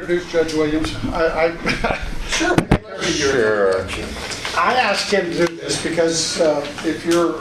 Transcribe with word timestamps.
Introduce 0.00 0.32
Judge 0.32 0.54
Williams. 0.54 0.96
I, 1.12 1.48
I, 1.48 2.06
Sure. 3.02 3.86
I 4.56 4.72
asked 4.72 5.12
him 5.12 5.30
to 5.30 5.46
do 5.46 5.56
this 5.56 5.82
because 5.82 6.40
uh, 6.40 6.66
if 6.86 7.04
you're, 7.04 7.38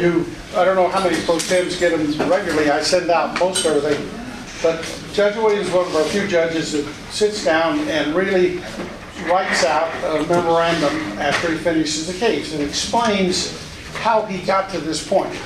you, 0.00 0.24
I 0.54 0.64
don't 0.64 0.76
know 0.76 0.86
how 0.86 1.02
many 1.02 1.20
pro 1.24 1.40
tems 1.40 1.80
get 1.80 1.90
them 1.90 2.30
regularly, 2.30 2.70
I 2.70 2.80
send 2.82 3.10
out 3.10 3.36
most 3.40 3.66
everything. 3.66 4.08
But 4.62 4.84
Judge 5.12 5.34
Williams 5.34 5.66
is 5.66 5.74
one 5.74 5.86
of 5.86 5.96
our 5.96 6.04
few 6.04 6.28
judges 6.28 6.70
that 6.72 6.84
sits 7.10 7.44
down 7.44 7.80
and 7.88 8.14
really 8.14 8.58
writes 9.28 9.64
out 9.64 9.92
a 10.04 10.24
memorandum 10.28 10.94
after 11.18 11.50
he 11.50 11.58
finishes 11.58 12.06
the 12.06 12.14
case 12.14 12.54
and 12.54 12.62
explains 12.62 13.50
how 13.96 14.22
he 14.26 14.38
got 14.46 14.70
to 14.70 14.78
this 14.78 15.04
point. 15.06 15.36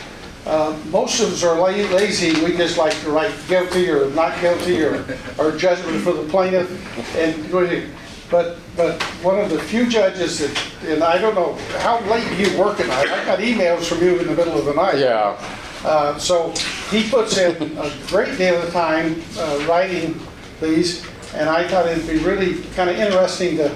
Uh, 0.47 0.77
Most 0.91 1.21
of 1.21 1.33
us 1.33 1.43
are 1.43 1.57
la- 1.59 1.69
lazy, 1.97 2.33
we 2.45 2.57
just 2.57 2.77
like 2.77 2.93
to 3.01 3.11
write 3.11 3.33
guilty 3.49 3.89
or 3.91 4.11
not 4.11 4.39
guilty 4.41 4.83
or, 4.83 5.05
or 5.39 5.53
judgment 5.57 6.03
for 6.03 6.13
the 6.13 6.25
plaintiff 6.29 6.69
and. 7.17 7.91
But, 8.31 8.57
but 8.75 9.01
one 9.23 9.39
of 9.39 9.51
the 9.51 9.59
few 9.61 9.89
judges 9.89 10.39
that, 10.41 10.51
and 10.89 11.05
I 11.05 11.19
don't 11.19 11.35
know, 11.35 11.55
how 11.81 12.01
late 12.11 12.27
you 12.39 12.59
work 12.59 12.81
at 12.81 12.89
night? 12.89 13.07
I 13.09 13.25
got 13.27 13.39
emails 13.39 13.85
from 13.85 13.99
you 14.03 14.19
in 14.19 14.27
the 14.27 14.35
middle 14.35 14.59
of 14.59 14.65
the 14.65 14.75
night. 14.75 14.99
Yeah. 14.99 15.37
Uh, 15.85 16.19
So 16.19 16.53
he 16.91 17.09
puts 17.09 17.37
in 17.39 17.79
a 17.79 17.93
great 18.09 18.37
deal 18.37 18.61
of 18.61 18.73
time 18.73 19.23
uh, 19.39 19.65
writing 19.69 20.19
these, 20.61 21.07
and 21.35 21.49
I 21.49 21.69
thought 21.69 21.87
it'd 21.87 22.09
be 22.09 22.19
really 22.19 22.63
kind 22.75 22.89
of 22.91 22.97
interesting 22.97 23.57
to, 23.59 23.69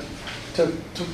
to, 0.55 0.73
to 0.95 1.05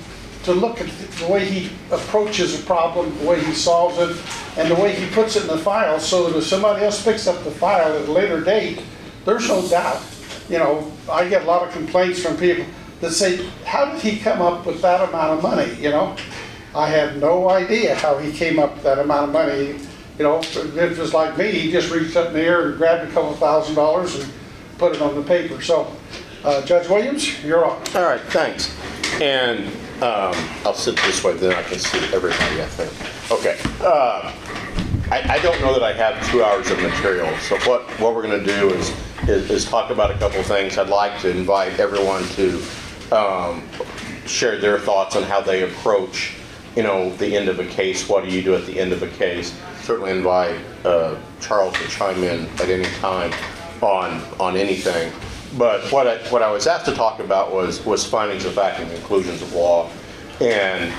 to 0.45 0.53
look 0.53 0.81
at 0.81 0.89
the 0.89 1.27
way 1.27 1.45
he 1.45 1.71
approaches 1.91 2.61
a 2.61 2.63
problem, 2.65 3.17
the 3.19 3.27
way 3.27 3.43
he 3.43 3.53
solves 3.53 3.99
it, 3.99 4.17
and 4.59 4.71
the 4.71 4.75
way 4.75 4.95
he 4.95 5.07
puts 5.15 5.37
it 5.37 5.43
in 5.43 5.49
the 5.49 5.59
file, 5.59 5.99
so 5.99 6.29
that 6.29 6.39
if 6.39 6.45
somebody 6.45 6.85
else 6.85 7.03
picks 7.03 7.27
up 7.27 7.43
the 7.45 7.51
file 7.51 7.93
at 7.93 8.09
a 8.09 8.13
later 8.13 8.41
date, 8.41 8.83
there's 9.25 9.49
no 9.49 9.67
doubt. 9.69 10.03
You 10.49 10.59
know, 10.59 10.93
I 11.11 11.29
get 11.29 11.43
a 11.43 11.45
lot 11.47 11.67
of 11.67 11.73
complaints 11.73 12.23
from 12.23 12.37
people 12.37 12.67
that 13.01 13.13
say, 13.13 13.47
how 13.65 13.91
did 13.91 14.01
he 14.01 14.19
come 14.19 14.43
up 14.43 14.67
with 14.67 14.83
that 14.83 15.09
amount 15.09 15.39
of 15.39 15.43
money, 15.43 15.75
you 15.75 15.91
know? 15.91 16.17
I 16.75 16.89
have 16.89 17.17
no 17.17 17.49
idea 17.51 17.95
how 17.95 18.19
he 18.19 18.33
came 18.33 18.59
up 18.59 18.75
with 18.75 18.83
that 18.83 18.99
amount 18.99 19.29
of 19.29 19.33
money. 19.33 19.79
You 20.19 20.25
know, 20.25 20.39
if 20.41 20.77
it 20.77 20.99
was 20.99 21.15
like 21.15 21.39
me, 21.39 21.51
he 21.53 21.71
just 21.71 21.91
reached 21.91 22.17
up 22.17 22.29
in 22.29 22.35
the 22.35 22.43
air 22.43 22.69
and 22.69 22.77
grabbed 22.77 23.09
a 23.09 23.13
couple 23.13 23.33
thousand 23.35 23.77
dollars 23.77 24.17
and 24.17 24.33
put 24.79 24.95
it 24.95 25.03
on 25.03 25.15
the 25.15 25.23
paper. 25.23 25.63
So, 25.63 25.91
uh, 26.43 26.65
Judge 26.67 26.89
Williams, 26.89 27.43
you're 27.45 27.65
on. 27.65 27.81
All 27.95 28.03
right, 28.03 28.21
thanks. 28.21 28.77
And 29.21 29.71
um, 30.05 30.35
I'll 30.67 30.75
sit 30.75 30.97
this 30.97 31.25
way, 31.25 31.33
then 31.33 31.55
I 31.55 31.63
can 31.63 31.79
see 31.79 31.99
everybody, 32.15 32.61
I 32.61 32.67
think. 32.67 32.93
Okay. 33.33 33.57
uh, 33.81 34.31
I, 35.11 35.37
I 35.37 35.39
don't 35.41 35.59
know 35.63 35.73
that 35.73 35.83
I 35.83 35.93
have 35.95 36.31
two 36.31 36.45
hours 36.45 36.71
of 36.71 36.81
material, 36.81 37.35
so 37.39 37.57
what, 37.69 37.89
what 38.01 38.15
we're 38.15 38.23
going 38.23 38.39
to 38.39 38.45
do 38.45 38.71
is, 38.75 38.93
is 39.29 39.51
is 39.51 39.65
talk 39.65 39.91
about 39.91 40.11
a 40.11 40.19
couple 40.19 40.43
things. 40.43 40.77
I'd 40.77 40.89
like 40.89 41.19
to 41.23 41.31
invite 41.31 41.79
everyone 41.81 42.23
to 42.31 42.63
um, 43.13 43.63
share 44.27 44.59
their 44.59 44.79
thoughts 44.79 45.17
on 45.17 45.23
how 45.23 45.41
they 45.41 45.63
approach, 45.63 46.35
you 46.77 46.83
know, 46.83 47.15
the 47.17 47.35
end 47.35 47.49
of 47.49 47.59
a 47.59 47.67
case. 47.67 48.07
What 48.07 48.25
do 48.25 48.31
you 48.31 48.43
do 48.43 48.55
at 48.55 48.67
the 48.67 48.79
end 48.79 48.93
of 48.93 49.03
a 49.03 49.09
case? 49.09 49.59
Certainly 49.83 50.11
invite 50.11 50.61
uh, 50.85 51.17
Charles 51.41 51.75
to 51.75 51.89
chime 51.89 52.23
in 52.23 52.47
at 52.61 52.69
any 52.69 52.85
time 52.97 53.33
on, 53.81 54.21
on 54.39 54.57
anything. 54.57 55.13
But 55.57 55.91
what 55.93 56.07
I, 56.07 56.17
what 56.31 56.43
I 56.43 56.51
was 56.51 56.67
asked 56.67 56.87
to 56.87 56.95
talk 56.95 57.21
about 57.21 57.53
was, 57.53 57.85
was 57.85 58.05
findings 58.05 58.45
of 58.45 58.55
fact 58.55 58.81
and 58.81 58.91
conclusions 58.91 59.41
of 59.41 59.53
law, 59.53 59.89
and 60.41 60.93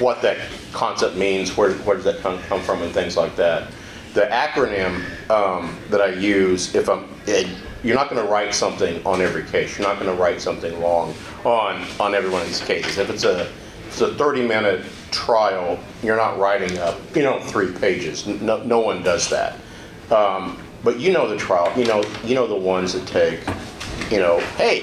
what 0.00 0.20
that 0.22 0.38
concept 0.72 1.16
means, 1.16 1.56
where, 1.56 1.72
where 1.72 1.96
does 1.96 2.04
that 2.04 2.20
come, 2.20 2.38
come 2.42 2.60
from, 2.60 2.82
and 2.82 2.92
things 2.92 3.16
like 3.16 3.36
that. 3.36 3.70
The 4.14 4.22
acronym 4.22 5.02
um, 5.30 5.78
that 5.90 6.00
I 6.00 6.08
use, 6.08 6.74
if 6.74 6.88
I'm, 6.88 7.08
eh, 7.28 7.48
you're 7.84 7.94
not 7.94 8.10
going 8.10 8.24
to 8.24 8.30
write 8.30 8.54
something 8.54 9.04
on 9.06 9.20
every 9.20 9.44
case. 9.44 9.78
You're 9.78 9.86
not 9.86 10.00
going 10.00 10.14
to 10.14 10.20
write 10.20 10.40
something 10.40 10.80
long 10.80 11.14
on, 11.44 11.86
on 12.00 12.14
every 12.14 12.30
one 12.30 12.40
of 12.40 12.48
these 12.48 12.60
cases. 12.60 12.98
If 12.98 13.10
it's 13.10 13.24
a, 13.24 13.48
it's 13.86 14.00
a 14.00 14.08
30-minute 14.08 14.84
trial, 15.12 15.78
you're 16.02 16.16
not 16.16 16.38
writing 16.38 16.76
up, 16.78 16.98
you 17.14 17.22
know, 17.22 17.38
three 17.40 17.72
pages. 17.72 18.26
No, 18.26 18.62
no 18.64 18.80
one 18.80 19.02
does 19.02 19.28
that. 19.30 19.56
Um, 20.10 20.60
but 20.82 20.98
you 21.00 21.12
know 21.12 21.28
the 21.28 21.36
trial, 21.36 21.72
you 21.76 21.84
know, 21.84 22.04
you 22.24 22.34
know 22.34 22.46
the 22.46 22.54
ones 22.56 22.92
that 22.92 23.06
take, 23.06 23.40
you 24.10 24.18
know, 24.18 24.40
hey. 24.56 24.82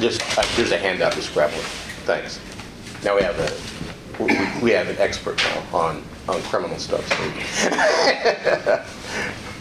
Just, 0.00 0.20
uh, 0.38 0.42
here's 0.54 0.72
a 0.72 0.78
handout, 0.78 1.14
grab 1.32 1.50
one. 1.50 1.60
Thanks. 2.04 2.40
Now 3.04 3.16
we 3.16 3.22
have 3.22 3.38
a, 3.38 4.22
we, 4.22 4.62
we 4.62 4.70
have 4.72 4.88
an 4.88 4.96
expert 4.98 5.36
now 5.38 5.62
on, 5.78 6.02
on 6.28 6.42
criminal 6.42 6.78
stuff. 6.78 7.06
so- 7.08 8.84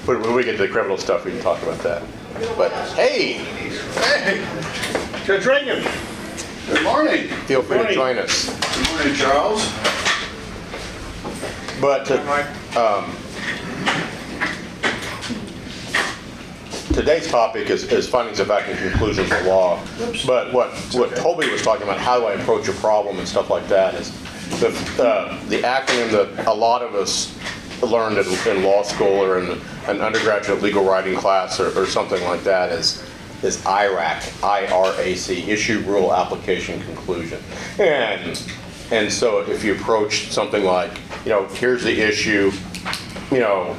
But 0.05 0.21
when 0.21 0.35
we 0.35 0.43
get 0.43 0.51
to 0.53 0.57
the 0.59 0.67
criminal 0.67 0.97
stuff, 0.97 1.25
we 1.25 1.31
can 1.31 1.41
talk 1.41 1.61
about 1.63 1.79
that. 1.79 2.03
But 2.57 2.71
hey, 2.95 3.33
Hey, 3.95 4.45
Judge 5.25 5.45
Reagan. 5.45 5.83
Good 6.67 6.83
morning. 6.83 7.27
feel 7.47 7.61
free 7.63 7.77
to 7.79 7.93
join 7.93 8.17
us. 8.17 8.49
Good 8.75 8.89
morning, 8.91 9.15
Charles. 9.15 9.63
But 11.81 12.09
uh, 12.11 12.45
um, 12.77 13.15
today's 16.95 17.27
topic 17.27 17.69
is, 17.69 17.83
is 17.91 18.07
findings 18.07 18.39
of 18.39 18.47
fact 18.47 18.69
and 18.69 18.79
conclusions 18.79 19.29
of 19.29 19.45
law. 19.45 19.83
But 20.25 20.53
what, 20.53 20.71
what 20.93 21.13
Toby 21.17 21.49
was 21.51 21.61
talking 21.61 21.83
about, 21.83 21.99
how 21.99 22.19
do 22.19 22.25
I 22.25 22.33
approach 22.33 22.69
a 22.69 22.73
problem 22.73 23.19
and 23.19 23.27
stuff 23.27 23.49
like 23.49 23.67
that, 23.67 23.95
is 23.95 24.11
the, 24.61 24.69
uh, 25.03 25.37
the 25.49 25.59
acronym 25.59 26.11
that 26.11 26.47
a 26.47 26.53
lot 26.53 26.81
of 26.81 26.95
us 26.95 27.37
learned 27.83 28.17
in, 28.17 28.25
in 28.47 28.63
law 28.63 28.81
school 28.81 29.07
or 29.07 29.39
in 29.39 29.59
an 29.87 29.99
undergraduate 29.99 30.61
legal 30.61 30.85
writing 30.85 31.17
class 31.17 31.59
or, 31.59 31.77
or 31.77 31.85
something 31.85 32.23
like 32.23 32.43
that 32.43 32.71
is 32.71 33.03
is 33.43 33.57
IRAC, 33.57 34.43
I-R-A-C, 34.43 35.51
Issue, 35.51 35.81
Rule, 35.81 36.13
Application, 36.13 36.81
Conclusion. 36.83 37.39
And 37.77 38.41
and 38.91 39.11
so 39.11 39.41
if 39.41 39.63
you 39.63 39.75
approach 39.75 40.29
something 40.29 40.63
like, 40.63 40.97
you 41.25 41.31
know, 41.31 41.45
here's 41.47 41.83
the 41.83 41.99
issue, 41.99 42.51
you 43.31 43.39
know, 43.39 43.75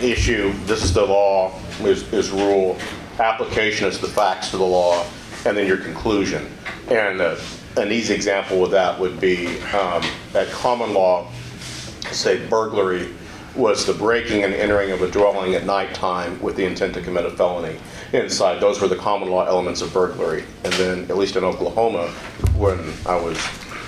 issue, 0.00 0.52
this 0.64 0.82
is 0.82 0.92
the 0.92 1.04
law, 1.04 1.58
is, 1.80 2.12
is 2.12 2.30
rule, 2.30 2.78
application 3.18 3.88
is 3.88 3.98
the 3.98 4.08
facts 4.08 4.50
to 4.50 4.58
the 4.58 4.64
law, 4.64 5.04
and 5.44 5.56
then 5.56 5.66
your 5.66 5.78
conclusion. 5.78 6.46
And 6.88 7.20
uh, 7.20 7.36
an 7.76 7.92
easy 7.92 8.14
example 8.14 8.60
with 8.60 8.70
that 8.70 8.98
would 8.98 9.20
be 9.20 9.60
um, 9.72 10.02
that 10.32 10.48
common 10.50 10.94
law, 10.94 11.30
say 12.10 12.46
burglary, 12.48 13.08
was 13.54 13.86
the 13.86 13.92
breaking 13.92 14.44
and 14.44 14.52
entering 14.52 14.90
of 14.90 15.02
a 15.02 15.10
dwelling 15.10 15.54
at 15.54 15.64
nighttime 15.64 16.40
with 16.42 16.56
the 16.56 16.64
intent 16.64 16.94
to 16.94 17.00
commit 17.00 17.24
a 17.24 17.30
felony 17.30 17.78
inside. 18.12 18.60
Those 18.60 18.80
were 18.80 18.88
the 18.88 18.96
common 18.96 19.30
law 19.30 19.46
elements 19.46 19.80
of 19.80 19.92
burglary. 19.92 20.44
And 20.64 20.72
then, 20.74 21.02
at 21.04 21.16
least 21.16 21.36
in 21.36 21.44
Oklahoma, 21.44 22.08
when 22.54 22.92
I 23.06 23.16
was 23.16 23.38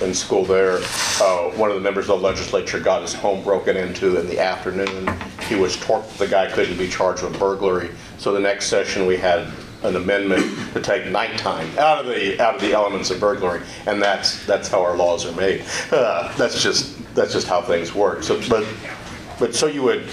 in 0.00 0.15
school 0.15 0.44
there, 0.44 0.78
uh, 1.20 1.50
one 1.56 1.70
of 1.70 1.76
the 1.76 1.82
members 1.82 2.09
of 2.09 2.20
the 2.20 2.26
legislature 2.26 2.81
got 2.81 3.03
his 3.03 3.12
home 3.12 3.43
broken 3.44 3.76
into 3.76 4.19
in 4.19 4.26
the 4.26 4.38
afternoon. 4.38 5.06
He 5.48 5.54
was 5.54 5.76
torqued, 5.76 6.19
the 6.19 6.26
guy 6.26 6.50
couldn't 6.50 6.76
be 6.76 6.88
charged 6.88 7.22
with 7.22 7.38
burglary. 7.38 7.91
So 8.19 8.32
the 8.32 8.41
next 8.41 8.66
session, 8.66 9.06
we 9.06 9.16
had 9.16 9.48
an 9.82 9.97
amendment 9.97 10.44
to 10.75 10.81
take 10.81 11.06
nighttime 11.06 11.66
out 11.78 12.00
of 12.00 12.06
the, 12.06 12.41
out 12.41 12.56
of 12.56 12.60
the 12.60 12.72
elements 12.72 13.10
of 13.10 13.20
burglary. 13.20 13.62
And 13.87 14.03
that's, 14.03 14.44
that's 14.44 14.69
how 14.69 14.82
our 14.82 14.97
laws 14.97 15.25
are 15.26 15.32
made. 15.32 15.64
Uh, 15.92 16.37
That's 16.37 16.62
just, 16.62 16.97
that's 17.14 17.32
just 17.32 17.47
how 17.48 17.62
things 17.62 17.94
work. 17.94 18.22
So, 18.22 18.41
but, 18.48 18.66
but 19.38 19.54
so 19.54 19.66
you 19.66 19.82
would, 19.82 20.08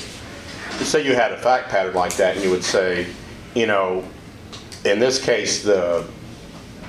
say 0.83 1.05
you 1.05 1.15
had 1.15 1.31
a 1.31 1.37
fact 1.37 1.69
pattern 1.69 1.93
like 1.93 2.15
that, 2.15 2.35
and 2.35 2.43
you 2.43 2.51
would 2.51 2.63
say, 2.63 3.07
you 3.55 3.67
know, 3.67 4.03
in 4.85 4.99
this 4.99 5.23
case, 5.23 5.63
the, 5.63 6.07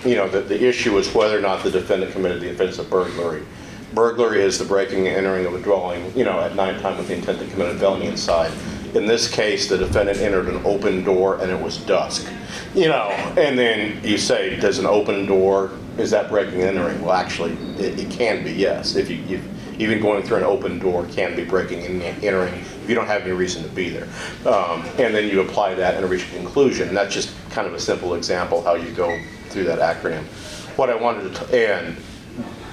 you 0.04 0.14
know, 0.14 0.28
the, 0.28 0.40
the 0.40 0.64
issue 0.64 0.96
is 0.98 1.12
whether 1.14 1.36
or 1.36 1.40
not 1.40 1.62
the 1.62 1.70
defendant 1.70 2.12
committed 2.12 2.40
the 2.40 2.50
offense 2.50 2.78
of 2.78 2.88
burglary. 2.88 3.44
Burglary 3.96 4.42
is 4.42 4.58
the 4.58 4.64
breaking 4.66 5.08
and 5.08 5.16
entering 5.16 5.46
of 5.46 5.54
a 5.54 5.58
dwelling, 5.58 6.14
you 6.14 6.22
know, 6.22 6.38
at 6.38 6.54
nighttime 6.54 6.98
with 6.98 7.08
the 7.08 7.14
intent 7.14 7.38
to 7.38 7.46
commit 7.46 7.74
a 7.74 7.78
felony 7.78 8.04
inside. 8.04 8.52
In 8.94 9.06
this 9.06 9.26
case, 9.26 9.70
the 9.70 9.78
defendant 9.78 10.18
entered 10.18 10.48
an 10.48 10.60
open 10.66 11.02
door 11.02 11.40
and 11.40 11.50
it 11.50 11.58
was 11.58 11.78
dusk. 11.78 12.30
You 12.74 12.88
know, 12.88 13.08
and 13.38 13.58
then 13.58 14.04
you 14.04 14.18
say, 14.18 14.60
does 14.60 14.78
an 14.78 14.84
open 14.84 15.24
door, 15.24 15.70
is 15.96 16.10
that 16.10 16.28
breaking 16.28 16.60
and 16.60 16.76
entering? 16.76 17.00
Well, 17.00 17.14
actually, 17.14 17.52
it, 17.78 17.98
it 17.98 18.10
can 18.10 18.44
be, 18.44 18.52
yes. 18.52 18.96
If 18.96 19.08
you, 19.08 19.40
even 19.78 20.02
going 20.02 20.22
through 20.24 20.38
an 20.38 20.44
open 20.44 20.78
door 20.78 21.06
can 21.06 21.34
be 21.34 21.46
breaking 21.46 21.86
and 21.86 22.02
entering 22.22 22.52
if 22.52 22.86
you 22.90 22.94
don't 22.94 23.06
have 23.06 23.22
any 23.22 23.32
reason 23.32 23.62
to 23.62 23.68
be 23.70 23.88
there. 23.88 24.08
Um, 24.44 24.84
and 24.98 25.14
then 25.14 25.26
you 25.30 25.40
apply 25.40 25.72
that 25.72 25.94
and 25.94 26.10
reach 26.10 26.26
a 26.26 26.36
conclusion. 26.36 26.88
And 26.88 26.96
that's 26.96 27.14
just 27.14 27.34
kind 27.48 27.66
of 27.66 27.72
a 27.72 27.80
simple 27.80 28.12
example 28.12 28.62
how 28.62 28.74
you 28.74 28.92
go 28.92 29.18
through 29.48 29.64
that 29.64 29.78
acronym. 29.78 30.24
What 30.76 30.90
I 30.90 30.96
wanted 30.96 31.34
to, 31.34 31.46
t- 31.46 31.64
and 31.64 31.96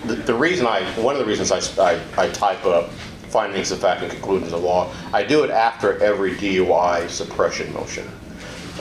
the, 0.05 0.33
reason 0.33 0.65
I, 0.65 0.83
one 0.99 1.15
of 1.15 1.19
the 1.19 1.25
reasons 1.25 1.51
I, 1.51 1.59
I, 1.81 1.99
I 2.17 2.29
type 2.29 2.65
up 2.65 2.89
findings 3.29 3.71
of 3.71 3.79
fact 3.79 4.01
and 4.01 4.11
conclusions 4.11 4.53
of 4.53 4.61
law, 4.61 4.93
I 5.13 5.23
do 5.23 5.43
it 5.43 5.49
after 5.49 6.01
every 6.03 6.35
DUI 6.35 7.09
suppression 7.09 7.73
motion. 7.73 8.07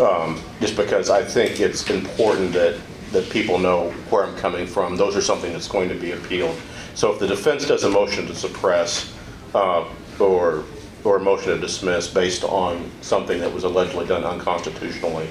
Um, 0.00 0.40
just 0.60 0.76
because 0.76 1.10
I 1.10 1.22
think 1.22 1.60
it's 1.60 1.88
important 1.90 2.52
that, 2.52 2.80
that 3.12 3.28
people 3.30 3.58
know 3.58 3.90
where 4.10 4.24
I'm 4.24 4.36
coming 4.36 4.66
from. 4.66 4.96
Those 4.96 5.16
are 5.16 5.22
something 5.22 5.52
that's 5.52 5.68
going 5.68 5.88
to 5.88 5.94
be 5.94 6.12
appealed. 6.12 6.58
So 6.94 7.12
if 7.12 7.18
the 7.18 7.26
defense 7.26 7.66
does 7.66 7.84
a 7.84 7.90
motion 7.90 8.26
to 8.26 8.34
suppress, 8.34 9.14
uh, 9.54 9.86
or 10.18 10.64
or 11.04 11.16
a 11.16 11.20
motion 11.20 11.54
to 11.54 11.58
dismiss 11.58 12.08
based 12.08 12.44
on 12.44 12.90
something 13.00 13.40
that 13.40 13.52
was 13.52 13.64
allegedly 13.64 14.06
done 14.06 14.24
unconstitutionally. 14.24 15.28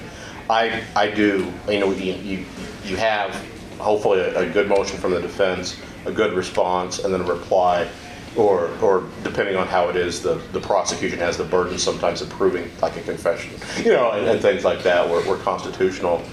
I, 0.50 0.84
I 0.96 1.10
do, 1.10 1.52
you 1.70 1.80
know, 1.80 1.92
you, 1.92 2.14
you, 2.14 2.46
you 2.84 2.98
have 2.98 3.34
hopefully 3.82 4.20
a, 4.20 4.40
a 4.40 4.50
good 4.50 4.68
motion 4.68 4.98
from 4.98 5.12
the 5.12 5.22
defense, 5.22 5.78
a 6.06 6.12
good 6.12 6.34
response, 6.34 7.00
and 7.00 7.14
then 7.14 7.22
a 7.22 7.26
reply, 7.26 7.88
or, 8.36 8.70
or 8.82 9.04
depending 9.24 9.56
on 9.58 9.68
how 9.68 9.90
it 9.90 9.96
is, 9.96 10.22
the, 10.22 10.36
the 10.54 10.60
prosecution 10.60 11.20
has 11.20 11.38
the 11.38 11.44
burden 11.44 11.78
sometimes 11.78 12.22
of 12.22 12.30
proving 12.30 12.70
like 12.82 12.96
a 12.98 13.02
confession, 13.02 13.52
you 13.84 13.92
know, 13.92 14.12
and, 14.12 14.26
and 14.28 14.42
things 14.42 14.64
like 14.64 14.84
that 14.84 15.08
were, 15.10 15.22
were 15.28 15.38
constitutional. 15.38 16.24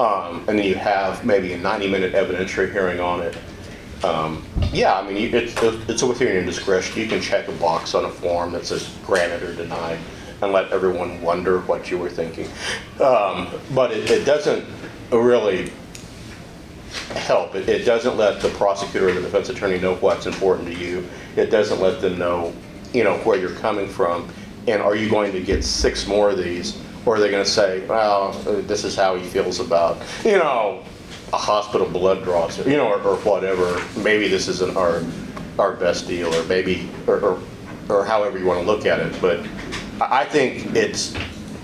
Um, 0.00 0.38
and 0.48 0.58
then 0.58 0.64
you 0.66 0.74
have 0.74 1.24
maybe 1.24 1.52
a 1.52 1.58
90-minute 1.58 2.14
evidentiary 2.14 2.72
hearing 2.72 2.98
on 3.00 3.20
it. 3.20 3.36
Um, 4.02 4.44
Yeah, 4.72 4.98
I 4.98 5.06
mean, 5.06 5.16
you- 5.16 5.36
it's, 5.38 5.54
it's 5.88 6.02
within 6.02 6.32
your 6.34 6.44
discretion. 6.44 7.00
You 7.00 7.06
can 7.08 7.20
check 7.20 7.46
a 7.48 7.52
box 7.52 7.94
on 7.94 8.04
a 8.04 8.10
form 8.10 8.52
that 8.52 8.66
says 8.66 8.92
granted 9.04 9.42
or 9.42 9.54
denied 9.54 9.98
and 10.42 10.52
let 10.52 10.72
everyone 10.72 11.22
wonder 11.22 11.60
what 11.60 11.90
you 11.90 11.98
were 11.98 12.10
thinking. 12.10 12.48
Um, 13.00 13.48
But 13.74 13.92
it, 13.92 14.10
it 14.10 14.24
doesn't 14.24 14.64
really 15.12 15.70
help. 17.14 17.54
It, 17.54 17.68
it 17.68 17.84
doesn't 17.84 18.16
let 18.16 18.40
the 18.40 18.48
prosecutor 18.50 19.08
or 19.08 19.12
the 19.12 19.20
defense 19.20 19.48
attorney 19.48 19.78
know 19.78 19.96
what's 19.96 20.26
important 20.26 20.68
to 20.68 20.74
you. 20.74 21.06
It 21.36 21.50
doesn't 21.50 21.80
let 21.80 22.00
them 22.00 22.18
know, 22.18 22.52
you 22.92 23.04
know, 23.04 23.18
where 23.18 23.38
you're 23.38 23.56
coming 23.56 23.88
from. 23.88 24.28
And 24.66 24.80
are 24.80 24.96
you 24.96 25.10
going 25.10 25.32
to 25.32 25.40
get 25.40 25.64
six 25.64 26.06
more 26.06 26.30
of 26.30 26.38
these? 26.38 26.80
Or 27.06 27.16
are 27.16 27.20
they 27.20 27.30
gonna 27.30 27.44
say, 27.44 27.86
well, 27.86 28.32
this 28.62 28.82
is 28.82 28.96
how 28.96 29.16
he 29.16 29.24
feels 29.24 29.60
about, 29.60 30.00
you 30.24 30.38
know, 30.38 30.82
a 31.34 31.36
hospital 31.36 31.86
blood 31.86 32.24
draw, 32.24 32.48
you 32.64 32.76
know, 32.76 32.88
or, 32.88 33.00
or 33.02 33.16
whatever. 33.16 33.82
Maybe 34.00 34.26
this 34.28 34.48
isn't 34.48 34.74
our, 34.76 35.02
our 35.58 35.72
best 35.72 36.08
deal, 36.08 36.34
or 36.34 36.44
maybe, 36.44 36.88
or, 37.06 37.20
or, 37.20 37.42
or 37.90 38.04
however 38.06 38.38
you 38.38 38.46
wanna 38.46 38.62
look 38.62 38.86
at 38.86 39.00
it. 39.00 39.20
But 39.20 39.46
I, 40.00 40.20
I 40.20 40.24
think 40.24 40.74
it's, 40.74 41.14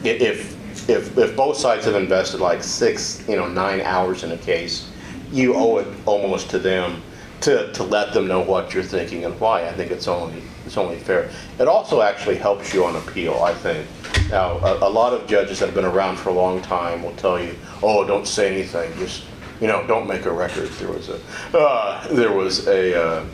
if, 0.04 0.90
if, 0.90 1.16
if 1.16 1.36
both 1.36 1.56
sides 1.56 1.86
have 1.86 1.94
invested 1.94 2.40
like 2.40 2.62
six, 2.62 3.26
you 3.26 3.36
know, 3.36 3.48
nine 3.48 3.80
hours 3.80 4.24
in 4.24 4.32
a 4.32 4.38
case, 4.38 4.89
you 5.32 5.54
owe 5.54 5.78
it 5.78 5.86
almost 6.06 6.50
to 6.50 6.58
them 6.58 7.02
to, 7.42 7.72
to 7.72 7.82
let 7.82 8.12
them 8.12 8.26
know 8.28 8.40
what 8.40 8.74
you're 8.74 8.82
thinking 8.82 9.24
and 9.24 9.38
why. 9.40 9.66
I 9.66 9.72
think 9.72 9.90
it's 9.90 10.08
only, 10.08 10.42
it's 10.66 10.76
only 10.76 10.98
fair. 10.98 11.30
It 11.58 11.68
also 11.68 12.02
actually 12.02 12.36
helps 12.36 12.74
you 12.74 12.84
on 12.84 12.96
appeal, 12.96 13.34
I 13.42 13.54
think. 13.54 13.86
Now, 14.30 14.58
a, 14.58 14.88
a 14.88 14.90
lot 14.90 15.12
of 15.12 15.26
judges 15.26 15.58
that 15.60 15.66
have 15.66 15.74
been 15.74 15.84
around 15.84 16.16
for 16.18 16.28
a 16.28 16.34
long 16.34 16.60
time 16.60 17.02
will 17.02 17.16
tell 17.16 17.42
you, 17.42 17.56
oh, 17.82 18.06
don't 18.06 18.26
say 18.26 18.52
anything, 18.52 18.92
just, 18.98 19.24
you 19.60 19.66
know, 19.66 19.86
don't 19.86 20.06
make 20.06 20.26
a 20.26 20.32
record. 20.32 20.68
There 20.70 20.92
was 20.92 21.08
a, 21.08 21.20
uh, 21.56 22.08
there 22.08 22.32
was 22.32 22.66
a, 22.68 23.02
uh, 23.02 23.24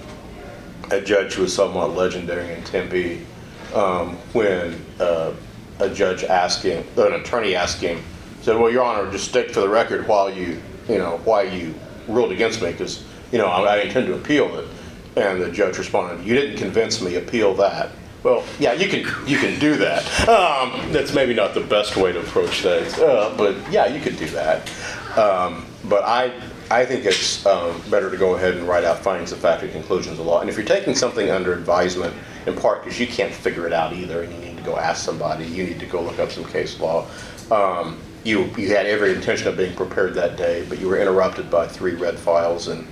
a 0.90 1.00
judge 1.00 1.34
who 1.34 1.42
was 1.42 1.54
somewhat 1.54 1.96
legendary 1.96 2.52
in 2.54 2.62
Tempe, 2.62 3.26
um, 3.74 4.16
when, 4.32 4.80
uh, 5.00 5.32
a 5.78 5.90
judge 5.90 6.24
asked 6.24 6.62
him, 6.62 6.84
an 6.96 7.12
attorney 7.14 7.54
asked 7.54 7.80
him, 7.80 8.02
said, 8.40 8.56
well, 8.56 8.70
Your 8.70 8.84
Honor, 8.84 9.10
just 9.10 9.28
stick 9.28 9.52
to 9.52 9.60
the 9.60 9.68
record 9.68 10.06
while 10.08 10.32
you, 10.32 10.62
you 10.88 10.98
know, 10.98 11.20
why 11.24 11.42
you 11.42 11.74
ruled 12.08 12.32
against 12.32 12.62
me, 12.62 12.72
because, 12.72 13.04
you 13.32 13.38
know, 13.38 13.46
I 13.46 13.76
I 13.76 13.76
intend 13.82 14.06
to 14.06 14.14
appeal 14.14 14.58
it. 14.58 14.68
And 15.16 15.40
the 15.40 15.50
judge 15.50 15.78
responded, 15.78 16.26
you 16.26 16.34
didn't 16.34 16.58
convince 16.58 17.00
me, 17.00 17.16
appeal 17.16 17.54
that. 17.54 17.90
Well, 18.22 18.44
yeah, 18.58 18.72
you 18.72 18.88
can, 18.88 19.06
you 19.26 19.38
can 19.38 19.58
do 19.60 19.76
that. 19.76 20.04
Um, 20.28 20.92
that's 20.92 21.14
maybe 21.14 21.32
not 21.32 21.54
the 21.54 21.60
best 21.60 21.96
way 21.96 22.12
to 22.12 22.20
approach 22.20 22.62
things, 22.62 22.98
uh, 22.98 23.34
but 23.38 23.54
yeah, 23.70 23.86
you 23.86 24.00
could 24.00 24.18
do 24.18 24.26
that. 24.30 24.68
Um, 25.16 25.64
but 25.84 26.02
I, 26.04 26.32
I 26.70 26.84
think 26.84 27.04
it's 27.04 27.46
um, 27.46 27.80
better 27.88 28.10
to 28.10 28.16
go 28.16 28.34
ahead 28.34 28.54
and 28.54 28.66
write 28.66 28.84
out 28.84 28.98
findings 28.98 29.32
of 29.32 29.38
fact 29.38 29.62
and 29.62 29.72
conclusions 29.72 30.18
of 30.18 30.26
law. 30.26 30.40
And 30.40 30.50
if 30.50 30.56
you're 30.56 30.66
taking 30.66 30.94
something 30.94 31.30
under 31.30 31.52
advisement, 31.52 32.14
in 32.46 32.56
part 32.56 32.82
because 32.82 32.98
you 32.98 33.06
can't 33.06 33.32
figure 33.32 33.66
it 33.66 33.72
out 33.72 33.92
either, 33.92 34.22
and 34.22 34.32
you 34.34 34.40
need 34.40 34.56
to 34.56 34.62
go 34.64 34.76
ask 34.76 35.04
somebody, 35.04 35.46
you 35.46 35.64
need 35.64 35.80
to 35.80 35.86
go 35.86 36.02
look 36.02 36.18
up 36.18 36.30
some 36.30 36.44
case 36.44 36.78
law. 36.80 37.06
Um, 37.50 37.98
you, 38.26 38.44
you 38.56 38.74
had 38.74 38.86
every 38.86 39.14
intention 39.14 39.48
of 39.48 39.56
being 39.56 39.74
prepared 39.76 40.14
that 40.14 40.36
day, 40.36 40.66
but 40.68 40.80
you 40.80 40.88
were 40.88 40.98
interrupted 40.98 41.50
by 41.50 41.68
three 41.68 41.94
red 41.94 42.18
files, 42.18 42.68
and 42.68 42.86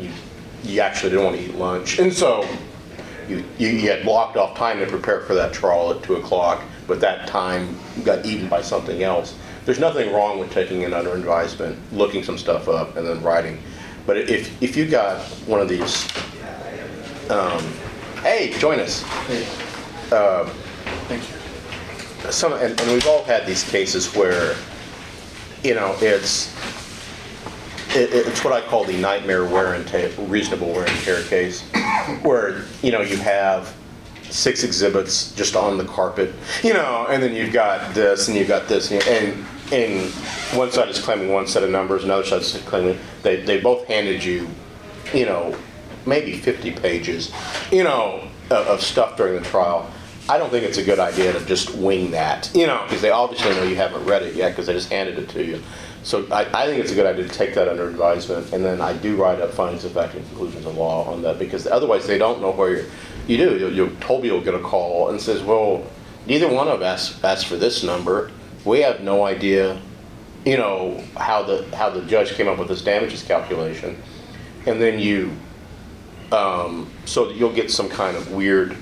you, 0.00 0.10
you 0.62 0.80
actually 0.80 1.10
didn't 1.10 1.24
want 1.24 1.36
to 1.36 1.42
eat 1.42 1.54
lunch. 1.54 1.98
And 1.98 2.12
so 2.12 2.48
you, 3.28 3.44
you 3.58 3.68
you 3.68 3.90
had 3.90 4.04
blocked 4.04 4.36
off 4.36 4.56
time 4.56 4.78
to 4.78 4.86
prepare 4.86 5.20
for 5.22 5.34
that 5.34 5.52
trial 5.52 5.90
at 5.92 6.02
2 6.04 6.16
o'clock, 6.16 6.62
but 6.86 7.00
that 7.00 7.26
time 7.26 7.76
got 8.04 8.24
eaten 8.24 8.48
by 8.48 8.62
something 8.62 9.02
else. 9.02 9.36
There's 9.64 9.80
nothing 9.80 10.12
wrong 10.12 10.38
with 10.38 10.52
taking 10.52 10.82
it 10.82 10.92
under 10.92 11.14
advisement, 11.14 11.76
looking 11.92 12.22
some 12.22 12.38
stuff 12.38 12.68
up, 12.68 12.96
and 12.96 13.04
then 13.04 13.20
writing. 13.22 13.60
But 14.06 14.18
if, 14.18 14.62
if 14.62 14.76
you 14.76 14.86
got 14.86 15.20
one 15.46 15.60
of 15.60 15.68
these, 15.68 16.08
um, 17.28 17.60
hey, 18.22 18.54
join 18.58 18.78
us. 18.78 19.02
Thank 21.08 21.28
you. 21.28 22.30
Some, 22.30 22.52
and, 22.52 22.80
and 22.80 22.92
we've 22.92 23.06
all 23.08 23.24
had 23.24 23.46
these 23.46 23.68
cases 23.68 24.14
where, 24.14 24.54
you 25.66 25.74
know, 25.74 25.96
it's, 26.00 26.54
it, 27.96 28.12
it's 28.12 28.44
what 28.44 28.52
I 28.52 28.60
call 28.60 28.84
the 28.84 28.96
nightmare 28.96 29.44
wear 29.44 29.74
and 29.74 29.86
tear, 29.86 30.10
reasonable 30.16 30.68
wear 30.68 30.86
and 30.86 30.96
tear 31.00 31.24
case, 31.24 31.62
where, 32.22 32.62
you 32.82 32.92
know, 32.92 33.00
you 33.00 33.16
have 33.16 33.74
six 34.30 34.62
exhibits 34.62 35.32
just 35.34 35.56
on 35.56 35.76
the 35.76 35.84
carpet, 35.84 36.32
you 36.62 36.72
know, 36.72 37.06
and 37.10 37.20
then 37.20 37.34
you've 37.34 37.52
got 37.52 37.94
this 37.94 38.28
and 38.28 38.36
you've 38.36 38.46
got 38.46 38.68
this, 38.68 38.92
and, 38.92 39.02
and, 39.08 39.44
and 39.72 40.12
one 40.56 40.70
side 40.70 40.88
is 40.88 41.00
claiming 41.00 41.32
one 41.32 41.48
set 41.48 41.64
of 41.64 41.70
numbers, 41.70 42.04
another 42.04 42.24
side 42.24 42.42
is 42.42 42.62
claiming, 42.66 42.96
they, 43.24 43.42
they 43.42 43.60
both 43.60 43.84
handed 43.88 44.22
you, 44.22 44.48
you 45.12 45.26
know, 45.26 45.56
maybe 46.06 46.38
50 46.38 46.72
pages, 46.72 47.32
you 47.72 47.82
know, 47.82 48.28
of, 48.50 48.66
of 48.68 48.80
stuff 48.80 49.16
during 49.16 49.34
the 49.34 49.48
trial. 49.48 49.90
I 50.28 50.38
don't 50.38 50.50
think 50.50 50.64
it's 50.64 50.78
a 50.78 50.82
good 50.82 50.98
idea 50.98 51.32
to 51.32 51.44
just 51.44 51.74
wing 51.74 52.10
that, 52.10 52.50
you 52.54 52.66
know, 52.66 52.82
because 52.84 53.00
they 53.00 53.10
obviously 53.10 53.50
know 53.54 53.62
you 53.62 53.76
haven't 53.76 54.04
read 54.04 54.22
it 54.22 54.34
yet 54.34 54.50
because 54.50 54.66
they 54.66 54.72
just 54.72 54.90
handed 54.90 55.18
it 55.18 55.28
to 55.30 55.44
you. 55.44 55.62
So 56.02 56.26
I, 56.32 56.46
I 56.52 56.66
think 56.66 56.82
it's 56.82 56.92
a 56.92 56.94
good 56.94 57.06
idea 57.06 57.26
to 57.26 57.34
take 57.34 57.54
that 57.54 57.68
under 57.68 57.88
advisement, 57.88 58.52
and 58.52 58.64
then 58.64 58.80
I 58.80 58.92
do 58.92 59.16
write 59.16 59.40
up 59.40 59.52
findings 59.52 59.84
of 59.84 59.92
fact 59.92 60.14
and 60.14 60.26
conclusions 60.28 60.66
of 60.66 60.76
law 60.76 61.04
on 61.04 61.22
that 61.22 61.38
because 61.38 61.66
otherwise 61.66 62.06
they 62.06 62.18
don't 62.18 62.40
know 62.40 62.52
where 62.52 62.76
you're. 62.76 62.84
You 63.26 63.36
do. 63.38 63.58
You'll, 63.58 63.72
you'll 63.72 63.96
Toby 64.00 64.30
will 64.30 64.40
get 64.40 64.54
a 64.54 64.60
call 64.60 65.10
and 65.10 65.20
says, 65.20 65.42
"Well, 65.42 65.84
neither 66.26 66.48
one 66.48 66.68
of 66.68 66.80
us 66.80 67.22
asked 67.24 67.46
for 67.46 67.56
this 67.56 67.82
number. 67.82 68.30
We 68.64 68.80
have 68.82 69.00
no 69.00 69.24
idea, 69.24 69.80
you 70.44 70.56
know, 70.56 71.02
how 71.16 71.42
the 71.42 71.66
how 71.76 71.90
the 71.90 72.02
judge 72.02 72.34
came 72.34 72.46
up 72.46 72.58
with 72.58 72.68
this 72.68 72.82
damages 72.82 73.24
calculation." 73.24 74.00
And 74.64 74.80
then 74.80 75.00
you 75.00 75.32
um, 76.32 76.90
so 77.04 77.30
you'll 77.30 77.52
get 77.52 77.70
some 77.70 77.88
kind 77.88 78.16
of 78.16 78.32
weird, 78.32 78.76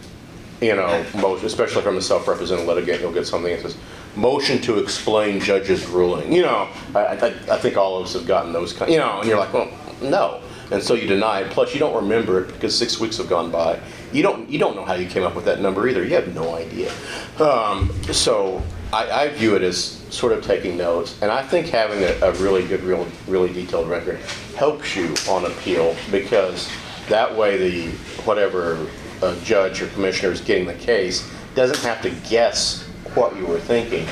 you 0.65 0.75
know, 0.75 1.05
motion, 1.17 1.47
especially 1.47 1.83
from 1.83 1.99
a 1.99 2.01
self-represented 2.01 2.67
litigant, 2.67 3.01
you'll 3.01 3.13
get 3.13 3.27
something 3.27 3.53
that 3.53 3.63
says, 3.63 3.77
motion 4.17 4.61
to 4.63 4.79
explain 4.79 5.41
judge's 5.41 5.87
ruling. 5.87 6.33
You 6.33 6.43
know, 6.43 6.69
I, 6.95 7.01
I, 7.01 7.27
I 7.27 7.59
think 7.59 7.77
all 7.77 7.99
of 7.99 8.07
us 8.07 8.15
have 8.15 8.27
gotten 8.27 8.53
those 8.53 8.73
kind, 8.73 8.91
you 8.91 8.99
know, 8.99 9.21
and 9.21 9.29
you're 9.29 9.39
like, 9.39 9.53
well, 9.53 9.71
no. 10.01 10.41
And 10.71 10.83
so 10.83 10.95
you 10.95 11.07
deny 11.07 11.41
it. 11.41 11.51
Plus, 11.51 11.75
you 11.75 11.81
don't 11.81 11.95
remember 11.95 12.43
it 12.43 12.47
because 12.49 12.77
six 12.77 12.99
weeks 12.99 13.19
have 13.19 13.29
gone 13.29 13.51
by. 13.51 13.79
You 14.13 14.23
don't, 14.23 14.49
you 14.49 14.59
don't 14.59 14.75
know 14.75 14.85
how 14.85 14.95
you 14.95 15.07
came 15.07 15.23
up 15.23 15.35
with 15.35 15.45
that 15.45 15.61
number 15.61 15.87
either. 15.87 16.03
You 16.03 16.15
have 16.15 16.35
no 16.35 16.55
idea. 16.55 16.91
Um, 17.39 17.93
so 18.05 18.63
I, 18.93 19.11
I 19.11 19.29
view 19.29 19.57
it 19.57 19.63
as 19.63 20.03
sort 20.09 20.33
of 20.33 20.43
taking 20.43 20.79
notes, 20.79 21.21
and 21.21 21.31
I 21.31 21.43
think 21.43 21.67
having 21.67 22.03
a, 22.03 22.27
a 22.27 22.33
really 22.35 22.67
good, 22.67 22.83
real, 22.83 23.07
really 23.27 23.53
detailed 23.53 23.89
record 23.89 24.19
helps 24.57 24.97
you 24.97 25.13
on 25.29 25.45
appeal 25.45 25.95
because 26.11 26.71
that 27.09 27.35
way 27.37 27.59
the 27.59 27.91
whatever 28.25 28.87
uh, 29.25 29.35
judge 29.41 29.81
or 29.81 29.87
commissioner 29.89 30.33
is 30.33 30.41
getting 30.41 30.67
the 30.67 30.75
case 30.75 31.29
doesn't 31.55 31.79
have 31.79 32.03
to 32.03 32.11
guess 32.29 32.83
what 33.15 33.35
you 33.37 33.47
were 33.47 33.61
thinking. 33.61 34.07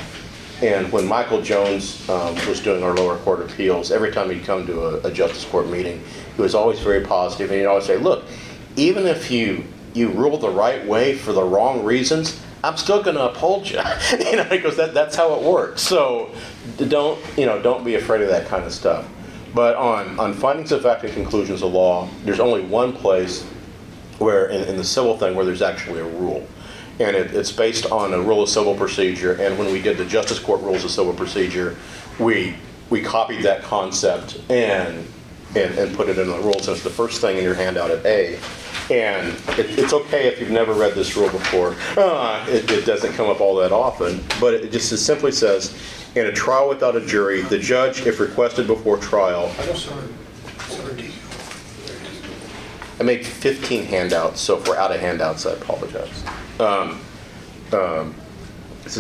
And 0.63 0.91
when 0.93 1.07
Michael 1.07 1.43
Jones 1.43 2.09
um, 2.09 2.35
was 2.47 2.61
doing 2.61 2.85
our 2.85 2.95
lower 2.95 3.17
court 3.19 3.41
appeals, 3.41 3.91
every 3.91 4.13
time 4.13 4.31
he'd 4.31 4.45
come 4.45 4.65
to 4.67 4.81
a, 4.81 5.09
a 5.09 5.11
justice 5.11 5.45
court 5.45 5.69
meeting, 5.69 6.03
he 6.37 6.43
was 6.43 6.55
always 6.55 6.79
very 6.79 7.01
positive, 7.01 7.51
and 7.51 7.61
he'd 7.61 7.67
always 7.67 7.85
say, 7.85 7.97
"Look, 7.97 8.25
even 8.77 9.07
if 9.07 9.31
you 9.31 9.65
you 9.93 10.11
rule 10.11 10.39
the 10.39 10.49
right 10.49 10.87
way 10.87 11.17
for 11.17 11.33
the 11.33 11.43
wrong 11.43 11.85
reasons, 11.85 12.41
I'm 12.63 12.77
still 12.77 13.03
going 13.03 13.17
to 13.17 13.25
uphold 13.25 13.69
you." 13.69 13.81
you 14.21 14.37
know, 14.37 14.47
because 14.49 14.77
that, 14.77 14.95
that's 14.95 15.17
how 15.17 15.35
it 15.35 15.43
works. 15.43 15.83
So 15.83 16.31
don't 16.77 17.19
you 17.37 17.47
know? 17.47 17.61
Don't 17.61 17.85
be 17.85 17.97
afraid 17.97 18.23
of 18.23 18.29
that 18.29 18.47
kind 18.47 18.65
of 18.65 18.73
stuff. 18.73 19.09
But 19.53 19.75
on 19.75 20.17
on 20.21 20.33
findings 20.33 20.71
of 20.71 20.83
fact 20.83 21.03
and 21.03 21.13
conclusions 21.13 21.63
of 21.63 21.73
law, 21.73 22.09
there's 22.25 22.41
only 22.41 22.63
one 22.63 22.93
place 22.93 23.45
where 24.23 24.47
in, 24.47 24.69
in 24.69 24.77
the 24.77 24.85
civil 24.85 25.19
thing 25.19 25.35
where 25.35 25.45
there's 25.45 25.63
actually 25.63 26.01
a 26.01 26.05
rule. 26.05 26.47
And 27.01 27.17
it, 27.17 27.35
it's 27.35 27.53
based 27.53 27.87
on 27.87 28.13
a 28.13 28.21
rule 28.21 28.43
of 28.43 28.49
civil 28.49 28.75
procedure. 28.75 29.35
And 29.41 29.59
when 29.59 29.73
we 29.73 29.81
did 29.81 29.97
the 29.97 30.05
justice 30.05 30.39
court 30.39 30.61
rules 30.61 30.85
of 30.85 30.91
civil 30.91 31.15
procedure, 31.15 31.77
we 32.19 32.55
we 32.91 33.01
copied 33.01 33.43
that 33.43 33.63
concept 33.63 34.41
and 34.51 35.07
and, 35.57 35.79
and 35.79 35.97
put 35.97 36.09
it 36.09 36.19
in 36.19 36.29
the 36.29 36.39
rules. 36.39 36.69
And 36.69 36.77
it's 36.77 36.85
the 36.85 36.91
first 36.91 37.21
thing 37.21 37.39
in 37.39 37.45
your 37.45 37.55
handout 37.55 37.91
at 37.91 38.05
A. 38.07 38.39
And 38.91 39.29
it, 39.59 39.79
it's 39.79 39.93
okay 39.93 40.27
if 40.27 40.41
you've 40.41 40.51
never 40.51 40.73
read 40.73 40.95
this 40.95 41.17
rule 41.17 41.31
before. 41.31 41.77
Uh, 41.97 42.45
it, 42.49 42.71
it 42.71 42.87
doesn't 42.87 43.13
come 43.15 43.29
up 43.29 43.41
all 43.41 43.55
that 43.57 43.73
often, 43.73 44.23
but 44.41 44.55
it 44.55 44.73
just 44.73 44.91
simply 45.05 45.31
says, 45.33 45.75
in 46.15 46.27
a 46.27 46.33
trial 46.33 46.69
without 46.69 46.97
a 46.97 47.07
jury, 47.07 47.43
the 47.43 47.59
judge, 47.59 48.07
if 48.07 48.19
requested 48.21 48.67
before 48.67 48.99
trial, 48.99 49.55
I 53.01 53.03
made 53.03 53.27
15 53.27 53.85
handouts, 53.85 54.41
so 54.41 54.59
if 54.59 54.69
we're 54.69 54.77
out 54.77 54.93
of 54.93 55.01
handouts, 55.01 55.47
I 55.47 55.53
apologize. 55.53 56.25
Um, 56.61 57.01
um, 57.73 58.15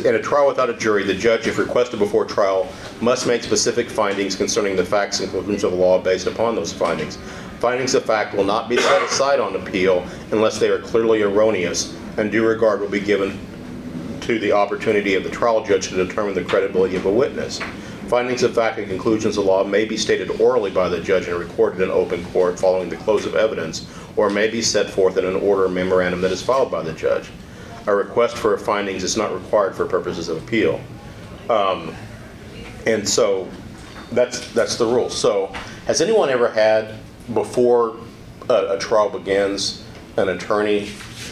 in 0.04 0.14
a 0.14 0.22
trial 0.22 0.46
without 0.46 0.70
a 0.70 0.74
jury, 0.74 1.04
the 1.04 1.14
judge, 1.14 1.46
if 1.46 1.58
requested 1.58 1.98
before 1.98 2.24
trial, 2.24 2.68
must 3.00 3.26
make 3.26 3.42
specific 3.42 3.90
findings 3.90 4.36
concerning 4.36 4.76
the 4.76 4.84
facts 4.84 5.20
and 5.20 5.30
conclusions 5.30 5.64
of 5.64 5.72
the 5.72 5.76
law 5.76 6.00
based 6.00 6.26
upon 6.26 6.54
those 6.54 6.72
findings. 6.72 7.18
Findings 7.58 7.94
of 7.94 8.04
fact 8.04 8.34
will 8.34 8.44
not 8.44 8.68
be 8.68 8.76
set 8.76 9.02
aside 9.02 9.40
on 9.40 9.56
appeal 9.56 10.04
unless 10.30 10.58
they 10.58 10.68
are 10.68 10.78
clearly 10.80 11.22
erroneous, 11.22 11.96
and 12.16 12.30
due 12.30 12.46
regard 12.46 12.80
will 12.80 12.88
be 12.88 13.00
given 13.00 13.38
to 14.22 14.38
the 14.38 14.52
opportunity 14.52 15.14
of 15.14 15.24
the 15.24 15.30
trial 15.30 15.64
judge 15.64 15.88
to 15.88 15.96
determine 15.96 16.34
the 16.34 16.44
credibility 16.44 16.96
of 16.96 17.06
a 17.06 17.10
witness. 17.10 17.60
Findings 18.12 18.42
of 18.42 18.54
fact 18.54 18.78
and 18.78 18.86
conclusions 18.86 19.38
of 19.38 19.46
law 19.46 19.64
may 19.64 19.86
be 19.86 19.96
stated 19.96 20.38
orally 20.38 20.70
by 20.70 20.86
the 20.86 21.00
judge 21.00 21.28
and 21.28 21.38
recorded 21.38 21.80
in 21.80 21.90
open 21.90 22.22
court 22.26 22.60
following 22.60 22.90
the 22.90 22.96
close 22.98 23.24
of 23.24 23.34
evidence, 23.34 23.88
or 24.16 24.28
may 24.28 24.50
be 24.50 24.60
set 24.60 24.90
forth 24.90 25.16
in 25.16 25.24
an 25.24 25.36
order 25.36 25.64
or 25.64 25.70
memorandum 25.70 26.20
that 26.20 26.30
is 26.30 26.42
filed 26.42 26.70
by 26.70 26.82
the 26.82 26.92
judge. 26.92 27.30
A 27.86 27.94
request 27.94 28.36
for 28.36 28.58
findings 28.58 29.02
is 29.02 29.16
not 29.16 29.32
required 29.32 29.74
for 29.74 29.86
purposes 29.86 30.28
of 30.28 30.36
appeal. 30.42 30.78
Um, 31.48 31.94
And 32.84 33.08
so, 33.08 33.48
that's, 34.10 34.46
that's 34.52 34.76
the 34.76 34.84
rule. 34.84 35.08
So, 35.08 35.46
has 35.86 36.02
anyone 36.02 36.28
ever 36.28 36.50
had, 36.50 36.96
before 37.32 37.96
a, 38.50 38.74
a 38.74 38.78
trial 38.78 39.08
begins, 39.08 39.86
an 40.18 40.28
attorney 40.28 40.88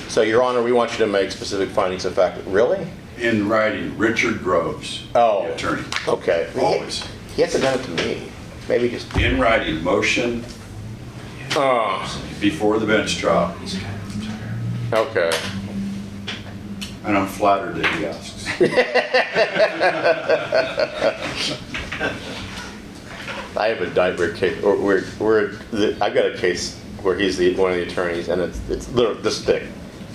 say, 0.09 0.31
Your 0.31 0.43
Honor, 0.43 0.63
we 0.63 0.73
want 0.73 0.93
you 0.93 0.97
to 0.97 1.07
make 1.07 1.31
specific 1.31 1.69
findings 1.69 2.07
of 2.07 2.15
fact? 2.15 2.41
Really? 2.47 2.87
In 3.21 3.49
writing, 3.49 3.97
Richard 3.99 4.43
Groves, 4.43 5.07
Oh. 5.15 5.47
the 5.47 5.55
attorney. 5.55 5.85
Okay. 6.09 6.49
Always. 6.59 7.05
He 7.37 7.43
hasn't 7.43 7.63
done 7.65 7.79
it 7.79 7.85
to 7.85 7.91
me. 7.91 8.33
Maybe 8.69 8.89
just, 8.89 9.15
In 9.17 9.39
writing, 9.39 9.83
motion 9.85 10.45
oh, 11.57 12.23
before 12.41 12.79
the 12.79 12.87
bench 12.87 13.19
trial, 13.19 13.55
okay. 14.93 15.31
and 17.05 17.19
I'm 17.19 17.27
flattered 17.27 17.77
that 17.77 17.95
he 17.97 18.07
asks. 18.07 18.47
I 23.57 23.69
have 23.69 23.81
a 23.83 23.93
nightmare 23.93 24.33
case, 24.33 24.63
or 24.63 24.77
we're, 24.77 25.05
we're, 25.19 25.49
the- 25.73 25.97
I've 26.01 26.15
got 26.15 26.27
a 26.27 26.37
case 26.39 26.79
where 27.03 27.19
he's 27.19 27.37
the, 27.37 27.55
one 27.57 27.73
of 27.73 27.77
the 27.77 27.83
attorneys, 27.83 28.29
and 28.29 28.41
it's, 28.41 28.61
it's 28.71 28.89
literally 28.93 29.21
this 29.23 29.45
thick, 29.45 29.65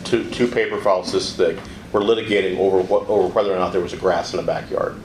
two, 0.05 0.29
two 0.31 0.47
paper 0.47 0.79
files 0.79 1.11
this 1.11 1.35
thick. 1.35 1.57
We're 1.95 2.01
litigating 2.01 2.57
over 2.57 2.79
what, 2.79 3.07
over 3.07 3.29
whether 3.29 3.53
or 3.53 3.57
not 3.57 3.71
there 3.71 3.79
was 3.79 3.93
a 3.93 3.97
grass 3.97 4.33
in 4.33 4.37
the 4.37 4.45
backyard. 4.45 4.97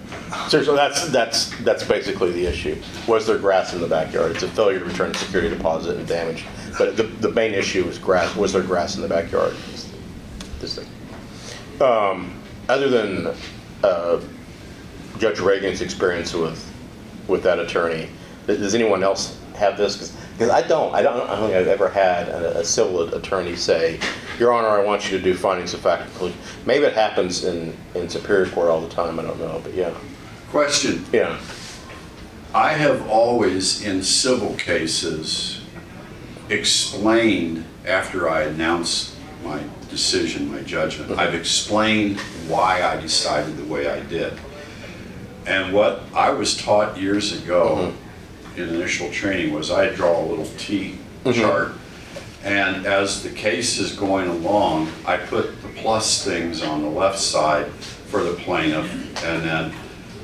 Seriously, 0.49 0.75
that's, 0.75 1.09
that's, 1.11 1.57
that's 1.63 1.85
basically 1.85 2.33
the 2.33 2.45
issue. 2.45 2.83
Was 3.07 3.29
there 3.29 3.39
grass 3.39 3.73
in 3.75 3.81
the 3.81 3.87
backyard? 3.87 4.33
It's 4.33 4.43
a 4.43 4.49
failure 4.49 4.81
to 4.81 4.85
return 4.85 5.15
security 5.15 5.57
deposit 5.57 5.99
and 5.99 6.09
damage. 6.09 6.47
But 6.79 6.97
the, 6.97 7.05
the 7.05 7.31
main 7.31 7.55
issue 7.55 7.85
is 7.85 7.97
grass, 7.97 8.35
was 8.35 8.53
there 8.53 8.65
grass 8.65 8.97
in 8.97 9.03
the 9.03 9.09
backyard? 9.09 9.55
This 10.59 10.81
thing. 10.81 11.81
Um, 11.81 12.43
other 12.69 12.89
than, 12.89 13.37
uh, 13.85 14.21
Judge 15.19 15.39
Reagan's 15.39 15.83
experience 15.83 16.35
with, 16.35 16.69
with 17.29 17.45
that 17.45 17.61
attorney. 17.61 18.09
Does 18.49 18.75
anyone 18.75 19.05
else 19.05 19.40
have 19.61 19.79
this? 19.79 20.13
Because 20.33 20.51
I 20.51 20.67
don't, 20.67 20.95
I 20.95 21.03
don't, 21.03 21.29
I 21.29 21.37
don't 21.37 21.51
think 21.51 21.55
I've 21.55 21.69
ever 21.69 21.89
had 21.89 22.29
a, 22.29 22.59
a 22.59 22.65
civil 22.65 23.15
attorney 23.15 23.55
say, 23.55 24.01
Your 24.39 24.53
Honor, 24.53 24.69
I 24.69 24.85
want 24.85 25.11
you 25.11 25.17
to 25.17 25.23
do 25.23 25.35
findings 25.35 25.73
of 25.75 25.81
fact. 25.81 26.11
Maybe 26.67 26.85
it 26.85 26.95
happens 26.95 27.45
in, 27.45 27.77
in 27.95 28.09
Superior 28.09 28.51
Court 28.51 28.69
all 28.69 28.81
the 28.81 28.89
time, 28.89 29.21
I 29.21 29.23
don't 29.23 29.39
know, 29.39 29.61
but 29.63 29.75
yeah, 29.75 29.95
Question, 30.51 31.05
yeah. 31.13 31.39
I 32.53 32.73
have 32.73 33.09
always, 33.09 33.85
in 33.85 34.03
civil 34.03 34.55
cases, 34.55 35.61
explained, 36.49 37.65
after 37.87 38.29
I 38.29 38.43
announce 38.43 39.17
my 39.45 39.63
decision, 39.91 40.51
my 40.51 40.63
judgment, 40.63 41.13
mm-hmm. 41.13 41.21
I've 41.21 41.37
explained 41.37 42.19
why 42.49 42.83
I 42.83 43.01
decided 43.01 43.59
the 43.59 43.65
way 43.65 43.89
I 43.89 44.01
did. 44.01 44.33
And 45.47 45.73
what 45.73 46.03
I 46.13 46.31
was 46.31 46.57
taught 46.57 46.99
years 46.99 47.33
ago 47.41 47.93
mm-hmm. 47.95 48.00
In 48.61 48.75
initial 48.75 49.11
training 49.11 49.53
was 49.53 49.71
I 49.71 49.91
draw 49.91 50.21
a 50.21 50.25
little 50.25 50.49
T 50.59 50.99
chart. 51.33 51.73
And 52.43 52.87
as 52.87 53.23
the 53.23 53.31
case 53.31 53.79
is 53.79 53.93
going 53.93 54.29
along, 54.29 54.91
I 55.07 55.19
put 55.19 55.61
the 55.63 55.69
plus 55.69 56.25
things 56.25 56.63
on 56.63 56.83
the 56.83 56.89
left 56.89 57.19
side 57.19 57.71
for 57.73 58.23
the 58.23 58.33
plaintiff, 58.33 58.91
and 59.25 59.45
then, 59.45 59.75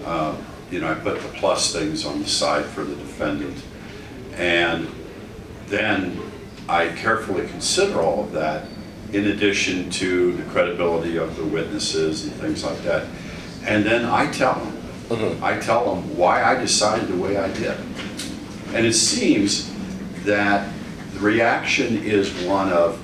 uh, 0.04 0.36
you 0.70 0.80
know, 0.80 0.90
I 0.90 0.94
put 0.94 1.20
the 1.20 1.28
plus 1.28 1.72
things 1.72 2.06
on 2.06 2.22
the 2.22 2.28
side 2.28 2.64
for 2.64 2.84
the 2.84 2.96
defendant. 2.96 3.62
And 4.34 4.88
then 5.66 6.20
I 6.68 6.88
carefully 6.88 7.46
consider 7.48 8.00
all 8.00 8.24
of 8.24 8.32
that 8.32 8.66
in 9.12 9.26
addition 9.26 9.90
to 9.90 10.32
the 10.32 10.42
credibility 10.44 11.16
of 11.16 11.36
the 11.36 11.44
witnesses 11.44 12.24
and 12.24 12.32
things 12.34 12.64
like 12.64 12.78
that. 12.82 13.06
And 13.64 13.84
then 13.84 14.04
I 14.04 14.30
tell 14.32 14.54
them, 15.08 15.44
I 15.44 15.58
tell 15.58 15.94
them 15.94 16.16
why 16.16 16.42
I 16.42 16.58
decided 16.58 17.08
the 17.08 17.16
way 17.16 17.36
I 17.36 17.52
did. 17.52 17.76
And 18.76 18.86
it 18.86 18.92
seems 18.92 19.72
that 20.24 20.70
the 21.14 21.20
reaction 21.20 22.02
is 22.02 22.30
one 22.44 22.70
of, 22.70 23.00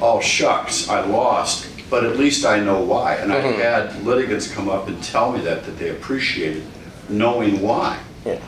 oh 0.00 0.20
shucks, 0.20 0.88
I 0.88 1.04
lost, 1.04 1.68
but 1.90 2.04
at 2.04 2.16
least 2.16 2.46
I 2.46 2.60
know 2.60 2.80
why. 2.80 3.16
And 3.16 3.30
I've 3.30 3.44
mm-hmm. 3.44 3.60
had 3.60 4.02
litigants 4.04 4.50
come 4.50 4.70
up 4.70 4.88
and 4.88 5.02
tell 5.02 5.32
me 5.32 5.40
that, 5.42 5.64
that 5.64 5.78
they 5.78 5.90
appreciated 5.90 6.62
knowing 7.10 7.60
why, 7.60 7.98
Yeah. 8.24 8.40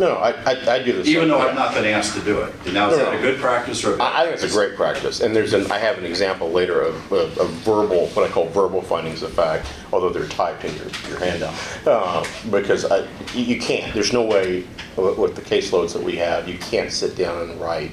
No, 0.00 0.14
no, 0.14 0.16
I, 0.16 0.30
I, 0.30 0.76
I 0.76 0.82
do 0.82 1.04
same. 1.04 1.14
even 1.14 1.28
though. 1.28 1.38
I've 1.38 1.54
not 1.54 1.74
been 1.74 1.84
asked 1.84 2.14
to 2.16 2.24
do 2.24 2.40
it. 2.40 2.72
Now, 2.72 2.90
is 2.90 2.96
that 2.96 3.12
a 3.12 3.20
good 3.20 3.38
practice 3.38 3.84
or? 3.84 3.96
a 3.96 3.98
bad 3.98 4.16
I, 4.16 4.20
I 4.22 4.24
think 4.24 4.42
it's 4.42 4.50
a 4.50 4.56
great 4.56 4.74
practice, 4.74 5.20
and 5.20 5.36
there's 5.36 5.52
an, 5.52 5.70
I 5.70 5.76
have 5.76 5.98
an 5.98 6.06
example 6.06 6.50
later 6.50 6.80
of, 6.80 7.12
of, 7.12 7.36
of 7.36 7.50
verbal, 7.50 8.06
what 8.08 8.28
I 8.28 8.32
call 8.32 8.48
verbal 8.48 8.80
findings 8.80 9.22
of 9.22 9.30
fact, 9.34 9.66
although 9.92 10.08
they're 10.08 10.26
typed 10.28 10.64
in 10.64 10.74
your, 10.76 10.86
your 11.06 11.18
handout. 11.18 11.54
Uh, 11.86 12.24
because 12.50 12.86
I, 12.86 13.06
you, 13.34 13.44
you 13.44 13.60
can't, 13.60 13.92
there's 13.92 14.14
no 14.14 14.22
way, 14.22 14.64
with, 14.96 15.18
with 15.18 15.36
the 15.36 15.42
caseloads 15.42 15.92
that 15.92 16.02
we 16.02 16.16
have, 16.16 16.48
you 16.48 16.56
can't 16.56 16.90
sit 16.90 17.14
down 17.14 17.50
and 17.50 17.60
write, 17.60 17.92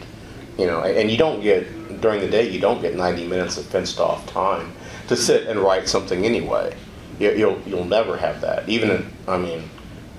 you 0.58 0.66
know, 0.66 0.84
and, 0.84 0.98
and 0.98 1.12
you 1.12 1.18
don't 1.18 1.42
get, 1.42 2.00
during 2.00 2.22
the 2.22 2.30
day, 2.30 2.50
you 2.50 2.62
don't 2.62 2.82
get 2.82 2.96
ninety 2.96 3.28
minutes 3.28 3.58
of 3.58 3.66
fenced 3.66 4.00
off 4.00 4.26
time 4.28 4.72
to 5.10 5.18
sit 5.18 5.48
and 5.48 5.60
write 5.60 5.90
something 5.90 6.26
anyway. 6.26 6.74
You, 7.20 7.32
you'll, 7.32 7.62
you'll 7.66 7.84
never 7.84 8.16
have 8.16 8.40
that, 8.40 8.70
even, 8.70 8.92
in, 8.92 9.14
I 9.28 9.38
mean, 9.38 9.70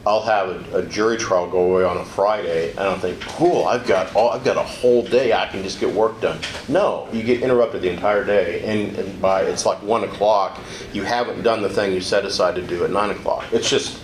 I'll 0.07 0.23
have 0.23 0.73
a, 0.73 0.79
a 0.79 0.87
jury 0.87 1.17
trial 1.17 1.51
go 1.51 1.73
away 1.73 1.85
on 1.85 1.99
a 1.99 2.05
Friday, 2.05 2.71
and 2.71 2.81
I'll 2.81 2.99
think, 2.99 3.21
cool, 3.21 3.67
I've 3.67 3.87
got 3.87 4.15
all, 4.15 4.31
I've 4.31 4.45
got 4.45 4.57
a 4.57 4.63
whole 4.63 5.03
day, 5.03 5.33
I 5.33 5.47
can 5.49 5.63
just 5.63 5.81
get 5.81 5.93
work 5.93 6.21
done. 6.21 6.39
No, 6.69 7.09
you 7.13 7.23
get 7.23 7.43
interrupted 7.43 7.83
the 7.83 7.91
entire 7.91 8.25
day, 8.25 8.63
and, 8.65 8.97
and 8.97 9.21
by, 9.21 9.43
it's 9.43 9.67
like 9.67 9.83
one 9.83 10.05
o'clock, 10.05 10.61
you 10.93 11.03
haven't 11.03 11.43
done 11.43 11.63
the 11.63 11.69
thing 11.69 11.93
you 11.93 12.01
set 12.01 12.25
aside 12.25 12.55
to 12.55 12.63
do 12.63 12.85
at 12.85 12.91
nine 12.91 13.11
o'clock. 13.11 13.45
It's 13.53 13.69
just, 13.69 14.01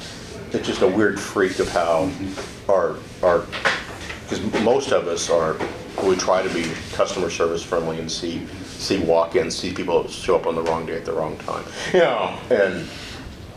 it's 0.52 0.66
just 0.66 0.82
a 0.82 0.88
weird 0.88 1.18
freak 1.18 1.58
of 1.58 1.68
how 1.70 2.10
our, 2.68 2.96
our, 3.22 3.46
because 4.22 4.42
most 4.62 4.92
of 4.92 5.06
us 5.06 5.30
are, 5.30 5.56
we 6.02 6.16
try 6.16 6.42
to 6.42 6.52
be 6.52 6.70
customer 6.92 7.30
service 7.30 7.62
friendly 7.62 7.98
and 7.98 8.10
see, 8.10 8.46
see 8.64 8.98
walk-ins, 8.98 9.56
see 9.56 9.72
people 9.72 10.06
show 10.08 10.36
up 10.36 10.46
on 10.46 10.54
the 10.54 10.62
wrong 10.62 10.84
day 10.84 10.96
at 10.96 11.04
the 11.04 11.12
wrong 11.12 11.36
time. 11.38 11.64
You 11.92 12.00
know, 12.00 12.38
and, 12.50 12.88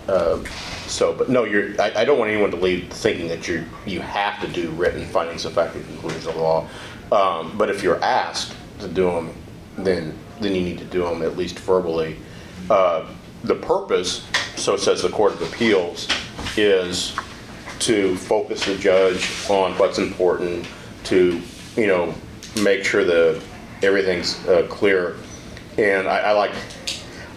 uh, 0.08 0.44
so, 0.88 1.14
but 1.14 1.30
no, 1.30 1.44
you're, 1.44 1.80
I, 1.82 2.02
I 2.02 2.06
don't 2.06 2.18
want 2.18 2.32
anyone 2.32 2.52
to 2.52 2.58
leave 2.58 2.90
thinking 2.92 3.28
that 3.28 3.48
you, 3.48 3.66
you 3.86 4.00
have 4.00 4.40
to 4.42 4.48
do 4.48 4.70
written 4.72 5.06
findings 5.06 5.46
of 5.46 5.54
fact 5.54 5.76
and 5.76 5.86
conclusions 5.86 6.28
of 6.28 6.36
law. 6.38 6.68
Um, 7.12 7.58
but 7.58 7.70
if 7.70 7.84
you're 7.84 8.02
asked 8.04 8.56
to 8.80 8.88
do 8.88 9.06
them, 9.12 9.34
then, 9.78 10.18
then 10.40 10.56
you 10.56 10.62
need 10.62 10.78
to 10.80 10.86
do 10.86 11.04
them 11.04 11.22
at 11.22 11.38
least 11.38 11.60
verbally. 11.60 12.18
Uh, 12.70 13.06
the 13.44 13.56
purpose, 13.56 14.26
so 14.56 14.76
says 14.78 15.02
the 15.02 15.10
Court 15.10 15.34
of 15.34 15.42
Appeals, 15.42 16.08
is 16.58 17.16
to 17.80 18.16
focus 18.18 18.66
the 18.66 18.76
judge 18.76 19.30
on 19.50 19.74
what's 19.78 20.00
important, 20.00 20.68
to, 21.04 21.42
you 21.76 21.88
know, 21.88 22.14
make 22.62 22.84
sure 22.84 23.04
that 23.04 23.42
everything's 23.84 24.46
uh, 24.48 24.66
clear. 24.70 25.16
And 25.78 26.08
I, 26.08 26.20
I 26.20 26.32
like, 26.32 26.54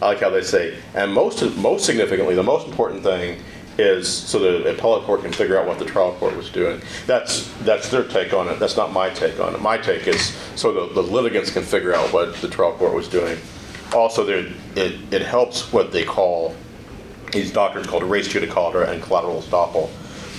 I 0.03 0.07
like 0.07 0.21
how 0.21 0.31
they 0.31 0.43
say, 0.43 0.79
and 0.95 1.13
most, 1.13 1.43
most 1.57 1.85
significantly, 1.85 2.35
the 2.35 2.43
most 2.43 2.67
important 2.67 3.03
thing 3.03 3.39
is 3.79 4.09
so 4.09 4.39
the 4.39 4.71
appellate 4.71 5.05
court 5.05 5.23
can 5.23 5.33
figure 5.33 5.59
out 5.59 5.67
what 5.67 5.79
the 5.79 5.85
trial 5.85 6.13
court 6.15 6.37
was 6.37 6.51
doing. 6.51 6.81
That's, 7.07 7.51
that's 7.65 7.89
their 7.89 8.05
take 8.05 8.33
on 8.33 8.49
it, 8.49 8.59
that's 8.59 8.77
not 8.77 8.93
my 8.93 9.11
take 9.11 9.39
on 9.41 9.55
it. 9.55 9.61
My 9.61 9.79
take 9.79 10.07
is 10.07 10.35
so 10.57 10.73
the, 10.73 10.95
the 10.95 11.03
litigants 11.03 11.51
can 11.51 11.63
figure 11.63 11.95
out 11.95 12.13
what 12.13 12.35
the 12.37 12.49
trial 12.49 12.73
court 12.73 12.95
was 12.95 13.09
doing. 13.09 13.39
Also, 13.95 14.25
there, 14.25 14.47
it, 14.77 15.13
it 15.13 15.23
helps 15.23 15.73
what 15.73 15.93
they 15.93 16.05
call, 16.05 16.55
these 17.33 17.53
doctrines 17.53 17.87
called 17.87 18.03
res 18.03 18.29
judicata 18.29 18.89
and 18.89 19.03
collateral 19.03 19.43
estoppel. 19.43 19.91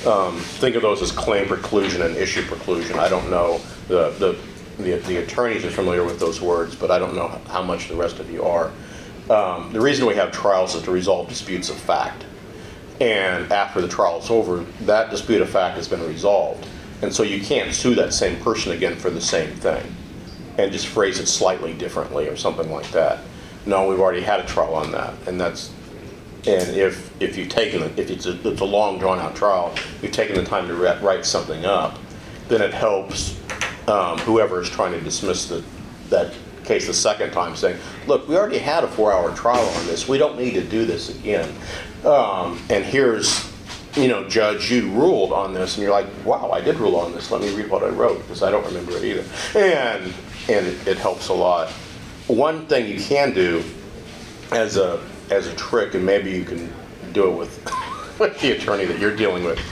Um, 0.07 0.39
think 0.39 0.75
of 0.75 0.81
those 0.81 1.01
as 1.03 1.11
claim 1.11 1.45
preclusion 1.45 2.03
and 2.03 2.15
issue 2.17 2.41
preclusion. 2.41 2.97
I 2.97 3.09
don't 3.09 3.29
know, 3.29 3.61
the, 3.87 4.09
the, 4.11 4.37
the 4.81 4.97
the 4.97 5.17
attorneys 5.17 5.63
are 5.63 5.69
familiar 5.69 6.03
with 6.03 6.19
those 6.19 6.41
words, 6.41 6.75
but 6.75 6.89
I 6.89 6.97
don't 6.97 7.15
know 7.15 7.27
how 7.49 7.61
much 7.61 7.87
the 7.87 7.95
rest 7.95 8.19
of 8.19 8.31
you 8.31 8.43
are. 8.43 8.71
Um, 9.31 9.71
the 9.71 9.79
reason 9.79 10.05
we 10.05 10.15
have 10.15 10.31
trials 10.31 10.75
is 10.75 10.83
to 10.83 10.91
resolve 10.91 11.29
disputes 11.29 11.69
of 11.69 11.77
fact. 11.77 12.25
And 12.99 13.51
after 13.51 13.79
the 13.81 13.87
trial 13.87 14.19
is 14.19 14.29
over, 14.29 14.65
that 14.81 15.09
dispute 15.09 15.41
of 15.41 15.49
fact 15.49 15.77
has 15.77 15.87
been 15.87 16.05
resolved. 16.05 16.67
And 17.01 17.13
so 17.13 17.23
you 17.23 17.39
can't 17.41 17.73
sue 17.73 17.95
that 17.95 18.13
same 18.13 18.39
person 18.43 18.73
again 18.73 18.95
for 18.97 19.09
the 19.09 19.21
same 19.21 19.49
thing 19.55 19.95
and 20.57 20.71
just 20.71 20.85
phrase 20.87 21.17
it 21.19 21.27
slightly 21.27 21.73
differently 21.73 22.27
or 22.27 22.35
something 22.35 22.69
like 22.71 22.91
that. 22.91 23.19
no, 23.65 23.87
we've 23.87 23.99
already 24.01 24.21
had 24.21 24.39
a 24.39 24.45
trial 24.45 24.73
on 24.75 24.91
that, 24.91 25.13
and 25.27 25.39
that's, 25.39 25.71
and 26.47 26.75
if, 26.75 27.09
if 27.21 27.37
you've 27.37 27.47
taken, 27.49 27.81
it- 27.83 27.97
if 27.97 28.09
it's 28.09 28.25
a, 28.25 28.47
it's 28.49 28.59
a 28.61 28.65
long 28.65 28.97
drawn-out 28.99 29.35
trial, 29.35 29.73
you've 30.01 30.11
taken 30.11 30.35
the 30.35 30.43
time 30.43 30.67
to 30.67 30.73
ri- 30.73 30.97
write 31.01 31.25
something 31.25 31.63
up, 31.63 31.97
then 32.49 32.61
it 32.61 32.73
helps 32.73 33.39
um, 33.87 34.17
whoever 34.19 34.61
is 34.61 34.69
trying 34.69 34.91
to 34.93 34.99
dismiss 35.01 35.45
the, 35.47 35.63
that 36.09 36.33
case 36.63 36.87
the 36.87 36.93
second 36.93 37.31
time, 37.31 37.55
saying, 37.55 37.77
look, 38.07 38.27
we 38.27 38.35
already 38.35 38.57
had 38.57 38.83
a 38.83 38.87
four-hour 38.87 39.35
trial 39.35 39.67
on 39.67 39.85
this, 39.87 40.07
we 40.07 40.17
don't 40.17 40.37
need 40.37 40.53
to 40.53 40.63
do 40.63 40.85
this 40.85 41.09
again. 41.17 41.53
Um, 42.05 42.59
And 42.69 42.83
here's, 42.83 43.51
you 43.95 44.07
know, 44.07 44.27
Judge, 44.27 44.71
you 44.71 44.89
ruled 44.91 45.31
on 45.33 45.53
this, 45.53 45.75
and 45.75 45.83
you're 45.83 45.91
like, 45.91 46.07
wow, 46.25 46.51
I 46.51 46.61
did 46.61 46.77
rule 46.77 46.95
on 46.95 47.11
this, 47.13 47.29
let 47.31 47.41
me 47.41 47.53
read 47.55 47.69
what 47.69 47.83
I 47.83 47.89
wrote, 47.89 48.19
because 48.19 48.41
I 48.43 48.49
don't 48.51 48.65
remember 48.65 48.93
it 48.97 49.03
either. 49.03 49.23
And, 49.57 50.13
and 50.49 50.65
it 50.87 50.97
helps 50.97 51.29
a 51.29 51.33
lot. 51.33 51.69
One 52.27 52.65
thing 52.67 52.87
you 52.87 52.99
can 52.99 53.33
do 53.33 53.63
as 54.51 54.77
a, 54.77 55.01
as 55.29 55.47
a 55.47 55.55
trick, 55.55 55.93
and 55.95 56.05
maybe 56.05 56.31
you 56.31 56.43
can 56.43 56.71
do 57.13 57.27
it 57.29 57.35
with, 57.37 58.19
with 58.19 58.39
the 58.41 58.51
attorney 58.51 58.85
that 58.85 58.99
you're 58.99 59.15
dealing 59.15 59.43
with, 59.43 59.57
th- 59.57 59.67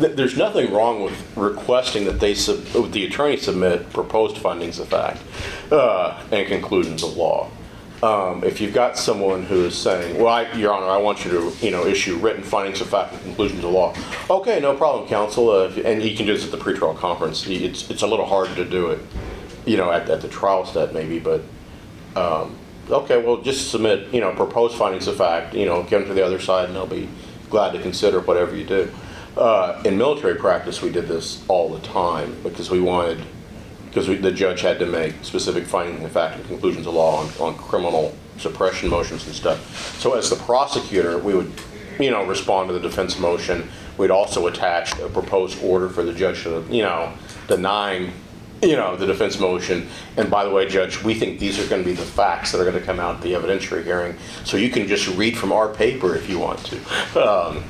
there's 0.00 0.36
nothing 0.36 0.72
wrong 0.72 1.02
with 1.02 1.36
requesting 1.36 2.04
that 2.06 2.20
they, 2.20 2.34
sub- 2.34 2.64
the 2.92 3.06
attorney 3.06 3.36
submit 3.36 3.90
proposed 3.92 4.38
findings 4.38 4.78
of 4.78 4.88
fact 4.88 5.20
uh, 5.70 6.20
and 6.32 6.46
conclusions 6.48 7.02
of 7.02 7.16
law. 7.16 7.48
Um, 8.02 8.42
If 8.44 8.60
you've 8.62 8.72
got 8.72 8.96
someone 8.96 9.44
who 9.44 9.66
is 9.66 9.76
saying, 9.76 10.16
well, 10.16 10.28
I- 10.28 10.50
Your 10.52 10.72
Honor, 10.72 10.86
I 10.86 10.96
want 10.96 11.24
you 11.24 11.30
to, 11.32 11.52
you 11.64 11.70
know, 11.70 11.84
issue 11.86 12.16
written 12.16 12.42
findings 12.42 12.80
of 12.80 12.88
fact 12.88 13.12
and 13.12 13.22
conclusions 13.22 13.62
of 13.62 13.70
law. 13.70 13.94
Okay, 14.30 14.58
no 14.60 14.74
problem, 14.74 15.06
counsel, 15.08 15.50
Uh, 15.50 15.70
and 15.84 16.00
he 16.00 16.16
can 16.16 16.24
do 16.26 16.32
this 16.34 16.44
at 16.44 16.50
the 16.50 16.56
pretrial 16.56 16.96
conference. 16.96 17.42
He- 17.44 17.64
It's, 17.66 17.90
it's 17.90 18.02
a 18.02 18.06
little 18.06 18.26
hard 18.26 18.48
to 18.56 18.64
do 18.64 18.88
it, 18.90 19.00
you 19.66 19.76
know, 19.76 19.90
at, 19.92 20.08
at 20.08 20.22
the 20.22 20.28
trial 20.28 20.64
step 20.64 20.92
maybe, 20.92 21.18
but 21.18 21.42
Okay, 22.90 23.22
well, 23.22 23.36
just 23.36 23.70
submit, 23.70 24.12
you 24.12 24.20
know, 24.20 24.32
proposed 24.32 24.76
findings 24.76 25.06
of 25.06 25.16
fact, 25.16 25.54
you 25.54 25.64
know, 25.64 25.82
give 25.84 26.00
them 26.00 26.08
to 26.08 26.14
the 26.14 26.24
other 26.26 26.40
side, 26.40 26.64
and 26.66 26.74
they'll 26.74 26.86
be 26.88 27.08
glad 27.48 27.70
to 27.72 27.78
consider 27.80 28.18
whatever 28.18 28.56
you 28.56 28.64
do. 28.64 28.90
Uh, 29.36 29.80
In 29.84 29.96
military 29.96 30.34
practice, 30.34 30.82
we 30.82 30.90
did 30.90 31.06
this 31.06 31.42
all 31.48 31.70
the 31.70 31.80
time, 31.86 32.36
because 32.42 32.70
we 32.70 32.80
wanted, 32.80 33.24
because 33.86 34.06
the 34.06 34.32
judge 34.32 34.60
had 34.60 34.78
to 34.80 34.86
make 34.86 35.14
specific 35.22 35.66
findings 35.66 36.04
of 36.04 36.10
fact 36.12 36.36
and 36.36 36.46
conclusions 36.46 36.86
of 36.86 36.94
law 36.94 37.22
on, 37.22 37.28
on 37.40 37.56
criminal 37.56 38.14
suppression 38.38 38.88
motions 38.88 39.26
and 39.26 39.34
stuff. 39.34 39.98
So 40.00 40.14
as 40.14 40.30
the 40.30 40.36
prosecutor, 40.36 41.18
we 41.18 41.34
would, 41.34 41.52
you 41.98 42.10
know, 42.10 42.26
respond 42.26 42.68
to 42.68 42.74
the 42.74 42.80
defense 42.80 43.18
motion. 43.18 43.68
We'd 43.98 44.10
also 44.10 44.46
attach 44.46 44.98
a 44.98 45.08
proposed 45.08 45.62
order 45.62 45.88
for 45.88 46.02
the 46.02 46.12
judge 46.12 46.42
to, 46.44 46.64
you 46.70 46.82
know, 46.82 47.12
denying 47.48 48.12
you 48.62 48.76
know, 48.76 48.96
the 48.96 49.06
defense 49.06 49.38
motion. 49.38 49.88
And 50.16 50.30
by 50.30 50.44
the 50.44 50.50
way, 50.50 50.68
Judge, 50.68 51.02
we 51.02 51.14
think 51.14 51.38
these 51.38 51.58
are 51.58 51.68
going 51.68 51.82
to 51.82 51.88
be 51.88 51.94
the 51.94 52.02
facts 52.02 52.52
that 52.52 52.60
are 52.60 52.64
going 52.64 52.78
to 52.78 52.84
come 52.84 53.00
out 53.00 53.16
at 53.16 53.22
the 53.22 53.32
evidentiary 53.32 53.84
hearing. 53.84 54.14
So 54.44 54.56
you 54.56 54.70
can 54.70 54.86
just 54.86 55.08
read 55.16 55.36
from 55.36 55.52
our 55.52 55.68
paper 55.68 56.14
if 56.14 56.28
you 56.28 56.38
want 56.38 56.58
to. 56.66 56.76
Um, 57.18 57.64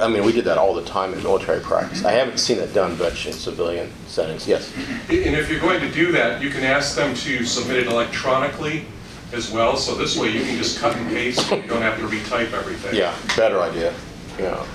I 0.00 0.08
mean, 0.08 0.24
we 0.24 0.32
did 0.32 0.44
that 0.44 0.58
all 0.58 0.74
the 0.74 0.84
time 0.84 1.12
in 1.14 1.22
military 1.22 1.60
practice. 1.60 2.04
I 2.04 2.12
haven't 2.12 2.38
seen 2.38 2.58
it 2.58 2.74
done 2.74 2.98
much 2.98 3.26
in 3.26 3.32
civilian 3.32 3.90
settings. 4.06 4.46
Yes. 4.46 4.74
And 5.08 5.34
if 5.36 5.50
you're 5.50 5.60
going 5.60 5.80
to 5.80 5.90
do 5.90 6.12
that, 6.12 6.42
you 6.42 6.50
can 6.50 6.64
ask 6.64 6.96
them 6.96 7.14
to 7.14 7.44
submit 7.44 7.78
it 7.78 7.86
electronically 7.86 8.86
as 9.32 9.50
well, 9.50 9.76
so 9.76 9.94
this 9.94 10.18
way 10.18 10.30
you 10.30 10.40
can 10.40 10.56
just 10.56 10.78
cut 10.78 10.96
and 10.96 11.08
paste, 11.10 11.52
and 11.52 11.62
you 11.62 11.68
don't 11.68 11.82
have 11.82 11.98
to 11.98 12.06
retype 12.06 12.52
everything. 12.52 12.94
Yeah, 12.94 13.14
better 13.36 13.60
idea. 13.60 13.94
Yeah. 14.38 14.66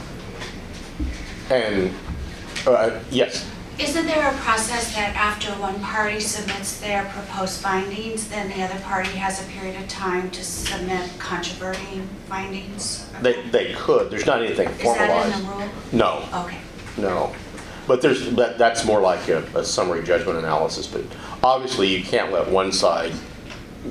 And, 1.50 1.91
uh, 2.67 3.00
yes. 3.10 3.50
Isn't 3.80 4.06
there 4.06 4.30
a 4.30 4.38
process 4.38 4.94
that 4.94 5.15
after 5.15 5.51
one 5.53 5.80
party 5.80 6.20
submits 6.20 6.80
their 6.80 7.06
proposed 7.06 7.60
findings, 7.60 8.27
then 8.30 8.48
the 8.50 8.63
other 8.63 8.80
party 8.84 9.10
has 9.12 9.42
a 9.42 9.50
period 9.51 9.82
of 9.82 9.88
time 9.88 10.30
to 10.32 10.44
submit 10.44 11.10
controverting 11.18 12.08
findings? 12.30 13.10
They, 13.22 13.42
they 13.50 13.74
could. 13.74 14.12
There's 14.12 14.27
not 14.27 14.44
anything 14.44 14.70
formalized. 14.70 15.30
Is 15.30 15.34
that 15.34 15.39
in 15.39 15.46
the 15.46 15.51
rule? 15.51 15.70
No. 15.92 16.30
Okay. 16.46 16.58
No, 16.98 17.34
but 17.88 18.03
there's, 18.03 18.30
that, 18.36 18.60
that's 18.60 18.86
more 18.86 19.01
like 19.01 19.27
a, 19.27 19.39
a 19.58 19.63
summary 19.65 20.03
judgment 20.03 20.38
analysis, 20.38 20.86
but 20.86 21.03
obviously 21.44 21.88
you 21.88 22.03
can't 22.03 22.31
let 22.31 22.48
one 22.48 22.72
side 22.72 23.12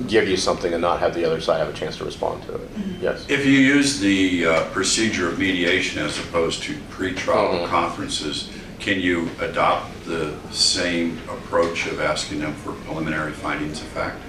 give 0.06 0.28
you 0.28 0.36
something 0.36 0.72
and 0.72 0.80
not 0.80 1.00
have 1.00 1.12
the 1.12 1.24
other 1.24 1.40
side 1.40 1.58
have 1.58 1.68
a 1.68 1.72
chance 1.76 1.96
to 1.98 2.04
respond 2.04 2.44
to 2.44 2.54
it. 2.54 2.60
Yes. 3.00 3.26
If 3.28 3.44
you 3.44 3.52
use 3.58 3.98
the 3.98 4.46
uh, 4.46 4.64
procedure 4.70 5.28
of 5.28 5.40
mediation 5.40 6.00
as 6.00 6.16
opposed 6.20 6.62
to 6.62 6.74
pretrial 6.92 7.64
Mhm. 7.64 7.66
conferences, 7.66 8.48
can 8.82 9.00
you 9.00 9.30
adopt 9.40 10.04
the 10.06 10.36
same 10.50 11.16
approach 11.28 11.86
of 11.86 12.00
asking 12.00 12.40
them 12.40 12.52
for 12.52 12.72
preliminary 12.84 13.32
findings 13.32 13.80
of 13.80 13.86
fact 13.88 14.20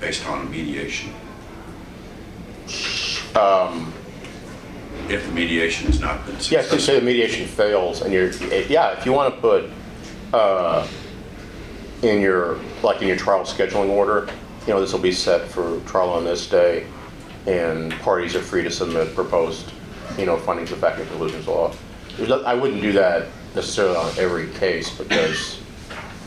based 0.00 0.26
on 0.26 0.50
mediation? 0.50 1.12
If 5.08 5.26
the 5.26 5.32
mediation 5.32 5.86
has 5.86 6.00
not 6.00 6.24
been 6.26 6.36
Yes, 6.48 6.70
just 6.70 6.86
say 6.86 6.98
the 6.98 7.04
mediation 7.04 7.46
fails 7.46 8.02
and 8.02 8.12
you're, 8.12 8.32
yeah, 8.66 8.98
if 8.98 9.06
you 9.06 9.12
want 9.12 9.34
to 9.34 9.40
put, 9.40 9.70
uh, 10.32 10.86
in 12.02 12.20
your, 12.20 12.58
like 12.82 13.02
in 13.02 13.08
your 13.08 13.16
trial 13.16 13.44
scheduling 13.44 13.90
order, 13.90 14.28
you 14.66 14.72
know, 14.72 14.80
this 14.80 14.92
will 14.92 15.00
be 15.00 15.12
set 15.12 15.46
for 15.46 15.80
trial 15.80 16.10
on 16.10 16.24
this 16.24 16.48
day 16.48 16.86
and 17.46 17.92
parties 18.00 18.34
are 18.34 18.42
free 18.42 18.62
to 18.62 18.70
submit 18.70 19.14
proposed, 19.14 19.72
you 20.18 20.24
know, 20.26 20.38
findings 20.38 20.72
of 20.72 20.78
fact 20.78 20.98
and 20.98 21.08
conclusions 21.08 21.46
law. 21.46 21.72
There's 22.16 22.30
no, 22.30 22.42
I 22.44 22.54
wouldn't 22.54 22.80
do 22.80 22.92
that 22.92 23.28
necessarily 23.54 23.96
on 23.96 24.12
every 24.18 24.48
case 24.58 24.90
because, 24.96 25.60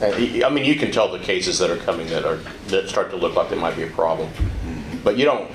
I 0.01 0.49
mean, 0.49 0.65
you 0.65 0.75
can 0.75 0.91
tell 0.91 1.11
the 1.11 1.19
cases 1.19 1.59
that 1.59 1.69
are 1.69 1.77
coming 1.77 2.07
that 2.07 2.25
are, 2.25 2.39
that 2.67 2.89
start 2.89 3.09
to 3.11 3.17
look 3.17 3.35
like 3.35 3.49
they 3.49 3.55
might 3.55 3.75
be 3.75 3.83
a 3.83 3.87
problem. 3.87 4.29
But 5.03 5.17
you 5.17 5.25
don't, 5.25 5.49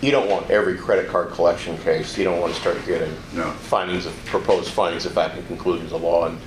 you 0.00 0.10
don't 0.10 0.28
want 0.28 0.50
every 0.50 0.76
credit 0.76 1.08
card 1.08 1.30
collection 1.30 1.76
case, 1.78 2.16
you 2.16 2.24
don't 2.24 2.40
want 2.40 2.54
to 2.54 2.60
start 2.60 2.78
getting 2.86 3.12
No. 3.34 3.50
findings 3.52 4.06
of, 4.06 4.14
proposed 4.26 4.70
findings 4.70 5.06
of 5.06 5.12
fact 5.12 5.36
and 5.36 5.46
conclusions 5.46 5.92
of 5.92 6.02
law 6.02 6.26
and 6.26 6.38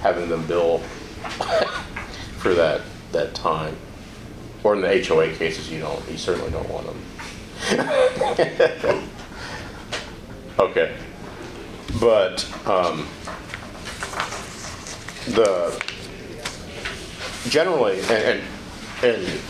having 0.00 0.28
them 0.28 0.46
bill 0.46 0.78
for 2.38 2.54
that, 2.54 2.80
that 3.12 3.34
time. 3.34 3.76
Or 4.64 4.74
in 4.74 4.80
the 4.80 5.04
HOA 5.04 5.34
cases, 5.34 5.70
you 5.70 5.80
don't, 5.80 6.02
you 6.10 6.16
certainly 6.16 6.50
don't 6.50 6.68
want 6.68 6.86
them. 6.86 6.98
Okay. 10.58 10.94
But, 11.98 12.46
um, 12.66 13.06
the, 15.28 15.82
generally, 17.48 18.00
and, 18.00 18.10
and, 18.10 18.42
and 19.04 19.40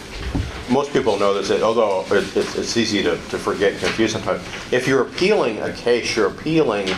most 0.70 0.92
people 0.92 1.18
know 1.18 1.34
this, 1.40 1.50
although 1.62 2.04
it- 2.14 2.36
it's, 2.36 2.56
it's 2.56 2.76
easy 2.76 3.02
to, 3.02 3.10
to 3.28 3.38
forget 3.38 3.72
and 3.72 3.80
confuse 3.80 4.12
sometimes, 4.12 4.42
if 4.70 4.86
you're 4.86 5.02
appealing 5.02 5.60
a 5.60 5.72
case, 5.72 6.14
you're 6.16 6.28
appealing 6.28 6.88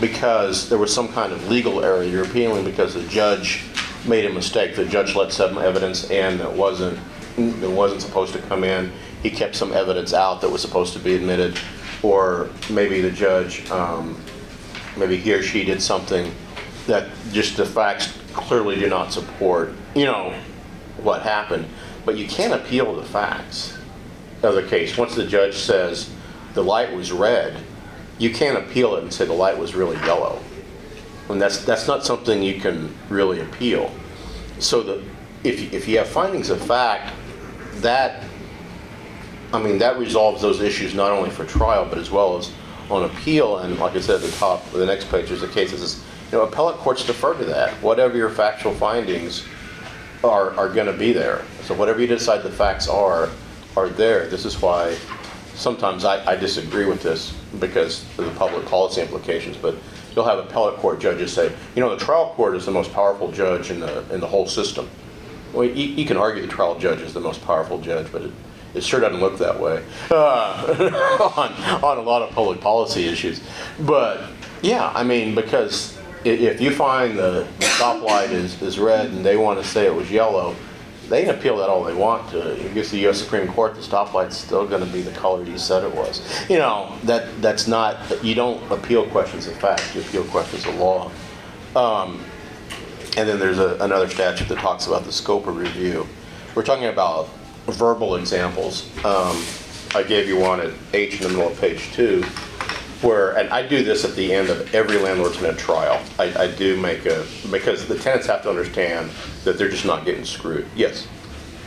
because 0.00 0.68
there 0.68 0.78
was 0.78 0.92
some 0.94 1.08
kind 1.08 1.32
of 1.32 1.46
legal 1.48 1.84
error, 1.84 2.02
you're 2.02 2.24
appealing 2.24 2.64
because 2.64 2.94
the 2.94 3.02
judge 3.08 3.62
made 4.06 4.24
a 4.24 4.32
mistake, 4.32 4.74
the 4.74 4.84
judge 4.86 5.14
let 5.14 5.30
some 5.32 5.58
evidence 5.58 6.10
in 6.10 6.38
that 6.38 6.50
wasn't, 6.50 6.98
that 7.36 7.70
wasn't 7.70 8.00
supposed 8.00 8.32
to 8.32 8.38
come 8.42 8.64
in, 8.64 8.90
he 9.22 9.30
kept 9.30 9.54
some 9.54 9.72
evidence 9.74 10.14
out 10.14 10.40
that 10.40 10.48
was 10.48 10.62
supposed 10.62 10.94
to 10.94 10.98
be 10.98 11.14
admitted, 11.14 11.58
or 12.02 12.48
maybe 12.70 13.02
the 13.02 13.10
judge, 13.10 13.68
um, 13.70 14.18
maybe 14.96 15.16
he 15.18 15.34
or 15.34 15.42
she 15.42 15.62
did 15.64 15.82
something 15.82 16.32
that 16.86 17.08
just 17.32 17.56
the 17.56 17.66
facts 17.66 18.18
clearly 18.32 18.76
do 18.76 18.88
not 18.88 19.12
support, 19.12 19.72
you 19.94 20.04
know, 20.04 20.34
what 21.02 21.22
happened. 21.22 21.66
But 22.04 22.16
you 22.16 22.26
can't 22.26 22.52
appeal 22.52 22.94
the 22.94 23.04
facts 23.04 23.78
of 24.42 24.54
the 24.54 24.62
case. 24.62 24.96
Once 24.96 25.14
the 25.14 25.26
judge 25.26 25.56
says 25.56 26.10
the 26.54 26.62
light 26.62 26.94
was 26.94 27.12
red, 27.12 27.56
you 28.18 28.30
can't 28.30 28.58
appeal 28.58 28.96
it 28.96 29.02
and 29.02 29.12
say 29.12 29.24
the 29.24 29.32
light 29.32 29.58
was 29.58 29.74
really 29.74 29.96
yellow. 29.98 30.40
And 31.28 31.40
that's, 31.40 31.64
that's 31.64 31.86
not 31.86 32.04
something 32.04 32.42
you 32.42 32.60
can 32.60 32.94
really 33.08 33.40
appeal. 33.40 33.92
So 34.58 34.82
the, 34.82 35.04
if, 35.44 35.72
if 35.72 35.86
you 35.86 35.98
have 35.98 36.08
findings 36.08 36.50
of 36.50 36.60
fact, 36.60 37.14
that 37.76 38.24
I 39.52 39.60
mean, 39.60 39.78
that 39.78 39.98
resolves 39.98 40.42
those 40.42 40.60
issues 40.60 40.94
not 40.94 41.10
only 41.10 41.30
for 41.30 41.44
trial, 41.44 41.84
but 41.84 41.98
as 41.98 42.10
well 42.10 42.38
as 42.38 42.52
on 42.88 43.04
appeal. 43.04 43.58
And 43.58 43.78
like 43.78 43.96
I 43.96 44.00
said 44.00 44.16
at 44.16 44.22
the 44.22 44.30
top 44.32 44.68
the 44.70 44.86
next 44.86 45.10
page, 45.10 45.28
there's 45.28 45.42
a 45.42 45.48
case 45.48 45.70
says, 45.70 46.02
you 46.30 46.38
know, 46.38 46.44
appellate 46.44 46.76
courts 46.76 47.04
defer 47.04 47.34
to 47.34 47.44
that. 47.44 47.72
Whatever 47.82 48.16
your 48.16 48.30
factual 48.30 48.72
findings 48.74 49.44
are, 50.22 50.52
are 50.56 50.68
going 50.68 50.86
to 50.86 50.92
be 50.92 51.12
there. 51.12 51.44
So 51.62 51.74
whatever 51.74 52.00
you 52.00 52.06
decide 52.06 52.42
the 52.42 52.50
facts 52.50 52.88
are, 52.88 53.30
are 53.76 53.88
there. 53.88 54.28
This 54.28 54.44
is 54.44 54.60
why 54.60 54.96
sometimes 55.54 56.04
I, 56.04 56.24
I 56.32 56.36
disagree 56.36 56.86
with 56.86 57.02
this 57.02 57.32
because 57.58 58.04
of 58.18 58.26
the 58.26 58.30
public 58.32 58.66
policy 58.66 59.00
implications, 59.00 59.56
but 59.56 59.76
you'll 60.14 60.24
have 60.24 60.38
appellate 60.38 60.76
court 60.78 61.00
judges 61.00 61.32
say, 61.32 61.52
you 61.74 61.80
know, 61.80 61.94
the 61.94 62.02
trial 62.02 62.32
court 62.36 62.56
is 62.56 62.64
the 62.64 62.72
most 62.72 62.92
powerful 62.92 63.32
judge 63.32 63.70
in 63.70 63.80
the, 63.80 64.04
in 64.14 64.20
the 64.20 64.26
whole 64.26 64.46
system. 64.46 64.88
Well, 65.52 65.64
you, 65.64 65.86
you 65.86 66.06
can 66.06 66.16
argue 66.16 66.42
the 66.42 66.48
trial 66.48 66.78
judge 66.78 67.00
is 67.00 67.12
the 67.12 67.20
most 67.20 67.42
powerful 67.42 67.80
judge, 67.80 68.10
but 68.12 68.22
it, 68.22 68.30
it 68.74 68.84
sure 68.84 69.00
doesn't 69.00 69.18
look 69.18 69.38
that 69.38 69.58
way 69.58 69.84
uh, 70.12 71.32
on, 71.36 71.52
on 71.82 71.98
a 71.98 72.02
lot 72.02 72.22
of 72.22 72.30
public 72.30 72.60
policy 72.60 73.08
issues. 73.08 73.40
But 73.80 74.22
yeah, 74.62 74.92
I 74.94 75.02
mean, 75.02 75.34
because 75.34 75.99
if 76.24 76.60
you 76.60 76.70
find 76.70 77.18
the 77.18 77.46
stoplight 77.60 78.30
is, 78.30 78.60
is 78.62 78.78
red 78.78 79.06
and 79.10 79.24
they 79.24 79.36
want 79.36 79.60
to 79.62 79.66
say 79.66 79.86
it 79.86 79.94
was 79.94 80.10
yellow, 80.10 80.54
they 81.08 81.24
can 81.24 81.34
appeal 81.34 81.56
that 81.56 81.68
all 81.68 81.82
they 81.82 81.94
want 81.94 82.30
to. 82.30 82.56
You 82.62 82.68
get 82.68 82.84
to 82.86 82.92
the 82.92 83.08
US 83.08 83.20
Supreme 83.20 83.48
Court, 83.48 83.74
the 83.74 83.82
stoplight's 83.82 84.36
still 84.36 84.66
gonna 84.66 84.86
be 84.86 85.00
the 85.02 85.10
color 85.12 85.42
you 85.42 85.58
said 85.58 85.82
it 85.82 85.94
was. 85.94 86.20
You 86.48 86.58
know, 86.58 86.96
that, 87.04 87.40
that's 87.42 87.66
not, 87.66 87.96
you 88.22 88.34
don't 88.34 88.60
appeal 88.70 89.06
questions 89.08 89.46
of 89.46 89.54
fact, 89.54 89.94
you 89.94 90.02
appeal 90.02 90.24
questions 90.24 90.66
of 90.66 90.76
law. 90.76 91.10
Um, 91.74 92.20
And 93.16 93.28
then 93.28 93.40
there's 93.40 93.58
a, 93.58 93.76
another 93.80 94.08
statute 94.08 94.46
that 94.48 94.58
talks 94.58 94.86
about 94.86 95.04
the 95.04 95.10
scope 95.12 95.48
of 95.48 95.56
review. 95.56 96.06
We're 96.54 96.62
talking 96.62 96.86
about 96.86 97.28
verbal 97.66 98.14
examples. 98.16 98.88
Um, 99.04 99.42
I 99.96 100.04
gave 100.04 100.28
you 100.28 100.38
one 100.38 100.60
at 100.60 100.70
H 100.92 101.14
in 101.20 101.22
the 101.24 101.28
middle 101.30 101.50
of 101.50 101.60
page 101.60 101.90
two, 101.92 102.22
where, 103.02 103.36
and 103.36 103.48
I 103.50 103.66
do 103.66 103.82
this 103.82 104.04
at 104.04 104.14
the 104.14 104.32
end 104.32 104.50
of 104.50 104.74
every 104.74 104.98
landlord 104.98 105.34
tenant 105.34 105.58
trial. 105.58 106.02
I, 106.18 106.44
I 106.44 106.46
do 106.48 106.76
make 106.80 107.06
a, 107.06 107.26
because 107.50 107.86
the 107.86 107.98
tenants 107.98 108.26
have 108.26 108.42
to 108.42 108.50
understand 108.50 109.10
that 109.44 109.56
they're 109.58 109.70
just 109.70 109.86
not 109.86 110.04
getting 110.04 110.24
screwed. 110.24 110.66
Yes? 110.76 111.06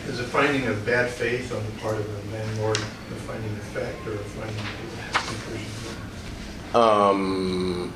Is 0.07 0.19
a 0.19 0.23
finding 0.23 0.67
of 0.67 0.85
bad 0.85 1.09
faith 1.09 1.53
on 1.53 1.65
the 1.65 1.71
part 1.81 1.95
of 1.95 2.05
the 2.05 2.37
landlord, 2.37 2.77
a 2.77 2.81
finding 3.25 3.51
of 3.51 3.63
fact 3.63 4.05
or 4.05 4.13
a 4.13 4.17
finding 4.17 4.57
of 4.57 5.27
conclusion? 5.27 6.75
Um, 6.75 7.93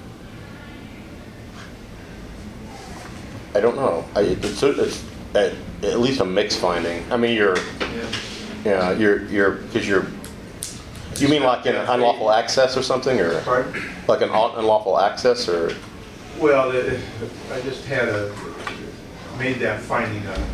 I 3.54 3.60
don't 3.60 3.76
know. 3.76 4.06
I, 4.16 4.22
it's, 4.22 4.64
it's 4.64 5.04
at, 5.36 5.54
at 5.84 6.00
least 6.00 6.22
a 6.22 6.26
mixed 6.26 6.60
finding. 6.60 7.12
I 7.12 7.18
mean, 7.18 7.36
you're, 7.36 7.58
Yeah. 7.58 8.10
yeah, 8.66 8.92
you're, 8.94 9.26
you're, 9.26 9.52
because 9.52 9.88
you're, 9.88 10.08
you 11.22 11.30
mean 11.30 11.44
like 11.44 11.66
an 11.66 11.76
unlawful 11.76 12.32
access 12.32 12.76
or 12.78 12.84
something, 12.84 13.20
or 13.20 13.42
Pardon? 13.42 13.82
like 14.08 14.22
an 14.22 14.30
unlawful 14.30 15.00
access, 15.00 15.48
or? 15.50 15.74
Well, 16.40 16.70
I 16.72 17.62
just 17.62 17.86
had 17.86 18.08
a, 18.10 18.34
made 19.40 19.60
that 19.60 19.82
finding 19.82 20.26
a 20.26 20.48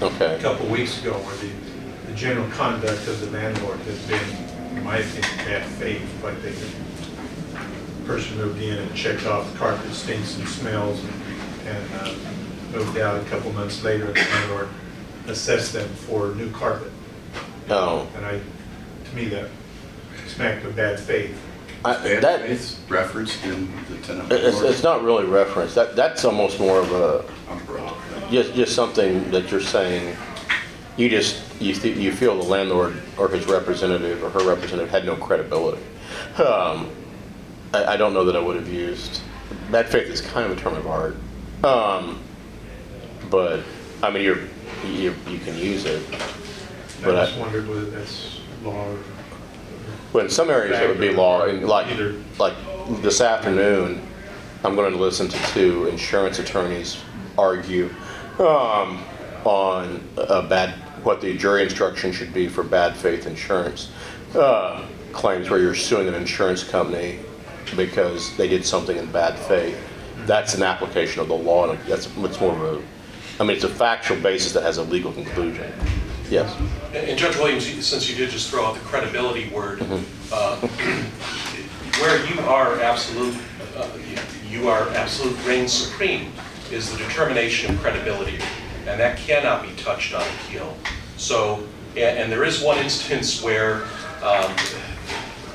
a 0.00 0.04
Okay. 0.04 0.38
couple 0.40 0.66
weeks 0.68 1.00
ago 1.02 1.12
where 1.14 1.36
the, 1.36 1.50
the 2.06 2.14
general 2.16 2.48
conduct 2.50 3.06
of 3.08 3.20
the 3.20 3.30
landlord 3.36 3.78
has 3.80 3.98
been, 4.06 4.76
in 4.76 4.84
my 4.84 4.98
opinion, 4.98 5.36
bad 5.38 5.66
faith. 5.72 6.22
Like 6.22 6.40
they, 6.42 6.50
the 6.52 8.04
person 8.06 8.36
moved 8.36 8.60
in 8.62 8.78
and 8.78 8.94
checked 8.94 9.26
off 9.26 9.50
the 9.52 9.58
carpet 9.58 9.92
stinks 9.92 10.36
and 10.38 10.48
smells 10.48 11.00
and, 11.02 11.12
and 11.66 11.94
uh, 12.00 12.14
moved 12.72 12.96
out 12.98 13.20
a 13.20 13.24
couple 13.28 13.52
months 13.52 13.82
later, 13.82 14.06
the 14.06 14.12
landlord 14.20 14.68
assessed 15.26 15.72
them 15.72 15.88
for 15.88 16.28
new 16.36 16.50
carpet. 16.52 16.92
Oh. 17.68 18.06
And 18.16 18.24
I, 18.24 18.40
to 19.10 19.16
me, 19.16 19.24
that 19.30 19.50
smacked 20.28 20.64
of 20.64 20.76
bad 20.76 20.98
faith. 21.00 21.36
I- 21.84 21.94
Bad 21.94 22.22
that- 22.22 22.40
faith 22.42 22.80
referenced 22.88 23.42
in 23.44 23.68
the 23.88 23.96
tenant 23.98 24.32
It's, 24.32 24.44
it's 24.60 24.60
report. 24.60 24.82
not 24.82 25.02
really 25.04 25.24
referenced. 25.26 25.74
That, 25.76 25.94
that's 25.96 26.24
almost 26.24 26.58
more 26.58 26.80
of 26.80 26.92
a, 26.92 27.24
Umbrella 27.50 27.94
just, 28.30 28.54
just 28.54 28.74
something 28.74 29.30
that 29.30 29.50
you're 29.50 29.60
saying, 29.60 30.16
you 30.96 31.08
just, 31.08 31.40
you, 31.60 31.72
th- 31.74 31.96
you 31.96 32.12
feel 32.12 32.36
the 32.36 32.42
landlord 32.48 33.00
or 33.16 33.28
his 33.28 33.46
representative 33.46 34.22
or 34.22 34.30
her 34.30 34.46
representative 34.46 34.90
had 34.90 35.06
no 35.06 35.14
credibility. 35.16 35.80
Um, 36.36 36.90
I, 37.72 37.84
I 37.94 37.96
don't 37.96 38.12
know 38.12 38.24
that 38.24 38.36
I 38.36 38.40
would 38.40 38.56
have 38.56 38.68
used, 38.68 39.20
bad 39.70 39.88
faith 39.88 40.08
is 40.08 40.20
kind 40.20 40.50
of 40.50 40.58
a 40.58 40.60
term 40.60 40.74
of 40.74 40.86
art. 40.86 41.16
Um, 41.64 42.20
but, 43.30 43.60
I 44.02 44.10
mean, 44.10 44.24
you're, 44.24 44.40
you, 44.86 45.14
you 45.28 45.38
can 45.38 45.56
use 45.56 45.84
it. 45.84 46.02
I 46.12 46.18
But 47.04 47.14
I- 47.16 47.26
just 47.26 47.38
wondered 47.38 47.68
whether 47.68 47.84
that's 47.86 48.40
law 48.64 48.88
or. 48.90 48.98
Well, 50.12 50.24
in 50.24 50.30
some 50.30 50.48
areas 50.48 50.78
it 50.78 50.88
would 50.88 51.00
be 51.00 51.10
law, 51.10 51.44
and 51.44 51.66
like, 51.66 51.86
Either. 51.88 52.14
like 52.38 52.54
this 53.02 53.20
afternoon, 53.20 54.00
I'm 54.64 54.74
going 54.74 54.92
to 54.92 54.98
listen 54.98 55.28
to 55.28 55.38
two 55.52 55.86
insurance 55.86 56.38
attorneys 56.38 56.98
argue 57.36 57.90
um, 58.38 59.04
on 59.44 60.02
a 60.16 60.42
bad, 60.42 60.70
what 61.04 61.20
the 61.20 61.36
jury 61.36 61.62
instruction 61.62 62.10
should 62.10 62.32
be 62.32 62.48
for 62.48 62.64
bad 62.64 62.96
faith 62.96 63.26
insurance 63.26 63.90
uh, 64.34 64.84
claims 65.12 65.50
where 65.50 65.60
you're 65.60 65.74
suing 65.74 66.08
an 66.08 66.14
insurance 66.14 66.64
company 66.64 67.18
because 67.76 68.34
they 68.36 68.48
did 68.48 68.64
something 68.64 68.96
in 68.96 69.10
bad 69.12 69.38
faith. 69.38 69.78
That's 70.26 70.54
an 70.54 70.62
application 70.62 71.20
of 71.20 71.28
the 71.28 71.36
law, 71.36 71.70
and 71.70 71.78
that's, 71.80 72.06
it's 72.06 72.40
more 72.40 72.52
of 72.52 72.62
a, 72.62 72.82
I 73.40 73.44
mean, 73.44 73.56
it's 73.56 73.64
a 73.64 73.68
factual 73.68 74.18
basis 74.20 74.52
that 74.52 74.62
has 74.62 74.78
a 74.78 74.82
legal 74.82 75.12
conclusion. 75.12 75.72
Yes? 76.30 76.54
And 76.94 77.18
Judge 77.18 77.36
Williams, 77.36 77.66
since 77.84 78.08
you 78.08 78.16
did 78.16 78.30
just 78.30 78.50
throw 78.50 78.64
out 78.64 78.74
the 78.74 78.80
credibility 78.80 79.48
word, 79.50 79.80
uh, 80.32 80.56
where 82.00 82.26
you 82.26 82.40
are 82.40 82.80
absolute, 82.80 83.36
uh, 83.76 83.88
you 84.48 84.68
are 84.68 84.88
absolute 84.90 85.36
reign 85.46 85.68
supreme 85.68 86.32
is 86.70 86.90
the 86.90 86.98
determination 86.98 87.74
of 87.74 87.80
credibility, 87.80 88.38
and 88.86 89.00
that 89.00 89.16
cannot 89.18 89.62
be 89.62 89.74
touched 89.76 90.14
on 90.14 90.22
appeal. 90.22 90.76
So, 91.16 91.66
and 91.96 92.18
and 92.18 92.32
there 92.32 92.44
is 92.44 92.62
one 92.62 92.78
instance 92.78 93.42
where 93.42 93.84
um, 94.22 94.54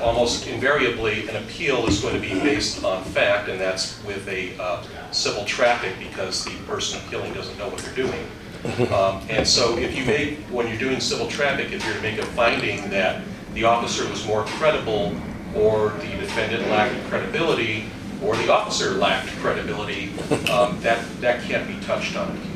almost 0.00 0.46
invariably, 0.46 1.28
an 1.28 1.36
appeal 1.36 1.86
is 1.86 2.00
going 2.00 2.14
to 2.14 2.20
be 2.20 2.34
based 2.40 2.84
on 2.84 3.02
fact, 3.04 3.48
and 3.48 3.60
that's 3.60 4.02
with 4.04 4.26
a 4.28 4.56
uh, 4.60 4.82
civil 5.12 5.44
traffic, 5.44 5.94
because 5.98 6.44
the 6.44 6.54
person 6.66 7.00
appealing 7.06 7.32
doesn't 7.32 7.56
know 7.58 7.68
what 7.68 7.78
they're 7.78 7.94
doing. 7.94 8.26
Um, 8.64 9.20
And 9.28 9.46
so 9.46 9.76
if 9.76 9.96
you 9.96 10.04
make, 10.06 10.38
when 10.50 10.66
you're 10.68 10.78
doing 10.78 10.98
civil 11.00 11.28
traffic, 11.28 11.70
if 11.72 11.84
you're 11.84 11.94
to 11.94 12.00
make 12.00 12.18
a 12.18 12.24
finding 12.26 12.88
that 12.90 13.22
the 13.52 13.64
officer 13.64 14.08
was 14.08 14.26
more 14.26 14.44
credible, 14.44 15.14
or 15.54 15.90
the 16.00 16.08
defendant 16.18 16.68
lacked 16.70 16.94
credibility, 17.08 17.84
or 18.22 18.36
the 18.36 18.50
officer 18.52 18.92
lacked 18.92 19.28
credibility, 19.40 20.12
um, 20.50 20.80
that, 20.80 21.04
that 21.20 21.42
can't 21.44 21.66
be 21.68 21.74
touched 21.86 22.16
on 22.16 22.28
appeal. 22.30 22.50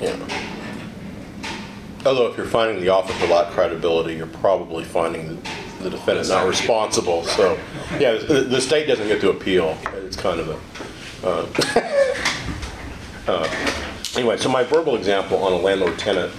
Yeah. 0.00 0.16
Although 2.06 2.28
if 2.28 2.36
you're 2.36 2.46
finding 2.46 2.80
the 2.80 2.88
officer 2.88 3.26
lack 3.26 3.52
credibility, 3.52 4.14
you're 4.14 4.26
probably 4.26 4.84
finding 4.84 5.28
the- 5.28 5.50
the 5.82 5.90
defendant 5.90 6.28
not 6.28 6.48
responsible, 6.48 7.22
so, 7.24 7.58
yeah, 8.00 8.14
the, 8.14 8.40
the 8.48 8.60
state 8.62 8.86
doesn't 8.88 9.06
get 9.08 9.20
to 9.20 9.28
appeal, 9.28 9.76
it's 9.98 10.16
kind 10.16 10.40
of 10.40 10.48
a, 10.48 11.28
uh, 11.28 11.46
uh, 13.32 13.48
anyway, 14.16 14.36
so 14.36 14.48
my 14.48 14.62
verbal 14.64 14.96
example 14.96 15.38
on 15.38 15.52
a 15.52 15.56
landlord-tenant, 15.56 16.32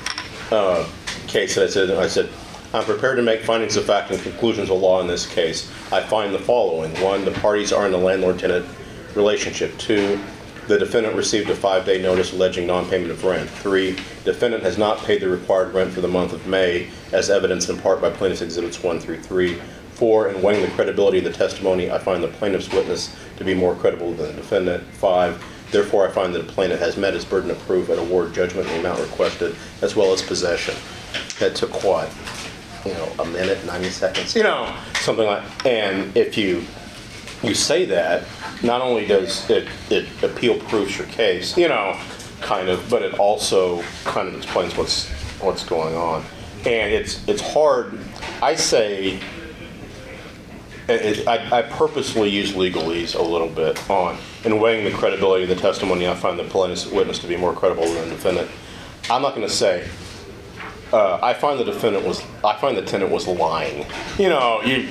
uh, 0.51 0.87
case 1.27 1.55
that 1.55 1.65
I 1.65 1.69
said, 1.69 1.91
I 1.91 2.07
said, 2.07 2.29
I'm 2.73 2.83
prepared 2.83 3.17
to 3.17 3.23
make 3.23 3.41
findings 3.41 3.75
of 3.77 3.85
fact 3.85 4.11
and 4.11 4.21
conclusions 4.21 4.69
of 4.69 4.79
law 4.79 4.99
in 4.99 5.07
this 5.07 5.25
case. 5.25 5.71
I 5.91 6.01
find 6.01 6.33
the 6.33 6.39
following. 6.39 6.91
One, 7.01 7.23
the 7.23 7.31
parties 7.31 7.71
are 7.71 7.87
in 7.87 7.93
a 7.93 7.97
landlord-tenant 7.97 8.65
relationship. 9.15 9.77
Two, 9.77 10.19
the 10.67 10.77
defendant 10.77 11.15
received 11.15 11.49
a 11.49 11.55
five-day 11.55 12.01
notice 12.01 12.33
alleging 12.33 12.67
non-payment 12.67 13.11
of 13.11 13.23
rent. 13.23 13.49
Three, 13.49 13.95
defendant 14.25 14.63
has 14.63 14.77
not 14.77 14.97
paid 14.99 15.21
the 15.21 15.29
required 15.29 15.73
rent 15.73 15.93
for 15.93 16.01
the 16.01 16.09
month 16.09 16.33
of 16.33 16.45
May, 16.45 16.89
as 17.13 17.29
evidenced 17.29 17.69
in 17.69 17.77
part 17.77 18.01
by 18.01 18.09
plaintiff's 18.09 18.41
exhibits 18.41 18.83
one 18.83 18.99
through 18.99 19.21
three. 19.21 19.61
Four, 19.91 20.27
in 20.27 20.41
weighing 20.41 20.61
the 20.61 20.71
credibility 20.75 21.19
of 21.19 21.23
the 21.23 21.31
testimony, 21.33 21.89
I 21.89 21.97
find 21.97 22.21
the 22.21 22.27
plaintiff's 22.27 22.71
witness 22.71 23.15
to 23.37 23.43
be 23.43 23.53
more 23.53 23.75
credible 23.75 24.13
than 24.13 24.27
the 24.27 24.33
defendant. 24.33 24.83
Five, 24.83 25.43
therefore 25.71 26.07
I 26.07 26.11
find 26.11 26.33
that 26.35 26.47
the 26.47 26.51
plaintiff 26.51 26.79
has 26.79 26.97
met 26.97 27.13
his 27.13 27.25
burden 27.25 27.51
of 27.51 27.59
proof 27.59 27.89
and 27.89 27.99
award 27.99 28.33
judgment 28.33 28.67
in 28.67 28.73
the 28.73 28.79
amount 28.79 28.99
requested, 29.01 29.55
as 29.81 29.95
well 29.95 30.13
as 30.13 30.21
possession. 30.21 30.75
That 31.39 31.55
took 31.55 31.83
what? 31.83 32.11
You 32.85 32.93
know, 32.93 33.11
a 33.19 33.25
minute, 33.25 33.65
90 33.65 33.89
seconds, 33.89 34.35
you 34.35 34.43
know, 34.43 34.73
something 35.01 35.25
like, 35.25 35.43
and 35.65 36.15
if 36.15 36.37
you 36.37 36.63
you 37.43 37.53
say 37.53 37.85
that, 37.85 38.23
not 38.63 38.81
only 38.81 39.05
does 39.05 39.49
it, 39.49 39.67
it 39.89 40.07
appeal 40.23 40.59
proofs 40.59 40.97
your 40.97 41.07
case, 41.07 41.57
you 41.57 41.67
know, 41.67 41.99
kind 42.41 42.69
of, 42.69 42.89
but 42.89 43.01
it 43.01 43.19
also 43.19 43.81
kind 44.05 44.27
of 44.27 44.35
explains 44.35 44.75
what's, 44.75 45.09
what's 45.39 45.63
going 45.63 45.95
on. 45.95 46.23
And 46.65 46.91
it's, 46.91 47.27
it's 47.27 47.41
hard, 47.41 47.99
I 48.41 48.55
say, 48.55 49.19
it, 50.89 51.27
I, 51.27 51.59
I 51.59 51.61
purposely 51.63 52.29
use 52.29 52.53
legalese 52.53 53.15
a 53.15 53.21
little 53.21 53.49
bit 53.49 53.89
on, 53.89 54.17
in 54.43 54.59
weighing 54.59 54.85
the 54.85 54.91
credibility 54.91 55.43
of 55.43 55.49
the 55.49 55.55
testimony, 55.55 56.07
I 56.07 56.15
find 56.15 56.39
the 56.39 56.43
plaintiff's 56.45 56.85
witness 56.85 57.19
to 57.19 57.27
be 57.27 57.37
more 57.37 57.53
credible 57.53 57.85
than 57.85 58.09
the 58.09 58.15
defendant. 58.15 58.49
I'm 59.09 59.21
not 59.21 59.35
gonna 59.35 59.49
say, 59.49 59.87
uh, 60.93 61.19
I 61.21 61.33
find 61.33 61.59
the 61.59 61.65
defendant 61.65 62.05
was, 62.05 62.23
I 62.43 62.57
find 62.57 62.77
the 62.77 62.81
tenant 62.81 63.11
was 63.11 63.27
lying. 63.27 63.85
You 64.17 64.29
know, 64.29 64.61
you, 64.61 64.87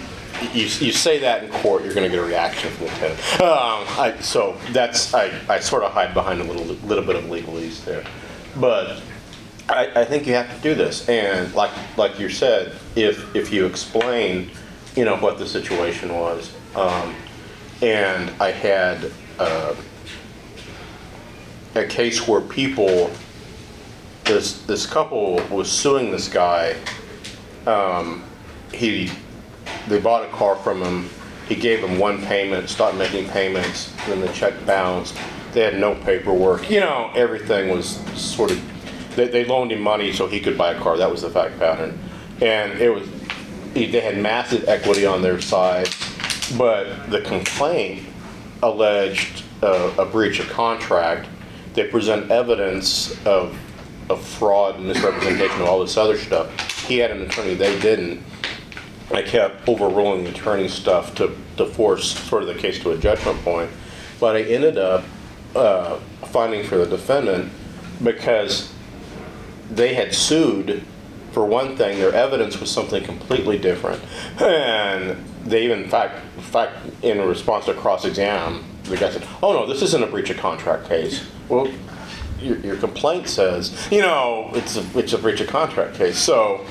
you, 0.52 0.64
you 0.64 0.92
say 0.92 1.18
that 1.20 1.44
in 1.44 1.50
court, 1.50 1.84
you're 1.84 1.94
gonna 1.94 2.08
get 2.08 2.18
a 2.18 2.24
reaction 2.24 2.70
from 2.72 2.86
the 2.86 2.92
tenant. 2.92 3.40
Um, 3.40 3.84
I, 3.98 4.16
so 4.20 4.56
that's, 4.72 5.14
I, 5.14 5.32
I 5.48 5.60
sort 5.60 5.82
of 5.82 5.92
hide 5.92 6.12
behind 6.12 6.40
a 6.40 6.44
little, 6.44 6.64
little 6.86 7.04
bit 7.04 7.16
of 7.16 7.24
legalese 7.24 7.84
there. 7.84 8.04
But 8.56 9.02
I, 9.68 10.02
I 10.02 10.04
think 10.04 10.26
you 10.26 10.34
have 10.34 10.54
to 10.54 10.62
do 10.62 10.74
this, 10.74 11.08
and 11.08 11.52
like, 11.54 11.72
like 11.96 12.18
you 12.20 12.28
said, 12.28 12.74
if, 12.94 13.34
if 13.34 13.52
you 13.52 13.66
explain, 13.66 14.50
you 14.96 15.04
know, 15.04 15.16
what 15.16 15.38
the 15.38 15.46
situation 15.46 16.12
was, 16.12 16.52
um, 16.74 17.14
and 17.82 18.30
I 18.40 18.50
had, 18.50 19.12
uh, 19.38 19.74
a 21.74 21.84
case 21.84 22.26
where 22.26 22.40
people, 22.40 23.10
this, 24.24 24.62
this 24.62 24.86
couple 24.86 25.36
was 25.50 25.70
suing 25.70 26.10
this 26.10 26.28
guy, 26.28 26.74
um, 27.66 28.24
he, 28.72 29.10
they 29.88 30.00
bought 30.00 30.24
a 30.24 30.28
car 30.32 30.56
from 30.56 30.82
him, 30.82 31.08
he 31.48 31.54
gave 31.54 31.82
them 31.82 31.98
one 31.98 32.24
payment, 32.24 32.68
stopped 32.68 32.96
making 32.96 33.28
payments, 33.28 33.92
then 34.06 34.20
the 34.20 34.28
check 34.32 34.54
bounced, 34.64 35.14
they 35.52 35.60
had 35.60 35.78
no 35.78 35.94
paperwork, 35.94 36.70
you 36.70 36.80
know, 36.80 37.10
everything 37.14 37.68
was 37.68 37.98
sort 38.18 38.50
of, 38.50 38.60
They, 39.16 39.28
they 39.28 39.44
loaned 39.46 39.72
him 39.72 39.80
money 39.80 40.12
so 40.12 40.26
he 40.26 40.40
could 40.40 40.58
buy 40.58 40.72
a 40.72 40.80
car. 40.80 40.98
That 40.98 41.10
was 41.10 41.22
the 41.22 41.30
fact 41.30 41.58
pattern. 41.58 41.98
And 42.42 42.78
it 42.78 42.90
was, 42.90 43.08
they 43.84 44.00
had 44.00 44.16
massive 44.16 44.66
equity 44.68 45.04
on 45.04 45.20
their 45.20 45.40
side, 45.40 45.88
but 46.56 47.10
the 47.10 47.20
complaint 47.20 48.06
alleged 48.62 49.44
uh, 49.62 49.92
a 49.98 50.06
breach 50.06 50.40
of 50.40 50.48
contract. 50.48 51.28
They 51.74 51.86
present 51.88 52.30
evidence 52.30 53.22
of, 53.26 53.58
of 54.08 54.26
fraud, 54.26 54.76
and 54.76 54.86
misrepresentation, 54.86 55.56
and 55.56 55.68
all 55.68 55.80
this 55.80 55.98
other 55.98 56.16
stuff. 56.16 56.86
He 56.86 56.96
had 56.98 57.10
an 57.10 57.22
attorney, 57.22 57.54
they 57.54 57.78
didn't. 57.80 58.22
I 59.12 59.22
kept 59.22 59.68
overruling 59.68 60.24
the 60.24 60.30
attorney 60.30 60.68
stuff 60.68 61.14
to, 61.16 61.36
to 61.58 61.66
force 61.66 62.18
sort 62.18 62.42
of 62.42 62.48
the 62.48 62.54
case 62.54 62.80
to 62.80 62.92
a 62.92 62.98
judgment 62.98 63.38
point. 63.42 63.70
But 64.18 64.36
I 64.36 64.42
ended 64.42 64.78
up 64.78 65.04
uh, 65.54 65.98
finding 66.32 66.64
for 66.64 66.78
the 66.78 66.86
defendant 66.86 67.52
because 68.02 68.72
they 69.70 69.94
had 69.94 70.14
sued 70.14 70.82
for 71.36 71.44
one 71.44 71.76
thing, 71.76 71.98
their 71.98 72.14
evidence 72.14 72.58
was 72.58 72.70
something 72.70 73.04
completely 73.04 73.58
different. 73.58 74.02
And 74.40 75.22
they 75.44 75.66
even, 75.66 75.82
in 75.82 75.90
fact, 75.90 76.24
in 76.34 76.42
fact, 76.42 76.72
in 77.02 77.20
response 77.20 77.66
to 77.66 77.74
cross-exam, 77.74 78.64
the 78.84 78.96
guy 78.96 79.10
said, 79.10 79.22
oh 79.42 79.52
no, 79.52 79.66
this 79.66 79.82
isn't 79.82 80.02
a 80.02 80.06
breach 80.06 80.30
of 80.30 80.38
contract 80.38 80.88
case. 80.88 81.26
Well, 81.50 81.70
your, 82.40 82.56
your 82.60 82.76
complaint 82.78 83.28
says, 83.28 83.86
you 83.90 84.00
know, 84.00 84.50
it's 84.54 84.78
a, 84.78 84.98
it's 84.98 85.12
a 85.12 85.18
breach 85.18 85.42
of 85.42 85.48
contract 85.48 85.96
case. 85.96 86.16
So 86.16 86.64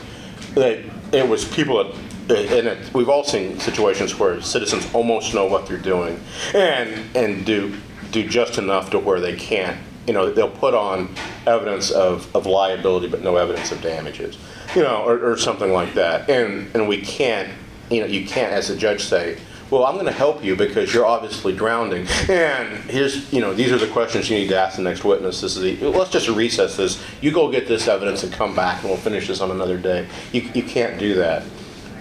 they, 0.56 0.90
it 1.12 1.30
was 1.30 1.46
people 1.46 1.84
that, 1.84 2.36
and 2.36 2.68
it, 2.68 2.92
we've 2.92 3.08
all 3.08 3.24
seen 3.24 3.60
situations 3.60 4.18
where 4.18 4.42
citizens 4.42 4.92
almost 4.96 5.36
know 5.36 5.46
what 5.46 5.68
they're 5.68 5.78
doing 5.78 6.20
and, 6.56 7.16
and 7.16 7.46
do, 7.46 7.78
do 8.10 8.28
just 8.28 8.58
enough 8.58 8.90
to 8.90 8.98
where 8.98 9.20
they 9.20 9.36
can't, 9.36 9.78
you 10.08 10.14
know, 10.14 10.32
they'll 10.32 10.50
put 10.50 10.74
on 10.74 11.14
evidence 11.46 11.92
of, 11.92 12.36
of 12.36 12.48
liability 12.48 13.08
but 13.08 13.22
no 13.22 13.36
evidence 13.36 13.72
of 13.72 13.80
damages, 13.84 14.40
you 14.76 14.84
know, 14.84 15.04
or, 15.04 15.32
or 15.32 15.38
something 15.38 15.72
like 15.72 15.94
that. 15.94 16.30
And, 16.30 16.70
and 16.76 16.88
we 16.88 17.02
can't, 17.02 17.50
you 17.90 18.02
know, 18.02 18.08
you 18.08 18.26
can't 18.26 18.52
as 18.52 18.70
a 18.70 18.76
judge 18.76 19.04
say, 19.04 19.38
well, 19.72 19.86
I'm 19.86 19.96
going 19.96 20.06
to 20.06 20.12
help 20.12 20.44
you 20.44 20.56
because 20.56 20.94
you're 20.94 21.06
obviously 21.06 21.56
drowning. 21.56 22.08
And 22.30 22.78
here's, 22.90 23.32
you 23.34 23.42
know, 23.42 23.54
these 23.54 23.72
are 23.72 23.78
the 23.78 23.88
questions 23.88 24.30
you 24.30 24.38
need 24.38 24.50
to 24.50 24.58
ask 24.58 24.76
the 24.76 24.84
next 24.84 25.04
witness. 25.04 25.42
This 25.42 25.58
is 25.58 25.62
the, 25.80 25.88
let's 25.90 26.12
just 26.12 26.30
recess 26.30 26.78
this. 26.78 27.04
You 27.20 27.32
go 27.32 27.50
get 27.52 27.68
this 27.68 27.88
evidence 27.88 28.24
and 28.24 28.32
come 28.32 28.56
back 28.56 28.82
and 28.82 28.90
we'll 28.90 29.00
finish 29.00 29.28
this 29.28 29.42
on 29.42 29.50
another 29.52 29.78
day. 29.78 30.08
You, 30.32 30.42
you 30.54 30.64
can't 30.64 31.00
do 31.00 31.16
that. 31.16 31.44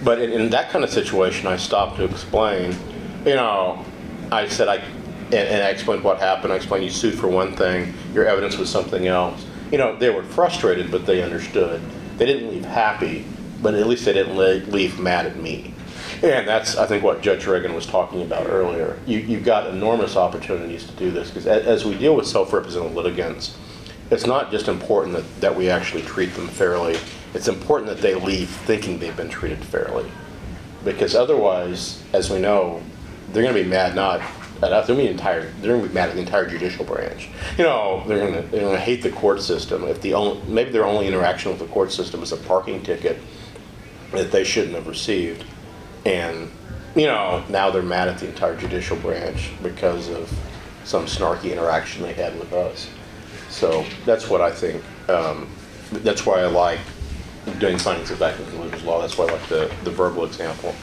But 0.03 0.21
in, 0.21 0.31
in 0.31 0.49
that 0.51 0.69
kind 0.69 0.83
of 0.83 0.91
situation, 0.91 1.47
I 1.47 1.57
stopped 1.57 1.97
to 1.97 2.03
explain, 2.03 2.75
you 3.25 3.35
know, 3.35 3.83
I 4.31 4.47
said, 4.47 4.67
I, 4.67 4.75
and, 5.25 5.33
and 5.33 5.63
I 5.63 5.69
explained 5.69 6.03
what 6.03 6.19
happened. 6.19 6.53
I 6.53 6.57
explained 6.57 6.83
you 6.83 6.91
sued 6.91 7.15
for 7.15 7.27
one 7.27 7.55
thing, 7.55 7.93
your 8.13 8.27
evidence 8.27 8.57
was 8.57 8.69
something 8.69 9.07
else. 9.07 9.43
You 9.71 9.79
know, 9.79 9.95
they 9.95 10.11
were 10.11 10.23
frustrated, 10.23 10.91
but 10.91 11.07
they 11.07 11.23
understood. 11.23 11.81
They 12.17 12.25
didn't 12.25 12.49
leave 12.49 12.65
happy, 12.65 13.25
but 13.61 13.73
at 13.75 13.87
least 13.87 14.05
they 14.05 14.13
didn't 14.13 14.37
leave 14.37 14.99
mad 14.99 15.25
at 15.25 15.37
me. 15.37 15.73
And 16.23 16.47
that's, 16.47 16.77
I 16.77 16.87
think, 16.87 17.03
what 17.03 17.21
Judge 17.21 17.45
Reagan 17.45 17.73
was 17.73 17.85
talking 17.85 18.21
about 18.21 18.47
earlier. 18.47 18.97
You, 19.05 19.19
you've 19.19 19.43
got 19.43 19.67
enormous 19.67 20.15
opportunities 20.15 20.85
to 20.85 20.93
do 20.93 21.11
this 21.11 21.29
because 21.29 21.45
as 21.45 21.83
we 21.83 21.97
deal 21.97 22.15
with 22.15 22.25
self-represented 22.27 22.93
litigants, 22.93 23.57
it's 24.11 24.25
not 24.25 24.51
just 24.51 24.67
important 24.67 25.15
that, 25.15 25.41
that 25.41 25.55
we 25.55 25.69
actually 25.69 26.03
treat 26.03 26.33
them 26.33 26.47
fairly. 26.47 26.97
It's 27.33 27.47
important 27.47 27.89
that 27.89 28.01
they 28.01 28.15
leave 28.15 28.49
thinking 28.49 28.99
they've 28.99 29.15
been 29.17 29.29
treated 29.29 29.63
fairly. 29.63 30.09
Because 30.83 31.15
otherwise, 31.15 32.01
as 32.13 32.29
we 32.29 32.39
know, 32.39 32.81
they're 33.31 33.43
going 33.43 33.55
to 33.55 33.63
be 33.63 33.67
mad 33.67 33.95
not 33.95 34.21
at 34.65 34.73
us. 34.73 34.87
They're 34.87 34.95
to 34.95 35.01
be 35.01 35.07
entire. 35.07 35.49
They're 35.61 35.79
to 35.79 35.87
be 35.87 35.93
mad 35.93 36.09
at 36.09 36.15
the 36.15 36.21
entire 36.21 36.47
judicial 36.47 36.85
branch. 36.85 37.29
You 37.57 37.63
know, 37.63 38.03
they're 38.07 38.19
going 38.19 38.33
to 38.33 38.41
they're 38.49 38.71
to 38.71 38.79
hate 38.79 39.01
the 39.01 39.11
court 39.11 39.41
system. 39.41 39.83
If 39.83 40.01
the 40.01 40.13
only, 40.13 40.41
maybe 40.47 40.71
their 40.71 40.85
only 40.85 41.07
interaction 41.07 41.51
with 41.51 41.59
the 41.59 41.67
court 41.67 41.91
system 41.91 42.23
is 42.23 42.31
a 42.31 42.37
parking 42.37 42.81
ticket 42.83 43.17
that 44.11 44.31
they 44.31 44.43
shouldn't 44.43 44.75
have 44.75 44.87
received, 44.87 45.43
and 46.05 46.51
you 46.95 47.07
know 47.07 47.43
now 47.49 47.69
they're 47.69 47.81
mad 47.81 48.07
at 48.07 48.19
the 48.19 48.27
entire 48.27 48.55
judicial 48.55 48.97
branch 48.97 49.51
because 49.61 50.09
of 50.09 50.31
some 50.83 51.05
snarky 51.05 51.51
interaction 51.51 52.03
they 52.03 52.13
had 52.13 52.37
with 52.39 52.53
us. 52.53 52.89
So 53.49 53.85
that's 54.05 54.29
what 54.29 54.41
I 54.41 54.51
think. 54.51 54.83
Um, 55.09 55.49
that's 55.91 56.25
why 56.25 56.41
I 56.41 56.47
like 56.47 56.79
doing 57.59 57.77
findings 57.77 58.11
of 58.11 58.17
fact 58.17 58.39
and 58.39 58.47
conclusions 58.49 58.83
law. 58.83 59.01
That's 59.01 59.17
why 59.17 59.25
I 59.25 59.31
like 59.33 59.47
the, 59.47 59.71
the 59.83 59.91
verbal 59.91 60.25
example. 60.25 60.73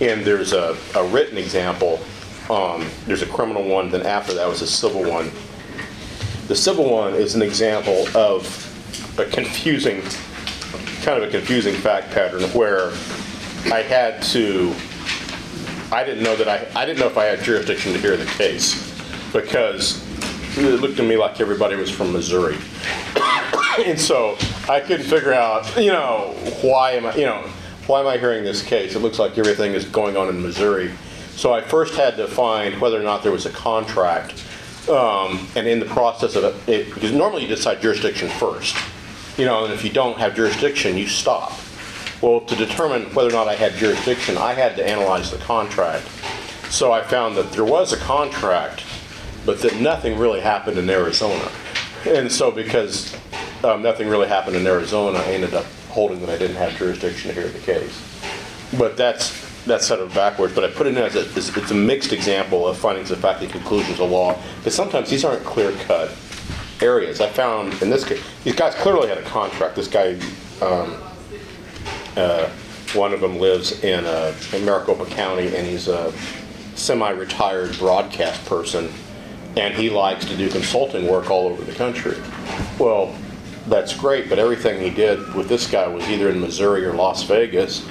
And 0.00 0.24
there's 0.24 0.52
a, 0.52 0.76
a 0.94 1.06
written 1.08 1.38
example. 1.38 2.00
Um, 2.50 2.84
there's 3.06 3.22
a 3.22 3.26
criminal 3.26 3.64
one. 3.64 3.90
Then 3.90 4.02
after 4.02 4.34
that 4.34 4.48
was 4.48 4.60
a 4.60 4.66
civil 4.66 5.08
one. 5.08 5.30
The 6.48 6.56
civil 6.56 6.90
one 6.90 7.14
is 7.14 7.36
an 7.36 7.42
example 7.42 8.08
of 8.16 8.66
a 9.18 9.24
confusing, 9.24 10.02
kind 11.02 11.22
of 11.22 11.28
a 11.28 11.30
confusing 11.30 11.74
fact 11.74 12.10
pattern 12.10 12.42
where 12.50 12.90
I 13.72 13.82
had 13.82 14.20
to. 14.34 14.74
I 15.92 16.02
didn't 16.02 16.24
know 16.24 16.34
that 16.34 16.48
I. 16.48 16.66
I 16.74 16.84
didn't 16.84 16.98
know 16.98 17.06
if 17.06 17.16
I 17.16 17.26
had 17.26 17.40
jurisdiction 17.44 17.92
to 17.92 18.00
hear 18.00 18.16
the 18.16 18.26
case 18.26 18.90
because 19.32 20.04
it 20.58 20.80
looked 20.80 20.96
to 20.96 21.04
me 21.04 21.16
like 21.16 21.40
everybody 21.40 21.76
was 21.76 21.88
from 21.88 22.12
Missouri. 22.12 22.56
and 23.86 23.98
so 23.98 24.36
I 24.68 24.80
couldn't 24.80 25.06
figure 25.06 25.32
out, 25.32 25.76
you 25.76 25.92
know, 25.92 26.34
why 26.62 26.92
am 26.92 27.06
I, 27.06 27.14
you 27.14 27.26
know, 27.26 27.42
why 27.86 28.00
am 28.00 28.08
I 28.08 28.18
hearing 28.18 28.42
this 28.42 28.60
case? 28.60 28.96
It 28.96 29.00
looks 29.00 29.20
like 29.20 29.38
everything 29.38 29.72
is 29.74 29.84
going 29.84 30.16
on 30.16 30.28
in 30.28 30.42
Missouri. 30.42 30.90
So 31.36 31.52
I 31.52 31.60
first 31.62 31.94
had 31.94 32.16
to 32.16 32.26
find 32.26 32.80
whether 32.80 33.00
or 33.00 33.02
not 33.02 33.22
there 33.22 33.32
was 33.32 33.46
a 33.46 33.50
contract. 33.50 34.44
Um, 34.88 35.46
and 35.54 35.66
in 35.66 35.78
the 35.78 35.86
process 35.86 36.36
of 36.36 36.68
it, 36.68 36.92
because 36.94 37.12
normally 37.12 37.42
you 37.42 37.48
decide 37.48 37.80
jurisdiction 37.80 38.28
first, 38.28 38.76
you 39.38 39.44
know, 39.44 39.64
and 39.64 39.72
if 39.72 39.84
you 39.84 39.90
don't 39.90 40.18
have 40.18 40.34
jurisdiction, 40.34 40.96
you 40.96 41.06
stop. 41.06 41.52
Well, 42.20 42.40
to 42.42 42.56
determine 42.56 43.04
whether 43.14 43.28
or 43.28 43.32
not 43.32 43.48
I 43.48 43.54
had 43.54 43.74
jurisdiction, 43.74 44.36
I 44.36 44.52
had 44.52 44.76
to 44.76 44.86
analyze 44.86 45.30
the 45.30 45.38
contract. 45.38 46.06
So 46.70 46.92
I 46.92 47.02
found 47.02 47.36
that 47.36 47.52
there 47.52 47.64
was 47.64 47.92
a 47.92 47.96
contract, 47.98 48.84
but 49.46 49.60
that 49.62 49.76
nothing 49.80 50.18
really 50.18 50.40
happened 50.40 50.78
in 50.78 50.88
Arizona. 50.88 51.50
And 52.06 52.30
so 52.30 52.50
because 52.50 53.16
um, 53.64 53.82
nothing 53.82 54.08
really 54.08 54.28
happened 54.28 54.56
in 54.56 54.66
Arizona, 54.66 55.18
I 55.18 55.32
ended 55.32 55.54
up 55.54 55.66
holding 55.88 56.20
that 56.20 56.30
I 56.30 56.38
didn't 56.38 56.56
have 56.56 56.76
jurisdiction 56.76 57.34
to 57.34 57.40
hear 57.40 57.48
the 57.48 57.58
case. 57.58 58.00
But 58.78 58.96
that's, 58.96 59.49
that's 59.66 59.86
sort 59.86 60.00
of 60.00 60.14
backwards, 60.14 60.54
but 60.54 60.64
I 60.64 60.68
put 60.68 60.86
it 60.86 60.96
in 60.96 60.98
as 60.98 61.16
a, 61.16 61.20
it's 61.20 61.56
it's 61.56 61.70
a 61.70 61.74
mixed 61.74 62.12
example 62.12 62.66
of 62.66 62.78
findings 62.78 63.10
of 63.10 63.18
fact 63.18 63.42
and 63.42 63.50
conclusions 63.50 64.00
of 64.00 64.10
law, 64.10 64.36
because 64.58 64.74
sometimes 64.74 65.10
these 65.10 65.24
aren't 65.24 65.44
clear-cut 65.44 66.16
areas. 66.80 67.20
I 67.20 67.28
found 67.28 67.80
in 67.82 67.90
this 67.90 68.04
case, 68.04 68.22
these 68.42 68.54
guys 68.54 68.74
clearly 68.74 69.08
had 69.08 69.18
a 69.18 69.22
contract. 69.22 69.76
This 69.76 69.88
guy, 69.88 70.18
um, 70.62 70.96
uh, 72.16 72.48
one 72.94 73.12
of 73.12 73.20
them 73.20 73.38
lives 73.38 73.84
in, 73.84 74.04
uh, 74.04 74.34
in 74.52 74.64
Maricopa 74.64 75.06
County, 75.06 75.54
and 75.54 75.66
he's 75.66 75.88
a 75.88 76.12
semi-retired 76.74 77.78
broadcast 77.78 78.44
person, 78.46 78.90
and 79.56 79.74
he 79.74 79.90
likes 79.90 80.24
to 80.24 80.36
do 80.36 80.48
consulting 80.48 81.06
work 81.06 81.30
all 81.30 81.48
over 81.48 81.62
the 81.62 81.74
country. 81.74 82.16
Well, 82.78 83.14
that's 83.66 83.94
great, 83.94 84.30
but 84.30 84.38
everything 84.38 84.80
he 84.80 84.90
did 84.90 85.34
with 85.34 85.48
this 85.48 85.70
guy 85.70 85.86
was 85.86 86.08
either 86.08 86.30
in 86.30 86.40
Missouri 86.40 86.84
or 86.86 86.94
Las 86.94 87.22
Vegas. 87.24 87.86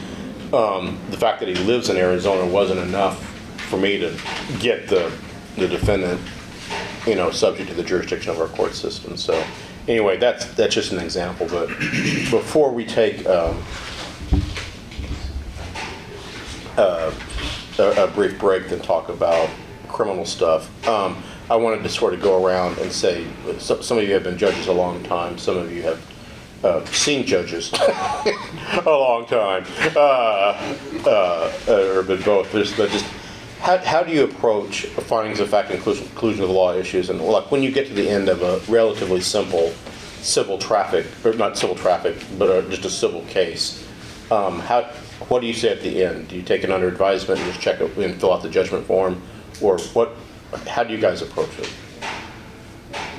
Um, 0.54 0.98
the 1.12 1.18
fact 1.18 1.40
that 1.42 1.50
he 1.50 1.56
lives 1.56 1.90
in 1.90 1.98
Arizona 1.98 2.46
wasn't 2.46 2.80
enough 2.80 3.24
for 3.70 3.78
me 3.78 4.00
to 4.00 4.18
get 4.60 4.88
the, 4.88 5.12
the 5.58 5.68
defendant, 5.68 6.20
you 7.06 7.16
know, 7.16 7.30
subject 7.30 7.70
to 7.70 7.76
the 7.76 7.84
jurisdiction 7.84 8.32
of 8.32 8.40
our 8.40 8.48
court 8.48 8.74
system. 8.74 9.16
So, 9.16 9.44
anyway, 9.88 10.18
that's, 10.18 10.46
that's 10.54 10.74
just 10.74 10.92
an 10.92 11.00
example, 11.00 11.48
but 11.50 11.68
before 11.68 12.72
we 12.72 12.86
take, 12.86 13.26
um, 13.28 13.64
uh, 16.78 17.14
a, 17.80 18.04
a 18.04 18.08
brief 18.08 18.40
break 18.40 18.72
and 18.72 18.84
talk 18.84 19.10
about 19.10 19.50
criminal 19.88 20.26
stuff. 20.26 20.88
Um, 20.88 21.22
I 21.50 21.56
wanted 21.56 21.84
to 21.84 21.90
sort 21.90 22.14
of 22.14 22.22
go 22.22 22.46
around 22.46 22.78
and 22.78 22.92
say, 22.92 23.26
so, 23.58 23.82
some 23.82 23.98
of 23.98 24.04
you 24.04 24.14
have 24.14 24.24
been 24.24 24.38
judges 24.38 24.68
a 24.68 24.74
long 24.74 25.04
time, 25.04 25.38
some 25.38 25.58
of 25.58 25.72
you 25.72 25.82
have 25.84 26.06
uh, 26.64 26.84
seen 26.86 27.26
judges 27.26 27.72
a 27.74 28.84
long 28.86 29.26
time, 29.26 29.66
uh, 29.96 30.76
uh, 31.06 31.52
or 31.68 32.04
been 32.04 32.22
both. 32.22 32.52
There's, 32.52 32.76
but 32.76 32.90
just 32.90 33.06
how, 33.62 33.78
how 33.78 34.04
do 34.04 34.12
you 34.12 34.24
approach 34.24 34.86
findings 34.86 35.40
of 35.40 35.50
fact 35.50 35.72
and 35.72 35.82
conclusion, 35.82 36.44
of 36.44 36.50
law 36.50 36.74
issues, 36.74 37.10
and 37.10 37.22
like 37.22 37.52
when 37.52 37.64
you 37.64 37.72
get 37.72 37.88
to 37.88 37.94
the 37.94 38.10
end 38.10 38.30
of 38.30 38.42
a 38.42 38.60
relatively 38.72 39.22
simple 39.22 39.74
civil 40.22 40.58
traffic, 40.58 41.06
or 41.24 41.34
not 41.34 41.58
civil 41.58 41.76
traffic, 41.76 42.18
but 42.38 42.50
uh 42.50 42.70
just 42.70 42.86
a 42.86 42.90
civil 42.90 43.22
case, 43.26 43.88
um, 44.32 44.60
how, 44.60 44.84
what 45.30 45.42
do 45.42 45.48
you 45.48 45.54
say 45.54 45.70
at 45.70 45.82
the 45.82 46.04
end? 46.04 46.28
Do 46.28 46.36
you 46.36 46.42
take 46.42 46.64
it 46.64 46.72
under 46.72 46.88
advisement 46.88 47.40
and 47.40 47.50
just 47.50 47.62
check 47.62 47.82
it 47.82 47.98
and 47.98 48.20
fill 48.20 48.34
out 48.34 48.42
the 48.42 48.50
judgment 48.50 48.86
form? 48.86 49.22
Or 49.62 49.78
what, 49.94 50.14
how 50.68 50.84
do 50.84 50.94
you 50.94 51.00
guys 51.00 51.22
approach 51.22 51.58
it? 51.60 51.72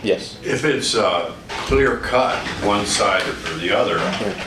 Yes, 0.02 0.38
If 0.42 0.64
it's 0.64 0.94
uh, 0.94 1.34
clear 1.70 1.98
cut, 1.98 2.36
one 2.64 2.84
side 2.84 3.22
or 3.22 3.58
the 3.58 3.70
other, 3.70 3.96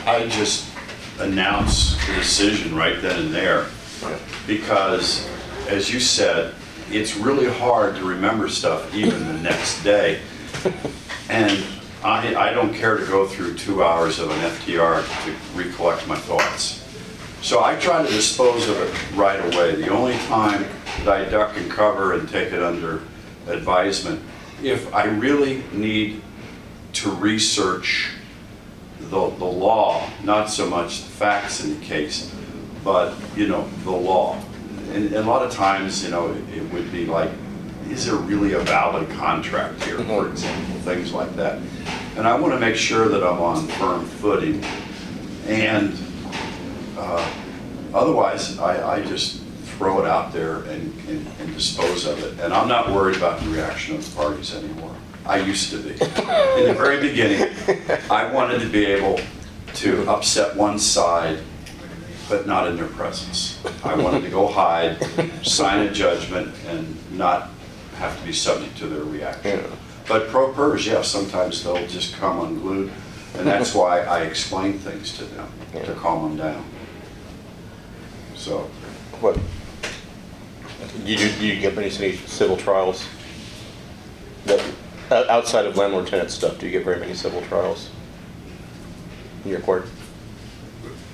I 0.04 0.28
just 0.28 0.70
announce 1.18 1.96
the 2.06 2.16
decision 2.16 2.76
right 2.76 3.00
then 3.00 3.18
and 3.18 3.34
there. 3.34 3.68
Because, 4.46 5.26
as 5.66 5.90
you 5.90 6.00
said, 6.00 6.54
it's 6.90 7.16
really 7.16 7.48
hard 7.48 7.96
to 7.96 8.04
remember 8.04 8.50
stuff 8.50 8.94
even 8.94 9.26
the 9.26 9.40
next 9.40 9.82
day. 9.82 10.20
And 11.30 11.64
I, 12.04 12.34
I 12.36 12.52
don't 12.52 12.74
care 12.74 12.98
to 12.98 13.06
go 13.06 13.26
through 13.26 13.54
two 13.54 13.82
hours 13.82 14.18
of 14.18 14.30
an 14.30 14.38
FTR 14.40 15.24
to 15.24 15.58
recollect 15.58 16.06
my 16.06 16.16
thoughts. 16.16 16.86
So 17.40 17.64
I 17.64 17.76
try 17.76 18.04
to 18.04 18.12
dispose 18.12 18.68
of 18.68 18.76
it 18.76 19.16
right 19.16 19.40
away. 19.40 19.76
The 19.76 19.88
only 19.88 20.18
time 20.26 20.66
that 21.04 21.08
I 21.08 21.24
duck 21.30 21.56
and 21.56 21.70
cover 21.70 22.12
and 22.12 22.28
take 22.28 22.52
it 22.52 22.62
under 22.62 23.00
advisement, 23.48 24.20
if 24.62 24.94
I 24.94 25.04
really 25.06 25.64
need 25.72 26.20
to 27.04 27.10
research 27.10 28.10
the, 28.98 29.28
the 29.28 29.44
law, 29.44 30.08
not 30.22 30.48
so 30.48 30.66
much 30.68 31.02
the 31.02 31.10
facts 31.10 31.62
in 31.62 31.78
the 31.78 31.84
case, 31.84 32.34
but, 32.82 33.14
you 33.36 33.46
know, 33.46 33.68
the 33.84 33.90
law. 33.90 34.40
And, 34.92 35.06
and 35.06 35.14
a 35.16 35.22
lot 35.22 35.42
of 35.44 35.52
times, 35.52 36.02
you 36.02 36.10
know, 36.10 36.30
it- 36.32 36.56
it 36.56 36.72
would 36.72 36.90
be 36.90 37.04
like, 37.04 37.30
is 37.90 38.06
there 38.06 38.14
really 38.16 38.54
a 38.54 38.60
valid 38.60 39.10
contract 39.10 39.82
here, 39.84 39.98
for 39.98 40.28
example, 40.28 40.74
things 40.80 41.12
like 41.12 41.36
that. 41.36 41.60
And 42.16 42.26
I 42.26 42.34
want 42.38 42.54
to 42.54 42.58
make 42.60 42.76
sure 42.76 43.08
that 43.08 43.22
I'm 43.22 43.38
on 43.40 43.66
firm 43.68 44.06
footing. 44.06 44.64
And 45.46 45.94
uh, 46.96 47.30
otherwise, 47.92 48.58
I, 48.58 48.94
I 48.94 49.02
just 49.02 49.42
throw 49.76 50.00
it 50.00 50.06
out 50.06 50.32
there 50.32 50.58
and, 50.62 50.94
and 51.08 51.26
and 51.40 51.52
dispose 51.54 52.06
of 52.06 52.22
it. 52.22 52.40
And 52.40 52.54
I'm 52.54 52.68
not 52.68 52.90
worried 52.92 53.16
about 53.16 53.40
the 53.40 53.50
reaction 53.50 53.96
of 53.96 54.08
the 54.08 54.16
parties 54.16 54.54
anymore. 54.54 54.93
I 55.26 55.38
used 55.38 55.70
to 55.70 55.78
be. 55.78 55.90
In 55.90 56.68
the 56.68 56.74
very 56.76 57.00
beginning, 57.00 57.54
I 58.10 58.30
wanted 58.30 58.60
to 58.60 58.68
be 58.68 58.84
able 58.84 59.20
to 59.74 60.08
upset 60.08 60.54
one 60.56 60.78
side, 60.78 61.38
but 62.28 62.46
not 62.46 62.68
in 62.68 62.76
their 62.76 62.88
presence. 62.88 63.62
I 63.82 63.94
wanted 63.94 64.22
to 64.22 64.30
go 64.30 64.46
hide, 64.46 65.02
sign 65.44 65.86
a 65.86 65.90
judgment, 65.92 66.54
and 66.66 66.96
not 67.16 67.50
have 67.96 68.18
to 68.20 68.26
be 68.26 68.32
subject 68.32 68.76
to 68.78 68.86
their 68.86 69.04
reaction. 69.04 69.60
Yeah. 69.60 69.66
But 70.06 70.28
pro 70.28 70.52
pers, 70.52 70.86
yeah, 70.86 71.00
sometimes 71.02 71.64
they'll 71.64 71.86
just 71.86 72.14
come 72.16 72.40
unglued, 72.40 72.92
and 73.36 73.46
that's 73.46 73.74
why 73.74 74.00
I 74.00 74.22
explain 74.22 74.78
things 74.78 75.16
to 75.16 75.24
them, 75.24 75.48
to 75.72 75.94
calm 75.94 76.36
them 76.36 76.36
down. 76.36 76.64
So, 78.36 78.70
What? 79.20 79.38
You, 81.04 81.16
do 81.16 81.46
you 81.46 81.60
get 81.60 81.74
many 81.74 81.88
civil 81.90 82.56
trials? 82.58 83.06
That, 84.44 84.62
outside 85.10 85.66
of 85.66 85.76
landlord 85.76 86.06
tenant 86.06 86.30
stuff, 86.30 86.58
do 86.58 86.66
you 86.66 86.72
get 86.72 86.84
very 86.84 86.98
many 87.00 87.14
civil 87.14 87.42
trials? 87.42 87.90
In 89.44 89.50
your 89.50 89.60
court? 89.60 89.86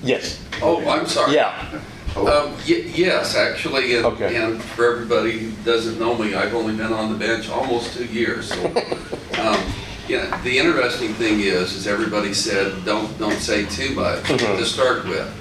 Yes. 0.02 0.42
Oh, 0.62 0.86
I'm 0.88 1.06
sorry. 1.06 1.34
Yeah. 1.34 1.68
Um, 2.16 2.52
y- 2.68 2.84
Yes, 2.94 3.36
actually, 3.36 3.96
and, 3.96 4.06
Okay. 4.06 4.34
and 4.36 4.62
for 4.62 4.90
everybody 4.92 5.38
who 5.38 5.50
doesn't 5.64 5.98
know 6.00 6.14
me, 6.16 6.34
I've 6.34 6.54
only 6.54 6.74
been 6.74 6.92
on 6.92 7.12
the 7.12 7.18
bench 7.18 7.48
almost 7.50 7.94
two 7.96 8.06
years. 8.06 8.48
So, 8.48 8.64
um, 9.40 9.60
Yeah, 10.08 10.40
the 10.42 10.58
interesting 10.58 11.14
thing 11.14 11.38
is, 11.40 11.72
is 11.72 11.86
everybody 11.86 12.34
said, 12.34 12.84
don't, 12.84 13.16
don't 13.20 13.38
say 13.38 13.64
too 13.66 13.94
much 13.94 14.24
to 14.26 14.64
start 14.64 15.04
with. 15.06 15.32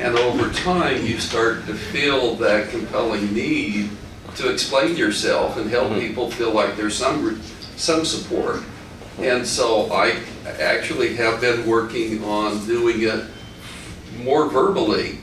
And 0.00 0.16
over 0.16 0.52
time, 0.52 1.04
you 1.04 1.18
start 1.18 1.66
to 1.66 1.74
feel 1.74 2.36
that 2.36 2.70
compelling 2.70 3.34
need 3.34 3.90
to 4.36 4.52
explain 4.52 4.96
yourself 4.96 5.56
and 5.56 5.68
help 5.68 5.98
people 5.98 6.30
feel 6.30 6.52
like 6.52 6.76
there's 6.76 6.94
some, 6.96 7.24
re- 7.24 7.40
some 7.76 8.04
support. 8.04 8.62
And 9.18 9.46
so 9.46 9.92
I 9.92 10.20
actually 10.60 11.14
have 11.16 11.40
been 11.40 11.66
working 11.66 12.22
on 12.24 12.64
doing 12.66 13.02
it 13.02 13.24
more 14.22 14.48
verbally, 14.48 15.18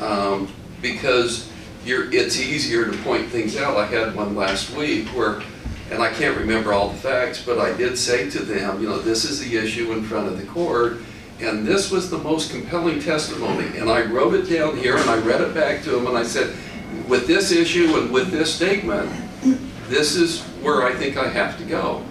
um, 0.00 0.52
because 0.80 1.50
you're, 1.84 2.12
it's 2.12 2.38
easier 2.38 2.90
to 2.90 2.96
point 2.98 3.28
things 3.28 3.56
out. 3.56 3.76
I 3.76 3.86
had 3.86 4.14
one 4.14 4.34
last 4.34 4.70
week 4.76 5.08
where, 5.08 5.42
and 5.90 6.02
I 6.02 6.12
can't 6.12 6.36
remember 6.36 6.72
all 6.72 6.88
the 6.88 6.98
facts, 6.98 7.42
but 7.44 7.58
I 7.58 7.76
did 7.76 7.98
say 7.98 8.30
to 8.30 8.38
them, 8.40 8.80
you 8.80 8.88
know, 8.88 8.98
this 8.98 9.24
is 9.24 9.40
the 9.40 9.56
issue 9.56 9.92
in 9.92 10.02
front 10.02 10.28
of 10.28 10.38
the 10.38 10.46
court, 10.46 10.98
and 11.40 11.66
this 11.66 11.90
was 11.90 12.10
the 12.10 12.18
most 12.18 12.50
compelling 12.50 13.00
testimony. 13.00 13.76
And 13.78 13.90
I 13.90 14.02
wrote 14.02 14.34
it 14.34 14.48
down 14.48 14.76
here 14.76 14.96
and 14.96 15.10
I 15.10 15.18
read 15.18 15.40
it 15.40 15.54
back 15.54 15.82
to 15.84 15.90
them 15.90 16.06
and 16.06 16.16
I 16.16 16.22
said, 16.22 16.56
with 17.08 17.26
this 17.26 17.50
issue 17.50 17.96
and 17.98 18.12
with 18.12 18.30
this 18.30 18.54
statement, 18.54 19.10
this 19.88 20.16
is 20.16 20.42
where 20.62 20.82
I 20.82 20.94
think 20.94 21.16
I 21.16 21.28
have 21.28 21.58
to 21.58 21.64
go. 21.64 22.02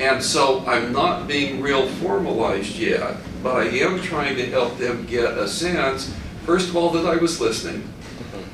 And 0.00 0.22
so 0.22 0.64
I'm 0.66 0.92
not 0.92 1.26
being 1.28 1.60
real 1.60 1.86
formalized 1.86 2.76
yet, 2.76 3.16
but 3.42 3.56
I 3.56 3.64
am 3.64 4.00
trying 4.00 4.36
to 4.36 4.46
help 4.46 4.78
them 4.78 5.06
get 5.06 5.36
a 5.36 5.46
sense, 5.48 6.14
first 6.44 6.68
of 6.70 6.76
all, 6.76 6.90
that 6.90 7.06
I 7.06 7.16
was 7.16 7.40
listening. 7.40 7.92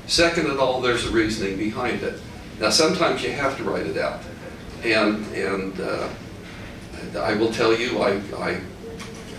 Second 0.06 0.46
of 0.50 0.60
all, 0.60 0.80
there's 0.80 1.06
a 1.06 1.10
reasoning 1.10 1.56
behind 1.56 2.02
it. 2.02 2.20
Now, 2.60 2.70
sometimes 2.70 3.22
you 3.22 3.32
have 3.32 3.56
to 3.56 3.64
write 3.64 3.86
it 3.86 3.96
out. 3.96 4.20
And, 4.82 5.24
and 5.34 5.80
uh, 5.80 6.08
I 7.18 7.34
will 7.34 7.52
tell 7.52 7.72
you, 7.76 8.02
I, 8.02 8.20
I 8.38 8.60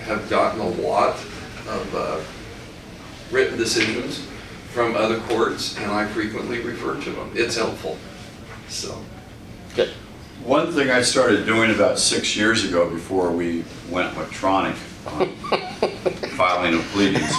have 0.06 0.30
gotten 0.30 0.60
a 0.62 0.70
lot 0.70 1.16
of 1.68 1.96
uh, 1.96 2.22
written 3.32 3.58
decisions 3.58 4.26
from 4.72 4.96
other 4.96 5.20
courts, 5.22 5.78
and 5.78 5.92
I 5.92 6.08
frequently 6.08 6.62
refer 6.62 7.00
to 7.02 7.12
them. 7.12 7.32
It's 7.36 7.56
helpful, 7.56 7.98
so. 8.68 9.02
Good. 9.76 9.90
one 10.46 10.72
thing 10.72 10.90
I 10.90 11.02
started 11.02 11.46
doing 11.46 11.72
about 11.72 12.00
six 12.00 12.38
years 12.38 12.64
ago 12.64 12.90
before 12.90 13.32
we 13.32 13.66
went 13.90 14.16
electronic 14.16 14.76
on 15.08 15.24
um, 15.24 15.28
filing 16.38 16.76
of 16.76 16.82
pleadings 16.94 17.32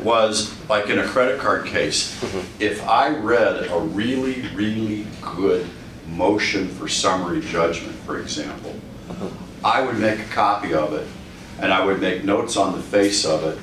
was, 0.00 0.54
like 0.68 0.90
in 0.90 0.98
a 0.98 1.04
credit 1.04 1.40
card 1.40 1.66
case, 1.66 2.20
mm-hmm. 2.20 2.62
if 2.62 2.86
I 2.86 3.16
read 3.16 3.70
a 3.70 3.78
really, 3.78 4.42
really 4.54 5.06
good 5.20 5.66
motion 6.08 6.68
for 6.68 6.88
summary 6.88 7.40
judgment, 7.40 7.94
for 8.00 8.20
example, 8.20 8.74
uh-huh. 9.08 9.28
I 9.64 9.82
would 9.82 9.98
make 9.98 10.18
a 10.18 10.24
copy 10.24 10.74
of 10.74 10.92
it, 10.92 11.06
and 11.58 11.72
I 11.72 11.84
would 11.84 12.00
make 12.00 12.24
notes 12.24 12.56
on 12.56 12.72
the 12.72 12.82
face 12.82 13.24
of 13.24 13.44
it, 13.44 13.58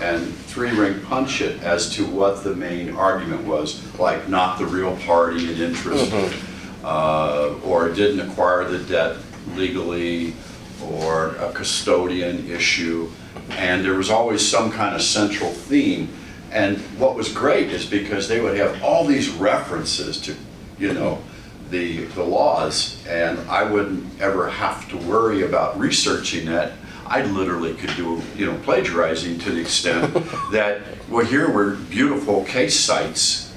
and 0.00 0.34
three-ring 0.34 1.00
punch 1.02 1.40
it 1.40 1.62
as 1.62 1.90
to 1.94 2.04
what 2.06 2.42
the 2.42 2.56
main 2.56 2.96
argument 2.96 3.44
was, 3.44 3.82
like 3.98 4.28
not 4.28 4.58
the 4.58 4.66
real 4.66 4.96
party 4.98 5.52
in 5.52 5.60
interest, 5.60 6.10
mm-hmm. 6.10 6.51
Uh, 6.82 7.54
or 7.64 7.88
didn't 7.90 8.28
acquire 8.28 8.64
the 8.64 8.78
debt 8.78 9.16
legally, 9.54 10.34
or 10.82 11.36
a 11.36 11.52
custodian 11.52 12.50
issue, 12.50 13.10
and 13.50 13.84
there 13.84 13.94
was 13.94 14.10
always 14.10 14.46
some 14.46 14.70
kind 14.70 14.94
of 14.94 15.02
central 15.02 15.50
theme. 15.50 16.08
And 16.50 16.78
what 16.98 17.14
was 17.14 17.32
great 17.32 17.70
is 17.70 17.86
because 17.86 18.28
they 18.28 18.40
would 18.40 18.56
have 18.56 18.82
all 18.82 19.06
these 19.06 19.30
references 19.30 20.20
to, 20.22 20.36
you 20.78 20.92
know, 20.92 21.22
the, 21.70 22.04
the 22.04 22.22
laws, 22.22 23.04
and 23.06 23.38
I 23.48 23.64
wouldn't 23.64 24.20
ever 24.20 24.48
have 24.48 24.88
to 24.90 24.96
worry 24.98 25.42
about 25.42 25.78
researching 25.78 26.46
that. 26.46 26.72
I 27.06 27.22
literally 27.22 27.74
could 27.74 27.94
do, 27.96 28.22
you 28.36 28.46
know, 28.46 28.58
plagiarizing 28.64 29.38
to 29.40 29.50
the 29.50 29.60
extent 29.60 30.14
that, 30.52 30.82
well, 31.08 31.24
here 31.24 31.50
were 31.50 31.76
beautiful 31.90 32.44
case 32.44 32.78
cites, 32.78 33.51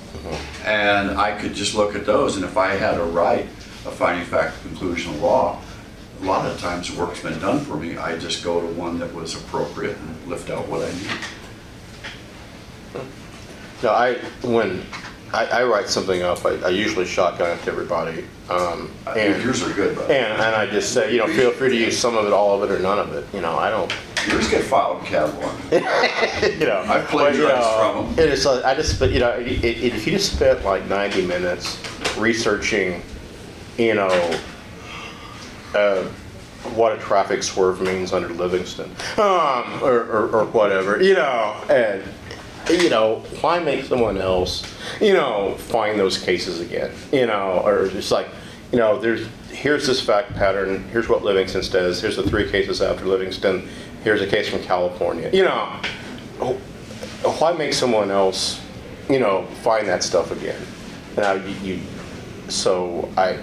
and 0.63 1.11
I 1.17 1.39
could 1.39 1.53
just 1.53 1.75
look 1.75 1.95
at 1.95 2.05
those, 2.05 2.35
and 2.35 2.45
if 2.45 2.57
I 2.57 2.71
had 2.71 2.99
a 2.99 3.03
right, 3.03 3.45
a 3.85 3.91
finding 3.91 4.25
fact 4.25 4.61
conclusion 4.61 5.13
of 5.13 5.21
law, 5.21 5.61
a 6.21 6.25
lot 6.25 6.49
of 6.49 6.59
times 6.59 6.91
work's 6.91 7.21
been 7.21 7.39
done 7.39 7.59
for 7.59 7.75
me, 7.75 7.97
I 7.97 8.17
just 8.17 8.43
go 8.43 8.59
to 8.61 8.67
one 8.67 8.99
that 8.99 9.13
was 9.13 9.35
appropriate 9.35 9.97
and 9.97 10.27
lift 10.27 10.49
out 10.49 10.67
what 10.67 10.81
I 10.81 10.91
need. 10.93 11.11
No, 13.83 13.91
I, 13.91 14.13
when, 14.41 14.83
I, 15.35 15.45
I 15.61 15.63
write 15.65 15.89
something 15.89 16.21
up, 16.23 16.45
I, 16.45 16.51
I 16.61 16.69
usually 16.69 17.05
shotgun 17.05 17.57
it 17.57 17.61
to 17.63 17.71
everybody. 17.71 18.23
Um, 18.49 18.89
and, 19.17 19.41
Yours 19.43 19.61
are 19.63 19.73
good, 19.73 19.95
but 19.95 20.09
and, 20.09 20.31
and 20.33 20.55
I 20.55 20.65
just 20.67 20.93
say, 20.93 21.11
you 21.11 21.17
know, 21.17 21.27
feel 21.27 21.51
free 21.51 21.69
to 21.69 21.75
use 21.75 21.97
some 21.99 22.15
of 22.17 22.25
it, 22.25 22.31
all 22.31 22.61
of 22.63 22.69
it, 22.69 22.73
or 22.73 22.79
none 22.79 22.99
of 22.99 23.13
it, 23.13 23.25
you 23.33 23.41
know, 23.41 23.57
I 23.57 23.69
don't, 23.69 23.93
yours 24.29 24.47
get 24.49 24.63
filed 24.63 24.99
in 25.01 25.05
Cat 25.07 25.29
one. 25.33 25.71
you 26.59 26.65
know. 26.65 26.79
I've 26.87 26.87
but, 26.87 27.35
you 27.35 27.47
plagiarized 27.47 27.55
know, 27.57 27.93
from 28.03 28.13
'em. 28.13 28.19
It 28.19 28.29
is, 28.31 28.45
like- 28.45 28.63
I 28.63 28.75
just, 28.75 28.97
but, 28.99 29.11
you 29.11 29.19
know, 29.19 29.31
i- 29.31 29.35
i- 29.39 29.41
if 29.41 30.05
you 30.07 30.13
just 30.13 30.33
spent 30.35 30.63
like 30.63 30.85
ninety 30.85 31.25
minutes 31.25 31.77
researching, 32.17 33.01
you 33.77 33.95
know, 33.95 34.39
uh, 35.75 36.03
what 36.75 36.93
a 36.93 36.97
traffic 36.97 37.43
swerve 37.43 37.81
means 37.81 38.13
under 38.13 38.29
Livingston, 38.29 38.89
um, 39.17 39.79
or, 39.83 39.99
or, 40.05 40.29
or 40.29 40.45
whatever, 40.45 41.01
you 41.03 41.13
know, 41.13 41.55
and, 41.69 42.01
you 42.69 42.89
know, 42.89 43.19
why 43.41 43.59
make 43.59 43.85
someone 43.85 44.17
else, 44.17 44.63
you 44.99 45.13
know, 45.13 45.55
find 45.55 45.99
those 45.99 46.17
cases 46.17 46.59
again, 46.59 46.91
you 47.11 47.25
know, 47.25 47.61
or 47.65 47.87
just 47.89 48.11
like, 48.11 48.27
you 48.71 48.79
know, 48.79 48.99
there's, 48.99 49.27
here's 49.51 49.85
this 49.85 50.01
fact 50.01 50.33
pattern, 50.33 50.83
here's 50.89 51.07
what 51.07 51.23
Livingston 51.23 51.63
says, 51.63 52.01
here's 52.01 52.15
the 52.15 52.23
three 52.23 52.49
cases 52.49 52.81
after 52.81 53.05
Livingston, 53.05 53.67
here's 54.03 54.21
a 54.21 54.27
case 54.27 54.49
from 54.49 54.61
California, 54.63 55.29
you 55.31 55.43
know, 55.43 55.79
why 57.39 57.53
make 57.53 57.73
someone 57.73 58.11
else, 58.11 58.61
you 59.09 59.19
know, 59.19 59.45
find 59.61 59.87
that 59.87 60.03
stuff 60.03 60.31
again? 60.31 60.61
Now, 61.17 61.33
you, 61.33 61.55
you 61.63 61.79
so 62.49 63.09
I, 63.17 63.39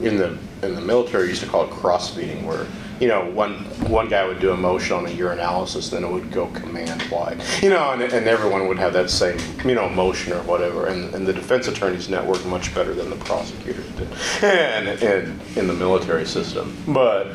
in 0.00 0.16
the 0.16 0.38
in 0.62 0.74
the 0.74 0.80
military 0.80 1.28
used 1.28 1.42
to 1.42 1.48
call 1.48 1.64
it 1.64 1.70
cross 1.70 2.14
feeding, 2.14 2.46
where 2.46 2.66
you 3.00 3.08
know 3.08 3.28
one 3.30 3.54
one 3.90 4.08
guy 4.08 4.26
would 4.26 4.40
do 4.40 4.52
a 4.52 4.56
motion 4.56 4.96
on 4.96 5.06
a 5.06 5.08
urinalysis, 5.08 5.90
then 5.90 6.04
it 6.04 6.10
would 6.10 6.30
go 6.30 6.46
command 6.48 7.02
wide, 7.10 7.42
you 7.62 7.70
know, 7.70 7.92
and, 7.92 8.02
and 8.02 8.26
everyone 8.28 8.68
would 8.68 8.78
have 8.78 8.92
that 8.92 9.10
same 9.10 9.38
you 9.64 9.74
know 9.74 9.88
motion 9.88 10.32
or 10.32 10.42
whatever. 10.42 10.86
And, 10.86 11.14
and 11.14 11.26
the 11.26 11.32
defense 11.32 11.66
attorneys 11.68 12.08
network 12.08 12.44
much 12.46 12.74
better 12.74 12.94
than 12.94 13.10
the 13.10 13.16
prosecutors 13.16 13.88
did, 13.92 14.08
and, 14.44 14.88
and 15.02 15.40
in 15.56 15.66
the 15.66 15.74
military 15.74 16.26
system. 16.26 16.76
But 16.86 17.28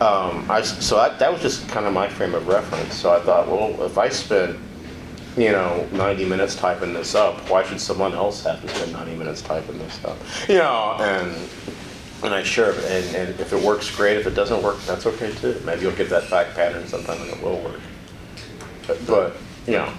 um, 0.00 0.48
I 0.50 0.60
so 0.62 0.98
I, 0.98 1.08
that 1.16 1.32
was 1.32 1.40
just 1.40 1.68
kind 1.68 1.86
of 1.86 1.92
my 1.92 2.08
frame 2.08 2.34
of 2.34 2.46
reference. 2.46 2.94
So 2.94 3.12
I 3.12 3.20
thought, 3.20 3.48
well, 3.48 3.82
if 3.82 3.98
I 3.98 4.08
spend 4.08 4.58
you 5.36 5.52
know, 5.52 5.86
90 5.92 6.24
minutes 6.24 6.54
typing 6.54 6.94
this 6.94 7.14
up. 7.14 7.38
Why 7.50 7.62
should 7.62 7.80
someone 7.80 8.14
else 8.14 8.42
have 8.44 8.62
to 8.62 8.68
spend 8.68 8.92
90 8.92 9.16
minutes 9.16 9.42
typing 9.42 9.78
this 9.78 10.02
up? 10.04 10.16
You 10.48 10.56
know, 10.56 10.96
and 10.98 11.36
and 12.22 12.34
I 12.34 12.42
sure, 12.42 12.72
and, 12.72 13.16
and 13.16 13.40
if 13.40 13.52
it 13.52 13.62
works, 13.62 13.94
great. 13.94 14.16
If 14.16 14.26
it 14.26 14.34
doesn't 14.34 14.62
work, 14.62 14.78
that's 14.82 15.06
okay 15.06 15.32
too. 15.34 15.60
Maybe 15.64 15.82
you'll 15.82 15.92
get 15.92 16.08
that 16.10 16.28
back 16.30 16.54
pattern 16.54 16.86
sometime 16.86 17.20
and 17.20 17.30
it 17.30 17.42
will 17.42 17.60
work. 17.60 17.80
But, 18.86 19.06
but 19.06 19.36
you 19.66 19.74
know, 19.74 19.92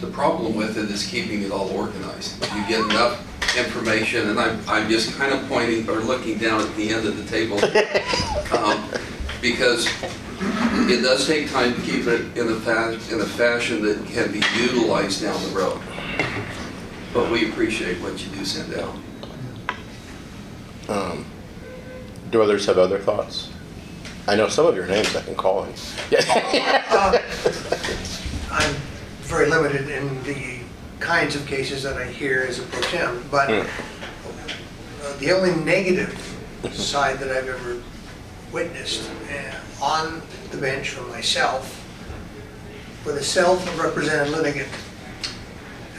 The 0.00 0.06
problem 0.08 0.54
with 0.56 0.78
it 0.78 0.90
is 0.90 1.04
keeping 1.06 1.42
it 1.42 1.50
all 1.50 1.68
organized. 1.70 2.42
You 2.54 2.66
get 2.68 2.80
enough 2.80 3.24
information, 3.56 4.30
and 4.30 4.38
I'm, 4.38 4.60
I'm 4.68 4.88
just 4.88 5.16
kind 5.16 5.32
of 5.32 5.46
pointing 5.48 5.88
or 5.88 5.96
looking 6.00 6.38
down 6.38 6.60
at 6.60 6.74
the 6.76 6.90
end 6.90 7.06
of 7.06 7.16
the 7.16 7.24
table. 7.24 7.58
um, 8.58 8.88
Because 9.40 9.86
it 10.90 11.02
does 11.02 11.26
take 11.26 11.50
time 11.50 11.74
to 11.74 11.80
keep 11.82 12.06
it 12.06 12.36
in 12.36 12.48
a 12.48 12.56
fa, 12.60 12.98
in 13.12 13.20
a 13.20 13.24
fashion 13.24 13.82
that 13.84 14.04
can 14.06 14.32
be 14.32 14.42
utilized 14.56 15.22
down 15.22 15.40
the 15.44 15.50
road. 15.50 15.80
But 17.12 17.30
we 17.30 17.48
appreciate 17.50 18.00
what 18.00 18.24
you 18.24 18.30
do 18.36 18.44
send 18.44 18.74
out. 18.74 18.94
um, 20.88 21.24
do 22.30 22.42
others 22.42 22.66
have 22.66 22.78
other 22.78 22.98
thoughts? 22.98 23.50
I 24.26 24.36
know 24.36 24.48
some 24.48 24.66
of 24.66 24.74
your 24.76 24.86
names 24.86 25.14
I 25.16 25.22
can 25.22 25.34
call. 25.34 25.64
And, 25.64 25.74
yeah. 26.10 26.84
Uh, 26.90 27.18
I'm 28.50 28.74
very 29.22 29.48
limited 29.48 29.88
in 29.88 30.22
the 30.24 30.58
kinds 31.00 31.34
of 31.36 31.46
cases 31.46 31.82
that 31.84 31.96
I 31.96 32.04
hear 32.04 32.44
as 32.48 32.58
a 32.58 32.62
pro 32.62 32.80
tem, 32.82 33.24
but 33.30 33.48
Mm. 33.48 33.66
uh, 35.04 35.16
the 35.18 35.32
only 35.32 35.54
negative 35.64 36.12
side 36.72 37.18
that 37.20 37.30
I've 37.30 37.48
ever 37.48 37.80
witnessed 38.52 39.08
uh, 39.32 39.84
on 39.84 40.20
the 40.50 40.56
bench 40.58 40.90
for 40.90 41.08
myself, 41.08 41.74
with 43.06 43.16
a 43.16 43.22
self-represented 43.24 44.32
litigant, 44.32 44.68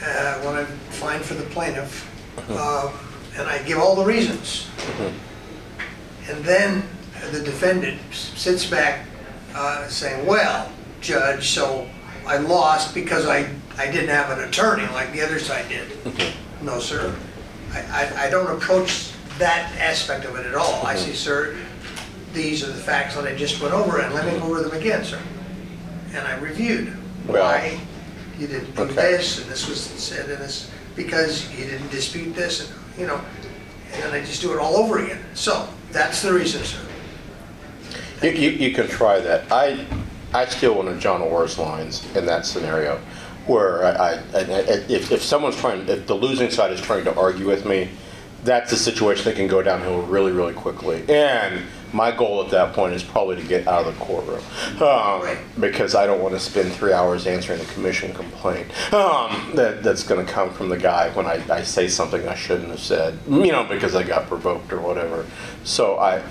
uh, 0.04 0.34
when 0.40 0.54
I'm 0.56 0.66
find 0.90 1.24
for 1.24 1.34
the 1.34 1.44
plaintiff, 1.44 2.06
uh, 2.50 2.92
and 3.36 3.48
I 3.48 3.62
give 3.62 3.78
all 3.78 3.96
the 3.96 4.04
reasons, 4.04 4.68
and 6.30 6.44
then 6.44 6.82
the 7.32 7.40
defendant 7.40 8.00
sits 8.12 8.64
back 8.64 9.06
uh, 9.54 9.86
saying, 9.88 10.26
well, 10.26 10.70
Judge, 11.00 11.48
so 11.50 11.88
I 12.26 12.36
lost 12.38 12.94
because 12.94 13.26
I, 13.26 13.50
I 13.76 13.90
didn't 13.90 14.10
have 14.10 14.30
an 14.36 14.48
attorney 14.48 14.86
like 14.92 15.12
the 15.12 15.22
other 15.22 15.38
side 15.38 15.68
did. 15.68 15.90
No, 16.62 16.78
sir. 16.78 17.14
I, 17.72 17.80
I, 17.80 18.26
I 18.26 18.30
don't 18.30 18.56
approach 18.56 19.10
that 19.38 19.72
aspect 19.78 20.24
of 20.24 20.36
it 20.36 20.46
at 20.46 20.54
all. 20.54 20.84
I 20.86 20.94
say, 20.94 21.12
sir, 21.12 21.56
these 22.32 22.62
are 22.62 22.68
the 22.68 22.74
facts 22.80 23.16
that 23.16 23.26
I 23.26 23.34
just 23.34 23.60
went 23.60 23.74
over, 23.74 24.00
and 24.00 24.14
let 24.14 24.26
me 24.26 24.38
go 24.38 24.46
over 24.46 24.62
them 24.62 24.72
again, 24.78 25.04
sir. 25.04 25.20
And 26.12 26.26
I 26.26 26.36
reviewed 26.38 26.96
Well- 27.26 27.42
why 27.42 27.80
you 28.38 28.46
didn't 28.46 28.74
do 28.76 28.82
Okay. 28.82 28.94
this, 28.94 29.40
and 29.40 29.50
this 29.50 29.68
was 29.68 29.80
said 29.80 30.30
in 30.30 30.38
this, 30.38 30.70
because 30.94 31.50
you 31.52 31.64
didn't 31.66 31.90
dispute 31.90 32.34
this, 32.34 32.60
and, 32.60 32.70
you 32.98 33.06
know, 33.06 33.20
and 33.92 34.02
then 34.02 34.12
I 34.12 34.20
just 34.24 34.40
do 34.42 34.52
it 34.52 34.58
all 34.58 34.76
over 34.76 34.98
again. 35.04 35.18
So, 35.34 35.68
that's 35.92 36.22
the 36.22 36.32
reason, 36.32 36.62
sir. 36.64 36.78
You, 38.22 38.30
you, 38.30 38.50
you 38.50 38.74
can 38.74 38.86
try 38.88 39.20
that. 39.20 39.50
I, 39.50 39.84
I 40.34 40.44
steal 40.46 40.74
one 40.74 40.88
of 40.88 40.98
John 41.00 41.20
Orr's 41.22 41.58
lines 41.58 42.04
in 42.14 42.26
that 42.26 42.46
scenario, 42.46 42.98
where 43.46 43.84
I, 43.84 43.90
I, 44.14 44.16
I- 44.34 44.84
if, 44.88 45.10
if 45.10 45.22
someone's 45.22 45.56
trying, 45.56 45.88
if 45.88 46.06
the 46.06 46.14
losing 46.14 46.50
side 46.50 46.72
is 46.72 46.80
trying 46.80 47.04
to 47.04 47.14
argue 47.16 47.46
with 47.46 47.64
me, 47.66 47.88
that's 48.44 48.72
a 48.72 48.76
situation 48.76 49.24
that 49.26 49.36
can 49.36 49.46
go 49.48 49.62
downhill 49.62 50.02
really, 50.02 50.32
really 50.32 50.54
quickly. 50.54 51.04
And 51.08 51.62
my 51.92 52.10
goal 52.10 52.44
at 52.44 52.50
that 52.50 52.74
point 52.74 52.94
is 52.94 53.02
probably 53.02 53.36
to 53.36 53.42
get 53.42 53.66
out 53.66 53.86
of 53.86 53.98
the 53.98 54.04
courtroom, 54.04 54.42
um, 54.82 55.36
because 55.58 55.94
I 55.94 56.06
don't 56.06 56.20
want 56.20 56.34
to 56.34 56.40
spend 56.40 56.72
three 56.72 56.92
hours 56.92 57.26
answering 57.26 57.60
a 57.60 57.64
commission 57.66 58.12
complaint 58.14 58.68
um, 58.92 59.52
that, 59.54 59.82
that's 59.82 60.02
going 60.02 60.24
to 60.24 60.30
come 60.30 60.52
from 60.52 60.68
the 60.68 60.78
guy 60.78 61.10
when 61.10 61.26
I, 61.26 61.42
I 61.50 61.62
say 61.62 61.88
something 61.88 62.26
I 62.28 62.34
shouldn't 62.34 62.68
have 62.70 62.80
said, 62.80 63.18
you 63.28 63.52
know, 63.52 63.64
because 63.64 63.94
I 63.94 64.02
got 64.02 64.28
provoked 64.28 64.72
or 64.72 64.80
whatever. 64.80 65.26
So 65.64 65.98
I, 65.98 66.22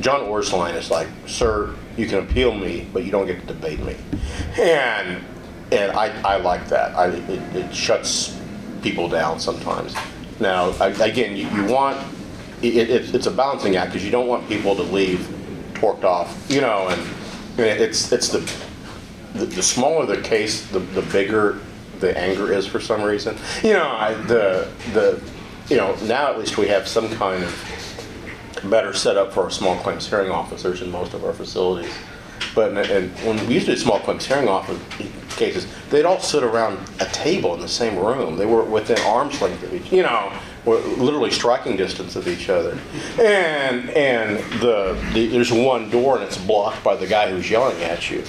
John 0.00 0.22
Orr's 0.22 0.52
line 0.52 0.74
is 0.74 0.90
like, 0.90 1.08
"Sir, 1.26 1.74
you 1.96 2.06
can 2.06 2.18
appeal 2.18 2.54
me, 2.54 2.88
but 2.92 3.04
you 3.04 3.10
don't 3.10 3.26
get 3.26 3.40
to 3.40 3.46
debate 3.46 3.80
me," 3.80 3.96
and 4.58 5.24
and 5.72 5.92
I, 5.92 6.08
I 6.22 6.36
like 6.36 6.68
that. 6.68 6.94
I, 6.94 7.08
it, 7.08 7.56
it 7.56 7.74
shuts 7.74 8.38
people 8.82 9.08
down 9.08 9.40
sometimes. 9.40 9.94
Now, 10.38 10.70
I, 10.80 10.88
again, 10.88 11.36
you, 11.36 11.48
you 11.48 11.64
want 11.64 11.98
it, 12.62 12.90
it, 12.90 13.14
it's 13.14 13.26
a 13.26 13.30
balancing 13.30 13.76
act 13.76 13.92
because 13.92 14.04
you 14.04 14.10
don't 14.10 14.28
want 14.28 14.48
people 14.48 14.74
to 14.76 14.82
leave 14.82 15.20
torqued 15.74 16.04
off, 16.04 16.46
you 16.48 16.60
know, 16.60 16.88
and, 16.88 17.00
it's 17.58 18.12
it's 18.12 18.28
the, 18.28 18.40
the 19.32 19.46
the 19.46 19.62
smaller 19.62 20.04
the 20.04 20.20
case, 20.20 20.66
the, 20.66 20.78
the 20.78 21.00
bigger 21.02 21.58
the 22.00 22.16
anger 22.18 22.52
is 22.52 22.66
for 22.66 22.80
some 22.80 23.02
reason. 23.02 23.36
You 23.62 23.72
know, 23.72 23.88
I, 23.88 24.12
the 24.12 24.70
the 24.92 25.22
you 25.70 25.78
know 25.78 25.96
now 26.02 26.30
at 26.30 26.38
least 26.38 26.58
we 26.58 26.68
have 26.68 26.86
some 26.86 27.08
kind 27.16 27.42
of 27.42 28.60
better 28.64 28.92
setup 28.92 29.32
for 29.32 29.44
our 29.44 29.50
small 29.50 29.76
claims 29.76 30.06
hearing 30.06 30.30
officers 30.30 30.82
in 30.82 30.90
most 30.90 31.14
of 31.14 31.24
our 31.24 31.32
facilities. 31.32 31.94
But 32.54 32.76
and 32.90 33.10
when 33.20 33.46
we 33.46 33.54
used 33.54 33.66
to 33.66 33.72
do 33.72 33.78
small 33.78 34.00
claims 34.00 34.26
hearing 34.26 34.48
officer 34.48 34.78
cases, 35.36 35.66
they'd 35.90 36.04
all 36.04 36.20
sit 36.20 36.42
around 36.42 36.78
a 37.00 37.06
table 37.06 37.54
in 37.54 37.60
the 37.60 37.68
same 37.68 37.98
room. 37.98 38.36
They 38.36 38.46
were 38.46 38.64
within 38.64 38.98
arm's 39.00 39.40
length 39.40 39.62
of 39.62 39.74
each, 39.74 39.92
you 39.92 40.02
know, 40.02 40.32
were 40.66 40.78
literally 40.80 41.30
striking 41.30 41.76
distance 41.76 42.16
of 42.16 42.28
each 42.28 42.48
other. 42.48 42.78
And 43.18 43.88
and 43.90 44.38
the, 44.60 45.00
the 45.14 45.28
there's 45.28 45.52
one 45.52 45.88
door 45.88 46.16
and 46.16 46.24
it's 46.24 46.36
blocked 46.36 46.82
by 46.82 46.96
the 46.96 47.06
guy 47.06 47.30
who's 47.30 47.48
yelling 47.48 47.80
at 47.82 48.10
you. 48.10 48.24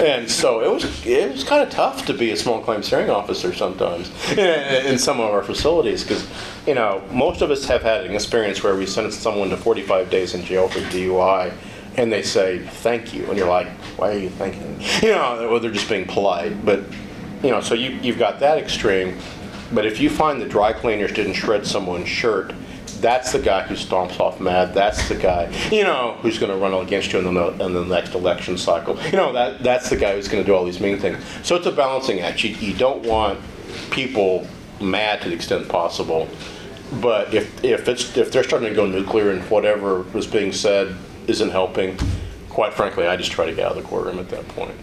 And 0.00 0.28
so 0.28 0.62
it 0.62 0.70
was 0.70 1.06
it 1.06 1.30
was 1.30 1.44
kind 1.44 1.62
of 1.62 1.70
tough 1.70 2.06
to 2.06 2.14
be 2.14 2.30
a 2.30 2.36
small 2.36 2.62
claims 2.62 2.88
hearing 2.88 3.10
officer 3.10 3.52
sometimes 3.52 4.10
in, 4.32 4.86
in 4.86 4.98
some 4.98 5.20
of 5.20 5.30
our 5.30 5.44
facilities 5.44 6.02
because 6.02 6.26
you 6.66 6.74
know 6.74 7.02
most 7.12 7.42
of 7.42 7.50
us 7.50 7.66
have 7.66 7.82
had 7.82 8.06
an 8.06 8.14
experience 8.14 8.62
where 8.62 8.74
we 8.74 8.86
sent 8.86 9.12
someone 9.12 9.50
to 9.50 9.56
45 9.56 10.08
days 10.08 10.34
in 10.34 10.42
jail 10.44 10.68
for 10.68 10.80
DUI 10.80 11.52
and 11.96 12.10
they 12.10 12.22
say 12.22 12.60
thank 12.60 13.12
you 13.12 13.26
and 13.26 13.36
you're 13.36 13.48
like 13.48 13.68
why 13.98 14.14
are 14.14 14.18
you 14.18 14.30
thanking 14.30 14.80
you 15.02 15.10
know 15.10 15.48
well, 15.50 15.60
they're 15.60 15.70
just 15.70 15.88
being 15.90 16.06
polite 16.06 16.64
but 16.64 16.80
you 17.42 17.50
know 17.50 17.60
so 17.60 17.74
you, 17.74 17.90
you've 18.02 18.18
got 18.18 18.40
that 18.40 18.56
extreme 18.56 19.18
but 19.74 19.86
if 19.86 20.00
you 20.00 20.10
find 20.10 20.40
the 20.40 20.46
dry 20.46 20.72
cleaners 20.72 21.12
didn't 21.12 21.34
shred 21.34 21.66
someone's 21.66 22.08
shirt 22.08 22.52
that's 23.00 23.32
the 23.32 23.38
guy 23.40 23.62
who 23.62 23.74
stomps 23.74 24.20
off 24.20 24.40
mad. 24.40 24.74
That's 24.74 25.08
the 25.08 25.16
guy 25.16 25.52
you 25.72 25.82
know 25.82 26.16
who's 26.22 26.38
going 26.38 26.52
to 26.52 26.56
run 26.56 26.72
against 26.72 27.12
you 27.12 27.18
in 27.18 27.34
the, 27.34 27.48
in 27.64 27.72
the 27.72 27.84
next 27.84 28.14
election 28.14 28.56
cycle. 28.56 28.96
You 29.06 29.18
know 29.18 29.32
that 29.32 29.62
that's 29.62 29.90
the 29.90 29.96
guy 29.96 30.14
who's 30.14 30.28
going 30.28 30.44
to 30.44 30.46
do 30.46 30.54
all 30.54 30.64
these 30.64 30.78
mean 30.78 30.98
things. 30.98 31.18
So 31.42 31.56
it's 31.56 31.66
a 31.66 31.72
balancing 31.72 32.20
act. 32.20 32.44
You, 32.44 32.54
you 32.54 32.74
don't 32.74 33.04
want 33.04 33.40
people 33.90 34.46
mad 34.80 35.22
to 35.22 35.28
the 35.28 35.34
extent 35.34 35.68
possible. 35.68 36.28
But 37.00 37.32
if, 37.32 37.64
if 37.64 37.88
it's, 37.88 38.16
if 38.16 38.30
they're 38.32 38.44
starting 38.44 38.68
to 38.68 38.74
go 38.74 38.86
nuclear 38.86 39.30
and 39.30 39.42
whatever 39.50 40.02
was 40.12 40.26
being 40.26 40.52
said 40.52 40.94
isn't 41.26 41.50
helping, 41.50 41.98
quite 42.50 42.74
frankly, 42.74 43.06
I 43.06 43.16
just 43.16 43.32
try 43.32 43.46
to 43.46 43.54
get 43.54 43.64
out 43.64 43.76
of 43.76 43.82
the 43.82 43.88
courtroom 43.88 44.18
at 44.18 44.28
that 44.28 44.46
point. 44.48 44.74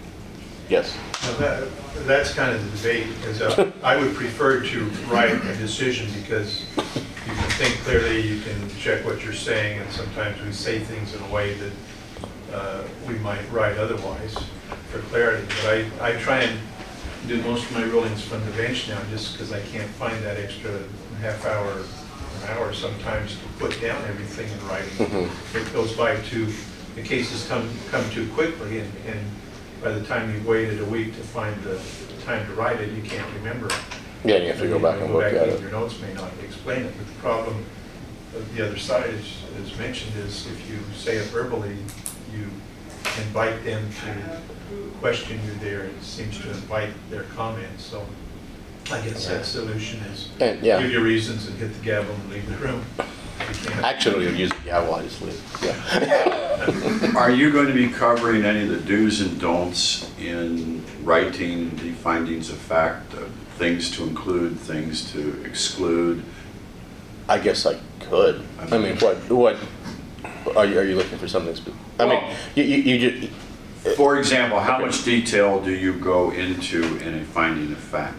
Yes. 0.70 0.95
Now, 1.24 1.32
that- 1.39 1.67
That's 2.07 2.34
kind 2.34 2.55
of 2.55 2.63
the 2.72 2.78
debate, 2.78 3.07
because 3.17 3.41
uh, 3.41 3.72
I 3.84 3.97
would 3.97 4.15
prefer 4.15 4.61
to 4.61 4.84
write 5.11 5.32
a 5.34 5.55
decision 5.57 6.07
because 6.22 6.61
you 6.78 7.34
can 7.36 7.49
think 7.59 7.76
clearly, 7.84 8.22
you 8.22 8.39
can 8.41 8.70
check 8.80 9.03
what 9.05 9.22
you're 9.24 9.34
saying, 9.34 9.80
and 9.80 9.91
sometimes 9.91 10.41
we 10.41 10.51
say 10.53 10.80
things 10.80 11.13
in 11.13 11.22
a 11.22 11.28
way 11.28 11.55
that 11.55 11.74
uh, 12.55 12.84
we 13.07 13.15
might 13.15 13.41
write 13.51 13.78
otherwise 13.78 14.34
for 14.91 14.99
clarity. 15.11 15.45
But 15.61 15.65
I, 16.01 16.09
I 16.15 16.20
try 16.22 16.43
and 16.43 16.57
do 17.28 17.41
most 17.43 17.65
of 17.65 17.74
my 17.74 17.84
rulings 17.84 18.24
from 18.24 18.43
the 18.45 18.51
bench 18.51 18.88
now, 18.88 19.01
just 19.11 19.34
because 19.34 19.51
I 19.51 19.59
can't 19.61 19.89
find 19.91 20.24
that 20.24 20.38
extra 20.38 20.72
half 21.22 21.45
hour, 21.45 21.74
an 21.74 22.49
hour 22.57 22.74
sometimes 22.74 23.34
to 23.34 23.45
put 23.59 23.80
down 23.82 24.01
everything 24.05 24.49
in 24.49 24.67
writing. 24.67 25.30
It 25.53 25.74
goes 25.74 25.91
by 25.97 26.15
too, 26.22 26.47
the 26.95 27.03
cases 27.03 27.45
come, 27.47 27.70
come 27.91 28.09
too 28.11 28.28
quickly, 28.30 28.80
and, 28.80 28.91
and 29.05 29.20
by 29.82 29.92
the 29.92 30.04
time 30.06 30.34
you've 30.34 30.46
waited 30.46 30.82
a 30.82 30.86
week 30.86 31.16
to 31.16 31.22
find 31.22 31.56
the 31.64 31.80
time 32.26 32.46
to 32.46 32.54
write 32.54 32.80
it, 32.82 32.92
you 32.92 33.02
can't 33.02 33.28
remember. 33.36 33.68
it. 33.68 33.80
Yeah, 34.26 34.38
you 34.38 34.48
have 34.48 34.60
to 34.60 34.68
go 34.68 34.80
back 34.80 35.00
and 35.00 35.14
look 35.14 35.24
at 35.24 35.48
it. 35.48 35.62
Your 35.62 35.72
notes 35.72 36.00
may 36.02 36.14
not 36.14 36.32
explain 36.44 36.84
it, 36.84 36.94
but 36.98 37.08
the 37.08 37.14
problem 37.22 37.66
of 38.36 38.56
the 38.56 38.66
other 38.66 38.78
side, 38.78 39.10
as, 39.12 39.38
as 39.62 39.78
mentioned, 39.78 40.16
is 40.18 40.48
if 40.48 40.70
you 40.70 40.78
say 40.96 41.18
it 41.18 41.28
verbally, 41.28 41.78
you 42.34 42.44
invite 43.18 43.64
them 43.64 43.90
to 43.90 44.42
question 45.00 45.40
you 45.46 45.54
there, 45.62 45.86
it 45.86 46.04
seems 46.04 46.38
to 46.42 46.50
invite 46.50 46.90
their 47.10 47.24
comments, 47.24 47.86
so 47.86 48.06
I 48.92 49.02
guess 49.02 49.28
that 49.28 49.46
solution 49.46 50.00
is 50.02 50.30
And, 50.40 50.62
yeah. 50.62 50.82
give 50.82 50.92
your 50.92 51.04
reasons 51.04 51.48
and 51.48 51.58
hit 51.58 51.74
the 51.74 51.84
gavel 51.84 52.14
and 52.14 52.30
leave 52.30 52.50
the 52.50 52.58
room. 52.58 52.86
Actually, 53.84 54.26
you'll 54.26 54.36
use 54.36 54.50
the 54.50 54.66
gavel, 54.66 54.96
I 54.96 55.04
just 55.04 55.22
leave, 55.22 55.60
yeah. 55.64 56.46
Are 57.16 57.32
you 57.32 57.51
going 57.51 57.68
to 57.68 57.74
be 57.74 57.88
covering 57.88 58.43
any 58.43 58.64
of 58.64 58.70
the 58.70 58.80
do's 58.80 59.22
and 59.22 59.39
don'ts 59.39 60.12
in 60.20 60.84
writing 61.03 61.70
the 61.78 61.91
findings 61.93 62.49
of 62.49 62.57
fact, 62.57 63.14
uh, 63.14 63.20
things 63.57 63.89
to 63.91 64.03
include, 64.03 64.60
things 64.60 65.12
to 65.14 65.41
exclude? 65.45 66.24
I 67.30 67.39
guess 67.39 67.66
I 67.66 67.80
could. 68.01 68.43
I 68.60 68.78
mean, 68.78 68.97
what, 68.97 69.18
what, 69.30 69.57
are 70.55 70.66
you, 70.66 70.80
are 70.80 70.84
you 70.84 70.95
looking 70.95 71.18
for 71.18 71.28
something 71.28 71.55
specific? 71.55 71.80
I 71.99 72.05
mean, 72.05 72.22
Well- 72.22 72.36
you, 72.55 72.64
you, 72.64 72.78
you 72.78 73.10
just, 73.12 73.34
For 73.95 74.18
example, 74.18 74.60
how 74.60 74.80
much 74.80 75.05
detail 75.05 75.62
do 75.64 75.72
you 75.72 75.93
go 75.93 76.32
into 76.32 76.97
in 76.97 77.16
a 77.20 77.24
finding 77.26 77.72
of 77.72 77.78
fact? 77.78 78.18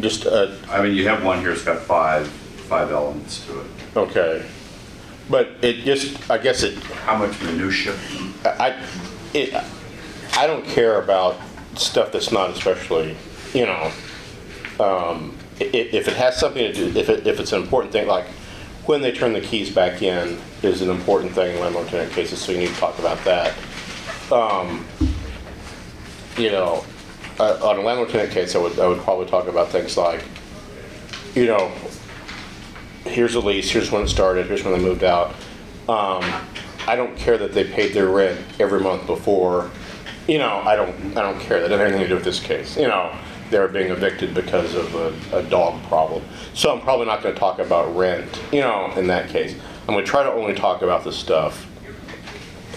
just, 0.00 0.26
uh, 0.26 0.52
I 0.68 0.82
mean, 0.82 0.94
you 0.96 1.06
have 1.06 1.22
one 1.22 1.38
here, 1.40 1.52
it's 1.52 1.62
got 1.64 1.78
five, 1.80 2.26
five 2.26 2.90
elements 2.90 3.46
to 3.46 3.60
it. 3.60 3.66
okay. 3.96 4.44
But 5.30 5.48
it 5.62 5.84
just, 5.84 6.30
I 6.30 6.38
guess 6.38 6.62
it, 6.62 6.74
How 7.06 7.16
much 7.16 7.40
minutia? 7.42 7.96
I, 8.44 8.76
it, 9.32 9.54
I 10.36 10.46
don't 10.46 10.64
care 10.66 11.00
about 11.00 11.36
stuff 11.76 12.12
that's 12.12 12.30
not 12.30 12.50
especially, 12.50 13.16
you 13.54 13.64
know, 13.66 13.90
um, 14.80 15.36
i- 15.60 15.64
i- 15.64 15.88
if 15.92 16.08
it 16.08 16.14
has 16.16 16.36
something 16.38 16.62
to 16.62 16.72
do, 16.72 16.98
if 16.98 17.08
it, 17.08 17.26
if 17.26 17.40
it's 17.40 17.52
an 17.52 17.62
important 17.62 17.92
thing, 17.92 18.06
like 18.06 18.26
when 18.86 19.00
they 19.00 19.12
turn 19.12 19.32
the 19.32 19.40
keys 19.40 19.70
back 19.70 20.02
in 20.02 20.38
is 20.62 20.82
an 20.82 20.90
important 20.90 21.32
thing 21.32 21.54
in 21.56 21.60
landlord 21.62 21.88
tenant 21.88 22.12
cases, 22.12 22.38
so 22.40 22.52
you 22.52 22.58
need 22.58 22.68
to 22.68 22.74
talk 22.74 22.98
about 22.98 23.22
that. 23.24 23.54
Um, 24.30 24.84
you 26.36 26.50
know, 26.50 26.84
uh, 27.40 27.66
on 27.66 27.78
a 27.78 27.80
landlord 27.80 28.10
tenant 28.10 28.30
case, 28.30 28.54
I 28.54 28.58
would, 28.58 28.78
I 28.78 28.86
would 28.86 29.00
probably 29.00 29.26
talk 29.26 29.46
about 29.48 29.70
things 29.70 29.96
like, 29.96 30.22
you 31.34 31.46
know, 31.46 31.72
here's 33.04 33.34
a 33.34 33.40
lease, 33.40 33.70
here's 33.70 33.90
when 33.90 34.02
it 34.02 34.08
started, 34.08 34.46
here's 34.46 34.64
when 34.64 34.74
they 34.74 34.80
moved 34.80 35.04
out. 35.04 35.30
Um, 35.88 36.22
I 36.86 36.96
don't 36.96 37.16
care 37.16 37.38
that 37.38 37.52
they 37.52 37.64
paid 37.64 37.94
their 37.94 38.08
rent 38.08 38.40
every 38.58 38.80
month 38.80 39.06
before. 39.06 39.70
You 40.26 40.38
know, 40.38 40.62
I 40.64 40.76
don't, 40.76 41.16
I 41.16 41.22
don't 41.22 41.38
care. 41.40 41.60
That 41.60 41.68
doesn't 41.68 41.78
have 41.78 41.88
anything 41.88 42.02
to 42.02 42.08
do 42.08 42.14
with 42.14 42.24
this 42.24 42.40
case. 42.40 42.76
You 42.76 42.88
know, 42.88 43.14
they're 43.50 43.68
being 43.68 43.90
evicted 43.90 44.34
because 44.34 44.74
of 44.74 44.94
a, 44.94 45.38
a 45.38 45.42
dog 45.44 45.82
problem. 45.84 46.24
So 46.54 46.74
I'm 46.74 46.80
probably 46.80 47.06
not 47.06 47.22
gonna 47.22 47.34
talk 47.34 47.58
about 47.58 47.94
rent, 47.94 48.42
you 48.52 48.60
know, 48.60 48.92
in 48.96 49.06
that 49.08 49.28
case. 49.28 49.54
I'm 49.86 49.94
gonna 49.94 50.06
try 50.06 50.22
to 50.22 50.32
only 50.32 50.54
talk 50.54 50.82
about 50.82 51.04
the 51.04 51.12
stuff 51.12 51.70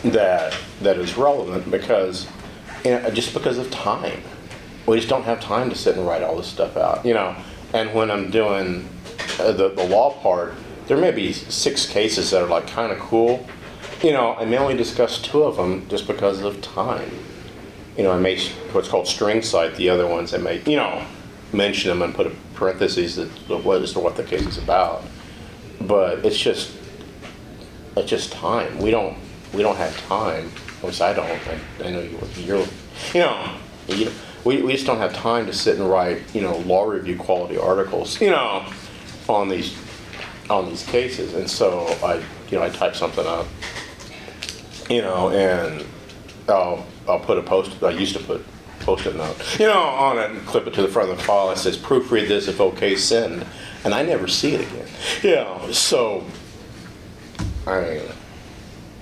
that, 0.04 0.56
that 0.82 0.98
is 0.98 1.18
relevant 1.18 1.72
because, 1.72 2.28
you 2.84 2.92
know, 2.92 3.10
just 3.12 3.34
because 3.34 3.58
of 3.58 3.72
time. 3.72 4.22
We 4.86 4.98
just 4.98 5.10
don't 5.10 5.24
have 5.24 5.42
time 5.42 5.70
to 5.70 5.76
sit 5.76 5.98
and 5.98 6.08
write 6.08 6.24
all 6.24 6.38
this 6.38 6.48
stuff 6.48 6.78
out, 6.78 7.06
you 7.06 7.14
know? 7.14 7.36
And 7.74 7.94
when 7.94 8.10
I'm 8.10 8.30
doing 8.30 8.88
uh, 9.40 9.52
the, 9.52 9.70
the 9.70 9.84
law 9.84 10.14
part, 10.22 10.54
there 10.88 10.98
may 10.98 11.12
be 11.12 11.34
six 11.34 11.86
cases 11.86 12.32
that 12.32 12.42
are 12.42 12.48
like 12.48 12.68
kind 12.68 12.92
of 12.92 13.00
cool, 13.00 13.46
you 14.04 14.12
know, 14.12 14.36
I 14.36 14.46
may 14.46 14.58
only 14.58 14.78
discuss 14.78 15.22
two 15.22 15.44
of 15.44 15.56
them 15.58 15.88
just 15.90 16.08
because 16.08 16.42
of 16.42 16.62
time. 16.62 17.12
You 17.98 18.04
know, 18.04 18.12
I 18.12 18.20
may, 18.20 18.40
what's 18.72 18.88
called 18.88 19.08
string 19.08 19.42
cite 19.42 19.76
the 19.76 19.90
other 19.90 20.08
ones, 20.08 20.34
I 20.34 20.38
may, 20.38 20.62
you 20.64 20.76
know, 20.76 21.04
mention 21.52 21.90
them 21.90 22.02
and 22.02 22.14
put 22.14 22.28
a 22.28 22.32
parentheses 22.54 23.16
that, 23.16 23.28
what 23.64 23.82
is, 23.82 23.96
what 23.96 24.16
the 24.16 24.24
case 24.24 24.46
is 24.46 24.58
about. 24.58 25.04
But 25.82 26.26
it's 26.26 26.38
just, 26.38 26.72
it's 27.96 28.10
just 28.10 28.32
time. 28.32 28.78
We 28.78 28.92
don't, 28.92 29.18
we 29.54 29.64
don't 29.64 29.78
have 29.78 29.98
time, 30.08 30.52
at 30.80 30.84
least 30.84 31.02
I 31.02 31.14
don't, 31.14 31.26
I, 31.26 31.88
I 31.88 31.92
know 31.92 32.02
you, 32.02 32.20
you're, 32.38 32.68
you 33.14 33.22
know, 33.22 33.56
you, 33.88 34.12
we, 34.44 34.62
we 34.62 34.74
just 34.74 34.86
don't 34.86 35.00
have 35.00 35.14
time 35.14 35.46
to 35.48 35.54
sit 35.54 35.78
and 35.78 35.90
write, 35.90 36.22
you 36.36 36.42
know, 36.42 36.58
law 36.60 36.84
review 36.86 37.18
quality 37.18 37.58
articles, 37.58 38.22
you 38.22 38.30
know, 38.30 38.66
on 39.30 39.50
these, 39.50 39.78
on 40.50 40.68
these 40.70 40.84
cases. 40.84 41.34
And 41.34 41.50
so 41.50 41.86
I, 42.04 42.24
you 42.50 42.58
know, 42.58 42.64
I 42.64 42.70
type 42.70 42.96
something 42.96 43.26
up, 43.26 43.48
you 44.90 45.02
know, 45.02 45.30
and 45.30 45.86
I'll, 46.48 46.86
I'll 47.08 47.20
put 47.20 47.38
a 47.38 47.44
post, 47.44 47.84
I 47.84 47.92
used 47.92 48.16
to 48.16 48.24
put 48.24 48.46
post-it 48.80 49.16
note, 49.16 49.60
you 49.60 49.66
know, 49.66 49.82
on 49.82 50.18
it 50.18 50.32
and 50.32 50.46
clip 50.46 50.66
it 50.68 50.74
to 50.76 50.82
the 50.82 50.88
front 50.88 51.10
of 51.10 51.18
the 51.18 51.24
file. 51.24 51.52
It 51.52 51.58
says, 51.58 51.78
proofread 51.78 52.28
this 52.28 52.48
if 52.48 52.62
okay, 52.62 52.96
send. 52.96 53.46
And 53.84 53.94
I 53.94 54.04
never 54.04 54.28
see 54.28 54.56
it 54.56 54.62
again. 54.62 54.88
You 55.24 55.36
know, 55.36 55.72
so, 55.72 56.24
I 57.66 57.82
mean, 57.82 58.02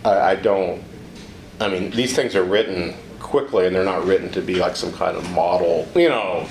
I, 0.04 0.20
I 0.32 0.36
don't, 0.36 0.84
I 1.60 1.68
mean, 1.68 1.92
these 1.92 2.16
things 2.16 2.36
are 2.36 2.44
written 2.44 2.96
quickly 3.20 3.66
and 3.66 3.76
they're 3.76 3.86
not 3.86 4.06
written 4.06 4.32
to 4.32 4.42
be 4.42 4.56
like 4.56 4.76
some 4.76 4.92
kind 4.94 5.18
of 5.18 5.30
model, 5.32 5.88
you 5.96 6.10
know, 6.10 6.48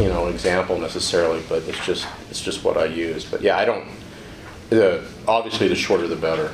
you 0.00 0.08
know, 0.08 0.28
example 0.28 0.78
necessarily, 0.78 1.42
but 1.48 1.62
it's 1.64 1.84
just, 1.84 2.06
it's 2.30 2.40
just 2.40 2.64
what 2.64 2.78
I 2.78 2.86
use. 2.86 3.24
But 3.24 3.42
yeah, 3.42 3.58
I 3.58 3.66
don't, 3.66 3.86
the, 4.70 5.04
obviously 5.28 5.68
the 5.68 5.74
shorter 5.74 6.08
the 6.08 6.16
better, 6.16 6.52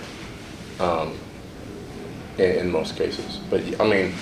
um, 0.81 1.17
in, 2.39 2.51
in 2.51 2.71
most 2.71 2.97
cases. 2.97 3.39
But, 3.49 3.63
I 3.81 3.89
mean, 3.89 4.15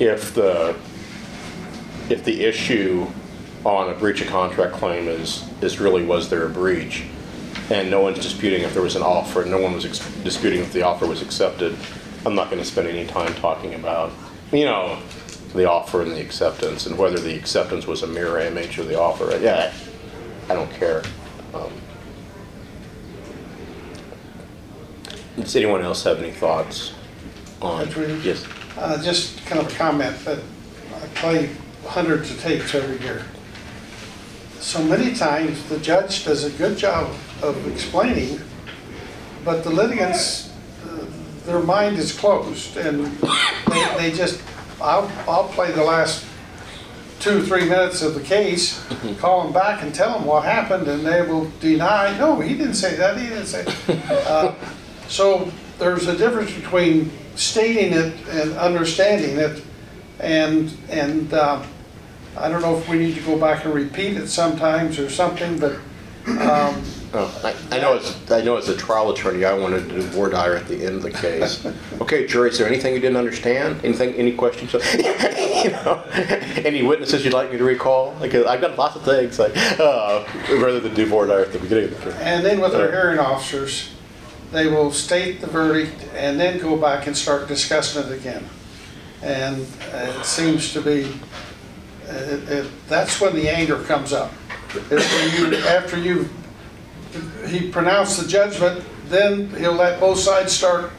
if 0.00 0.34
the, 0.34 0.76
if 2.10 2.24
the 2.24 2.44
issue 2.44 3.06
on 3.64 3.88
a 3.88 3.94
breach 3.94 4.20
of 4.20 4.26
contract 4.26 4.74
claim 4.74 5.06
is, 5.06 5.48
is 5.62 5.78
really 5.78 6.04
was 6.04 6.28
there 6.28 6.46
a 6.46 6.50
breach, 6.50 7.04
and 7.70 7.88
no 7.88 8.00
one's 8.00 8.18
disputing 8.18 8.62
if 8.62 8.74
there 8.74 8.82
was 8.82 8.96
an 8.96 9.02
offer, 9.02 9.44
no 9.44 9.60
one 9.60 9.72
was 9.72 9.84
disputing 9.84 10.60
if 10.60 10.72
the 10.72 10.82
offer 10.82 11.06
was 11.06 11.22
accepted, 11.22 11.76
I'm 12.26 12.34
not 12.34 12.50
gonna 12.50 12.64
spend 12.64 12.88
any 12.88 13.06
time 13.06 13.32
talking 13.36 13.74
about, 13.74 14.10
you 14.50 14.64
know, 14.64 14.98
the 15.54 15.68
offer 15.68 16.02
and 16.02 16.12
the 16.12 16.20
acceptance, 16.20 16.86
and 16.86 16.96
whether 16.96 17.18
the 17.18 17.34
acceptance 17.36 17.86
was 17.86 18.02
a 18.02 18.06
mirror 18.06 18.40
image 18.40 18.78
of 18.78 18.88
the 18.88 18.98
offer. 18.98 19.36
Yeah, 19.40 19.72
I 20.48 20.54
don't 20.54 20.70
care. 20.72 21.02
Um, 21.54 21.70
Does 25.36 25.56
anyone 25.56 25.82
else 25.82 26.04
have 26.04 26.18
any 26.22 26.30
thoughts 26.32 26.92
on? 27.60 27.88
Yes. 28.22 28.46
Uh, 28.76 29.02
Just 29.02 29.44
kind 29.46 29.60
of 29.60 29.72
a 29.72 29.76
comment, 29.76 30.16
but 30.24 30.38
I 30.94 31.06
play 31.14 31.50
hundreds 31.86 32.30
of 32.30 32.40
tapes 32.40 32.74
every 32.74 32.98
year. 33.04 33.24
So 34.60 34.82
many 34.84 35.14
times, 35.14 35.62
the 35.68 35.78
judge 35.78 36.24
does 36.24 36.44
a 36.44 36.50
good 36.50 36.78
job 36.78 37.12
of 37.42 37.66
explaining, 37.66 38.40
but 39.44 39.64
the 39.64 39.70
litigants, 39.70 40.50
uh, 40.86 41.04
their 41.44 41.60
mind 41.60 41.98
is 41.98 42.12
closed, 42.12 42.76
and 42.76 43.06
they 43.68 43.94
they 43.98 44.12
just, 44.12 44.40
I'll, 44.82 45.10
I'll 45.28 45.48
play 45.48 45.70
the 45.72 45.84
last 45.84 46.26
two, 47.20 47.38
or 47.38 47.42
three 47.42 47.68
minutes 47.68 48.02
of 48.02 48.14
the 48.14 48.20
case, 48.20 48.84
call 49.18 49.44
them 49.44 49.52
back 49.52 49.82
and 49.82 49.94
tell 49.94 50.18
them 50.18 50.26
what 50.26 50.44
happened, 50.44 50.88
and 50.88 51.06
they 51.06 51.22
will 51.22 51.50
deny, 51.60 52.18
no, 52.18 52.40
he 52.40 52.56
didn't 52.56 52.74
say 52.74 52.96
that, 52.96 53.16
he 53.16 53.28
didn't 53.28 53.46
say. 53.46 53.64
Uh, 54.08 54.54
So 55.08 55.52
there's 55.78 56.06
a 56.08 56.16
difference 56.16 56.54
between 56.54 57.10
stating 57.34 57.92
it 57.92 58.14
and 58.30 58.54
understanding 58.54 59.36
it, 59.36 59.62
and, 60.18 60.74
and 60.88 61.30
uh, 61.34 61.62
I 62.34 62.48
don't 62.48 62.62
know 62.62 62.78
if 62.78 62.88
we 62.88 62.98
need 62.98 63.14
to 63.16 63.20
go 63.20 63.38
back 63.38 63.66
and 63.66 63.74
repeat 63.74 64.16
it 64.16 64.28
sometimes 64.28 64.98
or 64.98 65.10
something, 65.10 65.58
but 65.58 65.76
um, 66.40 66.82
Oh, 67.14 67.40
I 67.44 67.76
I 67.76 67.80
know 67.80 67.96
as, 67.98 68.30
I 68.30 68.40
know 68.42 68.56
as 68.56 68.68
a 68.70 68.76
trial 68.76 69.10
attorney, 69.10 69.44
I 69.44 69.52
wanted 69.52 69.88
to 69.88 69.96
do 69.96 70.02
voir 70.02 70.30
dire 70.30 70.56
at 70.56 70.66
the 70.66 70.76
end 70.86 70.96
of 70.96 71.02
the 71.02 71.10
case. 71.10 71.66
Okay, 72.00 72.26
jury, 72.26 72.50
is 72.50 72.58
there 72.58 72.66
anything 72.66 72.94
you 72.94 73.00
didn't 73.00 73.16
understand? 73.16 73.82
Anything, 73.84 74.14
any 74.14 74.32
questions? 74.32 74.72
You 75.62 75.70
know, 75.70 76.02
Any 76.64 76.82
witnesses 76.82 77.24
you'd 77.24 77.32
like 77.34 77.52
me 77.52 77.56
to 77.58 77.62
recall? 77.64 78.16
Like, 78.20 78.34
I've 78.34 78.60
got 78.60 78.76
lots 78.76 78.96
of 78.96 79.02
things, 79.02 79.38
like, 79.38 79.52
uh, 79.78 80.24
rather 80.50 80.80
than 80.80 80.92
do 80.94 81.06
voir 81.06 81.26
dire 81.26 81.42
at 81.42 81.52
the 81.52 81.60
beginning 81.60 81.84
of 81.84 81.90
the 82.04 82.10
case. 82.10 82.20
And 82.20 82.44
then 82.44 82.60
with 82.60 82.74
our 82.74 82.90
hearing 82.90 83.20
officers, 83.20 83.90
they 84.50 84.66
will 84.66 84.90
state 84.90 85.40
the 85.40 85.46
verdict 85.46 85.94
and 86.16 86.40
then 86.40 86.58
go 86.58 86.76
back 86.76 87.06
and 87.06 87.16
start 87.16 87.46
discussing 87.46 88.02
it 88.02 88.10
again. 88.12 88.44
And 89.22 89.64
uh, 89.94 90.12
it 90.18 90.24
seems 90.24 90.72
to 90.72 90.80
be, 90.80 91.04
uh, 92.08 92.12
it- 92.12 92.48
it- 92.48 92.88
that's 92.88 93.20
when 93.20 93.36
the 93.36 93.48
anger 93.48 93.78
comes 93.84 94.12
up. 94.12 94.32
Is 94.90 95.06
when 95.38 95.52
you, 95.52 95.58
after 95.58 95.96
you, 95.96 96.28
he 97.46 97.70
pronounced 97.70 98.20
the 98.20 98.26
judgment, 98.28 98.84
then 99.08 99.48
he'll 99.56 99.72
let 99.74 100.00
both 100.00 100.18
sides 100.18 100.52
start 100.52 100.90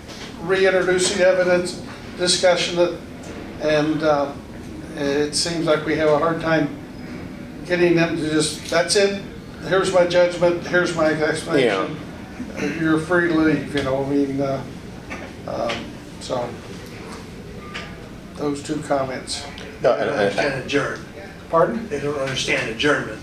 reintroducing 0.42 1.22
evidence, 1.22 1.82
discussion 2.18 2.78
it, 2.80 3.00
and 3.62 4.04
uh, 4.04 4.32
it 4.96 5.34
seems 5.36 5.66
like 5.66 5.86
we 5.86 5.96
have 5.96 6.10
a 6.10 6.20
hard 6.20 6.42
time 6.42 6.70
getting 7.66 7.96
them 7.96 8.18
to 8.18 8.30
just, 8.30 8.70
that's 8.70 8.96
it, 8.96 9.24
here's 9.68 9.94
my 9.94 10.06
judgment, 10.06 10.66
here's 10.68 10.96
my 10.96 11.12
explanation. 11.14 11.98
Yeah. 12.58 12.80
You're 12.80 13.00
free 13.00 13.30
to 13.30 13.34
leave, 13.36 13.74
you 13.76 13.84
know, 13.84 14.04
I 14.06 14.10
mean, 14.10 14.42
uh, 14.42 14.64
um, 15.48 15.72
so, 16.20 16.48
those 18.36 18.62
two 18.62 18.82
comments. 18.84 19.46
No, 19.82 19.98
They 19.98 20.06
don't 20.06 20.10
and- 20.10 20.20
understand 20.20 20.64
adjourn. 20.64 21.06
Pardon? 21.50 21.88
They 21.90 22.00
don't 22.00 22.20
understand 22.20 22.70
adjournment, 22.70 23.22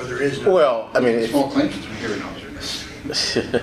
or 0.00 0.04
there 0.04 0.22
is 0.22 0.40
no. 0.40 0.52
Well, 0.52 0.90
I 0.94 1.00
mean, 1.00 1.16
if, 1.18 1.30
Small 1.30 1.50
claims 1.50 1.74
to 1.74 1.80
hearing 1.94 2.22
officer. 2.22 3.62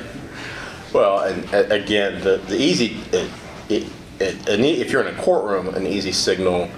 well, 0.94 1.20
and 1.24 1.54
uh, 1.54 1.74
again, 1.74 2.22
the, 2.24 2.38
the 2.48 2.56
easy, 2.60 3.00
it, 3.12 3.30
it, 3.70 3.88
it, 4.20 4.50
an 4.50 4.64
e- 4.64 4.80
if 4.82 4.92
you're 4.92 5.06
in 5.06 5.14
a 5.14 5.22
courtroom, 5.22 5.74
an 5.76 5.86
easy 5.88 6.12
signal 6.12 6.70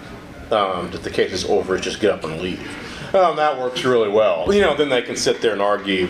um, 0.51 0.89
that 0.91 1.03
the 1.03 1.09
case 1.11 1.31
is 1.31 1.45
over 1.45 1.75
is 1.75 1.81
just 1.81 1.99
get 1.99 2.11
up 2.11 2.23
and 2.23 2.39
leave. 2.41 2.59
um, 3.15 3.35
that 3.35 3.57
works 3.59 3.83
really 3.83 4.09
well. 4.09 4.53
You 4.53 4.61
know, 4.61 4.75
then 4.75 4.89
they 4.89 5.01
can 5.01 5.15
sit 5.15 5.41
there 5.41 5.53
and 5.53 5.61
argue 5.61 6.07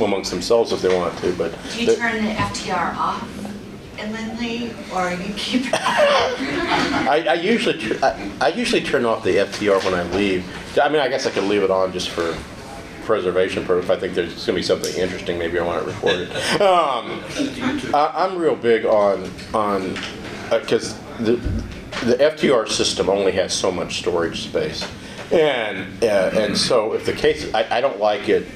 amongst 0.00 0.30
themselves 0.30 0.72
if 0.72 0.82
they 0.82 0.94
want 0.94 1.16
to, 1.18 1.32
but. 1.34 1.54
Do 1.72 1.80
you 1.80 1.86
the- 1.86 1.96
turn 1.96 2.24
the 2.24 2.32
FTR 2.32 2.96
off 2.96 3.28
in 3.98 4.12
Lindley, 4.12 4.74
or 4.94 5.10
you 5.10 5.32
keep 5.36 5.62
it? 5.66 5.70
I, 5.74 7.24
I 7.30 7.34
usually, 7.34 7.78
tur- 7.78 7.98
I, 8.04 8.30
I 8.42 8.48
usually 8.48 8.82
turn 8.82 9.04
off 9.06 9.24
the 9.24 9.36
FTR 9.36 9.82
when 9.84 9.94
I 9.94 10.02
leave. 10.14 10.44
I 10.78 10.88
mean, 10.90 11.00
I 11.00 11.08
guess 11.08 11.26
I 11.26 11.30
could 11.30 11.44
leave 11.44 11.62
it 11.62 11.70
on 11.70 11.92
just 11.92 12.10
for 12.10 12.36
preservation 13.06 13.64
purpose. 13.64 13.88
I 13.88 13.96
think 13.96 14.14
there's 14.14 14.44
gonna 14.44 14.56
be 14.56 14.62
something 14.62 14.94
interesting, 14.96 15.38
maybe 15.38 15.58
I 15.58 15.64
want 15.64 15.82
it 15.82 15.86
recorded. 15.86 16.30
Um, 16.60 17.22
I, 17.94 18.12
I'm 18.14 18.36
real 18.36 18.56
big 18.56 18.84
on, 18.84 19.30
on, 19.54 19.96
because 20.50 20.98
the, 21.18 21.36
the 22.04 22.16
FTR 22.16 22.68
system 22.68 23.08
only 23.08 23.32
has 23.32 23.54
so 23.54 23.70
much 23.70 24.00
storage 24.00 24.42
space. 24.42 24.86
And, 25.32 26.02
uh, 26.04 26.30
and 26.34 26.56
so 26.56 26.92
if 26.92 27.06
the 27.06 27.12
case, 27.12 27.52
I, 27.54 27.78
I 27.78 27.80
don't 27.80 27.98
like 27.98 28.28
it 28.28 28.46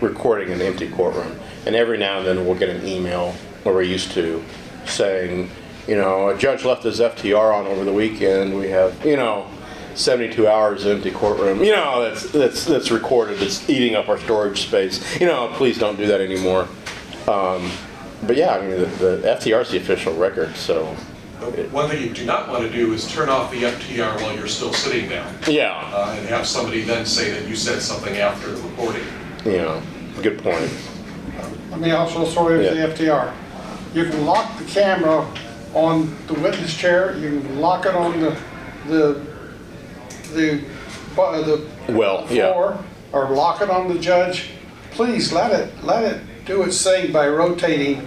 recording 0.00 0.52
an 0.52 0.60
empty 0.60 0.90
courtroom. 0.90 1.38
And 1.66 1.74
every 1.74 1.98
now 1.98 2.18
and 2.18 2.26
then 2.26 2.46
we'll 2.46 2.58
get 2.58 2.68
an 2.68 2.86
email, 2.86 3.34
or 3.64 3.74
we're 3.74 3.82
used 3.82 4.12
to, 4.12 4.42
saying, 4.86 5.50
you 5.86 5.96
know, 5.96 6.28
a 6.28 6.38
judge 6.38 6.64
left 6.64 6.82
his 6.82 7.00
FTR 7.00 7.54
on 7.54 7.66
over 7.66 7.84
the 7.84 7.92
weekend. 7.92 8.56
We 8.56 8.68
have, 8.68 9.04
you 9.04 9.16
know, 9.16 9.46
72 9.98 10.46
hours 10.46 10.86
empty 10.86 11.10
courtroom. 11.10 11.62
You 11.62 11.72
know, 11.72 12.02
that's 12.02 12.30
that's 12.30 12.64
that's 12.64 12.90
recorded. 12.90 13.42
It's 13.42 13.68
eating 13.68 13.96
up 13.96 14.08
our 14.08 14.18
storage 14.18 14.62
space. 14.62 15.20
You 15.20 15.26
know, 15.26 15.48
please 15.54 15.78
don't 15.78 15.96
do 15.96 16.06
that 16.06 16.20
anymore. 16.20 16.68
Um, 17.26 17.70
but 18.22 18.36
yeah, 18.36 18.54
I 18.54 18.60
mean, 18.60 18.70
the, 18.70 18.86
the 18.86 19.22
FTR 19.40 19.62
is 19.62 19.70
the 19.70 19.76
official 19.78 20.14
record, 20.16 20.54
so 20.56 20.96
But 21.40 21.70
One 21.70 21.88
thing 21.88 22.02
you 22.02 22.12
do 22.14 22.24
not 22.24 22.48
want 22.48 22.62
to 22.62 22.70
do 22.70 22.92
is 22.92 23.10
turn 23.12 23.28
off 23.28 23.50
the 23.50 23.62
FTR 23.62 24.20
while 24.22 24.34
you're 24.34 24.48
still 24.48 24.72
sitting 24.72 25.08
down, 25.08 25.32
yeah, 25.46 25.72
uh, 25.92 26.16
and 26.18 26.26
have 26.28 26.46
somebody 26.46 26.82
then 26.82 27.04
say 27.06 27.30
that 27.30 27.48
you 27.48 27.54
said 27.56 27.80
something 27.82 28.16
after 28.18 28.50
the 28.50 28.62
recording. 28.68 29.04
Yeah, 29.44 29.80
good 30.22 30.42
point. 30.42 30.70
Let 31.70 31.80
me 31.80 31.90
also 31.90 32.24
throw 32.24 32.48
in 32.48 32.62
Yeah. 32.62 32.86
the 32.88 32.94
FTR. 32.94 33.32
You 33.94 34.04
can 34.04 34.24
lock 34.24 34.58
the 34.58 34.64
camera 34.64 35.26
on 35.74 36.16
the 36.26 36.34
witness 36.34 36.76
chair, 36.76 37.16
you 37.18 37.40
can 37.40 37.60
lock 37.60 37.86
it 37.86 37.94
on 37.94 38.20
the, 38.20 38.36
the, 38.88 39.20
the, 40.32 40.64
the 41.16 41.66
Well, 41.92 42.26
yeah. 42.30 42.52
floor, 42.52 42.84
or 43.12 43.30
lock 43.30 43.60
it 43.62 43.70
on 43.70 43.88
the 43.92 43.98
judge. 43.98 44.50
Please 44.92 45.32
let 45.32 45.50
it, 45.52 45.72
let 45.84 46.04
it 46.04 46.20
do 46.44 46.62
its 46.62 46.82
thing 46.82 47.12
by 47.12 47.28
rotating, 47.28 48.06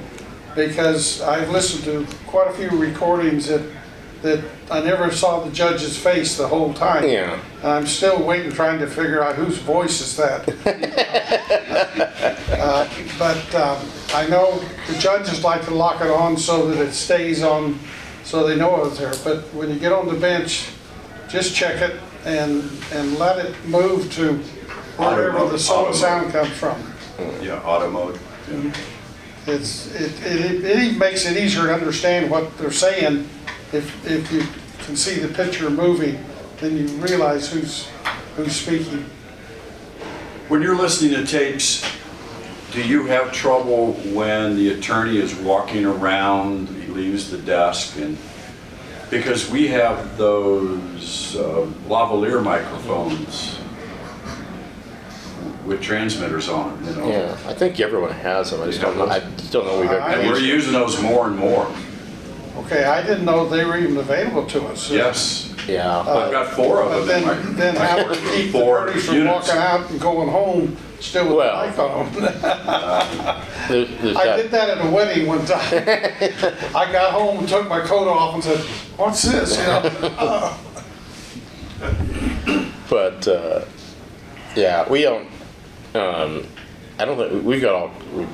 because 0.55 1.21
I've 1.21 1.49
listened 1.49 1.83
to 1.85 2.05
quite 2.27 2.49
a 2.49 2.53
few 2.53 2.69
recordings 2.69 3.47
that, 3.47 3.61
that 4.21 4.43
I 4.69 4.81
never 4.81 5.11
saw 5.11 5.39
the 5.41 5.51
judge's 5.51 5.97
face 5.97 6.37
the 6.37 6.47
whole 6.47 6.73
time. 6.73 7.07
Yeah. 7.07 7.39
And 7.61 7.71
I'm 7.71 7.87
still 7.87 8.23
waiting, 8.23 8.51
trying 8.51 8.79
to 8.79 8.87
figure 8.87 9.23
out 9.23 9.35
whose 9.35 9.57
voice 9.59 10.01
is 10.01 10.17
that. 10.17 10.47
Uh, 12.51 12.87
But 13.17 13.55
um, 13.55 13.77
I 14.13 14.27
know 14.27 14.59
the 14.87 14.97
judges 14.99 15.43
like 15.43 15.63
to 15.65 15.71
lock 15.73 16.01
it 16.01 16.11
on 16.11 16.37
so 16.37 16.67
that 16.69 16.79
it 16.85 16.91
stays 16.93 17.41
on, 17.43 17.79
so 18.23 18.45
they 18.47 18.55
know 18.55 18.85
it's 18.85 18.99
there. 18.99 19.13
But 19.23 19.51
when 19.53 19.69
you 19.69 19.79
get 19.79 19.91
on 19.91 20.07
the 20.07 20.13
bench, 20.13 20.69
just 21.27 21.55
check 21.55 21.81
it 21.81 21.99
and, 22.25 22.69
and 22.93 23.17
let 23.17 23.43
it 23.43 23.55
move 23.65 24.11
to 24.13 24.37
wherever 24.97 25.47
the 25.49 25.57
sound 25.57 26.31
comes 26.31 26.49
from. 26.49 26.81
Mm, 27.17 27.43
yeah, 27.43 27.61
auto 27.61 27.89
mode. 27.89 28.19
It's, 29.47 29.93
it, 29.95 30.11
it, 30.23 30.63
it 30.63 30.77
even 30.83 30.99
makes 30.99 31.25
it 31.25 31.35
easier 31.37 31.63
to 31.63 31.73
understand 31.73 32.29
what 32.29 32.55
they're 32.57 32.71
saying 32.71 33.27
if, 33.73 34.05
if 34.05 34.31
you 34.31 34.43
can 34.85 34.95
see 34.95 35.19
the 35.19 35.33
picture 35.33 35.69
moving, 35.69 36.23
then 36.57 36.77
you 36.77 36.87
realize 36.97 37.51
who's, 37.51 37.87
who's 38.35 38.55
speaking. 38.55 39.05
When 40.47 40.61
you're 40.61 40.75
listening 40.75 41.13
to 41.13 41.25
tapes, 41.25 41.83
do 42.71 42.85
you 42.85 43.05
have 43.07 43.31
trouble 43.31 43.93
when 44.13 44.55
the 44.55 44.69
attorney 44.69 45.17
is 45.17 45.33
walking 45.35 45.85
around, 45.85 46.67
he 46.67 46.87
leaves 46.87 47.31
the 47.31 47.37
desk 47.37 47.97
and, 47.97 48.17
because 49.11 49.49
we 49.51 49.67
have 49.67 50.17
those 50.17 51.35
uh, 51.35 51.67
lavalier 51.87 52.41
microphones 52.43 53.59
with 55.65 55.81
transmitters 55.81 56.49
on 56.49 56.83
them, 56.83 56.95
you 56.95 57.01
know? 57.01 57.09
Yeah, 57.09 57.37
I 57.47 57.53
think 57.53 57.79
everyone 57.79 58.11
has 58.11 58.49
them. 58.51 58.61
I 58.61 58.65
just 58.65 58.81
don't 58.81 58.97
know. 58.97 59.07
I 59.07 59.19
just 59.19 59.51
don't 59.51 59.65
know 59.67 59.79
we've 59.81 59.89
I- 59.91 60.13
And 60.13 60.21
ever 60.21 60.29
we're 60.33 60.39
used. 60.39 60.65
using 60.67 60.73
those 60.73 60.99
more 61.01 61.27
and 61.27 61.35
more. 61.37 61.71
Okay, 62.57 62.83
I 62.85 63.01
didn't 63.05 63.25
know 63.25 63.47
they 63.47 63.63
were 63.65 63.77
even 63.77 63.97
available 63.97 64.45
to 64.47 64.65
us. 64.67 64.89
Yes, 64.89 65.53
Yeah. 65.67 65.99
I've 65.99 66.31
got 66.31 66.53
four 66.53 66.81
of 66.81 66.89
But 66.89 67.05
them 67.05 67.21
in 67.21 67.27
my. 67.27 67.33
then, 67.35 67.55
then 67.55 67.75
how 67.75 67.97
to 67.97 68.15
keep 68.15 68.45
the 68.47 68.51
Four 68.51 68.77
party 68.85 68.99
from 68.99 69.15
units. 69.17 69.47
walking 69.49 69.61
out 69.61 69.89
and 69.91 69.99
going 70.01 70.29
home 70.29 70.77
still 71.01 71.23
with 71.23 71.31
the 71.31 71.35
Well. 71.35 71.67
mic 71.67 71.79
on. 71.79 72.11
There's, 73.67 73.89
there's 74.01 74.17
I 74.17 74.35
did 74.37 74.51
that 74.51 74.69
at 74.77 74.85
a 74.85 74.89
wedding 74.89 75.27
one 75.27 75.45
time. 75.45 75.59
I 76.75 76.91
got 76.91 77.13
home 77.13 77.39
and 77.39 77.47
took 77.47 77.67
my 77.67 77.79
coat 77.81 78.07
off 78.07 78.33
and 78.35 78.43
said, 78.43 78.59
what's 78.97 79.21
this? 79.23 79.57
You 79.57 79.63
know? 79.63 80.57
But, 82.89 83.25
uh, 83.27 83.63
yeah, 84.55 84.87
we 84.89 85.01
don't, 85.03 85.27
um, 85.95 86.45
I 86.99 87.05
don't 87.05 87.17
think, 87.17 87.43
we've 87.45 87.61
got 87.61 87.73
all, 87.73 87.91
we- 88.13 88.27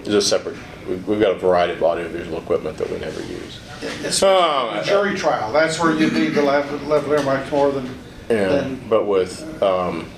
it's 0.00 0.08
a 0.10 0.22
separate, 0.22 0.56
we- 0.88 0.94
we've 0.96 1.20
got 1.20 1.32
a 1.32 1.38
variety 1.38 1.72
of 1.72 1.82
audiovisual 1.82 2.38
equipment 2.38 2.78
that 2.78 2.88
we 2.90 2.98
never 2.98 3.20
use. 3.20 3.58
It's 4.04 4.22
Oh, 4.22 4.70
a 4.80 4.84
jury 4.84 5.16
trial. 5.16 5.52
That's 5.52 5.80
where 5.80 5.92
you 5.92 6.10
need 6.12 6.28
the 6.34 6.42
level, 6.42 6.78
lavalier 6.80 7.24
mic 7.42 7.50
more 7.50 7.72
than, 7.72 7.86
And, 8.30 8.50
than, 8.52 8.88
but 8.88 9.04
with, 9.06 9.60
um, 9.62 10.08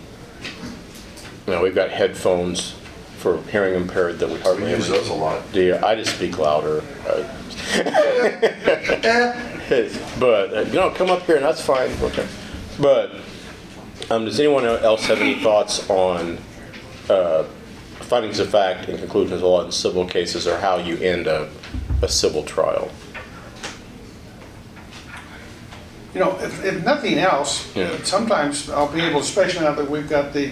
you 1.46 1.52
know, 1.54 1.62
we've 1.62 1.74
got 1.74 1.90
headphones 1.90 2.74
for 3.18 3.42
hearing 3.44 3.74
impaired 3.74 4.18
that 4.18 4.28
we 4.28 4.38
hardly 4.40 4.64
We 4.64 4.70
use 4.70 4.88
those 4.88 5.08
a 5.08 5.14
lot. 5.14 5.42
do. 5.52 5.60
you- 5.62 5.76
I 5.82 5.94
just 5.94 6.14
speak 6.16 6.38
louder. 6.38 6.82
uh, 7.06 7.22
But, 10.18 10.52
uh, 10.54 10.60
you 10.62 10.72
know, 10.74 10.90
come 10.90 11.10
up 11.10 11.22
here 11.22 11.36
and 11.36 11.44
that's 11.44 11.60
fine, 11.60 11.90
okay. 12.02 12.26
But, 12.80 13.12
um, 14.10 14.24
does 14.24 14.40
anyone 14.40 14.64
else 14.66 15.04
have 15.06 15.20
any 15.20 15.36
thoughts 15.42 15.88
on, 15.88 16.38
uh, 17.08 17.44
findings 18.00 18.38
of 18.40 18.48
fact 18.50 18.88
and 18.88 18.98
conclusions 18.98 19.40
of 19.40 19.42
law 19.42 19.64
in 19.64 19.70
civil 19.70 20.04
cases 20.06 20.46
or 20.48 20.58
how 20.58 20.78
you 20.78 20.96
end 20.98 21.26
a, 21.28 21.48
a 22.02 22.08
civil 22.08 22.42
trial? 22.42 22.90
you 26.14 26.18
know, 26.20 26.36
if, 26.40 26.64
if 26.64 26.84
nothing 26.84 27.18
else, 27.18 27.72
Yeah. 27.76 27.96
sometimes 28.02 28.68
I'll 28.68 28.88
be 28.92 29.00
able, 29.02 29.20
especially 29.20 29.64
now 29.64 29.74
that 29.74 29.88
we've 29.88 30.08
got 30.08 30.32
the 30.32 30.50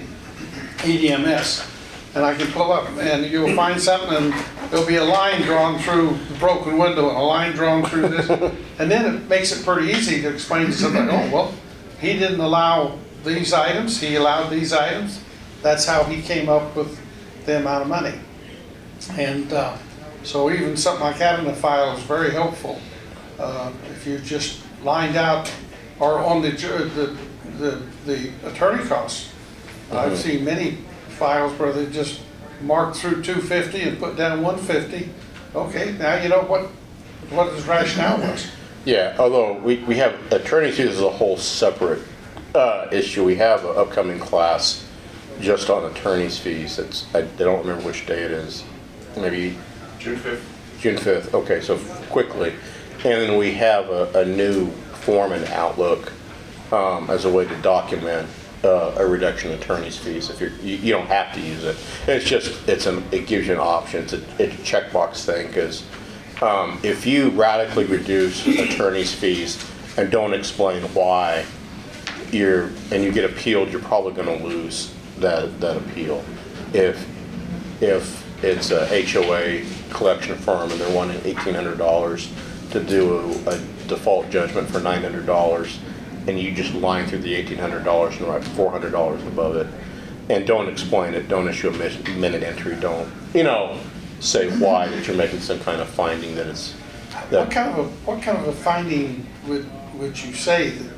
EDMS, 0.79 1.67
and 2.15 2.25
I 2.25 2.35
can 2.35 2.51
pull 2.53 2.73
up 2.73 2.89
and 2.99 3.27
you'll 3.27 3.55
find 3.55 3.81
something 3.81 4.17
and 4.17 4.35
there'll 4.71 4.87
be 4.87 4.97
a 4.97 5.05
line 5.05 5.43
drawn 5.43 5.79
through 5.79 6.17
the 6.29 6.39
broken 6.39 6.79
window 6.79 7.09
and 7.09 7.17
a 7.17 7.21
line 7.21 7.53
drawn 7.53 7.85
through 7.85 8.09
this. 8.09 8.29
And 8.79 8.89
then 8.89 9.13
it 9.13 9.29
makes 9.29 9.51
it 9.51 9.65
pretty 9.65 9.89
easy 9.93 10.23
to 10.23 10.33
explain 10.33 10.67
to 10.67 10.73
somebody, 10.73 11.09
oh, 11.11 11.31
well, 11.33 11.55
he 12.01 12.13
didn't 12.13 12.39
allow 12.39 12.97
these 13.25 13.53
items, 13.53 14.01
he 14.01 14.15
allowed 14.15 14.51
these 14.51 14.73
items. 14.73 15.21
That's 15.63 15.85
how 15.85 16.05
he 16.05 16.23
came 16.23 16.49
up 16.49 16.77
with 16.77 16.97
the 17.45 17.59
amount 17.59 17.83
of 17.83 17.89
money. 17.89 18.15
And 19.17 19.53
uh, 19.53 19.77
so 20.23 20.49
even 20.51 20.77
something 20.77 21.03
like 21.03 21.21
in 21.21 21.45
the 21.45 21.55
file 21.55 21.97
is 21.97 22.05
very 22.05 22.31
helpful. 22.31 22.81
Uh, 23.39 23.73
If 23.91 24.07
you 24.07 24.19
just 24.19 24.61
lined 24.85 25.17
out 25.17 25.53
or 25.99 26.21
on 26.21 26.43
the, 26.43 26.51
the, 26.51 27.17
the 27.59 27.83
the 28.07 28.31
attorney 28.47 28.85
costs. 28.85 29.28
I've 29.91 30.19
seen 30.19 30.45
many 30.45 30.79
files 31.09 31.59
where 31.59 31.73
they 31.73 31.91
just 31.91 32.21
mark 32.63 32.95
through 32.95 33.23
250 33.23 33.81
and 33.83 33.99
put 33.99 34.17
down 34.17 34.43
150. 34.43 35.11
Okay, 35.55 35.93
now 35.93 36.23
you 36.23 36.29
know 36.29 36.43
what, 36.43 36.67
what 37.31 37.53
his 37.53 37.67
rationale 37.67 38.19
was. 38.19 38.51
Yeah, 38.85 39.17
although 39.19 39.55
we, 39.55 39.79
we 39.85 39.97
have 39.97 40.15
attorney's 40.33 40.77
fees 40.77 40.91
is 40.91 41.01
a 41.01 41.11
whole 41.11 41.37
separate 41.37 42.03
uh, 42.55 42.89
issue. 42.93 43.25
We 43.25 43.37
have 43.37 43.65
an 43.65 43.77
upcoming 43.77 44.19
class 44.19 44.87
just 45.41 45.71
on 45.71 45.91
attorney's 45.91 46.39
fees. 46.39 46.79
It's, 46.79 47.07
I 47.15 47.23
don't 47.23 47.61
remember 47.61 47.87
which 47.87 48.07
day 48.07 48.23
it 48.23 48.31
is. 48.31 48.65
Maybe 49.17 49.57
June 49.99 50.17
5th? 50.17 50.41
June 50.81 50.97
5th. 50.97 51.35
Okay, 51.35 51.61
so 51.61 51.79
quickly. 52.09 52.55
And 53.05 53.23
then 53.23 53.39
we 53.39 53.53
have 53.55 53.89
a, 53.89 54.21
a 54.21 54.25
new 54.25 54.71
form 54.71 55.33
and 55.33 55.45
Outlook 55.47 56.13
um, 56.73 57.09
as 57.11 57.25
a 57.25 57.31
way 57.31 57.47
to 57.47 57.57
document 57.63 58.29
uh, 58.65 58.95
a 58.97 59.07
reduction 59.07 59.53
in 59.53 59.59
attorney's 59.59 59.97
fees. 59.97 60.31
If 60.31 60.41
you're, 60.41 60.51
you, 60.63 60.77
you 60.77 60.93
don't 60.93 61.07
have 61.07 61.33
to 61.35 61.41
use 61.41 61.65
it. 61.65 61.77
It's 62.07 62.25
just, 62.25 62.69
it's 62.69 62.87
an, 62.87 63.05
it 63.13 63.27
gives 63.27 63.47
you 63.47 63.55
an 63.55 63.61
option. 63.61 64.03
It's 64.05 64.13
a, 64.13 64.23
it's 64.39 64.55
a 64.55 64.59
checkbox 64.59 65.25
thing 65.25 65.47
because 65.49 65.85
um, 66.43 66.79
if 66.83 67.07
you 67.07 67.31
radically 67.31 67.85
reduce 67.85 68.47
attorney's 68.47 69.15
fees 69.15 69.65
and 69.97 70.11
don't 70.11 70.35
explain 70.35 70.83
why 70.95 71.45
you're, 72.33 72.71
and 72.93 73.03
you 73.03 73.13
get 73.13 73.25
appealed, 73.31 73.71
you're 73.71 73.81
probably 73.81 74.13
going 74.13 74.39
to 74.39 74.45
lose 74.45 74.95
that, 75.19 75.61
that 75.61 75.77
appeal. 75.77 76.25
If, 76.73 77.07
if 77.83 78.45
it's 78.45 78.71
a 78.71 78.87
HOA 78.87 79.65
collection 79.91 80.37
firm 80.37 80.71
and 80.71 80.81
they're 80.81 80.95
wanting 80.95 81.21
eighteen 81.25 81.55
hundred 81.55 81.79
dollars 81.79 82.31
to 82.71 82.81
do 82.83 83.19
a, 83.19 83.51
a 83.51 83.59
default 83.89 84.31
judgment 84.31 84.69
for 84.69 84.79
nine 84.79 85.03
hundred 85.03 85.27
dollars, 85.27 85.81
and 86.29 86.39
you 86.39 86.53
just 86.53 86.75
line 86.75 87.07
through 87.07 87.21
the 87.21 87.35
eighteen 87.35 87.59
hundred 87.59 87.85
dollars 87.85 88.17
and 88.19 88.29
write 88.29 88.45
four 88.45 88.71
hundred 88.71 88.93
dollars 88.93 89.23
above 89.27 89.57
it, 89.57 89.67
and 90.29 90.47
don't 90.47 90.69
explain 90.69 91.15
it, 91.15 91.27
don't 91.29 91.49
issue 91.49 91.71
a 91.71 92.11
minute 92.11 92.43
entry, 92.43 92.77
don't, 92.77 93.11
you 93.35 93.43
know, 93.43 93.79
say 94.21 94.51
why 94.59 94.87
that 94.89 95.07
you're 95.07 95.17
making 95.17 95.41
some 95.41 95.59
kind 95.61 95.81
of 95.81 95.89
finding 95.89 96.35
that 96.37 96.47
it's, 96.47 96.73
What 97.31 97.51
kind 97.51 97.71
of 97.71 97.79
a, 97.79 97.89
what 98.05 98.23
kind 98.23 98.37
of 98.39 98.47
a 98.49 98.53
finding 98.53 99.27
would, 99.47 99.67
would 99.95 100.23
you 100.23 100.35
say? 100.35 100.71
that 100.71 100.91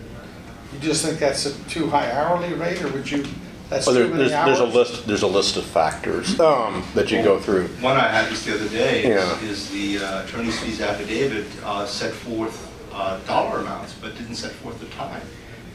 You 0.72 0.78
just 0.80 1.04
think 1.04 1.18
that's 1.20 1.46
a 1.46 1.52
too 1.68 1.88
high 1.88 2.10
hourly 2.10 2.52
rate, 2.54 2.82
or 2.82 2.88
would 2.92 3.08
you, 3.10 3.24
that's 3.68 3.86
well, 3.86 3.94
there- 3.94 4.04
too 4.06 4.14
many 4.14 4.28
there's, 4.28 4.46
there's 4.46 4.58
a 4.60 4.64
list, 4.66 5.06
there's 5.06 5.22
a 5.22 5.26
list 5.28 5.56
of 5.56 5.64
factors, 5.64 6.40
um, 6.40 6.82
that 6.94 7.10
you 7.12 7.22
go 7.22 7.38
through. 7.38 7.68
One 7.80 7.96
I 7.96 8.08
had 8.08 8.28
just 8.30 8.44
the 8.46 8.54
other 8.54 8.68
day 8.68 9.08
Yeah. 9.08 9.36
is, 9.38 9.42
is 9.42 9.70
the 9.70 10.04
uh, 10.04 10.24
attorney's 10.24 10.58
fees 10.58 10.80
affidavit 10.80 11.46
uh, 11.64 11.86
set 11.86 12.12
forth 12.12 12.66
uh, 13.00 13.18
dollar 13.20 13.60
amounts, 13.60 13.94
but 13.94 14.16
didn't 14.16 14.36
set 14.36 14.52
forth 14.52 14.78
the 14.78 14.86
time. 14.86 15.22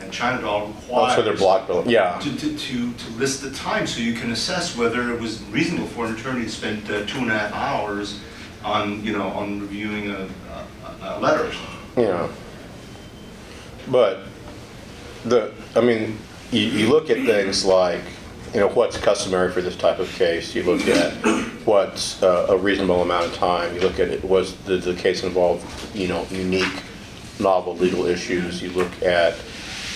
And 0.01 0.11
China 0.11 0.41
Doll 0.41 0.67
requires. 0.67 0.87
That's 0.89 1.15
for 1.15 1.21
their 1.23 1.37
block 1.37 1.67
bill, 1.67 1.83
yeah. 1.87 2.19
To, 2.19 2.35
to, 2.35 2.57
to, 2.57 2.93
to 2.93 3.09
list 3.11 3.41
the 3.41 3.51
time 3.51 3.87
so 3.87 4.01
you 4.01 4.13
can 4.13 4.31
assess 4.31 4.77
whether 4.77 5.11
it 5.13 5.19
was 5.19 5.41
reasonable 5.45 5.87
for 5.87 6.05
an 6.05 6.15
attorney 6.15 6.43
to 6.45 6.49
spend 6.49 6.89
uh, 6.91 7.05
two 7.05 7.19
and 7.19 7.31
a 7.31 7.37
half 7.37 7.53
hours 7.53 8.19
on, 8.63 9.03
you 9.03 9.13
know, 9.13 9.27
on 9.29 9.61
reviewing 9.61 10.11
a, 10.11 10.27
a, 10.51 10.97
a 11.01 11.19
letter 11.19 11.47
or 11.47 11.53
something. 11.53 12.03
you. 12.03 12.29
But 13.89 14.19
the, 15.23 15.53
I 15.75 15.81
mean, 15.81 16.17
you, 16.51 16.61
you 16.61 16.89
look 16.89 17.09
at 17.09 17.17
things 17.17 17.63
like, 17.65 18.01
you 18.53 18.59
know, 18.59 18.69
what's 18.69 18.97
customary 18.97 19.51
for 19.51 19.61
this 19.61 19.75
type 19.75 19.99
of 19.99 20.09
case. 20.13 20.55
You 20.55 20.63
look 20.63 20.87
at 20.87 21.13
what's 21.65 22.21
uh, 22.23 22.47
a 22.49 22.57
reasonable 22.57 23.01
amount 23.01 23.25
of 23.25 23.33
time. 23.33 23.73
You 23.75 23.81
look 23.81 23.99
at 23.99 24.09
it, 24.09 24.23
was 24.23 24.55
the, 24.65 24.77
the 24.77 24.95
case 24.95 25.23
involved 25.23 25.65
you 25.95 26.07
know, 26.07 26.25
unique, 26.29 26.83
novel 27.39 27.75
legal 27.75 28.05
issues. 28.05 28.61
You 28.61 28.71
look 28.71 29.01
at, 29.01 29.35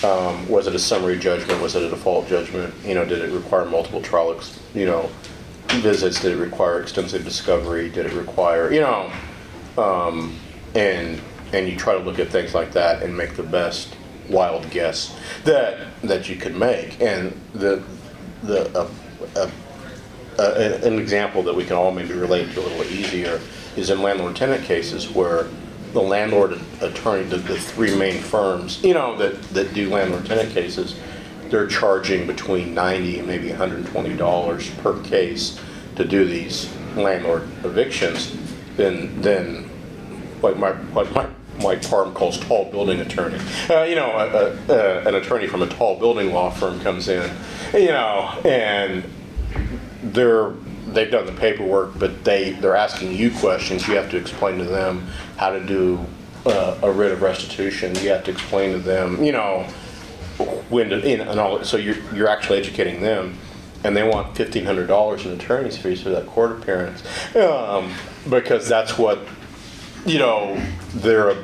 um, 0.04 0.48
was 0.48 0.66
it 0.66 0.74
a 0.74 0.78
summary 0.78 1.18
judgment? 1.18 1.60
Was 1.60 1.76
it 1.76 1.82
a 1.82 1.90
default 1.90 2.28
judgment? 2.28 2.74
You 2.84 2.94
know, 2.94 3.04
did 3.04 3.20
it 3.20 3.32
require 3.32 3.64
multiple 3.64 4.02
trial, 4.02 4.34
ex- 4.34 4.58
you 4.74 4.86
know, 4.86 5.10
visits? 5.68 6.20
Did 6.20 6.32
it 6.32 6.40
require 6.40 6.80
extensive 6.80 7.24
discovery? 7.24 7.88
Did 7.88 8.06
it 8.06 8.12
require, 8.12 8.72
you 8.72 8.80
know, 8.80 9.10
um, 9.78 10.36
and 10.74 11.20
and 11.52 11.68
you 11.68 11.76
try 11.76 11.94
to 11.94 12.00
look 12.00 12.18
at 12.18 12.28
things 12.28 12.54
like 12.54 12.72
that 12.72 13.02
and 13.02 13.16
make 13.16 13.34
the 13.34 13.42
best 13.42 13.96
wild 14.28 14.70
guess 14.70 15.18
that 15.44 15.78
that 16.02 16.28
you 16.28 16.36
could 16.36 16.56
make. 16.56 17.00
And 17.00 17.38
the 17.52 17.82
the 18.42 18.68
uh, 18.78 18.88
uh, 19.36 19.50
uh, 20.38 20.80
an 20.82 20.98
example 20.98 21.42
that 21.42 21.54
we 21.54 21.64
can 21.64 21.76
all 21.76 21.90
maybe 21.90 22.14
relate 22.14 22.52
to 22.52 22.60
a 22.60 22.62
little 22.62 22.84
easier 22.84 23.40
is 23.76 23.90
in 23.90 24.00
landlord-tenant 24.00 24.64
cases 24.64 25.10
where 25.10 25.48
the 25.92 26.00
landlord 26.00 26.58
attorney, 26.80 27.24
the, 27.24 27.38
the 27.38 27.58
three 27.58 27.94
main 27.96 28.20
firms, 28.20 28.82
you 28.82 28.94
know, 28.94 29.16
that, 29.16 29.40
that 29.50 29.74
do 29.74 29.90
landlord-tenant 29.90 30.52
cases, 30.52 30.98
they're 31.48 31.66
charging 31.66 32.26
between 32.26 32.74
90 32.74 33.18
and 33.18 33.26
maybe 33.26 33.48
120 33.48 34.16
dollars 34.16 34.70
per 34.76 35.00
case 35.02 35.60
to 35.96 36.04
do 36.04 36.24
these 36.24 36.72
landlord 36.96 37.42
evictions, 37.64 38.36
then, 38.76 39.20
then 39.20 39.64
what 40.40 40.58
my, 40.58 40.70
what 40.70 41.12
my, 41.12 41.28
Mike 41.62 41.86
Parham 41.86 42.14
calls 42.14 42.38
tall 42.38 42.70
building 42.70 43.00
attorney. 43.00 43.38
Uh, 43.68 43.82
you 43.82 43.94
know, 43.94 44.10
a, 44.12 44.72
a, 44.72 44.74
a, 44.74 45.08
an 45.08 45.14
attorney 45.16 45.46
from 45.46 45.62
a 45.62 45.66
tall 45.66 45.98
building 45.98 46.32
law 46.32 46.50
firm 46.50 46.80
comes 46.80 47.08
in, 47.08 47.30
you 47.74 47.88
know, 47.88 48.40
and 48.44 49.04
they're, 50.02 50.52
they've 50.94 51.10
done 51.10 51.26
the 51.26 51.32
paperwork, 51.32 51.98
but 51.98 52.24
they, 52.24 52.52
they're 52.52 52.76
asking 52.76 53.12
you 53.12 53.30
questions. 53.30 53.86
You 53.88 53.96
have 53.96 54.10
to 54.10 54.16
explain 54.16 54.58
to 54.58 54.64
them 54.64 55.06
how 55.36 55.50
to 55.50 55.64
do 55.64 56.04
uh, 56.46 56.78
a 56.82 56.90
writ 56.90 57.12
of 57.12 57.22
restitution. 57.22 57.94
You 57.96 58.10
have 58.10 58.24
to 58.24 58.30
explain 58.30 58.72
to 58.72 58.78
them, 58.78 59.22
you 59.22 59.32
know, 59.32 59.64
when 60.68 60.90
to, 60.90 61.08
you 61.08 61.20
and 61.22 61.38
all, 61.38 61.62
so 61.64 61.76
you're, 61.76 61.98
you're 62.14 62.28
actually 62.28 62.58
educating 62.58 63.00
them. 63.00 63.36
And 63.82 63.96
they 63.96 64.02
want 64.02 64.36
fifteen 64.36 64.66
hundred 64.66 64.88
dollars 64.88 65.24
in 65.24 65.32
attorney's 65.32 65.78
fees 65.78 66.02
for 66.02 66.10
that 66.10 66.26
court 66.26 66.52
appearance. 66.52 67.02
Um, 67.34 67.92
because 68.28 68.68
that's 68.68 68.98
what, 68.98 69.20
you 70.04 70.18
know, 70.18 70.62
they're, 70.96 71.36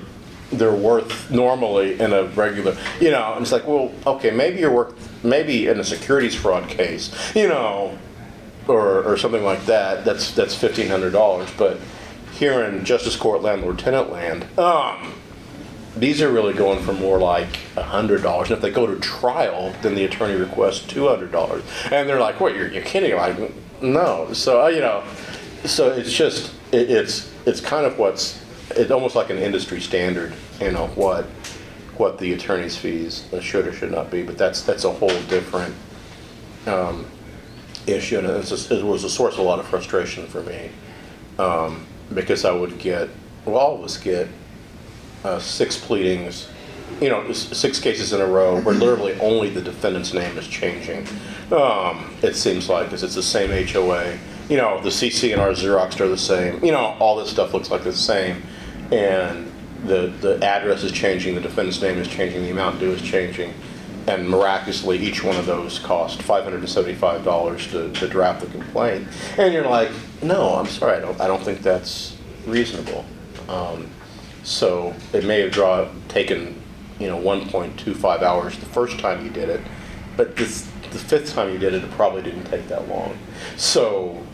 they're 0.53 0.75
worth 0.75 1.31
normally 1.31 1.99
in 1.99 2.13
a 2.13 2.25
regular, 2.25 2.77
you 3.01 3.11
know, 3.11 3.33
and 3.33 3.43
it's 3.43 3.53
like, 3.53 3.67
well, 3.67 3.91
okay, 4.07 4.31
maybe 4.31 4.61
you're 4.61 4.71
worth, 4.71 5.25
maybe 5.25 5.67
in 5.67 5.81
a 5.81 5.85
securities 5.85 6.35
fraud 6.35 6.69
case, 6.69 7.11
you 7.35 7.49
know, 7.49 7.97
or, 8.69 9.03
or 9.05 9.17
something 9.17 9.45
like 9.45 9.67
that, 9.67 10.05
that's, 10.05 10.33
that's 10.33 10.55
fifteen 10.55 10.89
hundred 10.89 11.13
dollars, 11.13 11.49
but 11.57 11.79
here 12.33 12.65
in 12.65 12.85
justice 12.85 13.17
court 13.17 13.43
landlord 13.43 13.79
tenant 13.79 14.11
land, 14.11 14.47
um, 14.59 15.15
these 15.97 16.21
are 16.21 16.31
really 16.31 16.53
going 16.53 16.83
for 16.83 16.93
more 16.93 17.19
like 17.19 17.57
hundred 17.75 18.23
dollars. 18.23 18.51
And 18.51 18.57
if 18.59 18.63
they 18.63 18.71
go 18.71 18.87
to 18.87 19.01
trial, 19.01 19.75
then 19.81 19.95
the 19.95 20.05
attorney 20.05 20.35
requests 20.35 20.87
two 20.87 21.09
hundred 21.09 21.33
dollars. 21.33 21.63
And 21.91 22.07
they're 22.07 22.21
like, 22.21 22.39
what, 22.39 22.55
you're, 22.55 22.69
you're 22.69 22.83
kidding? 22.83 23.17
Like, 23.17 23.39
no. 23.81 24.33
So, 24.35 24.65
uh, 24.65 24.69
you 24.69 24.81
know, 24.81 25.03
so 25.65 25.91
it's 25.91 26.13
just, 26.13 26.53
it, 26.73 26.91
it's, 26.91 27.33
it's 27.47 27.63
kind 27.63 27.87
of 27.87 27.99
what's, 27.99 28.45
it's 28.73 28.91
almost 28.91 29.17
like 29.17 29.31
an 29.31 29.39
industry 29.39 29.81
standard, 29.81 30.35
you 30.61 30.71
know, 30.73 30.89
what, 30.89 31.25
what 31.97 32.19
the 32.19 32.35
attorney's 32.35 32.77
fees 32.77 33.27
should 33.41 33.67
or 33.67 33.73
should 33.73 33.91
not 33.91 34.11
be. 34.11 34.23
But 34.23 34.37
that's, 34.37 34.61
that's 34.61 34.85
a 34.85 34.93
whole 34.93 35.09
different, 35.29 35.75
um, 36.67 37.07
issue. 37.87 38.19
And 38.19 38.27
it's 38.29 38.51
just- 38.51 38.71
it 38.71 38.85
was 38.85 39.05
a 39.05 39.11
source 39.11 39.35
of 39.35 39.41
a 39.41 39.43
lot 39.43 39.59
of 39.59 39.67
frustration 39.67 40.27
for 40.27 40.43
me. 40.43 40.71
Um, 41.39 41.87
because 42.15 42.45
I 42.45 42.53
would 42.53 42.79
get, 42.79 43.09
well, 43.45 43.57
all 43.57 43.75
of 43.79 43.85
us 43.85 43.97
get 43.99 44.29
uh, 45.25 45.39
six 45.41 45.77
pleadings, 45.77 46.49
you 47.01 47.09
know, 47.09 47.33
six 47.33 47.81
cases 47.81 48.13
in 48.13 48.21
a 48.21 48.27
row 48.27 48.61
where 48.61 48.75
literally 48.75 49.19
only 49.21 49.51
the 49.51 49.61
defendant's 49.61 50.15
name 50.15 50.39
is 50.39 50.47
changing. 50.47 51.07
Um, 51.51 52.15
it 52.23 52.37
seems 52.37 52.69
like, 52.69 52.87
because 52.87 53.03
it's 53.03 53.17
the 53.17 53.23
same 53.23 53.51
HOA. 53.51 54.17
You 54.49 54.57
know, 54.57 54.81
the 54.81 54.91
CC 54.91 55.33
and 55.33 55.41
our 55.41 55.51
Xerox 55.51 56.01
are 56.01 56.09
the 56.09 56.17
same. 56.17 56.65
You 56.65 56.71
know, 56.73 56.97
all 57.01 57.17
this 57.17 57.31
stuff 57.31 57.53
looks 57.53 57.71
like 57.71 57.83
the 57.83 57.93
same. 57.93 58.43
And 58.93 59.51
the, 59.85 60.13
the 60.21 60.45
address 60.45 60.85
is 60.85 60.93
changing, 60.93 61.35
the 61.35 61.41
defendant's 61.41 61.83
name 61.83 61.99
is 61.99 62.09
changing, 62.09 62.43
the 62.43 62.51
amount 62.51 62.79
due 62.79 62.93
is 62.93 63.03
changing. 63.03 63.53
And 64.07 64.29
miraculously, 64.29 64.99
each 64.99 65.25
one 65.25 65.37
of 65.37 65.47
those 65.47 65.81
cost 65.81 66.21
$575 66.21 67.71
to, 67.73 67.93
to 67.93 68.09
draft 68.09 68.41
the 68.41 68.47
complaint. 68.47 69.09
And 69.37 69.53
you're 69.53 69.67
like, 69.67 69.91
no, 70.23 70.55
I'm 70.55 70.67
sorry, 70.67 70.99
I 70.99 71.01
don't, 71.01 71.21
I 71.21 71.27
don't 71.27 71.43
think 71.43 71.61
that's 71.63 72.17
reasonable. 72.47 73.05
Um, 73.49 73.91
so 74.45 74.95
it 75.13 75.25
may 75.25 75.41
have 75.41 75.51
draw, 75.51 75.89
taken, 76.09 76.63
you 77.01 77.09
know, 77.09 77.19
1.25 77.19 78.23
hours 78.23 78.57
the 78.59 78.67
first 78.67 78.99
time 79.01 79.25
you 79.25 79.31
did 79.31 79.49
it, 79.49 79.61
but 80.17 80.37
this, 80.37 80.71
the 80.93 80.99
fifth 80.99 81.35
time 81.35 81.53
you 81.53 81.59
did 81.59 81.75
it, 81.75 81.83
it 81.83 81.91
probably 81.93 82.23
didn't 82.23 82.45
take 82.45 82.69
that 82.69 82.89
long. 82.89 83.19
So 83.57 84.25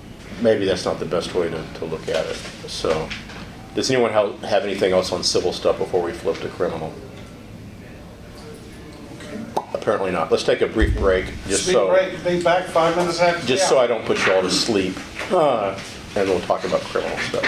maybe 0.42 0.66
that's 0.66 0.84
not 0.84 0.98
the 0.98 1.06
best 1.06 1.34
way 1.34 1.48
to, 1.48 1.64
to 1.74 1.84
look 1.86 2.08
at 2.08 2.26
it. 2.26 2.36
So, 2.66 3.08
does 3.74 3.90
anyone 3.90 4.12
have, 4.12 4.38
have 4.42 4.64
anything 4.64 4.92
else 4.92 5.12
on 5.12 5.24
civil 5.24 5.52
stuff 5.52 5.78
before 5.78 6.02
we 6.02 6.12
flip 6.12 6.36
to 6.40 6.48
criminal? 6.50 6.92
Apparently 9.82 10.12
not. 10.12 10.30
Let's 10.30 10.44
take 10.44 10.60
a 10.60 10.68
brief 10.68 10.96
break, 10.96 11.26
just 11.48 11.64
Speak 11.64 11.74
so, 11.74 11.88
break, 11.88 12.24
be 12.24 12.40
back 12.40 12.66
five 12.66 12.96
minutes 12.96 13.18
after. 13.18 13.44
just 13.44 13.68
so 13.68 13.80
I 13.80 13.88
don't 13.88 14.04
put 14.04 14.24
you 14.24 14.32
all 14.32 14.40
to 14.40 14.50
sleep. 14.50 14.96
Uh, 15.32 15.76
and 16.14 16.28
we'll 16.28 16.38
talk 16.42 16.62
about 16.62 16.82
criminal 16.82 17.18
stuff. 17.18 17.42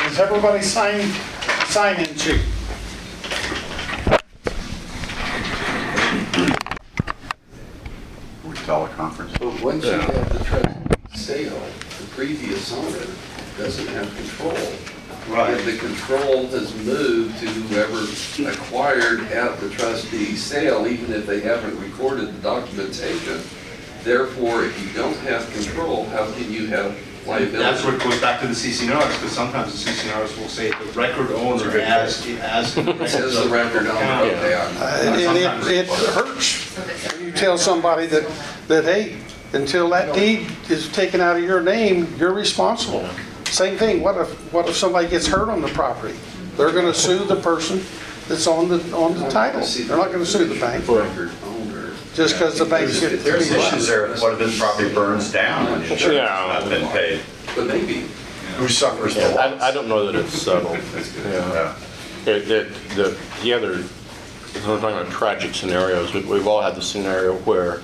Has 0.00 0.18
everybody 0.18 0.60
signed, 0.60 1.12
sign 1.68 2.00
in 2.00 2.16
sheet? 2.16 2.40
We 8.44 8.54
teleconference. 8.56 9.38
But 9.38 9.62
once 9.62 9.84
you 9.84 9.92
have 9.92 10.32
the 10.36 10.44
trust 10.44 11.24
sale, 11.24 11.62
the 12.00 12.06
previous 12.06 12.72
owner 12.72 13.06
doesn't 13.56 13.86
have 13.86 14.16
control. 14.16 14.95
Right. 15.28 15.50
And 15.58 15.66
the 15.66 15.76
control 15.78 16.46
has 16.48 16.74
moved 16.84 17.38
to 17.40 17.46
whoever 17.46 18.50
acquired 18.50 19.20
at 19.32 19.58
the 19.60 19.68
trustee 19.70 20.36
sale, 20.36 20.86
even 20.86 21.12
if 21.12 21.26
they 21.26 21.40
haven't 21.40 21.78
recorded 21.80 22.28
the 22.28 22.40
documentation. 22.42 23.40
Therefore, 24.04 24.64
if 24.64 24.80
you 24.86 24.92
don't 24.92 25.16
have 25.18 25.50
control, 25.52 26.04
how 26.06 26.30
can 26.32 26.52
you 26.52 26.68
have 26.68 26.96
liability? 27.26 27.56
That's 27.58 27.84
where 27.84 27.96
it 27.96 28.02
goes 28.02 28.20
back 28.20 28.40
to 28.42 28.46
the 28.46 28.54
CC&Rs, 28.54 29.14
because 29.16 29.32
sometimes 29.32 29.72
the 29.84 29.90
CC&Rs 29.90 30.38
will 30.38 30.48
say 30.48 30.70
the 30.70 30.92
record 30.94 31.32
owner 31.32 31.76
as, 31.78 32.24
as. 32.40 32.76
It 32.78 33.08
says 33.08 33.34
the 33.42 33.48
record 33.50 33.88
owner, 33.88 34.30
okay, 34.30 34.54
I'm- 34.54 34.76
Uh, 34.78 35.18
And 35.26 35.36
it, 35.36 35.72
it 35.72 35.86
hurts 35.88 36.76
when 37.16 37.26
you 37.26 37.32
tell 37.32 37.58
somebody 37.58 38.06
that, 38.06 38.30
that, 38.68 38.84
hey, 38.84 39.16
until 39.52 39.88
that 39.90 40.14
deed 40.14 40.46
is 40.70 40.88
taken 40.90 41.20
out 41.20 41.36
of 41.36 41.42
your 41.42 41.60
name, 41.60 42.14
you're 42.16 42.32
responsible. 42.32 43.08
Same 43.56 43.78
thing, 43.78 44.02
what 44.02 44.18
if, 44.18 44.52
what 44.52 44.68
if 44.68 44.76
somebody 44.76 45.08
gets 45.08 45.26
hurt 45.26 45.48
on 45.48 45.62
the 45.62 45.68
property? 45.68 46.14
They're 46.58 46.72
gonna 46.72 46.92
sue 46.92 47.24
the 47.24 47.36
person 47.36 47.80
that's 48.28 48.46
on 48.46 48.68
the, 48.68 48.76
on 48.94 49.14
the 49.18 49.26
title. 49.30 49.62
They're 49.62 49.96
not 49.96 50.12
gonna 50.12 50.26
sue 50.26 50.44
the 50.44 50.60
bank, 50.60 50.86
record 50.86 51.30
owner. 51.46 51.94
just 52.12 52.34
because 52.34 52.58
the 52.58 52.66
bank 52.66 52.88
gets. 52.90 53.24
There's 53.24 53.50
issues 53.50 53.86
there, 53.88 54.12
if 54.12 54.20
what 54.20 54.34
if 54.34 54.40
this 54.40 54.58
property 54.58 54.92
burns 54.92 55.32
down 55.32 55.68
and 55.72 55.82
insurance 55.84 56.02
Yeah. 56.16 56.24
not 56.60 56.68
been 56.68 56.86
paid? 56.90 57.22
But 57.54 57.66
maybe, 57.68 58.04
Who 58.58 58.68
suffers 58.68 59.14
the 59.14 59.24
I, 59.40 59.68
I 59.68 59.70
don't 59.72 59.88
know 59.88 60.04
that 60.04 60.14
it's 60.22 60.34
settled. 60.34 60.76
Yeah. 61.24 61.74
Yeah. 62.26 62.30
It- 62.34 62.50
it- 62.50 62.74
The, 62.94 63.18
the 63.42 63.54
other, 63.54 63.82
we're 64.66 64.80
talking 64.80 64.98
about 64.98 65.08
tragic 65.10 65.54
scenarios, 65.54 66.12
we- 66.12 66.20
we've 66.20 66.46
all 66.46 66.60
had 66.60 66.74
the 66.74 66.82
scenario 66.82 67.36
where, 67.46 67.80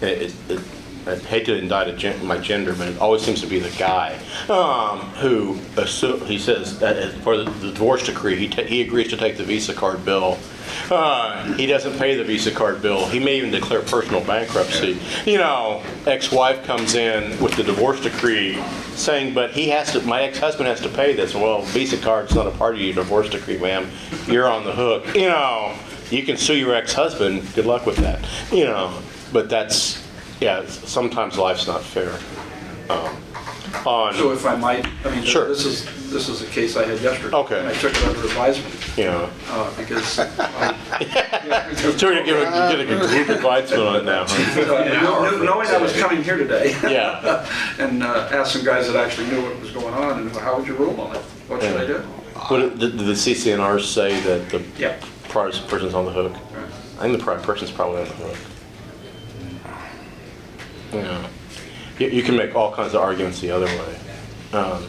it, 0.00 0.32
it- 0.48 0.60
I 1.06 1.16
hate 1.16 1.46
to 1.46 1.56
indict 1.56 1.96
gen- 1.96 2.24
my 2.26 2.38
gender, 2.38 2.74
but 2.74 2.88
it 2.88 2.98
always 3.00 3.22
seems 3.22 3.40
to 3.40 3.46
be 3.46 3.58
the 3.58 3.76
guy, 3.78 4.18
um, 4.50 5.00
who 5.16 5.58
assume, 5.80 6.20
he 6.26 6.38
says, 6.38 6.78
that 6.80 7.12
for 7.22 7.36
the 7.36 7.44
the 7.44 7.70
divorce 7.72 8.04
decree, 8.04 8.36
he, 8.36 8.48
ta- 8.48 8.62
he 8.62 8.82
agrees 8.82 9.08
to 9.10 9.16
take 9.16 9.36
the 9.36 9.44
Visa 9.44 9.72
card 9.72 10.04
bill. 10.04 10.36
Uh, 10.90 11.50
He 11.54 11.64
doesn't 11.66 11.98
pay 11.98 12.14
the 12.14 12.24
Visa 12.24 12.50
card 12.50 12.82
bill, 12.82 13.06
he 13.06 13.18
may 13.18 13.36
even 13.38 13.50
declare 13.50 13.80
personal 13.80 14.22
bankruptcy. 14.24 14.98
You 15.24 15.38
know, 15.38 15.82
ex-wife 16.06 16.64
comes 16.64 16.94
in 16.94 17.40
with 17.42 17.54
the 17.56 17.62
divorce 17.62 18.00
decree 18.02 18.62
saying, 18.94 19.32
but 19.32 19.50
he 19.52 19.68
has 19.70 19.92
to, 19.92 20.00
my 20.02 20.22
ex-husband 20.22 20.68
has 20.68 20.80
to 20.82 20.88
pay 20.90 21.14
this. 21.14 21.34
Well, 21.34 21.62
Visa 21.62 21.96
card's 21.96 22.34
not 22.34 22.46
a 22.46 22.50
part 22.50 22.74
of 22.74 22.80
your 22.80 22.92
divorce 22.94 23.30
decree, 23.30 23.56
ma'am. 23.58 23.88
You're 24.26 24.48
on 24.50 24.64
the 24.64 24.72
hook. 24.72 25.14
You 25.14 25.28
know, 25.28 25.74
you 26.10 26.22
can 26.24 26.36
sue 26.36 26.54
your 26.56 26.74
ex-husband. 26.74 27.54
Good 27.54 27.64
luck 27.66 27.86
with 27.86 27.96
that. 27.96 28.20
You 28.52 28.64
know, 28.66 28.98
but 29.32 29.48
that's, 29.48 30.06
yeah, 30.40 30.64
sometimes 30.66 31.36
life's 31.38 31.66
not 31.66 31.82
fair. 31.82 32.12
Um, 32.90 33.16
So 34.14 34.32
if 34.32 34.46
I 34.46 34.56
might, 34.56 34.86
I 35.04 35.10
mean, 35.10 35.22
Sure. 35.24 35.46
this 35.46 35.64
is, 35.66 35.84
this 36.10 36.28
is 36.28 36.40
a 36.42 36.46
case 36.46 36.74
I 36.76 36.84
had 36.86 37.00
yesterday. 37.00 37.36
Okay. 37.36 37.58
And 37.58 37.68
I 37.68 37.74
took 37.74 37.92
it 37.92 38.02
under 38.04 38.24
advisement, 38.24 38.74
you 38.96 39.04
know, 39.04 39.28
uh, 39.50 39.70
because 39.76 40.04
so 41.98 42.10
you 42.10 42.24
give 42.24 42.36
a, 42.38 42.70
you 42.70 42.76
get 42.76 42.80
a 42.80 42.86
group 42.86 43.28
advisement 43.28 43.82
on 43.82 43.96
it 43.96 44.04
now, 44.04 44.24
huh? 44.26 44.62
uh, 45.36 45.44
knowing 45.44 45.68
I 45.68 45.76
was 45.78 45.92
coming 46.00 46.22
here 46.24 46.38
today. 46.38 46.74
Yeah. 46.82 47.46
And 47.78 48.02
uh, 48.02 48.28
asked 48.32 48.52
some 48.54 48.64
guys 48.64 48.86
that 48.90 48.96
actually 48.96 49.28
knew 49.28 49.42
what 49.42 49.60
was 49.60 49.70
going 49.70 49.94
on, 49.94 50.18
and 50.22 50.30
how 50.36 50.56
would 50.58 50.66
you 50.66 50.74
rule 50.74 50.98
on 51.00 51.14
it? 51.14 51.22
What 51.48 51.62
should 51.62 51.76
I 51.76 51.86
do? 51.86 51.98
What, 52.48 52.78
did 52.78 52.96
did 52.96 52.98
the 52.98 53.12
CC&Rs 53.14 53.88
say 53.88 54.18
that 54.20 54.48
the 54.50 54.62
Yeah. 54.78 54.96
prior 55.28 55.52
person's 55.68 55.94
on 55.94 56.06
the 56.06 56.12
hook? 56.12 56.32
I 56.98 57.02
think 57.02 57.16
the 57.18 57.22
prior 57.22 57.38
person's 57.40 57.70
probably 57.70 58.00
on 58.00 58.08
the 58.08 58.14
hook. 58.14 58.36
Yeah. 60.92 61.28
You, 61.98 62.08
you 62.08 62.22
can 62.22 62.36
make 62.36 62.54
all 62.54 62.72
kinds 62.72 62.94
of 62.94 63.00
arguments 63.02 63.40
the 63.40 63.50
other 63.50 63.66
way. 63.66 63.98
Um, 64.52 64.86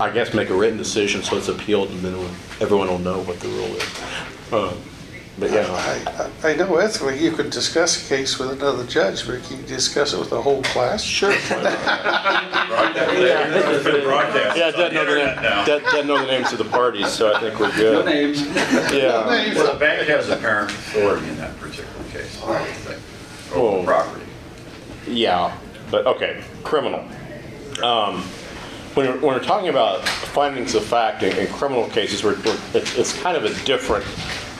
I 0.00 0.10
guess 0.10 0.34
make 0.34 0.48
a 0.50 0.54
written 0.54 0.78
decision 0.78 1.22
so 1.22 1.36
it's 1.36 1.48
appealed 1.48 1.90
and 1.90 2.00
then 2.00 2.14
everyone 2.60 2.88
will 2.88 2.98
know 2.98 3.20
what 3.22 3.38
the 3.40 3.48
rule 3.48 3.76
is. 3.76 4.02
Um, 4.52 4.74
But 5.38 5.50
yeah, 5.50 5.64
I, 5.70 6.28
I 6.44 6.50
I 6.52 6.56
know 6.56 6.76
ethically, 6.76 7.18
you 7.18 7.32
could 7.32 7.48
discuss 7.48 7.96
a 8.04 8.08
case 8.08 8.38
with 8.38 8.50
another 8.52 8.84
judge, 8.86 9.26
but 9.26 9.42
can 9.44 9.56
you 9.60 9.62
discuss 9.62 10.12
it 10.12 10.18
with 10.18 10.28
the 10.28 10.42
whole 10.42 10.62
class? 10.62 11.02
sure. 11.02 11.32
why 11.32 11.62
not? 11.62 13.08
It's 13.16 14.04
broadcast. 14.04 14.56
Yeah, 14.58 14.68
it 14.68 14.72
doesn't 14.72 14.94
know 14.94 15.04
the, 15.06 15.14
name- 15.24 15.42
now. 15.42 15.64
doesn't 15.64 15.84
doesn't 15.84 16.06
know 16.06 16.18
the 16.18 16.26
names 16.26 16.52
of 16.52 16.58
the 16.58 16.66
parties, 16.66 17.08
so 17.08 17.32
I 17.32 17.40
think 17.40 17.58
we're 17.58 17.68
No 17.68 17.74
good. 18.02 18.04
names. 18.06 18.42
Yeah. 18.92 19.26
Well, 19.54 19.72
the 19.72 19.78
bank 19.78 20.06
has 20.08 20.28
apparent 20.28 20.70
authority 20.70 21.28
in 21.28 21.36
that 21.38 21.56
particular 21.58 22.04
case. 22.10 22.38
Oh. 22.42 22.58
Over 23.54 23.78
the 23.80 23.84
property. 23.86 24.21
Yeah, 25.12 25.56
but, 25.90 26.06
okay, 26.06 26.42
criminal. 26.64 27.04
Um, 27.82 28.24
When 28.94 29.06
we're, 29.06 29.12
when 29.20 29.34
we're 29.34 29.42
talking 29.42 29.70
about 29.70 30.06
findings 30.06 30.74
of 30.74 30.84
fact 30.84 31.22
in, 31.22 31.34
in 31.38 31.46
criminal 31.54 31.88
cases, 31.88 32.22
we're, 32.22 32.36
we're, 32.44 32.58
it's, 32.74 32.98
it's 32.98 33.22
kind 33.22 33.38
of 33.38 33.44
a 33.44 33.64
different 33.64 34.04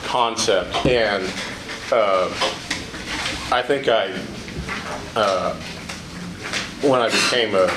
concept. 0.05 0.73
And 0.87 1.23
uh, 1.91 2.29
I 3.51 3.61
think 3.61 3.87
I, 3.87 4.11
uh, 5.15 5.53
when 6.81 6.99
I 6.99 7.09
became 7.09 7.53
a, 7.53 7.69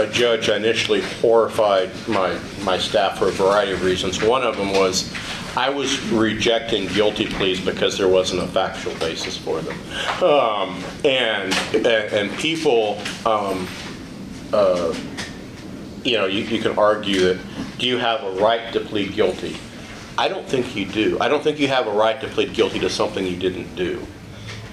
a 0.00 0.06
judge, 0.10 0.48
I 0.48 0.56
initially 0.56 1.02
horrified 1.20 1.90
my, 2.08 2.38
my 2.62 2.78
staff 2.78 3.18
for 3.18 3.28
a 3.28 3.32
variety 3.32 3.72
of 3.72 3.84
reasons. 3.84 4.22
One 4.22 4.42
of 4.42 4.56
them 4.56 4.72
was 4.72 5.12
I 5.56 5.70
was 5.70 5.98
rejecting 6.10 6.86
guilty 6.88 7.26
pleas 7.26 7.60
because 7.60 7.96
there 7.96 8.08
wasn't 8.08 8.42
a 8.42 8.46
factual 8.46 8.94
basis 8.96 9.38
for 9.38 9.62
them. 9.62 9.78
Um, 10.22 10.84
and, 11.02 11.54
and, 11.74 11.86
and 11.86 12.38
people, 12.38 13.00
um, 13.24 13.66
uh, 14.52 14.94
you 16.04 16.18
know, 16.18 16.26
you, 16.26 16.44
you 16.44 16.60
can 16.60 16.78
argue 16.78 17.20
that, 17.20 17.38
do 17.78 17.86
you 17.86 17.96
have 17.96 18.22
a 18.22 18.32
right 18.32 18.70
to 18.74 18.80
plead 18.80 19.14
guilty? 19.14 19.56
I 20.18 20.28
don't 20.28 20.46
think 20.46 20.76
you 20.76 20.84
do. 20.84 21.18
I 21.20 21.28
don't 21.28 21.42
think 21.42 21.58
you 21.58 21.68
have 21.68 21.86
a 21.86 21.92
right 21.92 22.20
to 22.20 22.28
plead 22.28 22.52
guilty 22.52 22.78
to 22.80 22.90
something 22.90 23.26
you 23.26 23.36
didn't 23.36 23.74
do. 23.76 24.06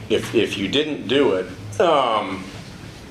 If, 0.09 0.35
if 0.35 0.57
you 0.57 0.67
didn't 0.67 1.07
do 1.07 1.33
it, 1.33 1.79
um, 1.79 2.43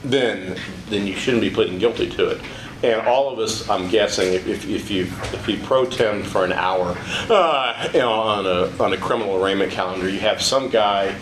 then, 0.04 0.58
then 0.88 1.06
you 1.06 1.14
shouldn't 1.14 1.42
be 1.42 1.50
pleading 1.50 1.78
guilty 1.78 2.08
to 2.10 2.28
it. 2.30 2.40
And 2.82 3.06
all 3.06 3.32
of 3.32 3.38
us, 3.38 3.68
I'm 3.68 3.88
guessing, 3.88 4.32
if, 4.32 4.46
if 4.48 4.68
if 4.68 4.90
you, 4.90 5.04
if 5.04 5.48
you 5.48 5.58
pro 5.58 5.84
tem 5.84 6.24
for 6.24 6.44
an 6.44 6.52
hour, 6.52 6.96
uh, 7.30 7.88
you 7.92 8.00
know, 8.00 8.12
on 8.12 8.46
a, 8.46 8.82
on 8.82 8.92
a 8.92 8.96
criminal 8.96 9.42
arraignment 9.42 9.70
calendar, 9.70 10.08
you 10.08 10.18
have 10.18 10.42
some 10.42 10.68
guy 10.68 11.12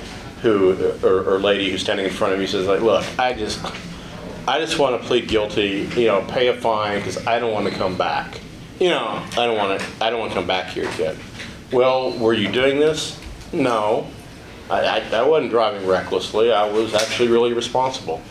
who, 0.40 0.72
or, 1.04 1.34
or 1.34 1.38
lady 1.38 1.70
who's 1.70 1.82
standing 1.82 2.06
in 2.06 2.12
front 2.12 2.32
of 2.32 2.40
you 2.40 2.46
says 2.46 2.66
like, 2.66 2.80
look, 2.80 3.04
I 3.18 3.34
just, 3.34 3.62
I 4.48 4.58
just 4.58 4.78
want 4.78 5.00
to 5.00 5.06
plead 5.06 5.28
guilty, 5.28 5.86
you 5.96 6.06
know, 6.06 6.24
pay 6.28 6.48
a 6.48 6.54
fine 6.54 6.98
because 6.98 7.26
I 7.26 7.38
don't 7.38 7.52
want 7.52 7.66
to 7.66 7.72
come 7.72 7.96
back. 7.96 8.40
You 8.78 8.88
know, 8.88 9.22
I 9.32 9.46
don't 9.46 9.58
want 9.58 9.78
to, 9.78 9.86
I 10.02 10.08
don't 10.08 10.18
want 10.18 10.32
to 10.32 10.38
come 10.38 10.46
back 10.46 10.68
here 10.70 10.88
again. 10.88 11.16
Well, 11.72 12.18
were 12.18 12.32
you 12.32 12.50
doing 12.50 12.80
this? 12.80 13.20
No. 13.52 14.08
I, 14.70 15.00
I, 15.00 15.16
I 15.18 15.22
wasn't 15.22 15.50
driving 15.50 15.86
recklessly. 15.86 16.52
I 16.52 16.66
was 16.66 16.94
actually 16.94 17.28
really 17.28 17.52
responsible. 17.52 18.22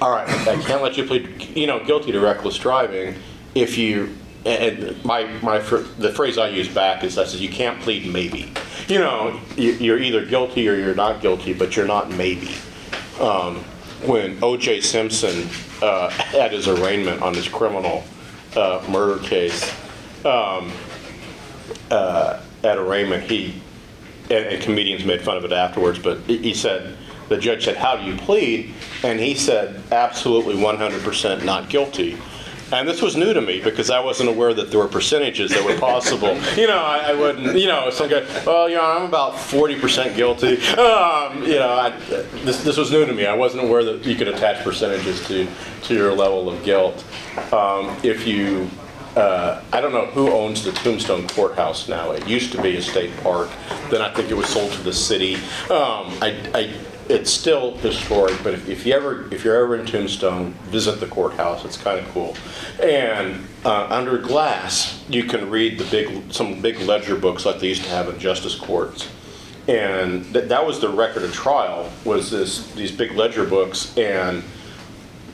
All 0.00 0.10
right, 0.10 0.28
I 0.48 0.60
can't 0.62 0.82
let 0.82 0.96
you 0.96 1.04
plead, 1.04 1.56
you 1.56 1.66
know, 1.66 1.84
guilty 1.84 2.12
to 2.12 2.20
reckless 2.20 2.58
driving 2.58 3.16
if 3.54 3.78
you, 3.78 4.14
and 4.44 5.02
my, 5.04 5.24
my, 5.42 5.58
the 5.58 6.12
phrase 6.14 6.38
I 6.38 6.48
use 6.48 6.68
back 6.68 7.04
is, 7.04 7.16
I 7.18 7.24
says, 7.24 7.40
you 7.40 7.48
can't 7.48 7.80
plead 7.80 8.06
maybe. 8.12 8.52
You 8.88 8.98
know, 8.98 9.40
you- 9.56 9.72
you're 9.72 9.98
either 9.98 10.24
guilty 10.24 10.68
or 10.68 10.74
you're 10.74 10.94
not 10.94 11.20
guilty, 11.22 11.52
but 11.54 11.76
you're 11.76 11.86
not 11.86 12.10
maybe 12.10 12.50
um, 13.20 13.56
when 14.04 14.38
O.J. 14.42 14.80
Simpson, 14.80 15.48
uh, 15.82 16.10
at 16.36 16.52
his 16.52 16.68
arraignment 16.68 17.22
on 17.22 17.32
his 17.34 17.48
criminal 17.48 18.04
uh, 18.56 18.84
murder 18.88 19.22
case, 19.22 19.72
um, 20.24 20.70
uh, 21.90 22.40
at 22.64 22.76
arraignment, 22.78 23.22
he, 23.24 23.60
and, 24.30 24.62
comedians 24.62 25.04
made 25.04 25.20
fun 25.22 25.36
of 25.36 25.44
it 25.44 25.52
afterwards, 25.52 25.98
but 25.98 26.18
he 26.22 26.54
said, 26.54 26.96
the 27.28 27.38
judge 27.38 27.64
said, 27.64 27.76
how 27.76 27.96
do 27.96 28.04
you 28.04 28.16
plead? 28.16 28.72
And 29.02 29.18
he 29.18 29.34
said, 29.34 29.82
absolutely 29.92 30.54
100% 30.54 31.44
not 31.44 31.68
guilty. 31.68 32.18
And 32.72 32.88
this 32.88 33.02
was 33.02 33.14
new 33.14 33.32
to 33.32 33.40
me 33.40 33.60
because 33.60 33.90
I 33.90 34.00
wasn't 34.00 34.30
aware 34.30 34.54
that 34.54 34.70
there 34.70 34.80
were 34.80 34.88
percentages 34.88 35.50
that 35.50 35.64
were 35.64 35.78
possible. 35.78 36.38
You 36.56 36.68
know, 36.68 36.78
I, 36.78 37.10
I 37.10 37.14
wouldn't, 37.14 37.58
you 37.58 37.66
know, 37.66 37.90
some 37.90 38.08
guy, 38.08 38.24
well, 38.44 38.68
you 38.68 38.76
know, 38.76 38.84
I'm 38.84 39.04
about 39.04 39.34
40% 39.34 40.16
guilty. 40.16 40.56
Um, 40.76 41.42
you 41.42 41.56
know, 41.56 41.70
I, 41.70 41.90
this, 42.44 42.62
this 42.62 42.76
was 42.76 42.90
new 42.90 43.04
to 43.04 43.12
me. 43.12 43.26
I 43.26 43.34
wasn't 43.34 43.64
aware 43.64 43.84
that 43.84 44.04
you 44.04 44.14
could 44.14 44.28
attach 44.28 44.64
percentages 44.64 45.26
to, 45.28 45.46
to 45.82 45.94
your 45.94 46.12
level 46.12 46.48
of 46.48 46.62
guilt. 46.64 47.04
Um, 47.52 47.96
if 48.02 48.26
you, 48.26 48.70
uh, 49.16 49.62
I 49.72 49.80
don't 49.80 49.92
know 49.92 50.06
who 50.06 50.30
owns 50.30 50.64
the 50.64 50.72
Tombstone 50.72 51.28
Courthouse 51.28 51.88
now. 51.88 52.12
It 52.12 52.26
used 52.26 52.52
to 52.52 52.62
be 52.62 52.76
a 52.76 52.82
state 52.82 53.14
park. 53.18 53.50
Then 53.90 54.00
I 54.00 54.12
think 54.12 54.30
it 54.30 54.34
was 54.34 54.48
sold 54.48 54.72
to 54.72 54.82
the 54.82 54.92
city. 54.92 55.34
Um, 55.34 56.10
I, 56.22 56.36
I, 56.54 56.74
it's 57.08 57.30
still 57.30 57.76
historic, 57.78 58.34
but 58.42 58.54
if, 58.54 58.68
if 58.68 58.86
you 58.86 58.94
ever, 58.94 59.32
if 59.32 59.44
you're 59.44 59.56
ever 59.56 59.76
in 59.76 59.86
Tombstone, 59.86 60.52
visit 60.70 61.00
the 61.00 61.06
courthouse. 61.06 61.64
It's 61.64 61.76
kind 61.76 61.98
of 61.98 62.06
cool. 62.12 62.36
And 62.82 63.46
uh, 63.64 63.86
under 63.90 64.18
glass, 64.18 65.04
you 65.08 65.24
can 65.24 65.50
read 65.50 65.78
the 65.78 65.84
big, 65.84 66.32
some 66.32 66.60
big 66.60 66.78
ledger 66.80 67.16
books 67.16 67.44
like 67.44 67.60
they 67.60 67.68
used 67.68 67.84
to 67.84 67.90
have 67.90 68.08
in 68.08 68.18
justice 68.18 68.54
courts. 68.54 69.08
And 69.68 70.24
th- 70.32 70.48
that 70.48 70.66
was 70.66 70.80
the 70.80 70.88
record 70.88 71.22
of 71.22 71.32
trial. 71.32 71.90
Was 72.04 72.30
this 72.30 72.70
these 72.74 72.92
big 72.92 73.12
ledger 73.12 73.46
books 73.46 73.96
and 73.96 74.42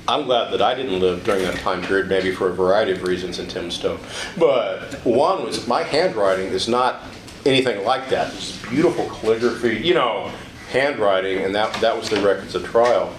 I'm 0.09 0.25
glad 0.25 0.53
that 0.53 0.63
I 0.63 0.75
didn't 0.75 0.99
live 0.99 1.23
during 1.23 1.43
that 1.43 1.57
time 1.59 1.83
period, 1.83 2.09
maybe 2.09 2.33
for 2.33 2.49
a 2.49 2.53
variety 2.53 2.91
of 2.93 3.05
reasons 3.05 3.39
in 3.39 3.47
Tombstone. 3.47 4.01
But 4.37 4.95
one 5.05 5.45
was 5.45 5.69
my 5.69 5.85
handwriting 5.85 6.47
is 6.47 6.69
not 6.69 7.03
anything 7.47 7.85
like 7.85 8.09
that. 8.09 8.33
It's 8.35 8.61
beautiful 8.67 9.09
calligraphy, 9.09 9.79
you 9.87 9.95
know, 9.95 10.33
handwriting, 10.71 11.45
and 11.45 11.55
that, 11.55 11.73
that 11.81 11.97
was 11.97 12.09
the 12.09 12.21
records 12.21 12.55
of 12.55 12.65
trial. 12.65 13.13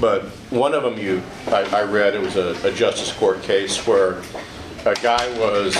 But 0.00 0.24
one 0.50 0.74
of 0.74 0.82
them 0.82 0.98
you, 0.98 1.22
I, 1.48 1.62
I 1.80 1.82
read, 1.84 2.14
it 2.14 2.20
was 2.20 2.36
a, 2.36 2.56
a 2.66 2.72
justice 2.72 3.12
court 3.12 3.42
case 3.42 3.86
where 3.86 4.20
a 4.84 4.94
guy 4.96 5.26
was 5.38 5.76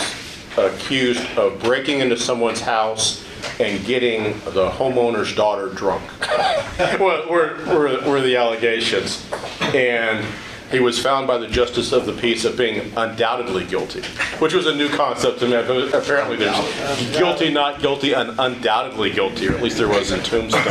accused 0.56 1.24
of 1.36 1.60
breaking 1.62 2.00
into 2.00 2.16
someone's 2.16 2.60
house 2.60 3.24
and 3.60 3.84
getting 3.84 4.32
the 4.40 4.70
homeowner's 4.70 5.34
daughter 5.34 5.68
drunk. 5.68 6.02
were, 7.00 7.26
were, 7.28 7.56
were, 7.66 8.10
were 8.10 8.20
the 8.20 8.36
allegations. 8.36 9.26
And 9.74 10.24
he 10.70 10.80
was 10.80 10.98
found 11.00 11.26
by 11.26 11.38
the 11.38 11.46
justice 11.46 11.92
of 11.92 12.06
the 12.06 12.12
peace 12.12 12.44
of 12.44 12.56
being 12.56 12.92
undoubtedly 12.96 13.64
guilty, 13.64 14.02
which 14.40 14.52
was 14.52 14.66
a 14.66 14.74
new 14.74 14.88
concept 14.88 15.38
to 15.40 15.46
me. 15.46 15.54
Apparently, 15.92 16.36
there's 16.36 17.10
guilty, 17.16 17.50
not 17.52 17.80
guilty, 17.80 18.12
and 18.14 18.38
undoubtedly 18.38 19.10
guilty, 19.12 19.48
or 19.48 19.52
at 19.52 19.62
least 19.62 19.78
there 19.78 19.88
was 19.88 20.10
in 20.10 20.20
Tombstone. 20.20 20.64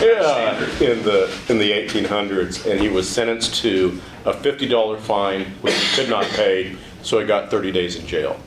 Yeah, 0.00 0.56
in 0.80 1.02
the 1.02 1.28
in 1.48 1.58
the 1.58 1.72
1800s, 1.72 2.70
and 2.70 2.80
he 2.80 2.88
was 2.88 3.08
sentenced 3.08 3.56
to 3.62 4.00
a 4.24 4.32
$50 4.32 5.00
fine, 5.00 5.46
which 5.62 5.74
he 5.74 5.96
could 5.96 6.08
not 6.10 6.24
pay, 6.26 6.76
so 7.02 7.18
he 7.18 7.26
got 7.26 7.50
30 7.50 7.72
days 7.72 7.96
in 7.96 8.06
jail. 8.06 8.38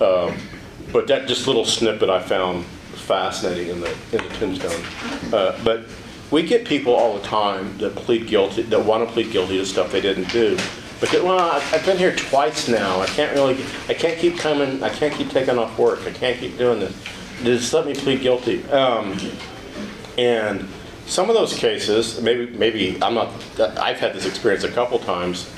Um, 0.00 0.36
But 0.92 1.06
that 1.08 1.26
just 1.28 1.46
little 1.46 1.64
snippet 1.64 2.08
I 2.08 2.20
found 2.20 2.64
fascinating 2.94 3.68
in 3.68 3.80
the, 3.80 3.90
in 4.12 4.18
the 4.26 4.34
tombstone. 4.38 4.82
Uh, 5.32 5.58
But 5.64 5.84
we 6.30 6.42
get 6.42 6.64
people 6.64 6.94
all 6.94 7.14
the 7.18 7.24
time 7.26 7.76
that 7.78 7.94
plead 7.94 8.26
guilty, 8.26 8.62
that 8.62 8.84
want 8.84 9.06
to 9.06 9.12
plead 9.12 9.30
guilty 9.30 9.58
to 9.58 9.66
stuff 9.66 9.92
they 9.92 10.00
didn't 10.00 10.30
do. 10.30 10.56
But, 11.00 11.10
they, 11.10 11.20
well, 11.20 11.50
I've 11.72 11.84
been 11.84 11.98
here 11.98 12.14
twice 12.14 12.68
now, 12.68 13.00
I 13.00 13.06
can't 13.06 13.34
really, 13.34 13.62
I 13.88 13.94
can't 13.94 14.18
keep 14.18 14.38
coming, 14.38 14.82
I 14.82 14.88
can't 14.88 15.12
keep 15.14 15.30
taking 15.30 15.58
off 15.58 15.78
work, 15.78 16.00
I 16.06 16.10
can't 16.10 16.38
keep 16.38 16.56
doing 16.56 16.80
this. 16.80 16.94
Just 17.42 17.72
let 17.74 17.86
me 17.86 17.94
plead 17.94 18.20
guilty. 18.20 18.64
Um, 18.70 19.18
And 20.16 20.68
some 21.06 21.28
of 21.28 21.34
those 21.34 21.54
cases, 21.54 22.20
maybe, 22.20 22.46
maybe, 22.56 22.96
I'm 23.02 23.14
not, 23.14 23.30
I've 23.60 23.98
had 23.98 24.14
this 24.14 24.26
experience 24.26 24.64
a 24.64 24.70
couple 24.70 24.98
times, 25.00 25.50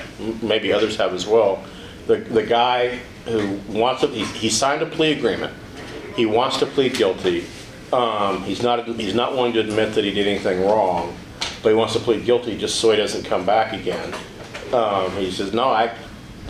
maybe 0.42 0.72
others 0.72 0.96
have 0.96 1.12
as 1.12 1.26
well. 1.26 1.62
The, 2.06 2.16
the 2.16 2.42
guy 2.42 3.00
who 3.26 3.60
wants 3.68 4.00
to, 4.00 4.08
he, 4.08 4.24
he 4.24 4.48
signed 4.48 4.82
a 4.82 4.86
plea 4.86 5.12
agreement, 5.12 5.52
he 6.16 6.24
wants 6.24 6.56
to 6.58 6.66
plead 6.66 6.94
guilty. 6.94 7.44
Um, 7.92 8.42
he's 8.42 8.62
not, 8.62 8.86
he's 8.86 9.14
not 9.14 9.32
willing 9.32 9.52
to 9.54 9.60
admit 9.60 9.94
that 9.94 10.04
he 10.04 10.10
did 10.12 10.26
anything 10.26 10.62
wrong, 10.62 11.16
but 11.62 11.68
he 11.68 11.74
wants 11.74 11.92
to 11.94 12.00
plead 12.00 12.24
guilty 12.24 12.56
just 12.58 12.80
so 12.80 12.90
he 12.90 12.96
doesn't 12.96 13.24
come 13.24 13.46
back 13.46 13.72
again. 13.72 14.14
Um, 14.72 15.12
he 15.12 15.30
says, 15.30 15.52
no, 15.52 15.64
I, 15.68 15.94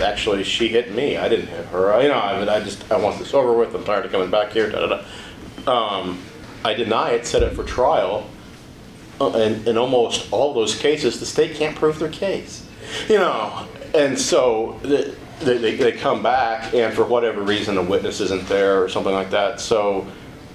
actually, 0.01 0.45
she 0.45 0.69
hit 0.69 0.95
me, 0.95 1.17
I 1.19 1.29
didn't 1.29 1.49
hit 1.49 1.67
her, 1.67 2.01
you 2.03 2.09
know, 2.09 2.19
I 2.19 2.39
mean, 2.39 2.49
I 2.49 2.61
just, 2.61 2.91
I 2.91 2.97
want 2.97 3.19
this 3.19 3.35
over 3.35 3.53
with, 3.53 3.75
I'm 3.75 3.85
tired 3.85 4.07
of 4.07 4.13
coming 4.13 4.31
back 4.31 4.53
here, 4.53 4.71
da-da-da. 4.71 5.05
Um, 5.71 6.19
I 6.65 6.73
deny 6.75 7.11
it, 7.11 7.27
set 7.27 7.43
it 7.43 7.55
for 7.55 7.65
trial, 7.65 8.29
uh, 9.21 9.31
and 9.37 9.67
in 9.69 9.77
almost 9.77 10.33
all 10.33 10.55
those 10.55 10.75
cases, 10.79 11.21
the 11.21 11.27
state 11.27 11.57
can't 11.57 11.77
prove 11.77 11.99
their 11.99 12.09
case. 12.11 12.67
You 13.09 13.19
know, 13.19 13.69
and 13.95 14.19
so 14.19 14.79
the- 14.83 15.15
they, 15.41 15.59
they, 15.59 15.77
they 15.77 15.93
come 15.93 16.23
back, 16.23 16.73
and 16.73 16.95
for 16.95 17.05
whatever 17.05 17.43
reason, 17.43 17.77
a 17.77 17.83
witness 17.83 18.21
isn't 18.23 18.49
there 18.49 18.83
or 18.83 18.89
something 18.89 19.13
like 19.13 19.29
that, 19.31 19.61
so 19.61 20.07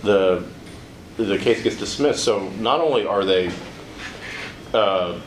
the, 0.01 0.43
the 1.17 1.37
case 1.37 1.61
gets 1.63 1.77
dismissed. 1.77 2.23
So 2.23 2.49
not 2.59 2.79
only 2.79 3.05
are 3.05 3.23
they 3.23 3.51
uh, 4.73 5.19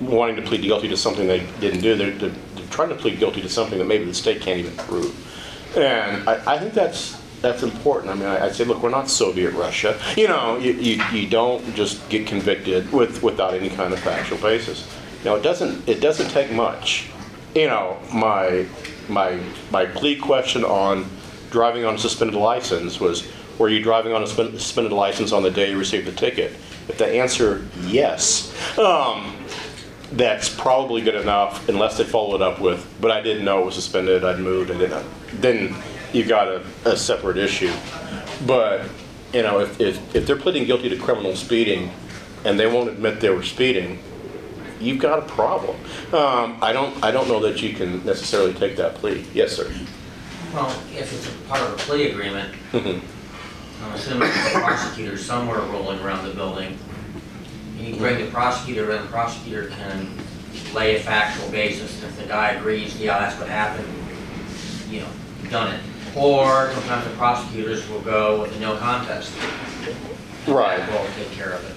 wanting 0.00 0.36
to 0.36 0.42
plead 0.42 0.62
guilty 0.62 0.88
to 0.88 0.96
something 0.96 1.26
they 1.26 1.46
didn't 1.60 1.80
do, 1.80 1.94
they're, 1.94 2.10
they're 2.12 2.30
they're 2.54 2.66
trying 2.70 2.88
to 2.88 2.94
plead 2.94 3.18
guilty 3.18 3.40
to 3.42 3.48
something 3.48 3.78
that 3.78 3.86
maybe 3.86 4.04
the 4.04 4.14
state 4.14 4.40
can't 4.40 4.58
even 4.58 4.76
prove. 4.76 5.14
And 5.76 6.28
I, 6.28 6.54
I 6.54 6.58
think 6.58 6.74
that's, 6.74 7.20
that's 7.40 7.62
important. 7.62 8.10
I 8.10 8.14
mean, 8.14 8.26
I, 8.26 8.46
I 8.46 8.50
say, 8.50 8.64
look, 8.64 8.82
we're 8.82 8.90
not 8.90 9.08
Soviet 9.08 9.52
Russia. 9.52 10.00
You 10.16 10.28
know, 10.28 10.58
you, 10.58 10.72
you, 10.72 11.02
you 11.12 11.28
don't 11.28 11.74
just 11.74 12.08
get 12.08 12.26
convicted 12.26 12.90
with, 12.92 13.22
without 13.22 13.54
any 13.54 13.68
kind 13.68 13.92
of 13.92 14.00
factual 14.00 14.38
basis. 14.38 14.88
Now, 15.24 15.36
it 15.36 15.42
doesn't, 15.42 15.88
it 15.88 16.00
doesn't 16.00 16.30
take 16.30 16.50
much. 16.50 17.10
You 17.54 17.66
know, 17.66 17.98
my, 18.12 18.66
my, 19.08 19.38
my 19.70 19.86
plea 19.86 20.16
question 20.16 20.64
on 20.64 21.06
driving 21.50 21.84
on 21.84 21.94
a 21.94 21.98
suspended 21.98 22.36
license 22.36 22.98
was, 22.98 23.30
were 23.58 23.68
you 23.68 23.82
driving 23.82 24.12
on 24.12 24.22
a 24.22 24.26
suspended 24.26 24.92
license 24.92 25.32
on 25.32 25.42
the 25.42 25.50
day 25.50 25.70
you 25.70 25.78
received 25.78 26.06
the 26.06 26.12
ticket? 26.12 26.52
If 26.88 26.98
the 26.98 27.06
answer, 27.06 27.66
yes, 27.82 28.52
um, 28.78 29.34
that's 30.12 30.48
probably 30.48 31.02
good 31.02 31.16
enough 31.16 31.68
unless 31.68 31.98
they 31.98 32.04
follow 32.04 32.34
it 32.34 32.42
up 32.42 32.60
with, 32.60 32.86
but 33.00 33.10
I 33.10 33.20
didn't 33.20 33.44
know 33.44 33.60
it 33.60 33.66
was 33.66 33.74
suspended, 33.74 34.24
I'd 34.24 34.38
moved, 34.38 34.70
I 34.70 34.78
didn't, 34.78 35.06
then 35.40 35.74
you've 36.12 36.28
got 36.28 36.48
a, 36.48 36.64
a 36.86 36.96
separate 36.96 37.36
issue. 37.36 37.72
But, 38.46 38.88
you 39.34 39.42
know, 39.42 39.60
if, 39.60 39.80
if, 39.80 40.14
if 40.16 40.26
they're 40.26 40.36
pleading 40.36 40.64
guilty 40.64 40.88
to 40.88 40.96
criminal 40.96 41.34
speeding 41.36 41.90
and 42.44 42.58
they 42.58 42.66
won't 42.66 42.88
admit 42.88 43.20
they 43.20 43.30
were 43.30 43.42
speeding, 43.42 43.98
you've 44.80 45.00
got 45.00 45.18
a 45.18 45.22
problem. 45.22 45.76
Um, 46.14 46.56
I 46.62 46.72
don't, 46.72 47.04
I 47.04 47.10
don't 47.10 47.28
know 47.28 47.40
that 47.40 47.60
you 47.60 47.74
can 47.74 48.02
necessarily 48.06 48.54
take 48.54 48.76
that 48.76 48.94
plea. 48.94 49.26
Yes, 49.34 49.56
sir. 49.56 49.70
Well, 50.54 50.70
if 50.94 51.12
it's 51.12 51.28
a 51.28 51.36
part 51.48 51.60
of 51.60 51.74
a 51.74 51.76
plea 51.76 52.10
agreement, 52.10 52.54
Mhm. 52.72 53.00
I'm 53.88 53.94
assuming 53.94 54.28
the 54.28 54.58
a 54.58 54.60
prosecutor 54.60 55.16
somewhere 55.16 55.60
rolling 55.60 56.00
around 56.00 56.26
the 56.28 56.34
building. 56.34 56.78
And 57.78 57.86
you 57.86 57.92
can 57.92 57.98
bring 57.98 58.24
the 58.24 58.30
prosecutor 58.30 58.90
in, 58.92 59.02
the 59.02 59.08
prosecutor 59.08 59.68
can 59.68 60.10
lay 60.74 60.96
a 60.96 61.00
factual 61.00 61.48
basis. 61.50 62.02
If 62.02 62.18
the 62.20 62.26
guy 62.26 62.50
agrees, 62.50 63.00
yeah, 63.00 63.18
that's 63.18 63.38
what 63.38 63.48
happened, 63.48 63.88
you 64.90 65.00
know, 65.00 65.08
done 65.50 65.74
it. 65.74 65.80
Or 66.16 66.70
sometimes 66.74 67.04
the 67.04 67.16
prosecutors 67.16 67.88
will 67.88 68.00
go 68.00 68.42
with 68.42 68.54
a 68.56 68.60
no 68.60 68.76
contest. 68.76 69.32
Right. 70.46 70.78
that 70.78 70.90
will 70.90 71.10
take 71.14 71.30
care 71.32 71.52
of 71.52 71.64
it. 71.64 71.74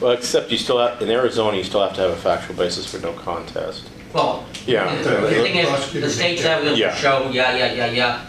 Well, 0.00 0.12
except 0.12 0.50
you 0.50 0.58
still 0.58 0.78
have, 0.78 1.00
in 1.02 1.10
Arizona, 1.10 1.56
you 1.56 1.64
still 1.64 1.82
have 1.82 1.94
to 1.94 2.00
have 2.00 2.10
a 2.10 2.16
factual 2.16 2.56
basis 2.56 2.86
for 2.86 2.98
no 2.98 3.12
contest. 3.12 3.90
Well, 4.12 4.44
Yeah. 4.66 4.94
the 5.02 5.10
the 5.20 5.28
thing 5.30 5.56
is, 5.56 5.92
the 5.92 6.10
state's 6.10 6.44
evidence 6.44 6.72
will 6.74 6.78
Yeah. 6.78 6.94
show, 6.94 7.28
yeah, 7.32 7.56
yeah, 7.56 7.72
yeah, 7.72 7.86
yeah, 7.90 8.20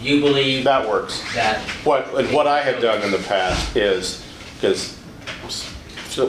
you 0.00 0.20
believe 0.20 0.64
That 0.64 0.88
works. 0.88 1.22
that 1.34 1.58
What, 1.84 2.12
and 2.14 2.32
what 2.32 2.46
I 2.46 2.62
have 2.62 2.80
done 2.80 3.02
in 3.02 3.10
the 3.10 3.18
past 3.18 3.76
is, 3.76 4.24
because, 4.54 4.96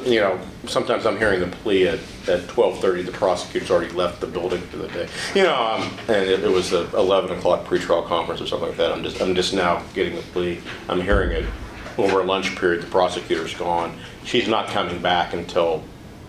you 0.05 0.19
know, 0.19 0.39
sometimes 0.65 1.05
I'm 1.05 1.17
hearing 1.17 1.39
the 1.39 1.47
plea 1.47 1.87
at, 1.87 1.99
at 2.27 2.41
12:30, 2.47 3.05
the 3.05 3.11
prosecutor's 3.11 3.71
already 3.71 3.91
left 3.93 4.21
the 4.21 4.27
building 4.27 4.61
for 4.61 4.77
the 4.77 4.87
day. 4.89 5.07
You 5.33 5.43
know, 5.43 5.55
um, 5.55 5.91
and 6.07 6.29
it 6.29 6.43
it 6.43 6.51
was 6.51 6.73
a 6.73 6.87
11 6.95 7.37
o'clock 7.37 7.65
pretrial 7.65 8.05
conference 8.05 8.41
or 8.41 8.47
something 8.47 8.69
like 8.69 8.77
that. 8.77 8.91
I'm 8.91 9.03
just, 9.03 9.21
I'm 9.21 9.33
just 9.35 9.53
now 9.53 9.83
getting 9.93 10.15
the 10.15 10.21
plea. 10.21 10.59
I'm 10.87 11.01
hearing 11.01 11.31
it 11.31 11.45
over 11.97 12.21
a 12.21 12.23
lunch 12.23 12.55
period, 12.55 12.81
the 12.81 12.87
prosecutor's 12.87 13.53
gone. 13.55 13.97
She's 14.23 14.47
not 14.47 14.67
coming 14.69 15.01
back 15.01 15.33
until, 15.33 15.83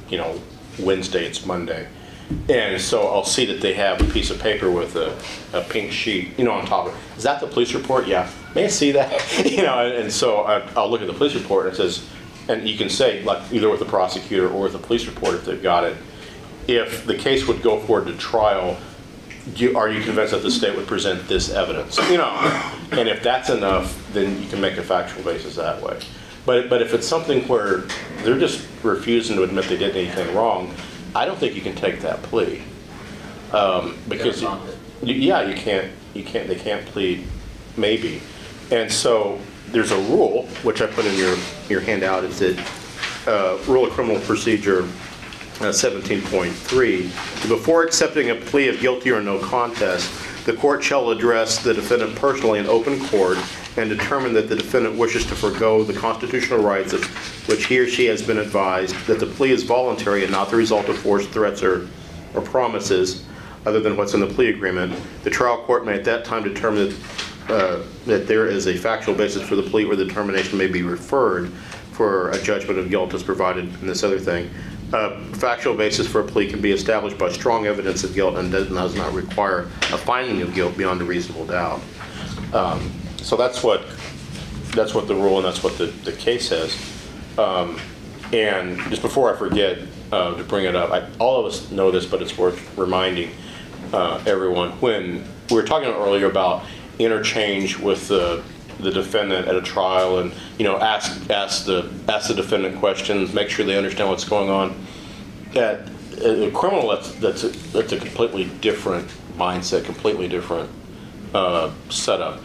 you 0.09 0.19
know, 0.19 0.41
Wednesday, 0.79 1.27
it's 1.27 1.45
Monday. 1.47 1.87
And 2.49 2.81
so 2.81 3.07
I'll 3.09 3.25
see 3.25 3.45
that 3.47 3.61
they 3.61 3.75
have 3.75 4.01
a 4.01 4.13
piece 4.13 4.31
of 4.31 4.41
paper 4.41 4.71
with 4.71 4.97
a, 4.97 5.17
a 5.53 5.63
pink 5.63 5.93
sheet, 5.93 6.39
you 6.39 6.45
know, 6.45 6.53
on 6.53 6.67
top 6.67 6.87
of 6.87 6.95
it. 6.95 7.19
Is 7.19 7.25
that 7.25 7.41
the 7.41 7.47
police 7.47 7.75
report? 7.75 8.07
Yeah. 8.07 8.31
May 8.55 8.65
I 8.65 8.69
see 8.69 8.93
that? 8.93 9.11
You 9.51 9.63
know, 9.63 9.85
and, 9.85 9.95
and 9.95 10.13
so 10.13 10.43
I, 10.43 10.61
I'll 10.77 10.91
look 10.91 11.01
at 11.01 11.07
the 11.07 11.13
police 11.13 11.35
report 11.35 11.67
and 11.67 11.75
it 11.75 11.77
says, 11.77 12.09
and 12.49 12.69
you 12.69 12.77
can 12.77 12.89
say, 12.89 13.23
like, 13.23 13.53
either 13.53 13.69
with 13.69 13.81
the 13.81 13.87
prosecutor 13.87 14.49
or 14.49 14.63
with 14.63 14.73
the 14.73 14.79
police 14.79 15.07
report 15.07 15.35
if 15.35 15.45
they've 15.45 15.63
got 15.63 15.85
it, 15.85 15.97
if 16.67 17.05
the 17.07 17.15
case 17.15 17.47
would 17.47 17.63
go 17.63 17.81
forward 17.81 18.07
to 18.07 18.17
trial, 18.17 18.77
are 19.75 19.91
you 19.91 20.03
convinced 20.03 20.33
that 20.33 20.43
the 20.43 20.51
state 20.51 20.77
would 20.77 20.87
present 20.87 21.27
this 21.29 21.51
evidence? 21.51 21.99
You 22.11 22.19
know, 22.19 22.31
and 22.93 23.09
if 23.09 23.23
that's 23.23 23.51
enough, 23.51 24.13
then 24.13 24.41
you 24.43 24.49
can 24.49 24.61
make 24.61 24.77
a 24.77 24.83
factual 24.83 25.23
basis 25.25 25.57
that 25.57 25.81
way. 25.83 25.99
But, 26.47 26.69
but 26.69 26.83
if 26.83 26.95
it's 26.95 27.07
something 27.07 27.47
where 27.49 27.79
they're 28.23 28.39
just 28.39 28.67
refusing 28.83 29.37
to 29.37 29.43
admit 29.43 29.67
they 29.67 29.77
did 29.77 29.97
anything 29.97 30.35
wrong, 30.35 30.75
I 31.15 31.25
don't 31.25 31.39
think 31.39 31.55
you 31.55 31.61
can 31.61 31.75
take 31.75 32.01
that 32.01 32.23
plea. 32.23 32.63
Um, 33.53 33.97
Because, 34.09 34.43
it. 34.43 34.49
you- 35.03 35.15
yeah, 35.15 35.43
you 35.43 35.55
can't, 35.55 35.91
you 36.15 36.23
can't, 36.25 36.47
they 36.49 36.55
can't 36.57 36.85
plead 36.87 37.27
maybe. 37.77 38.21
And 38.71 38.91
so 38.91 39.39
there's 39.69 39.91
a 39.91 39.99
rule, 40.03 40.47
which 40.63 40.81
I 40.83 40.87
put 40.87 41.05
in 41.05 41.17
your, 41.17 41.37
your 41.69 41.81
handout, 41.81 42.25
is 42.25 42.39
that 42.39 42.59
uh, 43.27 43.59
Rule 43.67 43.87
of 43.87 43.93
Criminal 43.93 44.21
Procedure 44.23 44.83
uh, 45.61 45.73
17.3, 45.73 47.49
before 47.49 47.83
accepting 47.83 48.31
a 48.31 48.35
plea 48.35 48.69
of 48.69 48.81
guilty 48.81 49.11
or 49.11 49.21
no 49.21 49.39
contest, 49.39 50.11
the 50.45 50.55
court 50.55 50.83
shall 50.83 51.11
address 51.11 51.63
the 51.63 51.75
defendant 51.75 52.17
personally 52.17 52.59
in 52.59 52.67
open 52.67 53.05
court 53.07 53.39
and 53.77 53.89
determine 53.89 54.33
that 54.35 54.49
the 54.49 54.57
defendant 54.57 54.97
wishes 54.97 55.27
to 55.27 55.35
forego 55.35 55.85
the 55.85 55.93
constitutional 55.93 56.63
rights 56.63 56.93
of 56.93 57.05
which 57.49 57.67
he 57.67 57.79
or 57.79 57.87
she 57.87 58.07
has 58.07 58.23
been 58.23 58.39
advised, 58.39 58.95
that 59.07 59.21
the 59.21 59.27
plea 59.27 59.53
is 59.53 59.63
voluntary 59.63 60.23
and 60.23 60.33
not 60.33 60.51
the 60.51 60.57
result 60.57 60.89
of 60.89 60.99
forced 60.99 61.31
threats 61.31 61.63
or, 61.63 61.89
or 62.35 62.41
promises 62.41 63.25
other 63.67 63.81
than 63.81 63.97
what's 63.97 64.15
in 64.15 64.21
the 64.21 64.27
plea 64.27 64.49
agreement. 64.49 64.99
The 65.23 65.31
trial 65.31 65.59
court 65.59 65.85
may 65.85 65.95
at 65.95 66.05
that 66.05 66.25
time 66.25 66.43
determine 66.43 66.89
that 66.89 66.97
uh, 67.51 67.83
that 68.07 68.29
there 68.29 68.47
is 68.47 68.69
a 68.69 68.77
factual 68.77 69.15
basis 69.15 69.43
for 69.43 69.57
the 69.57 69.63
plea 69.63 69.85
where 69.85 69.97
the 69.97 70.05
determination 70.05 70.57
may 70.57 70.69
be 70.69 70.83
referred 70.83 71.51
for 71.91 72.31
a 72.31 72.41
judgment 72.43 72.79
of 72.79 72.89
guilt 72.91 73.13
as 73.13 73.23
provided 73.23 73.65
in 73.81 73.87
this 73.87 74.05
other 74.05 74.19
thing. 74.19 74.49
Uh, 74.93 75.17
Factual 75.35 75.75
basis 75.75 76.07
for 76.07 76.21
a 76.21 76.25
plea 76.25 76.49
can 76.49 76.61
be 76.61 76.73
established 76.73 77.17
by 77.17 77.31
strong 77.31 77.67
evidence 77.67 78.05
of 78.05 78.15
guilt 78.15 78.37
and 78.37 78.51
does 78.51 78.69
does 78.69 78.95
not 78.97 79.13
require 79.15 79.61
a 79.93 79.99
finding 79.99 80.43
of 80.43 80.55
guilt 80.55 80.77
beyond 80.77 81.01
a 81.01 81.05
reasonable 81.05 81.47
doubt. 81.47 81.81
Um, 82.53 82.91
So 83.23 83.37
that's 83.37 83.63
what, 83.63 83.85
that's 84.75 84.95
what 84.95 85.07
the 85.07 85.15
rule 85.15 85.37
and 85.37 85.45
that's 85.47 85.63
what 85.63 85.77
the, 85.79 85.87
the 86.05 86.13
case 86.13 86.49
says. 86.49 86.77
Um, 87.39 87.79
And 88.33 88.79
just 88.91 89.03
before 89.03 89.33
I 89.33 89.37
forget 89.39 89.79
uh, 90.13 90.35
to 90.35 90.45
bring 90.45 90.65
it 90.65 90.75
up, 90.75 90.91
I- 90.91 91.07
all 91.19 91.39
of 91.41 91.47
us 91.47 91.71
know 91.71 91.91
this, 91.91 92.07
but 92.07 92.21
it's 92.23 92.37
worth 92.37 92.77
reminding 92.77 93.31
uh, 93.93 94.21
everyone, 94.27 94.71
when, 94.81 95.25
we 95.51 95.57
were 95.57 95.65
talking 95.65 95.89
earlier 95.89 96.27
about 96.27 96.65
interchange 96.99 97.79
with 97.79 98.09
the, 98.09 98.43
the 98.81 98.91
defendant 98.91 99.47
at 99.49 99.55
a 99.55 99.63
trial 99.63 100.19
and, 100.19 100.33
you 100.59 100.65
know, 100.65 100.79
ask, 100.79 101.31
ask 101.31 101.67
the, 101.67 101.91
ask 102.09 102.29
the 102.29 102.35
defendant 102.35 102.79
questions, 102.79 103.33
make 103.33 103.49
sure 103.51 103.65
they 103.65 103.77
understand 103.77 104.09
what's 104.09 104.25
going 104.25 104.51
on. 104.51 104.75
At 105.55 105.89
a 106.23 106.51
criminal, 106.53 106.89
that's, 106.89 107.13
that's, 107.17 107.45
a- 107.45 107.49
that's 107.49 107.93
a 107.93 107.99
completely 107.99 108.45
different 108.61 109.09
mindset, 109.37 109.85
completely 109.85 110.29
different 110.29 110.71
uh, 111.35 111.73
setup. 111.89 112.41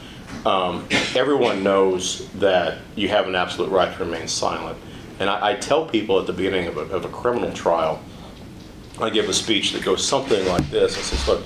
Um, 0.45 0.87
Everyone 1.15 1.63
knows 1.63 2.29
that 2.33 2.79
you 2.95 3.07
have 3.09 3.27
an 3.27 3.35
absolute 3.35 3.69
right 3.71 3.95
to 3.97 4.03
remain 4.03 4.27
silent. 4.27 4.77
And 5.19 5.29
I, 5.29 5.51
I 5.51 5.55
tell 5.55 5.85
people 5.85 6.19
at 6.19 6.27
the 6.27 6.33
beginning 6.33 6.67
of 6.67 6.77
a, 6.77 6.81
of 6.81 7.05
a 7.05 7.09
criminal 7.09 7.51
trial, 7.53 8.01
I 8.99 9.09
give 9.09 9.27
a 9.29 9.33
speech 9.33 9.71
that 9.73 9.83
goes 9.83 10.05
something 10.05 10.45
like 10.47 10.69
this. 10.69 10.97
It 10.97 11.03
says, 11.03 11.27
look, 11.27 11.43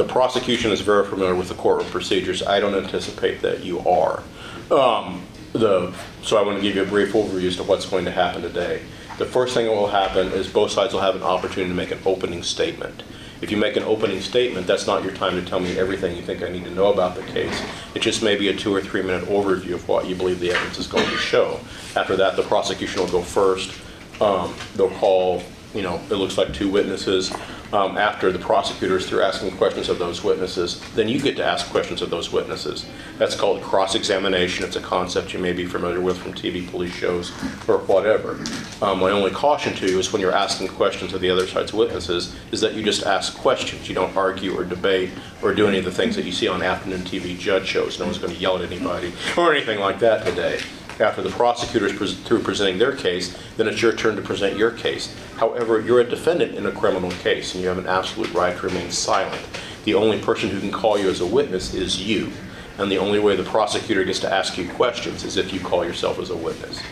the 0.00 0.10
prosecution 0.10 0.70
is 0.70 0.80
very 0.80 1.04
familiar 1.04 1.34
with 1.34 1.50
the 1.50 1.54
courtroom 1.54 1.90
procedures. 1.90 2.42
I 2.42 2.58
don't 2.58 2.74
anticipate 2.74 3.42
that 3.42 3.62
you 3.62 3.80
are. 3.80 4.22
Um, 4.70 5.26
the, 5.52 5.92
so 6.22 6.38
I 6.38 6.42
want 6.42 6.56
to 6.56 6.62
give 6.62 6.74
you 6.74 6.82
a 6.82 6.86
brief 6.86 7.12
overview 7.12 7.46
as 7.46 7.56
to 7.56 7.64
what's 7.64 7.84
going 7.84 8.06
to 8.06 8.10
happen 8.10 8.40
today. 8.40 8.80
The 9.18 9.26
first 9.26 9.52
thing 9.52 9.66
that 9.66 9.72
will 9.72 9.88
happen 9.88 10.28
is 10.28 10.48
both 10.48 10.70
sides 10.70 10.94
will 10.94 11.02
have 11.02 11.16
an 11.16 11.22
opportunity 11.22 11.68
to 11.68 11.74
make 11.74 11.90
an 11.90 11.98
opening 12.06 12.42
statement. 12.42 13.02
If 13.42 13.50
you 13.50 13.58
make 13.58 13.76
an 13.76 13.82
opening 13.82 14.22
statement, 14.22 14.66
that's 14.66 14.86
not 14.86 15.04
your 15.04 15.12
time 15.12 15.32
to 15.32 15.46
tell 15.46 15.60
me 15.60 15.78
everything 15.78 16.16
you 16.16 16.22
think 16.22 16.42
I 16.42 16.48
need 16.48 16.64
to 16.64 16.70
know 16.70 16.90
about 16.90 17.14
the 17.14 17.22
case. 17.24 17.62
It 17.94 18.00
just 18.00 18.22
may 18.22 18.36
be 18.36 18.48
a 18.48 18.56
two 18.56 18.74
or 18.74 18.80
three 18.80 19.02
minute 19.02 19.28
overview 19.28 19.74
of 19.74 19.86
what 19.86 20.06
you 20.06 20.14
believe 20.14 20.40
the 20.40 20.52
evidence 20.52 20.78
is 20.78 20.86
going 20.86 21.10
to 21.10 21.16
show. 21.18 21.60
After 21.94 22.16
that, 22.16 22.36
the 22.36 22.42
prosecution 22.42 23.02
will 23.02 23.10
go 23.10 23.20
first. 23.20 23.78
Um, 24.18 24.54
they'll 24.76 24.96
call, 24.96 25.42
you 25.74 25.82
know, 25.82 26.00
it 26.10 26.14
looks 26.14 26.36
like 26.36 26.52
two 26.52 26.70
witnesses. 26.70 27.32
Um, 27.72 27.96
after 27.96 28.32
the 28.32 28.38
prosecutors 28.40 29.08
through 29.08 29.22
asking 29.22 29.56
questions 29.56 29.88
of 29.88 30.00
those 30.00 30.24
witnesses, 30.24 30.80
then 30.96 31.08
you 31.08 31.20
get 31.20 31.36
to 31.36 31.44
ask 31.44 31.70
questions 31.70 32.02
of 32.02 32.10
those 32.10 32.32
witnesses. 32.32 32.84
That's 33.16 33.36
called 33.36 33.62
cross-examination. 33.62 34.64
It's 34.64 34.74
a 34.74 34.80
concept 34.80 35.32
you 35.32 35.38
may 35.38 35.52
be 35.52 35.66
familiar 35.66 36.00
with 36.00 36.18
from 36.18 36.32
TV 36.32 36.68
police 36.68 36.92
shows 36.92 37.30
or 37.68 37.78
whatever. 37.78 38.40
Um, 38.82 38.98
my 38.98 39.10
only 39.12 39.30
caution 39.30 39.72
to 39.76 39.86
you 39.86 40.00
is 40.00 40.12
when 40.12 40.20
you're 40.20 40.34
asking 40.34 40.66
questions 40.66 41.12
of 41.12 41.20
the 41.20 41.30
other 41.30 41.46
side's 41.46 41.72
witnesses 41.72 42.34
is 42.50 42.60
that 42.60 42.74
you 42.74 42.82
just 42.82 43.06
ask 43.06 43.36
questions. 43.36 43.88
You 43.88 43.94
don't 43.94 44.16
argue 44.16 44.58
or 44.58 44.64
debate 44.64 45.10
or 45.40 45.54
do 45.54 45.68
any 45.68 45.78
of 45.78 45.84
the 45.84 45.92
things 45.92 46.16
that 46.16 46.24
you 46.24 46.32
see 46.32 46.48
on 46.48 46.62
afternoon 46.62 47.02
TV 47.02 47.38
judge 47.38 47.68
shows. 47.68 48.00
No 48.00 48.06
one's 48.06 48.18
going 48.18 48.34
to 48.34 48.40
yell 48.40 48.56
at 48.56 48.64
anybody 48.64 49.12
or 49.36 49.54
anything 49.54 49.78
like 49.78 50.00
that 50.00 50.24
today. 50.26 50.58
After 51.00 51.22
the 51.22 51.30
prosecutors 51.30 51.94
pres- 51.94 52.18
through 52.18 52.42
presenting 52.42 52.78
their 52.78 52.94
case, 52.94 53.36
then 53.56 53.66
it's 53.66 53.80
your 53.80 53.94
turn 53.94 54.16
to 54.16 54.22
present 54.22 54.58
your 54.58 54.70
case. 54.70 55.14
However, 55.36 55.80
you're 55.80 56.00
a 56.00 56.04
defendant 56.04 56.54
in 56.54 56.66
a 56.66 56.72
criminal 56.72 57.10
case, 57.10 57.54
and 57.54 57.62
you 57.62 57.68
have 57.68 57.78
an 57.78 57.86
absolute 57.86 58.32
right 58.34 58.54
to 58.56 58.66
remain 58.66 58.90
silent. 58.90 59.42
The 59.84 59.94
only 59.94 60.20
person 60.20 60.50
who 60.50 60.60
can 60.60 60.70
call 60.70 60.98
you 60.98 61.08
as 61.08 61.20
a 61.20 61.26
witness 61.26 61.72
is 61.72 62.02
you, 62.02 62.30
and 62.76 62.90
the 62.92 62.98
only 62.98 63.18
way 63.18 63.34
the 63.34 63.44
prosecutor 63.44 64.04
gets 64.04 64.18
to 64.20 64.32
ask 64.32 64.58
you 64.58 64.68
questions 64.68 65.24
is 65.24 65.38
if 65.38 65.54
you 65.54 65.60
call 65.60 65.84
yourself 65.84 66.18
as 66.18 66.28
a 66.28 66.36
witness. 66.36 66.82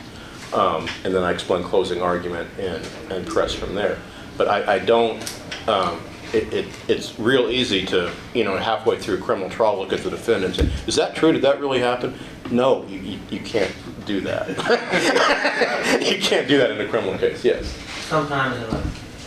Um, 0.55 0.89
and 1.05 1.15
then 1.15 1.23
I 1.23 1.33
explain 1.33 1.63
closing 1.63 2.01
argument 2.01 2.49
and, 2.59 2.87
and 3.11 3.27
press 3.27 3.53
from 3.53 3.75
there. 3.75 3.99
But 4.39 4.49
I, 4.49 4.77
I 4.77 4.79
don't, 4.79 5.23
um, 5.69 6.01
it, 6.33 6.51
it, 6.55 6.67
it's 6.89 7.19
real 7.19 7.51
easy 7.51 7.85
to, 7.87 8.11
you 8.33 8.45
know, 8.45 8.57
halfway 8.57 8.99
through 8.99 9.17
a 9.17 9.21
criminal 9.21 9.51
trial, 9.51 9.79
look 9.79 9.93
at 9.93 10.01
the 10.01 10.11
defendant 10.11 10.59
and 10.59 10.71
say, 10.71 10.77
is 10.87 10.97
that 10.97 11.15
true? 11.15 11.33
Did 11.33 11.43
that 11.43 11.61
really 11.61 11.81
happen? 11.81 12.19
No, 12.51 12.87
you, 12.87 12.99
you, 13.01 13.19
you 13.31 13.41
can't 13.41 13.71
do 14.09 14.21
that. 14.23 14.49
You 15.99 16.19
can't 16.19 16.47
do 16.49 16.59
that 16.59 16.71
in 16.71 16.81
a 16.81 16.89
criminal 16.89 17.19
case, 17.19 17.45
yes. 17.45 17.67
Sometimes 18.09 18.57
in 18.57 18.63
a, 18.63 18.69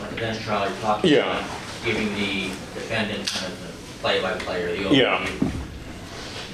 like 0.01 0.11
a 0.11 0.15
bench 0.15 0.39
trial, 0.41 0.67
you're 0.69 0.79
talking 0.79 1.11
Yeah. 1.11 1.39
about 1.39 1.49
giving 1.83 2.13
the 2.15 2.47
defendant 2.73 3.27
kind 3.27 3.51
of 3.51 3.61
the 3.61 3.99
play-by-play 4.01 4.63
or 4.63 4.75
the 4.75 4.95
Yeah. 4.95 5.27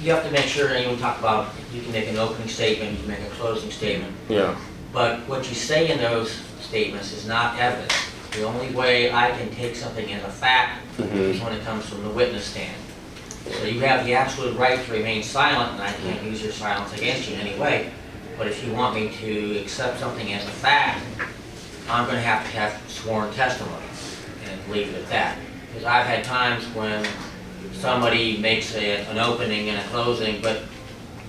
You 0.02 0.12
have 0.12 0.24
to 0.24 0.30
make 0.30 0.46
sure, 0.46 0.68
and 0.68 0.90
you 0.90 0.96
talk 0.96 1.18
about, 1.18 1.54
you 1.72 1.82
can 1.82 1.92
make 1.92 2.08
an 2.08 2.16
opening 2.16 2.48
statement, 2.48 2.92
you 2.92 2.98
can 2.98 3.08
make 3.08 3.20
a 3.20 3.34
closing 3.36 3.70
statement, 3.70 4.14
Yeah, 4.28 4.56
but 4.92 5.20
what 5.28 5.48
you 5.48 5.54
say 5.54 5.90
in 5.90 5.98
those 5.98 6.40
statements 6.60 7.12
is 7.12 7.26
not 7.26 7.58
evidence. 7.58 7.94
The 8.32 8.44
only 8.44 8.70
way 8.70 9.12
I 9.12 9.30
can 9.32 9.50
take 9.50 9.74
something 9.76 10.12
as 10.12 10.22
a 10.24 10.30
fact 10.30 10.82
mm-hmm. 10.96 11.16
is 11.16 11.40
when 11.40 11.52
it 11.54 11.64
comes 11.64 11.86
from 11.86 12.02
the 12.02 12.10
witness 12.10 12.44
stand. 12.44 12.76
So 13.60 13.64
you 13.64 13.80
have 13.80 14.04
the 14.04 14.14
absolute 14.14 14.56
right 14.58 14.84
to 14.84 14.92
remain 14.92 15.22
silent, 15.22 15.72
and 15.72 15.82
I 15.82 15.92
can't 15.92 16.22
use 16.24 16.42
your 16.42 16.52
silence 16.52 16.92
against 16.92 17.28
you 17.28 17.36
in 17.36 17.40
any 17.40 17.58
way. 17.58 17.90
But 18.38 18.46
if 18.46 18.64
you 18.64 18.72
want 18.72 18.94
me 18.94 19.10
to 19.10 19.58
accept 19.58 19.98
something 19.98 20.32
as 20.32 20.44
a 20.44 20.50
fact, 20.50 21.04
I'm 21.88 22.06
gonna 22.06 22.20
have 22.20 22.44
to 22.44 22.50
have 22.56 22.80
sworn 22.88 23.32
testimony 23.34 23.84
and 24.44 24.72
leave 24.72 24.94
it 24.94 25.02
at 25.02 25.08
that. 25.08 25.38
Because 25.66 25.84
I've 25.84 26.06
had 26.06 26.22
times 26.22 26.64
when 26.74 27.04
somebody 27.72 28.38
makes 28.38 28.74
a, 28.76 29.04
an 29.06 29.18
opening 29.18 29.68
and 29.70 29.78
a 29.78 29.84
closing, 29.88 30.40
but 30.40 30.62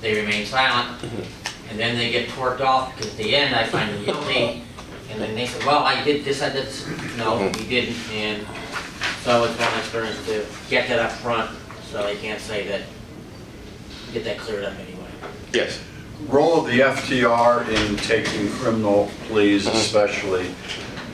they 0.01 0.21
remain 0.21 0.45
silent, 0.45 1.01
mm-hmm. 1.01 1.69
and 1.69 1.79
then 1.79 1.97
they 1.97 2.11
get 2.11 2.29
torqued 2.29 2.61
off, 2.61 2.95
because 2.95 3.11
at 3.11 3.17
the 3.17 3.35
end, 3.35 3.55
I 3.55 3.65
find 3.65 3.89
them 3.89 4.05
guilty, 4.05 4.63
and 5.09 5.19
then 5.19 5.35
they 5.35 5.47
say, 5.47 5.65
well, 5.65 5.83
I 5.83 6.03
did 6.03 6.23
this, 6.23 6.41
I 6.41 6.49
did 6.49 6.67
this, 6.67 6.87
no, 7.17 7.39
mm-hmm. 7.39 7.61
you 7.61 7.67
didn't, 7.67 8.11
and 8.11 8.47
so 9.23 9.43
it's 9.43 9.59
my 9.59 9.79
experience 9.79 10.23
to 10.27 10.45
get 10.69 10.87
that 10.89 10.99
up 10.99 11.11
front, 11.11 11.51
so 11.91 12.03
they 12.03 12.15
can't 12.17 12.39
say 12.39 12.67
that, 12.67 12.83
get 14.13 14.23
that 14.23 14.37
cleared 14.37 14.63
up 14.63 14.73
anyway. 14.79 15.09
yes. 15.53 15.81
Role 16.27 16.59
of 16.59 16.65
the 16.67 16.79
FTR 16.81 17.67
in 17.69 17.95
taking 17.97 18.49
criminal 18.53 19.09
pleas, 19.27 19.65
especially 19.67 20.53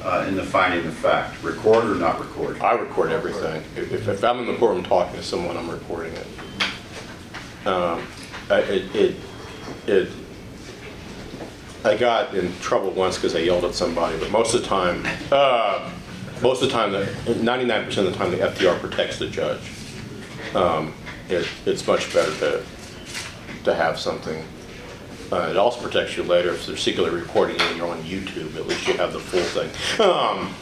uh, 0.03 0.25
in 0.27 0.35
the 0.35 0.43
finding 0.43 0.85
of 0.85 0.93
fact, 0.95 1.41
record 1.43 1.85
or 1.85 1.95
not 1.95 2.19
record? 2.19 2.59
I 2.59 2.73
record 2.73 3.11
everything. 3.11 3.63
If, 3.75 4.07
if- 4.07 4.23
I'm 4.23 4.39
in 4.39 4.47
the 4.47 4.55
courtroom 4.55 4.83
talking 4.83 5.15
to 5.15 5.23
someone, 5.23 5.57
I'm 5.57 5.69
recording 5.69 6.13
it. 6.13 6.27
Um, 7.67 8.05
I- 8.49 8.59
It, 8.61 8.95
it, 8.95 9.15
it, 9.87 10.09
I 11.83 11.95
got 11.95 12.33
in 12.33 12.51
trouble 12.59 12.89
once 12.91 13.15
because 13.15 13.35
I 13.35 13.39
yelled 13.39 13.63
at 13.63 13.75
somebody, 13.75 14.17
but 14.17 14.31
most 14.31 14.55
of 14.55 14.61
the 14.61 14.67
time, 14.67 15.05
uh, 15.31 15.91
most 16.41 16.63
of 16.63 16.69
the 16.69 16.73
time, 16.73 16.91
ninety-nine 17.45 17.85
percent 17.85 18.07
of 18.07 18.13
the 18.13 18.17
time, 18.19 18.31
the 18.31 18.37
FTR 18.37 18.79
protects 18.79 19.19
the 19.19 19.27
judge. 19.29 19.61
Um, 20.55 20.93
It, 21.29 21.47
it's 21.67 21.85
much 21.87 22.11
better 22.13 22.31
to, 22.39 22.63
to 23.65 23.73
have 23.75 23.99
something. 23.99 24.43
Uh, 25.35 25.49
It 25.49 25.57
also 25.57 25.81
protects 25.81 26.15
you 26.15 26.23
later 26.23 26.51
if 26.53 26.65
they're 26.65 26.77
secretly 26.77 27.11
recording 27.11 27.59
you 27.59 27.65
and 27.65 27.77
you're 27.77 27.89
on 27.89 28.01
YouTube, 28.03 28.55
at 28.55 28.67
least 28.67 28.87
you 28.87 28.93
have 28.93 29.11
the 29.11 29.19
full 29.19 29.41
thing. 29.41 29.69
Um, 29.99 30.53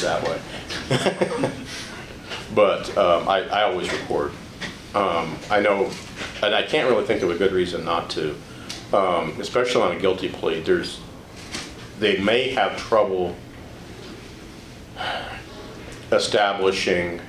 That 0.00 0.22
way. 0.26 1.50
But 2.54 2.96
um, 2.96 3.28
I, 3.28 3.40
I 3.50 3.62
always 3.64 3.92
record. 3.92 4.32
Um, 4.94 5.36
I 5.50 5.60
know, 5.60 5.90
and 6.42 6.54
I 6.54 6.62
can't 6.62 6.88
really 6.88 7.04
think 7.04 7.20
of 7.22 7.30
a 7.30 7.34
good 7.34 7.52
reason 7.52 7.84
not 7.84 8.08
to, 8.10 8.34
um, 8.94 9.38
especially 9.38 9.82
on 9.82 9.92
a 9.94 10.00
guilty 10.00 10.30
plea. 10.30 10.60
There's, 10.60 11.00
they 11.98 12.16
may 12.18 12.48
have 12.50 12.78
trouble 12.78 13.36
establishing 16.12 17.20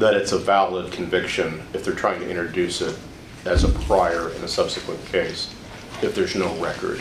that 0.00 0.14
it's 0.14 0.32
a 0.32 0.38
valid 0.38 0.90
conviction 0.90 1.62
if 1.72 1.84
they're 1.84 1.94
trying 1.94 2.18
to 2.20 2.28
introduce 2.28 2.80
it 2.80 2.98
as 3.44 3.62
a 3.62 3.68
prior 3.68 4.30
in 4.30 4.42
a 4.42 4.48
subsequent 4.48 5.04
case, 5.06 5.54
if 6.02 6.14
there's 6.14 6.34
no 6.34 6.54
record 6.56 7.00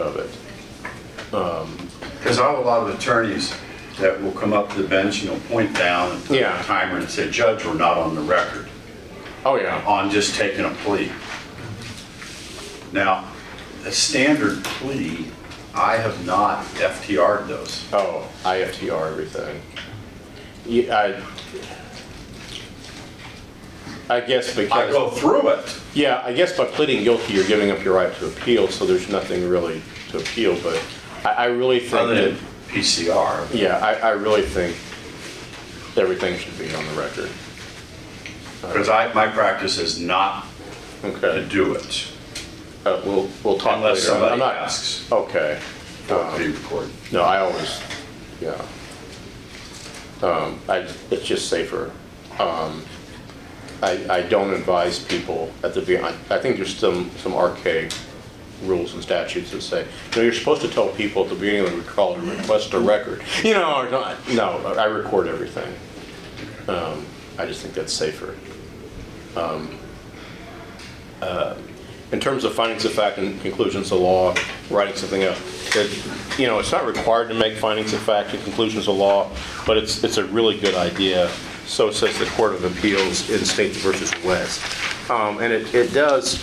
of 0.00 0.16
it. 0.16 1.34
Um, 1.34 1.76
because 2.18 2.38
I 2.38 2.48
have 2.50 2.58
a 2.58 2.62
lot 2.62 2.88
of 2.88 2.94
attorneys 2.98 3.54
that 3.98 4.20
will 4.22 4.32
come 4.32 4.52
up 4.52 4.70
to 4.72 4.82
the 4.82 4.88
bench 4.88 5.22
and 5.22 5.30
they'll 5.30 5.40
point 5.48 5.74
down 5.76 6.16
at 6.16 6.24
the 6.24 6.36
Yeah. 6.38 6.62
timer 6.62 6.98
and 6.98 7.08
say, 7.08 7.30
Judge, 7.30 7.64
we're 7.64 7.74
not 7.74 7.98
on 7.98 8.14
the 8.14 8.20
record 8.20 8.68
Oh, 9.44 9.56
yeah. 9.56 9.82
on 9.86 10.10
just 10.10 10.34
taking 10.36 10.64
a 10.64 10.70
plea. 10.70 11.10
Now, 12.92 13.24
a 13.84 13.92
standard 13.92 14.62
plea, 14.64 15.26
I 15.74 15.96
have 15.96 16.24
not 16.24 16.64
FTR'd 16.76 17.48
those. 17.48 17.84
Oh, 17.92 18.26
IFTR 18.44 19.10
everything. 19.10 19.60
Yeah, 20.66 20.96
I, 20.96 21.22
I 24.10 24.20
guess 24.20 24.56
I 24.56 24.62
because, 24.64 24.92
go 24.92 25.10
through 25.10 25.48
it. 25.50 25.80
yeah, 25.94 26.22
I 26.24 26.32
guess 26.32 26.56
by 26.56 26.64
pleading 26.64 27.04
guilty, 27.04 27.34
you're 27.34 27.46
giving 27.46 27.70
up 27.70 27.82
your 27.84 27.94
right 27.94 28.14
to 28.16 28.26
appeal, 28.28 28.68
so 28.68 28.86
there's 28.86 29.08
nothing 29.08 29.48
really 29.48 29.82
to 30.10 30.18
appeal, 30.18 30.58
but 30.62 30.82
I, 31.24 31.30
I 31.30 31.44
really 31.46 31.80
think 31.80 31.94
Other 31.94 32.14
that, 32.14 32.38
than 32.38 32.46
PCR. 32.68 33.46
yeah, 33.54 33.76
I, 33.78 33.94
I 33.94 34.10
really 34.10 34.42
think 34.42 34.76
everything 35.98 36.38
should 36.38 36.58
be 36.58 36.72
on 36.74 36.86
the 36.86 36.92
record. 36.92 37.30
Because 38.62 38.88
I, 38.88 39.12
my 39.12 39.26
practice 39.28 39.78
is 39.78 40.00
not 40.00 40.46
to 41.02 41.08
Okay, 41.08 41.48
do 41.48 41.74
it 41.74 42.08
uh, 42.86 43.00
we'll, 43.04 43.28
we'll 43.44 43.58
talk 43.58 43.76
later. 43.76 43.88
unless 43.88 44.08
I'm 44.08 44.12
somebody 44.14 44.38
not- 44.38 44.54
asks 44.56 45.12
Okay. 45.12 45.58
for 46.06 46.14
Um, 46.14 46.34
it 46.34 46.38
to 46.38 46.44
be 46.52 46.56
recorded. 46.58 46.90
No, 47.12 47.22
I 47.22 47.38
always, 47.40 47.80
yeah. 48.40 48.60
Um, 50.22 50.58
I, 50.68 50.78
it's 51.10 51.24
just 51.26 51.48
safer. 51.50 51.92
Um, 52.38 52.84
I, 53.82 54.04
I 54.10 54.22
don't 54.22 54.52
advise 54.52 55.04
people 55.04 55.52
at 55.62 55.74
the 55.74 55.80
beginning, 55.80 56.06
I 56.30 56.38
think 56.38 56.56
there's 56.56 56.76
some, 56.76 57.10
some 57.18 57.34
archaic 57.34 57.92
rules 58.64 58.94
and 58.94 59.02
statutes 59.02 59.52
that 59.52 59.62
say, 59.62 59.82
you 59.82 60.16
know, 60.16 60.22
you're 60.22 60.32
supposed 60.32 60.62
to 60.62 60.68
tell 60.68 60.88
people 60.88 61.22
at 61.22 61.28
the 61.28 61.36
beginning 61.36 61.72
of 61.72 61.76
the 61.76 61.90
call 61.90 62.14
to 62.14 62.20
request 62.20 62.72
a 62.74 62.80
record. 62.80 63.22
You 63.44 63.54
know, 63.54 63.76
or 63.76 63.90
not, 63.90 64.16
no, 64.30 64.58
I 64.76 64.86
record 64.86 65.28
everything. 65.28 65.72
Um, 66.66 67.06
I 67.38 67.46
just 67.46 67.62
think 67.62 67.74
that's 67.74 67.92
safer. 67.92 68.34
Um, 69.36 69.78
uh, 71.22 71.56
in 72.10 72.20
terms 72.20 72.44
of 72.44 72.54
findings 72.54 72.84
of 72.84 72.92
fact 72.92 73.18
and 73.18 73.40
conclusions 73.42 73.92
of 73.92 74.00
law, 74.00 74.34
writing 74.70 74.96
something 74.96 75.24
up, 75.24 75.36
it, 75.76 76.38
you 76.38 76.46
know, 76.46 76.58
it's 76.58 76.72
not 76.72 76.86
required 76.86 77.28
to 77.28 77.34
make 77.34 77.58
findings 77.58 77.92
of 77.92 78.00
fact 78.00 78.32
and 78.32 78.42
conclusions 78.42 78.88
of 78.88 78.96
law, 78.96 79.30
but 79.66 79.76
it's, 79.76 80.02
it's 80.02 80.16
a 80.16 80.24
really 80.24 80.58
good 80.58 80.74
idea. 80.74 81.30
So 81.68 81.90
says 81.90 82.18
the 82.18 82.24
Court 82.30 82.54
of 82.54 82.64
Appeals 82.64 83.28
in 83.28 83.44
State 83.44 83.76
versus 83.76 84.10
West. 84.24 84.60
Um, 85.10 85.38
and 85.38 85.52
it, 85.52 85.74
it 85.74 85.92
does, 85.92 86.42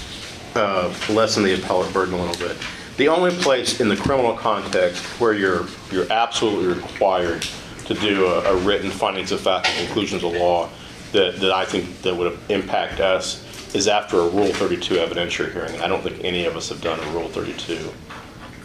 uh, 0.56 0.94
lessen 1.10 1.44
the 1.44 1.56
appellate 1.56 1.92
burden 1.92 2.14
a 2.14 2.18
little 2.24 2.48
bit. 2.48 2.56
The 2.98 3.08
only 3.08 3.32
place 3.32 3.82
in 3.82 3.90
the 3.90 3.98
criminal 3.98 4.36
context 4.36 5.04
where 5.20 5.34
you're, 5.34 5.66
you're 5.92 6.10
absolutely 6.14 6.68
required 6.76 7.42
to 7.86 7.96
do 7.96 8.28
a, 8.28 8.54
a 8.54 8.58
written 8.58 8.92
findings 8.92 9.32
of 9.32 9.42
fact 9.42 9.68
and 9.68 9.88
conclusions 9.88 10.24
of 10.24 10.32
law 10.34 10.70
that, 11.12 11.38
that 11.40 11.52
I 11.52 11.66
think 11.66 12.04
that 12.04 12.16
would 12.16 12.38
impact 12.50 13.00
us 13.00 13.44
is 13.74 13.88
after 13.88 14.20
a 14.20 14.30
Rule 14.30 14.54
32 14.54 14.94
evidentiary 14.94 15.52
hearing. 15.52 15.82
I 15.82 15.88
don't 15.88 16.04
think 16.04 16.24
any 16.24 16.46
of 16.46 16.56
us 16.56 16.70
have 16.70 16.82
done 16.82 17.00
a 17.00 17.12
Rule 17.12 17.30
32 17.30 17.92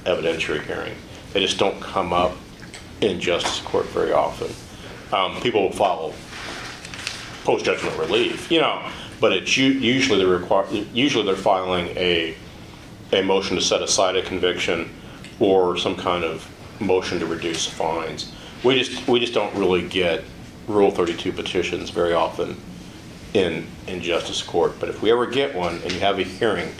evidentiary 0.05 0.63
hearing. 0.65 0.95
They 1.33 1.41
just 1.41 1.59
don't 1.59 1.81
come 1.81 2.13
up 2.13 2.37
in 3.01 3.19
justice 3.19 3.61
court 3.63 3.87
very 3.87 4.13
often. 4.13 4.55
Um, 5.13 5.41
people 5.41 5.63
will 5.63 5.73
file 7.51 7.57
post-judgment 7.57 7.99
relief, 7.99 8.51
you 8.51 8.61
know, 8.61 8.89
but 9.21 9.33
it's 9.33 9.57
usually 9.57 10.19
they're 10.19 10.29
require, 10.29 10.67
usually 10.93 11.25
they're 11.25 11.37
filing 11.37 11.89
a, 11.97 12.35
a 13.13 13.23
motion 13.23 13.57
to 13.57 13.63
set 13.63 13.83
aside 13.83 14.17
a 14.17 14.23
conviction 14.23 14.89
or 15.39 15.77
some 15.77 15.97
kind 15.97 16.25
of 16.25 16.49
motion 16.81 17.19
to 17.19 17.27
reduce 17.27 17.67
fines. 17.67 18.33
We 18.63 18.83
just, 18.83 19.07
we 19.09 19.21
just 19.21 19.35
don't 19.35 19.55
really 19.55 19.87
get 19.87 20.25
Rule 20.67 20.91
32 20.91 21.33
petitions 21.33 21.91
very 21.91 22.13
often 22.13 22.57
in, 23.35 23.67
in 23.87 24.01
justice 24.01 24.43
court. 24.43 24.79
But 24.79 24.89
if 24.89 25.03
we 25.03 25.11
ever 25.11 25.27
get 25.27 25.55
one 25.55 25.81
and 25.83 25.93
you 25.93 26.01
have 26.01 26.19
a 26.19 26.23
hearing, 26.23 26.73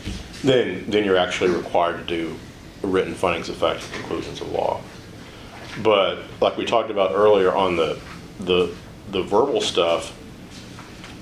then, 0.43 0.85
then 0.89 1.05
you're 1.05 1.17
actually 1.17 1.51
required 1.51 1.99
to 1.99 2.05
do 2.05 2.37
written 2.83 3.15
findings 3.15 3.49
of 3.49 3.57
fact 3.57 3.85
and 3.85 3.93
conclusions 3.95 4.41
of 4.41 4.51
law. 4.53 4.81
But 5.83 6.23
like 6.41 6.57
we 6.57 6.65
talked 6.65 6.91
about 6.91 7.13
earlier 7.13 7.53
on 7.55 7.77
the, 7.77 7.99
the, 8.39 8.75
the 9.11 9.23
verbal 9.23 9.61
stuff, 9.61 10.17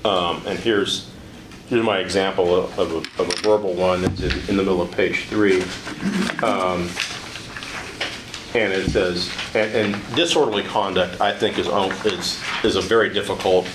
um, 0.04 0.42
and 0.46 0.58
here's, 0.58 1.10
here's 1.68 1.84
my 1.84 1.98
example 1.98 2.54
of, 2.54 2.78
of 2.78 2.92
a, 2.92 3.22
of 3.22 3.28
a 3.28 3.36
verbal 3.42 3.74
one 3.74 4.02
that's 4.02 4.20
in, 4.20 4.32
in 4.50 4.56
the 4.56 4.62
middle 4.62 4.82
of 4.82 4.90
page 4.90 5.26
three. 5.26 5.62
Um, 6.42 6.88
and 8.54 8.72
it 8.72 8.90
says, 8.90 9.30
and, 9.54 9.94
and 9.94 10.16
disorderly 10.16 10.62
conduct, 10.62 11.20
I 11.20 11.32
think, 11.32 11.58
is, 11.58 11.66
is, 11.66 12.42
is 12.64 12.76
a 12.76 12.80
very 12.80 13.12
difficult 13.12 13.66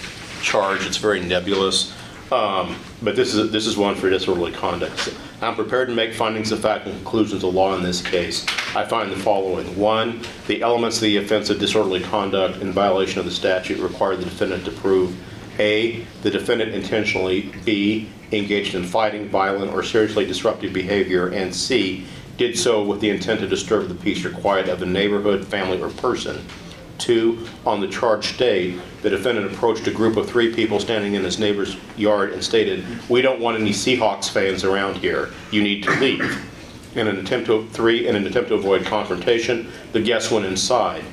charge. 0.42 0.86
It's 0.86 0.98
very 0.98 1.22
nebulous. 1.22 1.94
Um, 2.32 2.76
but 3.04 3.16
this 3.16 3.36
is, 3.36 3.52
this 3.52 3.68
is 3.68 3.78
one 3.78 3.94
for 3.96 4.10
disorderly 4.10 4.52
conduct. 4.52 5.16
I'm 5.42 5.56
prepared 5.56 5.90
to 5.90 5.94
make 5.94 6.14
findings 6.14 6.52
of 6.52 6.62
fact 6.62 6.88
and 6.88 6.96
conclusions 6.96 7.44
of 7.44 7.54
law 7.54 7.76
in 7.76 7.84
this 7.84 8.02
case. 8.02 8.46
I 8.76 8.86
find 8.86 9.12
the 9.12 9.16
following. 9.18 9.78
One, 9.78 10.22
the 10.48 10.62
elements 10.62 10.98
of 10.98 11.04
the 11.04 11.18
offense 11.18 11.50
of 11.50 11.60
disorderly 11.60 12.00
conduct 12.00 12.62
in 12.62 12.72
violation 12.72 13.20
of 13.20 13.26
the 13.26 13.32
statute 13.32 13.78
require 13.80 14.16
the 14.16 14.24
defendant 14.24 14.66
to 14.66 14.72
prove 14.72 15.16
A, 15.60 16.06
the 16.22 16.32
defendant 16.32 16.74
intentionally, 16.74 17.52
B, 17.66 18.10
engaged 18.32 18.76
in 18.76 18.84
fighting, 18.84 19.30
violent, 19.30 19.72
or 19.72 19.84
seriously 19.84 20.26
disruptive 20.26 20.74
behavior, 20.74 21.28
and 21.28 21.54
C, 21.54 22.06
did 22.38 22.58
so 22.58 22.84
with 22.84 23.00
the 23.00 23.10
intent 23.10 23.42
to 23.42 23.48
disturb 23.48 23.88
the 23.88 23.96
peace 23.96 24.26
or 24.26 24.32
quiet 24.32 24.68
of 24.68 24.82
a 24.82 24.86
neighborhood, 24.86 25.46
family, 25.46 25.80
or 25.82 25.90
person. 25.90 26.44
Two, 26.98 27.46
on 27.66 27.82
the 27.82 27.88
charged 27.88 28.38
day, 28.38 28.76
the 29.02 29.10
defendant 29.10 29.52
approached 29.52 29.86
a 29.88 29.92
group 29.92 30.16
of 30.16 30.28
three 30.28 30.54
people 30.54 30.80
standing 30.80 31.16
in 31.16 31.24
his 31.24 31.38
neighbor's 31.38 31.76
yard 31.98 32.32
and 32.32 32.44
stated, 32.44 32.84
"We 33.10 33.22
don't 33.22 33.40
want 33.40 33.60
any 33.60 33.72
Seahawks 33.72 34.30
fans 34.30 34.64
around 34.64 34.98
here. 34.98 35.30
You 35.52 35.62
need 35.64 35.84
to 35.84 35.92
leave." 36.00 36.38
In 36.96 37.08
an 37.08 37.18
attempt 37.18 37.48
to, 37.48 37.68
three, 37.72 38.08
in 38.08 38.16
an 38.16 38.26
attempt 38.26 38.50
to 38.50 38.56
avoid 38.56 38.86
confrontation, 38.86 39.68
the 39.92 40.00
guests 40.00 40.32
went 40.32 40.46
inside. 40.46 41.04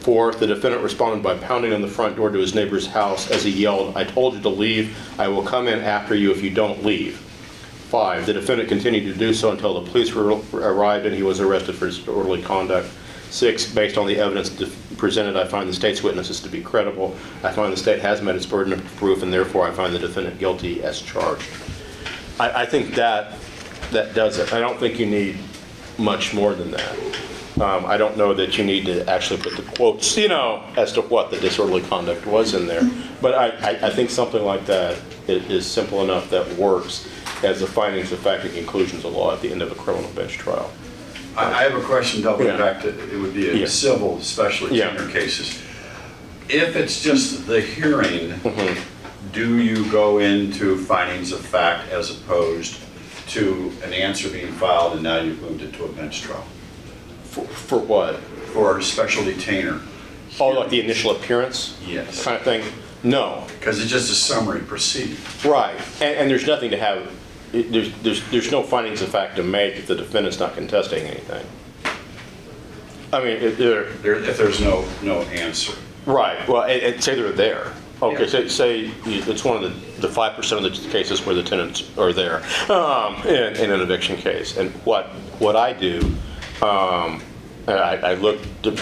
Four, 0.00 0.32
the 0.32 0.46
defendant 0.46 0.82
responded 0.82 1.22
by 1.22 1.36
pounding 1.36 1.72
on 1.72 1.82
the 1.82 1.88
front 1.88 2.16
door 2.16 2.30
to 2.30 2.38
his 2.38 2.54
neighbor's 2.54 2.86
house 2.86 3.30
as 3.30 3.44
he 3.44 3.50
yelled, 3.50 3.96
"I 3.96 4.04
told 4.04 4.34
you 4.34 4.40
to 4.40 4.48
leave. 4.48 4.96
I 5.18 5.28
will 5.28 5.42
come 5.42 5.68
in 5.68 5.80
after 5.80 6.14
you 6.14 6.30
if 6.30 6.42
you 6.42 6.50
don't 6.50 6.84
leave." 6.84 7.16
Five, 7.90 8.24
the 8.24 8.32
defendant 8.32 8.68
continued 8.68 9.12
to 9.12 9.18
do 9.18 9.34
so 9.34 9.50
until 9.50 9.80
the 9.80 9.90
police 9.90 10.14
arrived 10.14 11.06
and 11.06 11.14
he 11.14 11.22
was 11.22 11.40
arrested 11.40 11.74
for 11.74 11.86
disorderly 11.86 12.40
conduct. 12.40 12.88
Six, 13.30 13.66
based 13.66 13.98
on 13.98 14.06
the 14.06 14.18
evidence 14.18 14.50
presented, 14.96 15.36
I 15.36 15.44
find 15.44 15.68
the 15.68 15.74
state's 15.74 16.02
witnesses 16.02 16.40
to 16.40 16.48
be 16.48 16.60
credible. 16.60 17.14
I 17.42 17.52
find 17.52 17.72
the 17.72 17.76
state 17.76 18.00
has 18.00 18.22
met 18.22 18.36
its 18.36 18.46
burden 18.46 18.72
of 18.72 18.96
proof, 18.96 19.22
and 19.22 19.32
therefore 19.32 19.68
I 19.68 19.70
find 19.70 19.94
the 19.94 19.98
defendant 19.98 20.38
guilty 20.38 20.82
as 20.82 21.00
charged. 21.02 21.46
I, 22.40 22.62
I 22.62 22.66
think 22.66 22.94
that, 22.94 23.34
that 23.90 24.14
does 24.14 24.38
it. 24.38 24.52
I 24.52 24.60
don't 24.60 24.80
think 24.80 24.98
you 24.98 25.06
need 25.06 25.36
much 25.98 26.32
more 26.32 26.54
than 26.54 26.70
that. 26.70 26.96
Um, 27.60 27.84
I 27.84 27.96
don't 27.98 28.16
know 28.16 28.32
that 28.34 28.56
you 28.56 28.64
need 28.64 28.86
to 28.86 29.06
actually 29.08 29.42
put 29.42 29.56
the 29.56 29.62
quotes, 29.76 30.16
you 30.16 30.28
know, 30.28 30.64
as 30.76 30.92
to 30.94 31.02
what 31.02 31.30
the 31.30 31.38
disorderly 31.38 31.82
conduct 31.82 32.24
was 32.26 32.54
in 32.54 32.66
there. 32.66 32.82
But 33.20 33.34
I, 33.34 33.48
I, 33.48 33.86
I 33.88 33.90
think 33.90 34.08
something 34.10 34.42
like 34.42 34.64
that 34.66 34.98
is 35.28 35.44
is 35.50 35.66
simple 35.66 36.02
enough 36.02 36.30
that 36.30 36.48
works 36.54 37.06
as 37.44 37.60
the 37.60 37.66
findings 37.66 38.12
of 38.12 38.18
fact 38.18 38.44
and 38.44 38.54
conclusions 38.54 39.04
of 39.04 39.12
law 39.12 39.32
at 39.34 39.40
the 39.42 39.50
end 39.52 39.60
of 39.62 39.70
a 39.70 39.74
criminal 39.74 40.10
bench 40.12 40.38
trial. 40.38 40.70
I 41.36 41.44
I 41.44 41.62
have 41.64 41.74
a 41.74 41.82
question, 41.82 42.22
doubling 42.22 42.48
Yeah. 42.48 42.56
back 42.56 42.80
to, 42.82 42.88
it 42.88 43.18
would 43.20 43.34
be 43.34 43.42
Yeah. 43.60 43.66
civil, 43.66 44.16
especially 44.18 44.78
Yeah. 44.78 44.90
tenure 44.96 45.10
cases. 45.12 45.58
If 46.48 46.74
it's 46.76 47.02
just 47.02 47.46
the 47.46 47.60
hearing, 47.60 48.30
Mm-hmm. 48.40 48.80
do 49.32 49.58
you 49.58 49.84
go 49.92 50.18
into 50.18 50.76
findings 50.78 51.30
of 51.32 51.40
fact 51.40 51.92
as 51.92 52.10
opposed 52.10 52.76
to 53.28 53.70
an 53.84 53.92
answer 53.92 54.28
being 54.30 54.50
filed 54.52 54.94
and 54.94 55.02
now 55.02 55.18
you've 55.20 55.40
moved 55.42 55.62
it 55.62 55.72
to 55.74 55.84
a 55.84 55.88
bench 55.88 56.22
trial? 56.22 56.44
For, 57.30 57.44
for 57.46 57.78
what? 57.78 58.16
For 58.52 58.78
a 58.78 58.82
special 58.82 59.24
detainer? 59.24 59.80
Oh, 60.38 60.48
like 60.48 60.70
the 60.70 60.80
initial 60.80 61.10
appearance 61.12 61.78
Yes, 61.86 62.24
kind 62.24 62.36
of 62.36 62.42
thing? 62.42 62.64
No. 63.02 63.46
because 63.58 63.80
it's 63.80 63.90
just 63.90 64.10
a 64.10 64.14
summary 64.14 64.60
proceeding. 64.60 65.16
Right, 65.44 65.74
and, 66.00 66.16
and 66.16 66.30
there's 66.30 66.46
nothing 66.46 66.70
to 66.70 66.76
have, 66.76 67.10
it- 67.52 67.72
there's, 67.72 67.92
there's, 68.02 68.30
there's 68.30 68.50
no 68.50 68.62
findings 68.62 69.02
of 69.02 69.08
fact 69.08 69.36
to 69.36 69.42
make 69.42 69.76
if 69.76 69.86
the 69.86 69.94
defendant's 69.96 70.38
not 70.38 70.54
contesting 70.54 71.04
anything. 71.06 71.44
I 73.12 73.18
mean, 73.18 73.38
if 73.38 73.58
they're, 73.58 73.84
There, 73.94 74.14
if 74.14 74.36
there's 74.38 74.60
no, 74.60 74.84
no 75.02 75.22
answer. 75.22 75.72
right, 76.06 76.46
well, 76.48 76.62
and, 76.62 76.80
and 76.82 77.02
say 77.02 77.14
they're 77.16 77.32
there. 77.32 77.72
Okay, 78.02 78.26
say, 78.26 78.48
say 78.48 78.78
you- 78.78 78.92
it's 79.26 79.44
one 79.44 79.62
of 79.62 79.62
the, 79.96 80.00
the 80.02 80.08
five 80.08 80.34
percent 80.36 80.64
of 80.64 80.72
the 80.82 80.88
cases 80.90 81.24
where 81.26 81.34
the 81.34 81.42
tenants 81.42 81.90
are 81.98 82.12
there, 82.12 82.42
um, 82.70 83.16
in, 83.26 83.56
in 83.56 83.70
an 83.72 83.80
eviction 83.80 84.16
case. 84.16 84.56
And 84.56 84.70
what, 84.86 85.06
what 85.38 85.54
I 85.56 85.72
do, 85.72 86.00
um, 86.62 87.22
I, 87.66 87.96
I 88.02 88.14
look, 88.14 88.38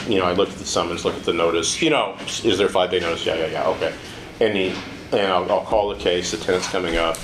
you 0.08 0.18
know, 0.18 0.24
I 0.24 0.32
look 0.32 0.48
at 0.48 0.56
the 0.56 0.64
summons, 0.64 1.04
look 1.04 1.14
at 1.14 1.24
the 1.24 1.32
notice, 1.32 1.80
you 1.82 1.90
know, 1.90 2.16
is 2.44 2.58
there 2.58 2.66
a 2.66 2.70
five-day 2.70 3.00
notice? 3.00 3.24
Yeah, 3.26 3.36
yeah, 3.36 3.46
yeah, 3.46 3.68
okay. 3.68 3.94
And 4.40 4.54
the, 4.54 4.68
and 5.12 5.32
I'll, 5.32 5.50
I'll 5.50 5.64
call 5.64 5.88
the 5.88 5.96
case, 5.96 6.30
the 6.30 6.36
tenant's 6.36 6.68
coming 6.68 6.96
up, 6.96 7.18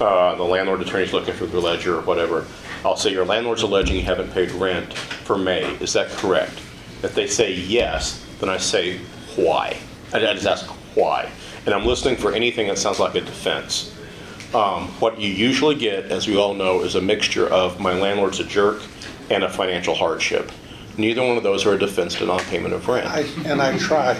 uh, 0.00 0.34
the 0.34 0.42
landlord 0.42 0.80
attorney's 0.80 1.12
looking 1.12 1.34
for 1.34 1.46
the 1.46 1.60
ledger 1.60 1.98
or 1.98 2.02
whatever. 2.02 2.46
I'll 2.84 2.96
say, 2.96 3.10
your 3.10 3.24
landlord's 3.24 3.62
alleging 3.62 3.96
you 3.96 4.02
haven't 4.02 4.32
paid 4.32 4.50
rent 4.52 4.92
for 4.94 5.36
May, 5.38 5.64
is 5.76 5.92
that 5.92 6.08
correct? 6.10 6.54
If 7.02 7.14
they 7.14 7.26
say 7.26 7.52
yes, 7.52 8.24
then 8.40 8.48
I 8.48 8.56
say, 8.56 8.98
why? 9.36 9.76
I 10.12 10.18
I 10.18 10.34
just 10.34 10.46
ask, 10.46 10.66
why? 10.94 11.30
And 11.66 11.74
I'm 11.74 11.84
listening 11.84 12.16
for 12.16 12.32
anything 12.32 12.68
that 12.68 12.78
sounds 12.78 12.98
like 12.98 13.14
a 13.14 13.20
defense. 13.20 13.92
Um, 14.54 14.88
What 15.00 15.20
you 15.20 15.30
usually 15.30 15.74
get, 15.74 16.06
as 16.06 16.28
we 16.28 16.36
all 16.36 16.54
know, 16.54 16.82
is 16.82 16.94
a 16.94 17.00
mixture 17.00 17.48
of 17.48 17.80
my 17.80 17.92
landlord's 17.92 18.40
a 18.40 18.44
jerk 18.44 18.82
and 19.30 19.44
a 19.44 19.48
financial 19.50 19.94
hardship. 19.94 20.50
Neither 20.96 21.22
one 21.22 21.36
of 21.36 21.42
those 21.42 21.66
are 21.66 21.74
a 21.74 21.78
defense 21.78 22.14
to 22.16 22.26
non-payment 22.26 22.72
of 22.72 22.88
rent. 22.88 23.06
I, 23.06 23.20
and 23.44 23.60
I 23.60 23.76
tried. 23.78 24.18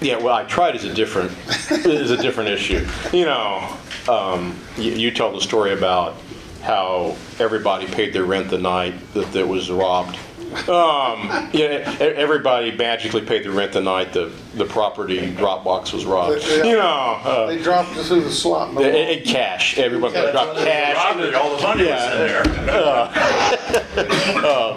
Yeah, 0.00 0.18
well, 0.18 0.34
I 0.34 0.44
tried 0.44 0.74
is 0.74 0.84
a 0.84 0.92
different, 0.92 1.32
is 1.70 2.10
a 2.10 2.16
different 2.16 2.50
issue. 2.50 2.86
You 3.12 3.26
know, 3.26 3.76
um, 4.08 4.58
you, 4.76 4.92
you 4.92 5.10
tell 5.10 5.32
the 5.32 5.40
story 5.40 5.72
about 5.72 6.16
how 6.62 7.16
everybody 7.38 7.86
paid 7.86 8.12
their 8.12 8.24
rent 8.24 8.50
the 8.50 8.58
night 8.58 8.94
that 9.14 9.32
that 9.32 9.46
was 9.46 9.70
robbed. 9.70 10.18
Um, 10.52 11.48
yeah, 11.52 11.90
e- 11.92 12.14
everybody 12.14 12.70
magically 12.76 13.20
paid 13.20 13.44
their 13.44 13.52
rent 13.52 13.72
the 13.72 13.80
night 13.80 14.12
the, 14.12 14.30
the 14.54 14.64
property 14.64 15.30
drop 15.34 15.64
box 15.64 15.92
was 15.92 16.04
robbed. 16.04 16.42
You 16.44 16.72
know, 16.76 17.20
uh, 17.24 17.46
They 17.46 17.62
dropped 17.62 17.96
it 17.96 18.04
through 18.04 18.22
the 18.22 18.30
slot 18.32 18.68
in, 18.70 18.74
machine. 18.76 18.94
in 18.94 19.24
cash, 19.24 19.78
everybody 19.78 20.14
dropped 20.32 20.58
cash. 20.58 21.34
All 21.34 21.56
the 21.56 21.62
money 21.62 21.84
was 21.86 22.12
in 22.12 22.66
there. 22.66 23.12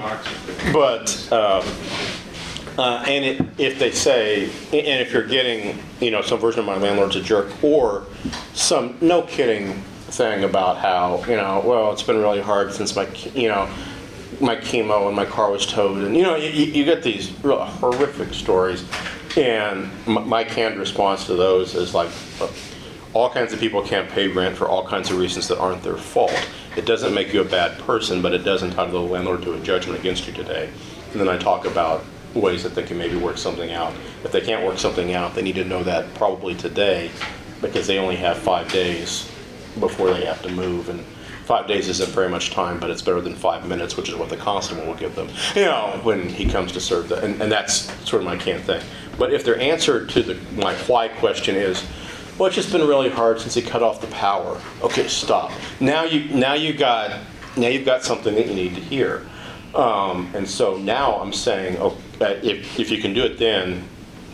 But, 0.73 1.31
um, 1.31 1.63
uh, 2.77 3.03
and 3.07 3.25
it, 3.25 3.41
if 3.57 3.79
they 3.79 3.91
say, 3.91 4.45
and 4.45 5.01
if 5.01 5.11
you're 5.13 5.25
getting, 5.27 5.79
you 5.99 6.11
know, 6.11 6.21
some 6.21 6.39
version 6.39 6.59
of 6.59 6.65
my 6.65 6.77
landlord's 6.77 7.15
a 7.15 7.21
jerk, 7.21 7.47
or 7.63 8.05
some 8.53 8.97
no 9.01 9.21
kidding 9.23 9.81
thing 10.11 10.43
about 10.43 10.77
how, 10.77 11.23
you 11.27 11.35
know, 11.37 11.61
well, 11.65 11.91
it's 11.91 12.03
been 12.03 12.17
really 12.17 12.41
hard 12.41 12.73
since 12.73 12.95
my, 12.95 13.07
you 13.33 13.47
know, 13.47 13.69
my 14.39 14.55
chemo 14.55 15.07
and 15.07 15.15
my 15.15 15.25
car 15.25 15.51
was 15.51 15.65
towed, 15.65 16.03
and 16.03 16.15
you 16.15 16.23
know, 16.23 16.35
you, 16.35 16.49
you 16.49 16.85
get 16.85 17.03
these 17.03 17.31
real 17.43 17.63
horrific 17.63 18.33
stories, 18.33 18.83
and 19.35 19.89
my, 20.07 20.21
my 20.21 20.43
canned 20.43 20.79
response 20.79 21.25
to 21.25 21.35
those 21.35 21.75
is 21.75 21.93
like, 21.93 22.09
all 23.13 23.29
kinds 23.29 23.53
of 23.53 23.59
people 23.59 23.81
can't 23.81 24.07
pay 24.09 24.27
rent 24.27 24.55
for 24.55 24.67
all 24.67 24.85
kinds 24.85 25.09
of 25.09 25.17
reasons 25.17 25.47
that 25.47 25.57
aren't 25.57 25.81
their 25.81 25.97
fault. 25.97 26.47
It 26.77 26.85
doesn't 26.85 27.13
make 27.13 27.33
you 27.33 27.41
a 27.41 27.45
bad 27.45 27.79
person, 27.79 28.21
but 28.21 28.33
it 28.33 28.43
does 28.43 28.61
entitle 28.61 29.07
the 29.07 29.13
landlord 29.13 29.41
to 29.41 29.53
a 29.53 29.59
judgment 29.61 29.99
against 29.99 30.27
you 30.27 30.33
today. 30.33 30.69
And 31.11 31.19
then 31.19 31.27
I 31.27 31.37
talk 31.37 31.65
about 31.65 32.05
ways 32.35 32.61
that 32.61 32.75
they 32.75 32.83
can 32.83 32.99
maybe 32.99 33.17
work 33.17 33.39
something 33.39 33.71
out. 33.71 33.93
If 34.23 34.31
they 34.31 34.41
can't 34.41 34.63
work 34.63 34.77
something 34.77 35.15
out, 35.15 35.33
they 35.33 35.41
need 35.41 35.55
to 35.55 35.65
know 35.65 35.81
that 35.83 36.13
probably 36.13 36.53
today, 36.53 37.09
because 37.61 37.87
they 37.87 37.97
only 37.97 38.15
have 38.17 38.37
five 38.37 38.71
days 38.71 39.29
before 39.79 40.13
they 40.13 40.25
have 40.25 40.43
to 40.43 40.49
move. 40.51 40.89
And 40.89 41.03
five 41.49 41.65
days 41.65 41.89
isn't 41.89 42.11
very 42.11 42.29
much 42.29 42.51
time, 42.51 42.79
but 42.79 42.91
it's 42.91 43.01
better 43.01 43.19
than 43.21 43.33
five 43.33 43.67
minutes, 43.67 43.97
which 43.97 44.07
is 44.07 44.13
what 44.15 44.29
the 44.29 44.37
constable 44.37 44.85
will 44.85 44.93
give 44.93 45.15
them, 45.15 45.27
you 45.55 45.65
know, 45.65 45.99
when 46.03 46.29
he 46.29 46.45
comes 46.47 46.71
to 46.71 46.79
serve 46.79 47.09
the, 47.09 47.19
and, 47.23 47.41
and 47.41 47.51
that's 47.51 47.91
sort 48.07 48.21
of 48.21 48.23
my 48.23 48.37
canned 48.37 48.63
thing. 48.65 48.79
But 49.17 49.33
if 49.33 49.43
their 49.43 49.59
answer 49.59 50.05
to 50.05 50.21
the, 50.21 50.35
my 50.53 50.75
why 50.85 51.07
question 51.07 51.55
is, 51.55 51.83
Well, 52.37 52.45
it's 52.45 52.55
just 52.55 52.71
been 52.71 52.87
really 52.87 53.09
hard 53.09 53.39
since 53.39 53.55
he 53.55 53.63
cut 53.63 53.81
off 53.81 53.99
the 53.99 54.07
power. 54.07 54.61
Okay, 54.83 55.07
stop. 55.07 55.51
Now 55.79 56.03
you 56.03 56.29
now 56.29 56.53
you 56.53 56.71
got 56.71 57.19
now 57.57 57.67
you've 57.67 57.83
got 57.83 58.03
something 58.03 58.35
that 58.35 58.45
you 58.45 58.53
need 58.53 58.75
to 58.75 58.81
hear. 58.81 59.25
Um, 59.73 60.31
and 60.35 60.47
so 60.47 60.77
now 60.77 61.19
I'm 61.19 61.33
saying, 61.33 61.77
oh, 61.79 61.97
uh, 62.21 62.35
if 62.43 62.79
if 62.79 62.91
you 62.91 63.01
can 63.01 63.15
do 63.15 63.23
it 63.23 63.39
then, 63.39 63.83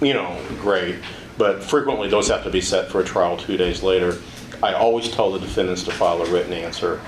you 0.02 0.14
know, 0.14 0.38
great. 0.60 0.98
But 1.38 1.64
frequently 1.64 2.10
those 2.10 2.28
have 2.28 2.44
to 2.44 2.50
be 2.50 2.62
set 2.62 2.92
for 2.92 3.00
a 3.00 3.06
trial 3.06 3.38
two 3.38 3.56
days 3.56 3.82
later. 3.82 4.18
I 4.66 4.74
always 4.74 5.12
tell 5.12 5.32
the 5.32 5.38
defendants 5.38 5.84
to 5.84 5.92
file 5.92 6.20
a 6.24 6.32
written 6.32 6.52
answer. 6.52 7.00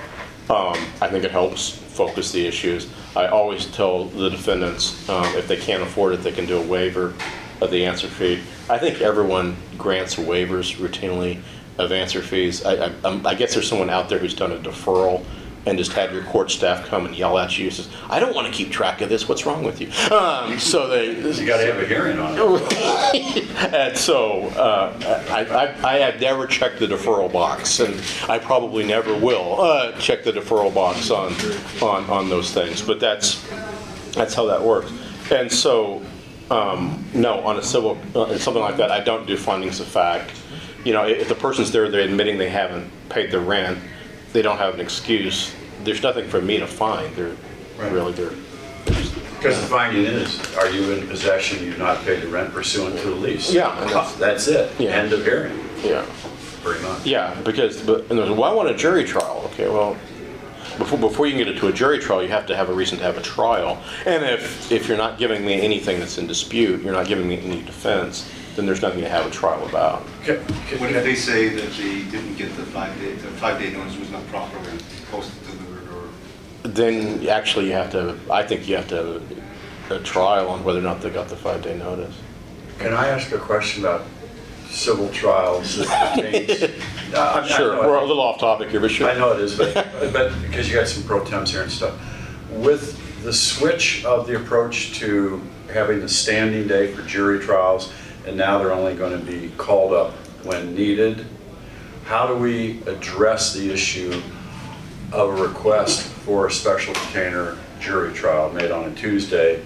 Um, 0.48 0.76
I 1.00 1.08
think 1.08 1.24
it 1.24 1.32
helps 1.32 1.70
focus 1.70 2.30
the 2.30 2.46
issues. 2.46 2.88
I 3.16 3.26
always 3.26 3.66
tell 3.66 4.04
the 4.04 4.28
defendants, 4.28 5.08
um, 5.08 5.24
if 5.34 5.48
they 5.48 5.56
can't 5.56 5.82
afford 5.82 6.14
it, 6.14 6.18
they 6.18 6.30
can 6.30 6.46
do 6.46 6.56
a 6.56 6.62
waiver 6.64 7.14
of 7.60 7.72
the 7.72 7.84
answer 7.84 8.06
fee. 8.06 8.40
I 8.70 8.78
think 8.78 9.00
everyone 9.00 9.56
grants 9.76 10.14
waivers 10.14 10.76
routinely 10.76 11.40
of 11.78 11.90
answer 11.90 12.22
fees. 12.22 12.64
I, 12.64 12.92
I, 13.04 13.20
I 13.24 13.34
guess 13.34 13.54
there's 13.54 13.68
someone 13.68 13.90
out 13.90 14.08
there 14.08 14.20
who's 14.20 14.34
done 14.34 14.52
a 14.52 14.58
deferral 14.58 15.24
and 15.68 15.78
just 15.78 15.92
have 15.92 16.12
your 16.12 16.24
court 16.24 16.50
staff 16.50 16.86
come 16.86 17.04
and 17.04 17.14
yell 17.14 17.36
at 17.38 17.58
you, 17.58 17.70
says, 17.70 17.88
I 18.08 18.18
don't 18.20 18.34
want 18.34 18.46
to 18.46 18.52
keep 18.52 18.72
track 18.72 19.02
of 19.02 19.10
this, 19.10 19.28
what's 19.28 19.44
wrong 19.44 19.62
with 19.62 19.80
you? 19.80 19.90
Um, 20.10 20.58
so 20.58 20.88
they. 20.88 21.16
You 21.18 21.46
gotta 21.46 21.66
have 21.66 21.78
a 21.78 21.86
hearing 21.86 22.18
on 22.18 22.34
it. 22.34 23.44
And 23.58 23.96
so, 23.96 24.44
uh, 24.50 24.96
I, 25.30 25.44
I, 25.44 25.94
I 25.94 25.98
have 25.98 26.20
never 26.20 26.46
checked 26.46 26.78
the 26.78 26.86
deferral 26.86 27.30
box, 27.30 27.80
and 27.80 28.00
I 28.28 28.38
probably 28.38 28.84
never 28.84 29.16
will, 29.16 29.60
uh, 29.60 29.92
check 29.98 30.24
the 30.24 30.32
deferral 30.32 30.72
box 30.72 31.10
on, 31.10 31.32
on, 31.82 32.08
on 32.08 32.28
those 32.28 32.52
things, 32.52 32.80
but 32.80 32.98
that's, 33.00 33.44
that's 34.12 34.32
how 34.34 34.46
that 34.46 34.62
works. 34.62 34.92
And 35.30 35.50
so, 35.52 36.02
um, 36.50 37.04
no, 37.12 37.40
on 37.40 37.58
a 37.58 37.62
civil, 37.62 37.98
uh, 38.14 38.38
something 38.38 38.62
like 38.62 38.76
that, 38.78 38.90
I 38.90 39.00
don't 39.00 39.26
do 39.26 39.36
findings 39.36 39.80
of 39.80 39.86
fact. 39.86 40.32
You 40.84 40.92
know, 40.92 41.04
if 41.04 41.28
the 41.28 41.34
person's 41.34 41.70
there, 41.72 41.90
they're 41.90 42.02
admitting 42.02 42.38
they 42.38 42.48
haven't 42.48 42.90
paid 43.10 43.30
the 43.30 43.40
rent, 43.40 43.78
they 44.32 44.42
don't 44.42 44.58
have 44.58 44.74
an 44.74 44.80
excuse, 44.80 45.54
there's 45.84 46.02
nothing 46.02 46.28
for 46.28 46.40
me 46.40 46.58
to 46.58 46.66
find, 46.66 47.14
they're, 47.16 47.32
Right. 47.78 47.92
really, 47.92 48.12
they're, 48.12 48.30
Because 48.84 49.60
the 49.60 49.66
finding 49.68 50.04
is, 50.04 50.40
are 50.56 50.68
you 50.68 50.90
in 50.92 51.06
possession, 51.06 51.64
you've 51.64 51.78
not 51.78 52.04
paid 52.04 52.22
the 52.22 52.26
rent 52.28 52.52
pursuant 52.52 52.98
to 52.98 53.10
the 53.10 53.14
lease? 53.14 53.52
Yeah, 53.52 53.72
that's- 53.84 54.14
That's 54.14 54.48
it, 54.48 54.72
Yeah. 54.78 54.90
end 54.90 55.12
of 55.12 55.24
hearing, 55.24 55.58
yeah. 55.84 56.02
pretty 56.64 56.82
much. 56.82 57.06
Yeah, 57.06 57.34
because, 57.44 57.76
but, 57.82 58.06
and 58.10 58.18
there's, 58.18 58.30
well, 58.30 58.44
I 58.44 58.52
want 58.52 58.68
a 58.68 58.74
jury 58.74 59.04
trial. 59.04 59.48
Okay, 59.52 59.68
well, 59.68 59.96
before, 60.76 60.98
before 60.98 61.26
you 61.26 61.32
can 61.34 61.44
get 61.44 61.54
it 61.54 61.58
to 61.60 61.68
a 61.68 61.72
jury 61.72 61.98
trial, 62.00 62.20
you 62.22 62.28
have 62.30 62.46
to 62.46 62.56
have 62.56 62.68
a 62.68 62.72
reason 62.72 62.98
to 62.98 63.04
have 63.04 63.16
a 63.16 63.22
trial. 63.22 63.78
And 64.06 64.24
if, 64.24 64.70
if 64.72 64.88
you're 64.88 64.96
not 64.98 65.18
giving 65.18 65.44
me 65.46 65.60
anything 65.60 66.00
that's 66.00 66.18
in 66.18 66.26
dispute, 66.26 66.82
you're 66.82 66.92
not 66.92 67.06
giving 67.06 67.28
me 67.28 67.38
any 67.38 67.62
defense, 67.62 68.28
then 68.56 68.66
there's 68.66 68.82
nothing 68.82 69.00
to 69.02 69.08
have 69.08 69.24
a 69.24 69.30
trial 69.30 69.64
about. 69.68 70.04
Okay, 70.22 70.38
What 70.78 70.90
if 70.90 71.04
they 71.04 71.14
say 71.14 71.48
that 71.48 71.70
they 71.76 72.02
didn't 72.10 72.34
get 72.36 72.56
the 72.56 72.64
five-day, 72.64 73.12
the 73.12 73.28
five-day 73.38 73.70
notice 73.70 73.96
was 73.98 74.10
not 74.10 74.26
properly 74.28 74.78
posted 75.12 75.34
to 75.44 75.47
the, 75.47 75.47
or 75.47 75.47
Then, 76.74 77.26
actually, 77.28 77.66
you 77.66 77.72
have 77.72 77.90
to, 77.92 78.16
I 78.30 78.42
think 78.46 78.68
you 78.68 78.76
have 78.76 78.88
to 78.88 78.94
have 78.96 79.90
a, 79.90 79.94
a 79.96 79.98
trial 80.00 80.48
on 80.48 80.62
whether 80.64 80.78
or 80.78 80.82
not 80.82 81.00
they 81.00 81.08
got 81.10 81.28
the 81.28 81.36
five-day 81.36 81.76
notice. 81.78 82.14
Can 82.78 82.92
I 82.92 83.08
ask 83.08 83.32
a 83.32 83.38
question 83.38 83.84
about 83.84 84.04
civil 84.68 85.08
trials 85.10 85.76
that 85.78 86.14
pertains? 86.16 86.72
Uh, 87.08 87.16
I- 87.20 87.40
I 87.40 87.46
Sure, 87.48 87.72
know- 87.74 87.88
we're 87.88 87.96
a 87.96 88.04
little 88.04 88.22
off 88.22 88.38
topic 88.38 88.68
here, 88.68 88.80
but 88.80 88.90
sure. 88.90 89.08
I 89.08 89.14
know 89.16 89.32
it 89.32 89.40
is, 89.40 89.56
but, 89.56 89.72
but, 90.12 90.30
because 90.42 90.68
you 90.68 90.74
got 90.74 90.86
some 90.88 91.04
pro 91.04 91.24
temps 91.24 91.50
here 91.52 91.62
and 91.62 91.72
stuff. 91.72 91.94
With 92.50 93.22
the 93.24 93.32
switch 93.32 94.04
of 94.04 94.26
the 94.26 94.36
approach 94.36 94.92
to 94.98 95.40
having 95.72 96.00
the 96.00 96.08
standing 96.08 96.68
day 96.68 96.92
for 96.92 97.00
jury 97.08 97.40
trials, 97.40 97.90
and 98.26 98.36
now 98.36 98.58
they're 98.58 98.74
only 98.74 98.94
going 98.94 99.18
to 99.18 99.24
be 99.24 99.50
called 99.56 99.94
up 99.94 100.12
when 100.44 100.74
needed, 100.74 101.24
how 102.04 102.26
do 102.26 102.34
we 102.36 102.82
address 102.82 103.54
the 103.54 103.72
issue 103.72 104.20
of 105.12 105.38
a 105.38 105.42
request 105.42 106.02
for 106.02 106.46
a 106.46 106.50
special 106.50 106.92
detainer 106.94 107.56
jury 107.80 108.12
trial 108.12 108.50
made 108.52 108.70
on 108.70 108.84
a 108.84 108.94
Tuesday, 108.94 109.62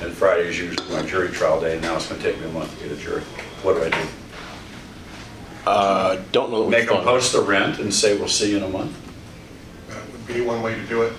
and 0.00 0.12
Friday 0.12 0.48
is 0.48 0.58
usually 0.58 0.88
my 0.94 1.02
jury 1.02 1.28
trial 1.28 1.60
day, 1.60 1.72
and 1.74 1.82
now 1.82 1.96
it's 1.96 2.08
going 2.08 2.20
to 2.20 2.26
take 2.32 2.40
me 2.40 2.46
a 2.46 2.52
month 2.52 2.76
to 2.78 2.88
get 2.88 2.96
a 2.96 3.00
jury? 3.00 3.22
What 3.62 3.74
do 3.74 3.84
I 3.84 3.90
do? 3.90 4.08
Uh, 5.66 6.22
don't 6.32 6.50
know. 6.50 6.58
that 6.58 6.62
we've 6.64 6.70
Make 6.78 6.88
them 6.88 7.02
post 7.02 7.32
the 7.32 7.40
rent 7.40 7.78
and 7.78 7.92
say, 7.92 8.16
we'll 8.18 8.28
see 8.28 8.50
you 8.50 8.58
in 8.58 8.62
a 8.64 8.68
month? 8.68 8.94
That 9.88 10.10
would 10.12 10.26
be 10.26 10.42
one 10.42 10.62
way 10.62 10.74
to 10.74 10.82
do 10.86 11.02
it. 11.02 11.12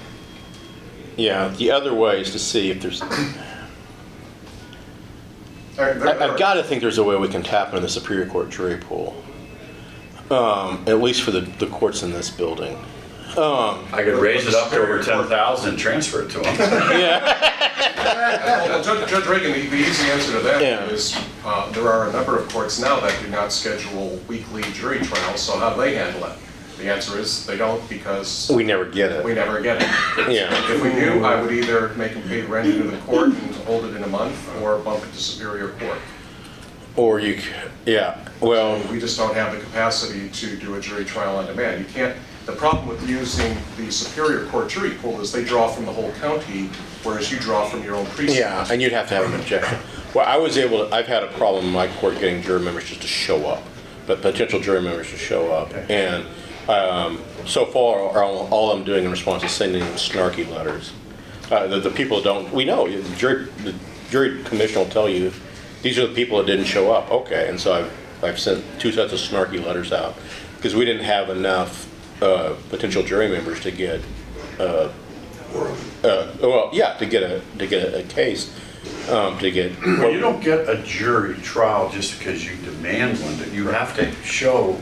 Yeah, 1.17 1.47
the 1.49 1.71
other 1.71 1.93
way 1.93 2.21
is 2.21 2.31
to 2.31 2.39
see 2.39 2.69
if 2.69 2.81
there's, 2.81 3.01
All 3.01 3.07
right, 5.77 5.99
there- 5.99 6.21
I- 6.21 6.31
I've 6.31 6.37
got 6.37 6.55
to 6.55 6.63
think 6.63 6.81
there's 6.81 6.97
a 6.99 7.03
way 7.03 7.15
we 7.17 7.27
can 7.27 7.41
tap 7.43 7.69
into 7.69 7.79
the 7.81 7.89
Superior 7.89 8.27
Court 8.27 8.49
jury 8.49 8.77
pool. 8.77 9.21
Um, 10.29 10.83
at 10.87 11.01
least 11.01 11.21
for 11.23 11.31
the, 11.31 11.41
the 11.41 11.67
courts 11.67 12.01
in 12.03 12.11
this 12.11 12.29
building. 12.31 12.77
Um, 13.37 13.85
I 13.91 14.01
could 14.03 14.17
raise 14.19 14.47
it 14.47 14.53
up 14.53 14.69
to 14.71 14.77
over 14.77 15.01
ten 15.03 15.25
thousand 15.25 15.71
and 15.71 15.79
transfer 15.79 16.21
it 16.23 16.29
to 16.31 16.39
them. 16.39 16.55
yeah, 16.99 18.65
Well, 18.67 18.81
Judge 18.83 19.09
Judge 19.09 19.25
Reagan, 19.27 19.51
the 19.51 19.67
the 19.67 19.75
easy 19.75 20.09
answer 20.09 20.31
to 20.33 20.39
that 20.39 20.61
Yeah. 20.61 20.85
is, 20.85 21.17
uh, 21.43 21.69
there 21.71 21.87
are 21.89 22.07
a 22.09 22.13
number 22.13 22.37
of 22.37 22.47
courts 22.51 22.79
now 22.79 22.99
that 23.01 23.13
do 23.21 23.29
not 23.29 23.51
schedule 23.51 24.19
weekly 24.29 24.61
jury 24.73 24.99
trials, 24.99 25.41
so 25.41 25.59
how 25.59 25.73
do 25.73 25.81
they 25.81 25.95
handle 25.95 26.23
it? 26.25 26.37
The 26.77 26.89
answer 26.91 27.17
is, 27.17 27.45
they 27.45 27.57
don't, 27.57 27.87
because 27.89 28.51
we 28.53 28.63
never 28.63 28.85
get 28.85 29.11
it. 29.11 29.23
we 29.23 29.31
it. 29.31 29.35
never 29.35 29.61
get 29.61 29.81
it. 29.81 29.87
Yeah, 30.31 30.49
If 30.71 30.81
we 30.83 30.91
do, 30.91 31.23
I 31.23 31.41
would 31.41 31.51
either 31.51 31.89
make 31.95 32.13
them 32.13 32.23
pay 32.23 32.41
the 32.41 32.47
rent 32.47 32.67
into 32.69 32.83
the 32.89 32.97
court 32.99 33.27
and 33.29 33.55
hold 33.65 33.85
it 33.85 33.95
in 33.95 34.03
a 34.03 34.07
month, 34.07 34.37
or 34.61 34.77
bump 34.79 35.03
it 35.03 35.11
to 35.13 35.17
Superior 35.21 35.69
Court. 35.79 35.97
or 36.97 37.19
you, 37.21 37.39
c- 37.39 37.49
yeah, 37.85 38.17
well, 38.41 38.81
We 38.91 38.99
just 38.99 39.17
don't 39.17 39.33
have 39.35 39.53
the 39.53 39.59
capacity 39.61 40.29
to 40.29 40.55
do 40.57 40.75
a 40.75 40.79
jury 40.81 41.05
trial 41.05 41.37
on 41.37 41.45
demand. 41.47 41.79
You 41.85 41.93
can't, 41.93 42.17
the 42.45 42.53
problem 42.53 42.87
with 42.87 43.07
using 43.09 43.57
the 43.77 43.91
Superior 43.91 44.45
Court 44.47 44.69
jury 44.69 44.91
pool 44.91 45.19
is 45.19 45.31
they 45.31 45.43
draw 45.43 45.67
from 45.67 45.85
the 45.85 45.91
whole 45.91 46.11
county, 46.13 46.69
whereas 47.03 47.31
you 47.31 47.39
draw 47.39 47.67
from 47.67 47.83
your 47.83 47.95
own 47.95 48.05
precinct. 48.07 48.39
yeah, 48.39 48.67
and 48.71 48.81
you'd 48.81 48.91
have 48.91 49.07
to 49.09 49.15
have 49.15 49.25
an 49.25 49.39
objection. 49.39 49.77
Well, 50.13 50.25
I 50.25 50.37
was 50.37 50.57
able 50.57 50.87
to, 50.87 50.95
I've 50.95 51.07
had 51.07 51.23
a 51.23 51.27
problem 51.33 51.65
in 51.65 51.71
my 51.71 51.87
court 51.99 52.19
getting 52.19 52.41
jury 52.41 52.61
members 52.61 52.85
just 52.85 53.01
to 53.01 53.07
show 53.07 53.47
up, 53.47 53.63
but 54.05 54.21
potential 54.21 54.59
jury 54.59 54.81
members 54.81 55.09
to 55.09 55.17
show 55.17 55.51
up. 55.51 55.73
And, 55.89 56.25
um, 56.69 57.21
so 57.45 57.65
far, 57.65 57.99
all, 58.23 58.47
all 58.51 58.71
I'm 58.71 58.83
doing 58.83 59.05
in 59.05 59.11
response 59.11 59.43
is 59.43 59.51
sending 59.51 59.81
them 59.81 59.93
snarky 59.93 60.49
letters. 60.49 60.93
Uh, 61.51 61.67
the, 61.67 61.79
the 61.79 61.91
people 61.91 62.21
don't, 62.21 62.51
we 62.51 62.65
know, 62.65 62.89
the 62.89 63.15
jury, 63.15 63.45
the 63.63 63.75
jury 64.09 64.43
commission 64.43 64.79
will 64.79 64.89
tell 64.89 65.09
you, 65.09 65.31
these 65.81 65.99
are 65.99 66.07
the 66.07 66.13
people 66.15 66.37
that 66.37 66.47
didn't 66.47 66.65
show 66.65 66.91
up, 66.91 67.11
okay, 67.11 67.49
and 67.49 67.59
so 67.59 67.73
I've, 67.73 68.23
I've 68.23 68.39
sent 68.39 68.63
two 68.79 68.91
sets 68.91 69.13
of 69.13 69.19
snarky 69.19 69.63
letters 69.63 69.91
out, 69.91 70.15
because 70.55 70.75
we 70.75 70.85
didn't 70.85 71.03
have 71.03 71.29
enough, 71.29 71.87
uh, 72.25 72.55
potential 72.69 73.03
jury 73.03 73.29
members 73.29 73.59
to 73.61 73.71
get, 73.71 74.01
uh, 74.59 74.89
uh, 76.03 76.27
well, 76.41 76.69
yeah, 76.73 76.93
to 76.97 77.05
get 77.05 77.23
a, 77.23 77.41
to 77.59 77.67
get 77.67 77.83
a, 77.93 77.99
a 77.99 78.03
case, 78.03 78.53
um, 79.09 79.37
to 79.39 79.51
get. 79.51 79.71
Well, 79.85 80.11
you 80.11 80.19
don't 80.19 80.43
get 80.43 80.67
a 80.67 80.81
jury 80.83 81.35
trial 81.37 81.89
just 81.89 82.17
because 82.17 82.43
you 82.45 82.55
demand 82.57 83.19
one, 83.21 83.37
but 83.37 83.51
you 83.53 83.67
have 83.67 83.95
to 83.97 84.11
show 84.23 84.77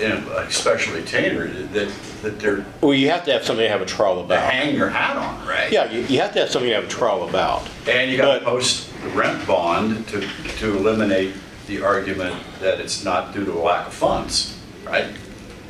in 0.00 0.10
a 0.12 0.50
special 0.50 0.94
detainer 0.94 1.46
that, 1.48 1.92
that 2.22 2.40
they're, 2.40 2.64
Well, 2.80 2.94
you 2.94 3.10
have 3.10 3.24
to 3.26 3.32
have 3.32 3.44
something 3.44 3.64
to 3.64 3.68
have 3.70 3.82
a 3.82 3.86
trial 3.86 4.14
to 4.16 4.20
about. 4.22 4.50
hang 4.50 4.74
your 4.74 4.88
hat 4.88 5.16
on, 5.16 5.46
right? 5.46 5.70
Yeah, 5.70 5.90
you, 5.92 6.00
you 6.06 6.20
have 6.20 6.32
to 6.32 6.40
have 6.40 6.50
something 6.50 6.70
to 6.70 6.74
have 6.74 6.84
a 6.84 6.88
trial 6.88 7.28
about. 7.28 7.68
And 7.88 8.10
you 8.10 8.16
gotta 8.16 8.40
But- 8.40 8.44
post 8.48 8.90
the 9.02 9.08
rent 9.10 9.46
bond 9.46 10.08
to, 10.08 10.26
to 10.58 10.76
eliminate 10.76 11.34
the 11.68 11.82
argument 11.82 12.34
that 12.60 12.80
it's 12.80 13.04
not 13.04 13.32
due 13.32 13.44
to 13.44 13.52
a 13.52 13.62
lack 13.62 13.86
of 13.86 13.92
funds, 13.94 14.58
right? 14.84 15.06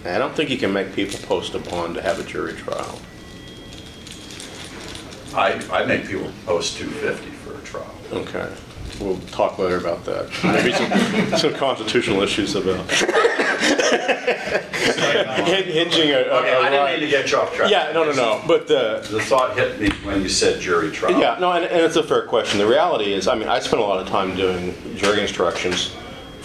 I 0.05 0.19
don't 0.19 0.35
think 0.35 0.51
you 0.51 0.59
can 0.59 0.73
make 0.73 0.95
people 0.95 1.19
post 1.27 1.55
a 1.55 1.59
bond 1.61 1.95
to 1.95 2.03
have 2.03 2.19
a 2.19 2.25
jury 2.25 2.55
trial. 2.55 2.99
I, 5.35 5.53
I 5.73 5.85
make 5.87 6.07
people 6.07 6.31
post 6.45 6.77
two 6.77 6.89
fifty 6.89 7.31
for 7.31 7.55
a 7.57 7.61
trial. 7.63 7.95
Okay, 8.13 8.53
we'll 9.01 9.19
talk 9.31 9.59
later 9.59 9.77
about 9.79 10.05
that. 10.05 10.29
Maybe 10.45 10.73
some, 10.73 11.39
some 11.39 11.55
constitutional 11.55 12.21
issues 12.23 12.55
about. 12.55 12.91
Hin- 15.47 15.65
Hinging 15.65 16.11
a, 16.11 16.17
a- 16.17 16.41
Okay, 16.41 16.55
I 16.55 16.69
a 16.69 16.71
didn't 16.71 17.01
mean 17.01 17.11
to 17.11 17.17
right. 17.17 17.23
get 17.23 17.31
you 17.31 17.39
off 17.39 17.55
track. 17.55 17.71
Yeah, 17.71 17.93
no, 17.93 18.05
no, 18.05 18.13
no, 18.13 18.43
but 18.47 18.67
the, 18.67 19.07
The 19.11 19.21
thought 19.23 19.57
hit 19.57 19.81
me 19.81 19.89
when 20.05 20.21
you 20.23 20.29
said 20.29 20.61
jury 20.61 20.91
trial. 20.91 21.19
Yeah, 21.19 21.39
no, 21.41 21.53
and, 21.53 21.65
and 21.65 21.81
it's 21.81 21.97
a 21.97 22.03
fair 22.03 22.23
question. 22.27 22.59
The 22.59 22.67
reality 22.67 23.13
is, 23.13 23.29
I 23.29 23.35
mean, 23.37 23.49
I 23.49 23.61
spent 23.61 23.81
a 23.81 23.85
lot 23.85 24.01
of 24.01 24.09
time 24.09 24.37
doing 24.37 24.75
jury 24.97 25.21
instructions 25.23 25.95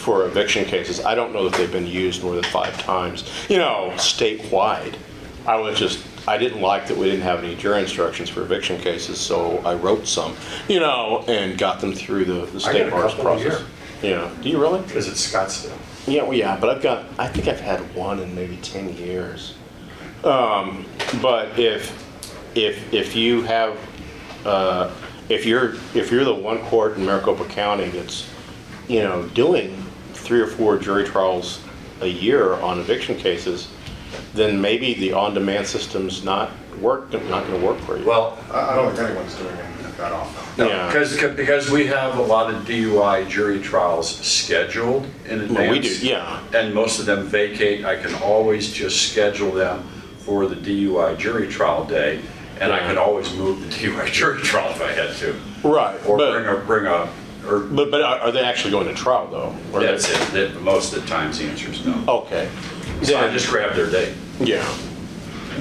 for 0.07 0.25
eviction 0.25 0.63
cases. 0.63 1.03
I 1.03 1.15
don't 1.15 1.33
know 1.33 1.49
that 1.49 1.57
they've 1.57 1.69
been 1.69 1.85
used 1.85 2.23
more 2.23 2.33
than 2.33 2.45
five 2.45 2.81
times, 2.81 3.29
you 3.49 3.57
know, 3.57 3.91
statewide. 3.95 4.95
I 5.45 5.57
was 5.57 5.77
just, 5.77 6.01
I 6.25 6.37
didn't 6.37 6.61
like 6.61 6.87
that 6.87 6.95
we 6.95 7.07
didn't 7.07 7.23
have 7.23 7.43
any 7.43 7.55
jury 7.57 7.81
instructions 7.81 8.29
for 8.29 8.41
eviction 8.41 8.79
cases, 8.79 9.19
so 9.19 9.57
I 9.65 9.73
wrote 9.73 10.07
some, 10.07 10.33
you 10.69 10.79
know, 10.79 11.25
and 11.27 11.57
got 11.57 11.81
them 11.81 11.91
through 11.91 12.23
the, 12.23 12.45
the 12.45 12.55
I 12.55 12.71
state 12.71 12.87
a 12.87 12.89
bar's 12.89 13.15
couple 13.15 13.33
a 13.33 13.35
process. 13.35 13.65
Yeah, 14.01 14.33
do 14.41 14.47
you 14.47 14.61
really? 14.61 14.81
Because 14.83 15.09
it's 15.09 15.29
Scottsdale. 15.29 15.77
Yeah, 16.07 16.23
well, 16.23 16.35
yeah, 16.35 16.57
but 16.57 16.69
I've 16.69 16.81
got, 16.81 17.03
I 17.19 17.27
think 17.27 17.49
I've 17.49 17.59
had 17.59 17.81
one 17.93 18.19
in 18.19 18.33
maybe 18.33 18.55
10 18.61 18.95
years. 18.95 19.55
Um, 20.23 20.85
but 21.21 21.59
if, 21.59 21.91
if, 22.55 22.93
if 22.93 23.13
you 23.13 23.41
have, 23.41 23.77
uh, 24.45 24.89
if 25.27 25.45
you're, 25.45 25.73
if 25.93 26.11
you're 26.11 26.23
the 26.23 26.33
one 26.33 26.59
court 26.59 26.95
in 26.95 27.05
Maricopa 27.05 27.43
County 27.49 27.89
that's, 27.89 28.25
you 28.87 29.03
know, 29.03 29.27
doing 29.33 29.83
three 30.27 30.41
or 30.41 30.47
four 30.47 30.77
jury 30.77 31.05
trials 31.05 31.61
a 32.01 32.05
year 32.07 32.55
on 32.55 32.79
eviction 32.79 33.15
cases, 33.15 33.69
then 34.33 34.59
maybe 34.59 34.93
the 34.95 35.13
on-demand 35.13 35.65
system's 35.65 36.23
not 36.25 36.51
work, 36.81 37.09
not 37.29 37.47
gonna 37.47 37.65
work 37.65 37.79
for 37.79 37.97
you. 37.97 38.05
Well, 38.05 38.37
I 38.51 38.73
I 38.73 38.75
don't 38.75 38.93
think 38.93 39.09
anyone's 39.09 39.33
doing 39.35 39.55
it 39.55 39.97
that 39.97 40.11
often. 40.11 40.65
No, 40.65 40.69
Yeah. 40.69 40.87
because, 40.87 41.17
because 41.35 41.71
we 41.71 41.87
have 41.87 42.17
a 42.17 42.21
lot 42.21 42.53
of 42.53 42.65
DUI 42.65 43.23
jury 43.29 43.59
trials 43.59 44.13
scheduled 44.17 45.07
in 45.29 45.39
advance. 45.41 45.57
Well, 45.57 45.71
we 45.71 45.79
do, 45.79 45.89
yeah. 46.05 46.39
And 46.53 46.73
most 46.73 46.99
of 46.99 47.05
them 47.05 47.23
vacate. 47.25 47.85
I 47.85 47.95
can 47.95 48.13
always 48.15 48.71
just 48.71 49.09
schedule 49.11 49.51
them 49.51 49.87
for 50.19 50.45
the 50.45 50.55
DUI 50.55 51.15
jury 51.17 51.47
trial 51.47 51.85
day, 51.85 52.19
and 52.59 52.71
I 52.73 52.79
Yeah. 52.79 52.87
can 52.89 52.97
always 52.97 53.33
move 53.33 53.61
the 53.61 53.69
DUI 53.75 54.11
jury 54.11 54.41
trial 54.41 54.69
if 54.71 54.81
I 54.81 54.91
had 54.91 55.15
to. 55.17 55.33
Right, 55.63 55.97
Or 56.05 56.17
but- 56.17 56.31
bring 56.33 56.45
a, 56.45 56.55
bring 56.57 56.85
a, 56.85 57.07
or, 57.47 57.59
But, 57.59 57.91
but 57.91 58.01
are 58.01 58.19
are 58.19 58.31
they 58.31 58.41
actually 58.41 58.71
going 58.71 58.87
to 58.87 58.93
trial 58.93 59.27
though? 59.27 59.55
Or 59.73 59.81
that's 59.81 60.09
it. 60.09 60.31
That- 60.33 60.61
Most 60.61 60.93
of 60.93 61.01
the 61.03 61.07
times 61.07 61.39
the 61.39 61.45
answer 61.45 61.69
is 61.71 61.85
no. 61.85 62.03
Okay. 62.07 62.49
So 63.03 63.17
I 63.17 63.21
Then- 63.21 63.33
just 63.33 63.49
grab 63.49 63.75
their 63.75 63.89
date. 63.89 64.13
Yeah. 64.39 64.65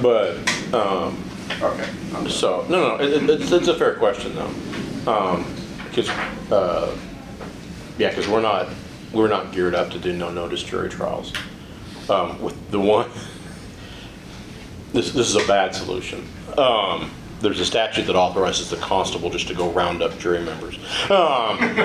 But, 0.02 0.36
um, 0.74 1.22
Okay. 1.62 1.88
I'm- 2.14 2.28
so, 2.28 2.66
no, 2.68 2.96
no, 2.96 3.04
it, 3.04 3.22
it- 3.22 3.30
it's, 3.30 3.50
it's 3.52 3.68
a 3.68 3.74
fair 3.74 3.94
question 3.94 4.34
though. 4.34 5.10
Um, 5.10 5.46
cause, 5.94 6.08
uh, 6.50 6.94
yeah, 7.98 8.12
cause 8.14 8.26
we're 8.28 8.40
not, 8.42 8.68
we're 9.12 9.28
not 9.28 9.52
geared 9.52 9.74
up 9.74 9.90
to 9.92 9.98
do 9.98 10.12
no 10.12 10.30
notice 10.30 10.62
jury 10.62 10.88
trials. 10.90 11.32
Um, 12.10 12.40
with 12.42 12.70
the 12.70 12.80
one, 12.80 13.08
this, 14.92 15.12
this 15.12 15.28
is 15.28 15.36
a 15.36 15.46
bad 15.46 15.74
solution. 15.74 16.26
Um, 16.58 17.10
there's 17.46 17.60
a 17.60 17.64
statute 17.64 18.02
that 18.06 18.16
authorizes 18.16 18.68
the 18.70 18.76
constable 18.78 19.30
just 19.30 19.46
to 19.46 19.54
go 19.54 19.70
round 19.70 20.02
up 20.02 20.18
jury 20.18 20.40
members. 20.44 20.74
Um, 21.04 21.12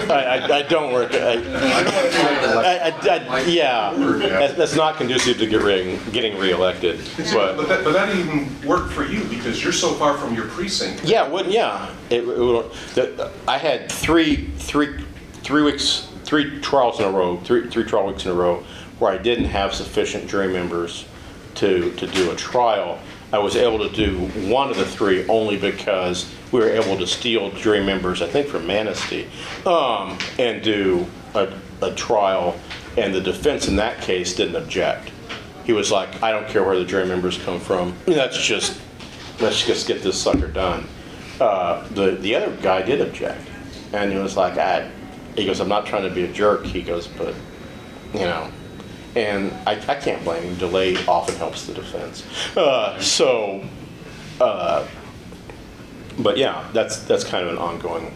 I, 0.09 0.39
I, 0.49 0.55
I 0.57 0.61
don't 0.63 0.91
work, 0.91 1.13
I, 1.13 1.33
I, 1.35 2.89
I, 2.89 3.27
I- 3.29 3.41
yeah, 3.41 3.93
that's, 3.95 4.55
that's 4.55 4.75
not 4.75 4.97
conducive 4.97 5.37
to 5.37 5.45
get 5.45 5.61
re, 5.61 5.99
getting 6.11 6.35
reelected, 6.39 6.99
But 7.31 7.57
but, 7.57 7.67
that, 7.67 7.83
but 7.83 7.93
that 7.93 8.07
didn't 8.07 8.27
even 8.27 8.67
work 8.67 8.89
for 8.89 9.03
you 9.05 9.23
because 9.25 9.63
you're 9.63 9.71
so 9.71 9.93
far 9.93 10.17
from 10.17 10.33
your 10.33 10.47
precinct. 10.47 11.03
yeah, 11.03 11.27
it 11.27 11.31
would, 11.31 11.45
yeah. 11.45 11.93
It, 12.09 12.23
it 12.23 12.25
would, 12.39 12.71
that, 12.95 13.31
I 13.47 13.59
had 13.59 13.91
three, 13.91 14.47
three, 14.57 15.03
three 15.43 15.61
weeks, 15.61 16.07
three 16.23 16.59
trials 16.61 16.99
in 16.99 17.05
a 17.05 17.11
row, 17.11 17.37
three, 17.41 17.69
three 17.69 17.83
trial 17.83 18.07
weeks 18.07 18.25
in 18.25 18.31
a 18.31 18.35
row, 18.35 18.63
where 18.97 19.11
I 19.11 19.19
didn't 19.19 19.45
have 19.45 19.75
sufficient 19.75 20.27
jury 20.27 20.47
members 20.51 21.05
to, 21.55 21.91
to 21.97 22.07
do 22.07 22.31
a 22.31 22.35
trial. 22.35 22.97
I 23.33 23.39
was 23.39 23.55
able 23.55 23.87
to 23.87 23.95
do 23.95 24.17
one 24.49 24.69
of 24.69 24.77
the 24.77 24.85
three 24.85 25.25
only 25.27 25.57
because 25.57 26.33
we 26.51 26.59
were 26.59 26.69
able 26.69 26.97
to 26.97 27.07
steal 27.07 27.49
jury 27.51 27.83
members, 27.83 28.21
I 28.21 28.27
think 28.27 28.47
from 28.47 28.67
Manistee, 28.67 29.27
um, 29.65 30.17
and 30.37 30.61
do 30.61 31.05
a, 31.33 31.53
a 31.81 31.95
trial, 31.95 32.59
and 32.97 33.13
the 33.13 33.21
defense 33.21 33.69
in 33.69 33.77
that 33.77 34.01
case 34.01 34.35
didn't 34.35 34.57
object. 34.57 35.11
He 35.63 35.71
was 35.71 35.91
like, 35.91 36.21
I 36.21 36.31
don't 36.31 36.47
care 36.47 36.63
where 36.63 36.77
the 36.77 36.83
jury 36.83 37.05
members 37.05 37.37
come 37.37 37.59
from, 37.59 37.95
that's 38.05 38.41
just, 38.41 38.79
let's 39.39 39.65
just 39.65 39.87
get 39.87 40.03
this 40.03 40.21
sucker 40.21 40.47
done. 40.47 40.85
Uh, 41.39 41.87
the, 41.89 42.11
the 42.11 42.35
other 42.35 42.53
guy 42.61 42.81
did 42.81 42.99
object, 42.99 43.47
and 43.93 44.11
he 44.11 44.17
was 44.17 44.35
like, 44.35 44.57
I, 44.57 44.91
he 45.37 45.45
goes, 45.45 45.61
I'm 45.61 45.69
not 45.69 45.85
trying 45.85 46.03
to 46.03 46.13
be 46.13 46.23
a 46.23 46.31
jerk, 46.33 46.65
he 46.65 46.81
goes, 46.81 47.07
but, 47.07 47.33
you 48.13 48.19
know, 48.19 48.51
and 49.15 49.51
I, 49.67 49.73
I 49.87 49.95
can't 49.95 50.23
blame 50.23 50.43
him. 50.43 50.55
Delay 50.55 50.95
often 51.05 51.35
helps 51.35 51.65
the 51.65 51.73
defense. 51.73 52.25
Uh, 52.55 52.99
so, 52.99 53.63
uh, 54.39 54.87
but 56.19 56.37
yeah, 56.37 56.69
that's 56.73 57.03
that's 57.03 57.23
kind 57.23 57.45
of 57.45 57.53
an 57.53 57.57
ongoing 57.57 58.13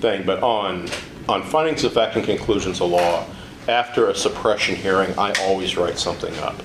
thing. 0.00 0.24
But 0.26 0.42
on 0.42 0.88
on 1.28 1.42
findings 1.42 1.84
of 1.84 1.92
fact 1.92 2.16
and 2.16 2.24
conclusions 2.24 2.80
of 2.80 2.90
law, 2.90 3.26
after 3.68 4.08
a 4.08 4.14
suppression 4.14 4.74
hearing, 4.76 5.16
I 5.18 5.32
always 5.42 5.76
write 5.76 5.98
something 5.98 6.34
up. 6.38 6.56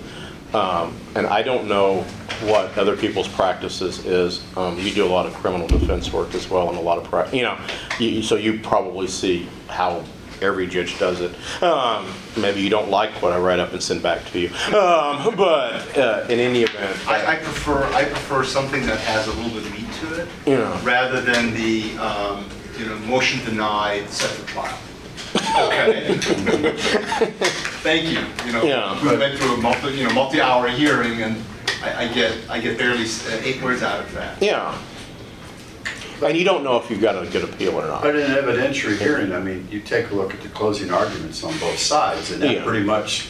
Um, 0.53 0.95
and 1.15 1.25
I 1.25 1.41
don't 1.41 1.67
know 1.67 2.03
what 2.43 2.77
other 2.77 2.95
people's 2.95 3.27
practices 3.27 4.05
is. 4.05 4.43
Um, 4.55 4.77
you 4.77 4.93
do 4.93 5.03
a 5.03 5.07
lot 5.07 5.25
of 5.25 5.33
criminal 5.33 5.67
defense 5.67 6.13
work 6.13 6.35
as 6.35 6.47
well, 6.49 6.69
and 6.69 6.77
a 6.77 6.81
lot 6.81 6.99
of 6.99 7.05
pra- 7.05 7.29
you 7.35 7.41
know, 7.41 7.57
you, 7.99 8.21
so 8.21 8.35
you 8.35 8.59
probably 8.59 9.07
see 9.07 9.47
how 9.67 10.03
every 10.43 10.67
judge 10.67 10.99
does 10.99 11.21
it. 11.21 11.33
Um, 11.63 12.05
maybe 12.37 12.61
you 12.61 12.69
don't 12.69 12.89
like 12.89 13.11
what 13.21 13.31
I 13.31 13.39
write 13.39 13.59
up 13.59 13.73
and 13.73 13.81
send 13.81 14.03
back 14.03 14.25
to 14.31 14.39
you, 14.39 14.49
um, 14.75 15.35
but 15.35 15.97
uh, 15.97 16.25
in 16.29 16.39
any 16.39 16.63
event, 16.63 17.07
I, 17.07 17.33
I 17.33 17.35
prefer, 17.37 17.83
I 17.93 18.03
prefer 18.05 18.43
something 18.43 18.85
that 18.85 18.99
has 18.99 19.27
a 19.27 19.33
little 19.33 19.51
bit 19.51 19.65
of 19.65 19.71
meat 19.71 19.91
to 20.01 20.21
it. 20.21 20.27
Yeah. 20.45 20.79
Rather 20.85 21.21
than 21.21 21.53
the, 21.53 21.97
um, 21.97 22.49
you 22.77 22.85
know, 22.85 22.97
motion 22.99 23.43
denied, 23.45 24.09
set 24.09 24.29
for 24.31 24.47
trial. 24.47 24.77
Okay? 25.35 26.17
Thank 27.81 28.05
you, 28.09 28.19
you 28.45 28.51
know. 28.51 28.63
Yeah. 28.63 29.01
We 29.01 29.17
went 29.17 29.37
through 29.39 29.55
a 29.55 29.57
multi, 29.57 29.91
you 29.93 30.07
know, 30.07 30.13
multi-hour 30.13 30.67
hearing 30.69 31.21
and 31.21 31.43
I, 31.81 32.05
I 32.05 32.13
get, 32.13 32.37
I 32.49 32.59
get 32.59 32.77
barely 32.77 33.05
uh, 33.05 33.41
eight 33.43 33.61
words 33.61 33.81
out 33.83 33.99
of 34.01 34.11
that. 34.13 34.41
yeah. 34.41 34.77
And 36.25 36.37
you 36.37 36.43
don't 36.43 36.63
know 36.63 36.77
if 36.77 36.89
you've 36.89 37.01
got 37.01 37.21
a 37.21 37.27
good 37.29 37.43
appeal 37.43 37.75
or 37.75 37.85
not. 37.87 38.01
But 38.01 38.15
in 38.15 38.31
an 38.31 38.37
evidentiary 38.37 38.97
hearing, 38.97 39.31
I 39.33 39.39
mean, 39.39 39.67
you 39.69 39.79
take 39.81 40.11
a 40.11 40.15
look 40.15 40.33
at 40.33 40.41
the 40.41 40.49
closing 40.49 40.91
arguments 40.91 41.43
on 41.43 41.57
both 41.59 41.77
sides, 41.79 42.31
and 42.31 42.41
that 42.41 42.55
Yeah. 42.55 42.63
pretty 42.63 42.85
much 42.85 43.27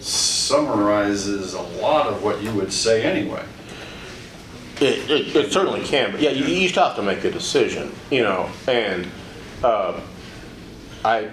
summarizes 0.00 1.54
a 1.54 1.62
lot 1.62 2.06
of 2.06 2.22
what 2.22 2.42
you 2.42 2.52
would 2.52 2.72
say 2.72 3.02
anyway. 3.02 3.42
It, 4.80 5.10
it, 5.10 5.34
it 5.36 5.52
certainly 5.52 5.80
can, 5.82 6.12
but 6.12 6.20
yeah, 6.20 6.30
you, 6.30 6.44
you 6.44 6.68
still 6.68 6.84
have 6.84 6.96
to 6.96 7.02
make 7.02 7.24
a 7.24 7.30
decision, 7.30 7.92
you 8.10 8.22
know, 8.22 8.50
and, 8.68 9.06
uh, 9.64 9.98
I, 11.02 11.30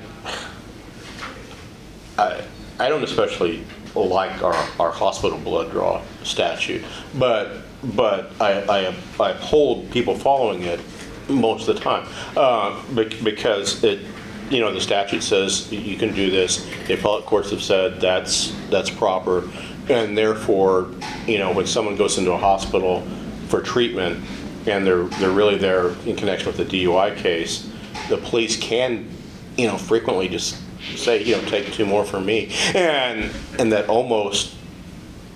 I, 2.18 2.42
I 2.80 2.90
don't 2.90 3.04
especially 3.04 3.66
like 3.96 4.42
our, 4.42 4.56
our 4.80 4.92
hospital 4.92 5.38
blood 5.38 5.72
draw 5.72 6.02
statute, 6.24 6.84
but, 7.16 7.64
but 7.84 8.32
I, 8.40 8.62
I, 8.62 8.96
I 9.20 9.30
uphold 9.32 9.92
people 9.92 10.16
following 10.16 10.64
it 10.64 10.80
most 11.30 11.68
of 11.68 11.76
the 11.76 11.82
time, 11.82 12.08
uh, 12.36 12.82
bec- 12.94 13.24
because 13.24 13.84
it, 13.84 14.06
you 14.50 14.60
know, 14.60 14.74
the 14.74 14.82
statute 14.82 15.24
says 15.24 15.72
you 15.72 15.98
can 15.98 16.14
do 16.14 16.30
this, 16.30 16.66
the 16.88 16.94
appellate 16.94 17.26
courts 17.26 17.52
have 17.52 17.62
said 17.62 18.00
that's, 18.00 18.54
that's 18.70 18.90
proper, 18.90 19.50
and 19.90 20.18
therefore, 20.18 20.92
you 21.28 21.38
know, 21.38 21.52
when 21.52 21.66
someone 21.66 21.96
goes 21.96 22.18
into 22.18 22.32
a 22.32 22.38
hospital 22.38 23.06
for 23.48 23.62
treatment, 23.62 24.24
and 24.66 24.86
they're, 24.86 25.04
they're 25.04 25.32
really 25.32 25.58
there 25.58 25.90
in 26.06 26.16
connection 26.16 26.48
with 26.48 26.58
the 26.58 26.66
DUI 26.66 27.16
case, 27.18 27.70
the 28.10 28.18
police 28.18 28.58
can, 28.58 29.10
you 29.58 29.68
know, 29.68 29.78
frequently 29.78 30.28
just 30.28 30.62
say, 30.96 31.24
you 31.24 31.36
know, 31.36 31.42
take 31.50 31.72
two 31.74 31.86
more 31.86 32.06
from 32.06 32.26
me, 32.26 32.52
and, 32.74 33.32
and 33.60 33.72
that 33.72 33.90
almost, 33.90 34.56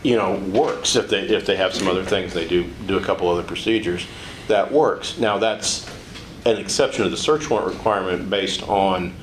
you 0.03 0.15
know, 0.15 0.35
works 0.53 0.95
if 0.95 1.09
they, 1.09 1.21
if 1.21 1.45
they 1.45 1.55
have 1.55 1.73
some 1.73 1.87
other 1.87 2.03
things, 2.03 2.33
they 2.33 2.47
do, 2.47 2.65
do 2.85 2.97
a 2.97 3.01
couple 3.01 3.29
other 3.29 3.43
procedures, 3.43 4.05
that 4.47 4.71
works. 4.71 5.17
Now, 5.17 5.37
that's 5.37 5.89
an 6.45 6.57
exception 6.57 7.03
to 7.03 7.09
the 7.09 7.17
search 7.17 7.49
warrant 7.49 7.73
requirement 7.73 8.29
based 8.29 8.63
on, 8.63 9.13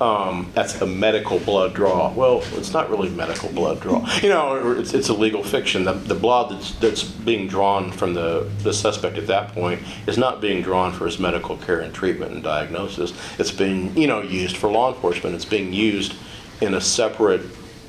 um, 0.00 0.50
that's 0.54 0.80
a 0.80 0.86
medical 0.86 1.38
blood 1.38 1.72
draw. 1.72 2.12
Well, 2.12 2.42
it's 2.54 2.72
not 2.72 2.90
really 2.90 3.08
medical 3.10 3.48
blood 3.52 3.80
draw. 3.80 4.08
You 4.22 4.30
know, 4.30 4.72
it's, 4.72 4.92
it's 4.92 5.08
a 5.08 5.14
legal 5.14 5.44
fiction. 5.44 5.84
The, 5.84 5.92
the 5.92 6.16
blood 6.16 6.50
that's, 6.50 6.72
that's 6.72 7.04
being 7.04 7.46
drawn 7.46 7.92
from 7.92 8.12
the, 8.12 8.50
the 8.64 8.72
suspect 8.72 9.18
at 9.18 9.28
that 9.28 9.52
point 9.52 9.80
is 10.08 10.18
not 10.18 10.40
being 10.40 10.62
drawn 10.62 10.92
for 10.92 11.06
his 11.06 11.20
medical 11.20 11.56
care 11.56 11.80
and 11.80 11.94
treatment 11.94 12.32
and 12.32 12.42
diagnosis. 12.42 13.12
It's 13.38 13.52
being, 13.52 13.96
you 13.96 14.08
know, 14.08 14.20
used 14.20 14.56
for 14.56 14.68
law 14.68 14.92
enforcement. 14.92 15.36
It's 15.36 15.44
being 15.44 15.72
used 15.72 16.14
in 16.60 16.74
a 16.74 16.80
separate, 16.80 17.42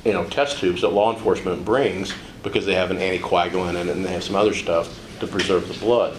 you 0.04 0.14
know, 0.14 0.26
test 0.26 0.60
tubes 0.60 0.82
that 0.82 0.90
law 0.90 1.12
enforcement 1.12 1.66
brings 1.66 2.14
because 2.44 2.68
they 2.68 2.76
have 2.76 2.92
an 2.92 2.98
anticoagulant 2.98 3.82
in 3.82 3.90
it 3.90 3.96
and 3.96 4.06
they 4.06 4.12
have 4.12 4.24
some 4.24 4.36
other 4.36 4.54
stuff 4.54 5.02
to 5.20 5.26
preserve 5.26 5.68
the 5.68 5.80
blood. 5.80 6.16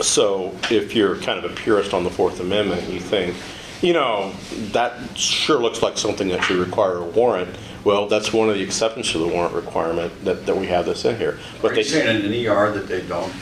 So 0.00 0.56
if 0.70 0.94
you're 0.94 1.16
kind 1.16 1.44
of 1.44 1.50
a 1.50 1.54
purist 1.54 1.94
on 1.94 2.04
the 2.04 2.10
Fourth 2.10 2.40
Amendment, 2.40 2.88
you 2.88 3.00
think, 3.00 3.36
you 3.82 3.92
know, 3.92 4.32
that 4.72 5.16
sure 5.16 5.58
looks 5.60 5.82
like 5.82 5.98
something 5.98 6.28
that 6.28 6.42
should 6.44 6.56
require 6.58 6.98
a 6.98 7.04
warrant. 7.04 7.54
Well, 7.84 8.06
that's 8.08 8.32
one 8.32 8.48
of 8.48 8.54
the 8.54 8.62
exceptions 8.62 9.10
to 9.12 9.18
the 9.18 9.26
warrant 9.26 9.54
requirement 9.54 10.24
that, 10.24 10.46
that 10.46 10.56
we 10.56 10.66
have 10.68 10.86
this 10.86 11.04
in 11.04 11.16
here. 11.18 11.38
But 11.60 11.72
Are 11.72 11.74
they 11.74 11.80
you 11.82 11.88
saying 11.88 12.24
in 12.24 12.32
an 12.32 12.46
ER 12.46 12.70
that 12.72 12.86
they 12.88 13.02
don't, 13.02 13.32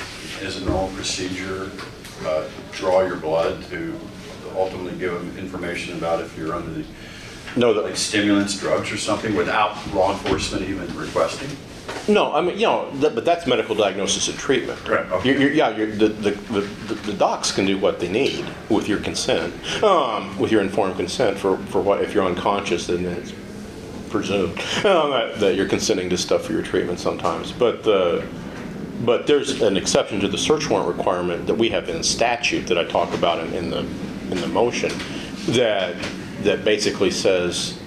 as 0.42 0.56
a 0.60 0.64
normal 0.64 0.88
procedure, 0.96 1.70
uh, 2.24 2.44
draw 2.72 3.02
your 3.02 3.16
blood 3.16 3.62
to 3.70 3.98
ultimately 4.56 4.98
give 4.98 5.12
them 5.12 5.36
information 5.38 5.96
about 5.96 6.20
if 6.22 6.36
you're 6.36 6.54
under 6.54 6.70
the, 6.70 6.84
No, 7.56 7.72
the- 7.74 7.82
like 7.82 7.96
stimulants, 7.96 8.58
drugs 8.58 8.90
or 8.90 8.96
something, 8.96 9.34
without 9.36 9.76
law 9.94 10.12
enforcement 10.12 10.68
even 10.68 10.86
requesting? 10.96 11.50
No, 12.08 12.32
I 12.32 12.40
mean, 12.40 12.56
you 12.56 12.66
know, 12.66 12.90
that, 12.96 13.14
but 13.14 13.24
that's 13.24 13.46
medical 13.46 13.74
diagnosis 13.74 14.28
and 14.28 14.38
treatment. 14.38 14.86
Right, 14.88 15.10
okay. 15.10 15.28
You're, 15.28 15.40
you're, 15.40 15.52
yeah, 15.52 15.76
you're, 15.76 15.86
the, 15.86 16.08
the, 16.08 16.30
the, 16.30 16.94
the 16.94 17.12
docs 17.12 17.52
can 17.52 17.66
do 17.66 17.78
what 17.78 18.00
they 18.00 18.08
need 18.08 18.44
with 18.68 18.88
your 18.88 18.98
consent, 19.00 19.54
um, 19.82 20.36
with 20.38 20.50
your 20.50 20.62
informed 20.62 20.96
consent 20.96 21.38
for, 21.38 21.56
for 21.56 21.80
what, 21.80 22.02
if 22.02 22.14
you're 22.14 22.24
unconscious, 22.24 22.86
then 22.86 23.04
it's 23.04 23.32
presumed, 24.08 24.58
um, 24.84 25.10
that, 25.10 25.36
that 25.38 25.54
you're 25.54 25.68
consenting 25.68 26.10
to 26.10 26.18
stuff 26.18 26.44
for 26.44 26.52
your 26.52 26.62
treatment 26.62 26.98
sometimes. 26.98 27.52
But 27.52 27.84
the, 27.84 28.26
but 29.04 29.26
there's 29.26 29.62
an 29.62 29.76
exception 29.76 30.20
to 30.20 30.28
the 30.28 30.38
search 30.38 30.68
warrant 30.68 30.96
requirement 30.96 31.46
that 31.46 31.54
we 31.54 31.68
have 31.70 31.88
in 31.88 32.02
statute 32.02 32.66
that 32.66 32.76
I 32.76 32.84
talk 32.84 33.14
about 33.14 33.38
in, 33.46 33.54
in 33.54 33.70
the, 33.70 33.78
in 34.30 34.40
the 34.40 34.48
motion, 34.48 34.92
that, 35.48 35.94
that 36.42 36.64
basically 36.64 37.10
says, 37.10 37.78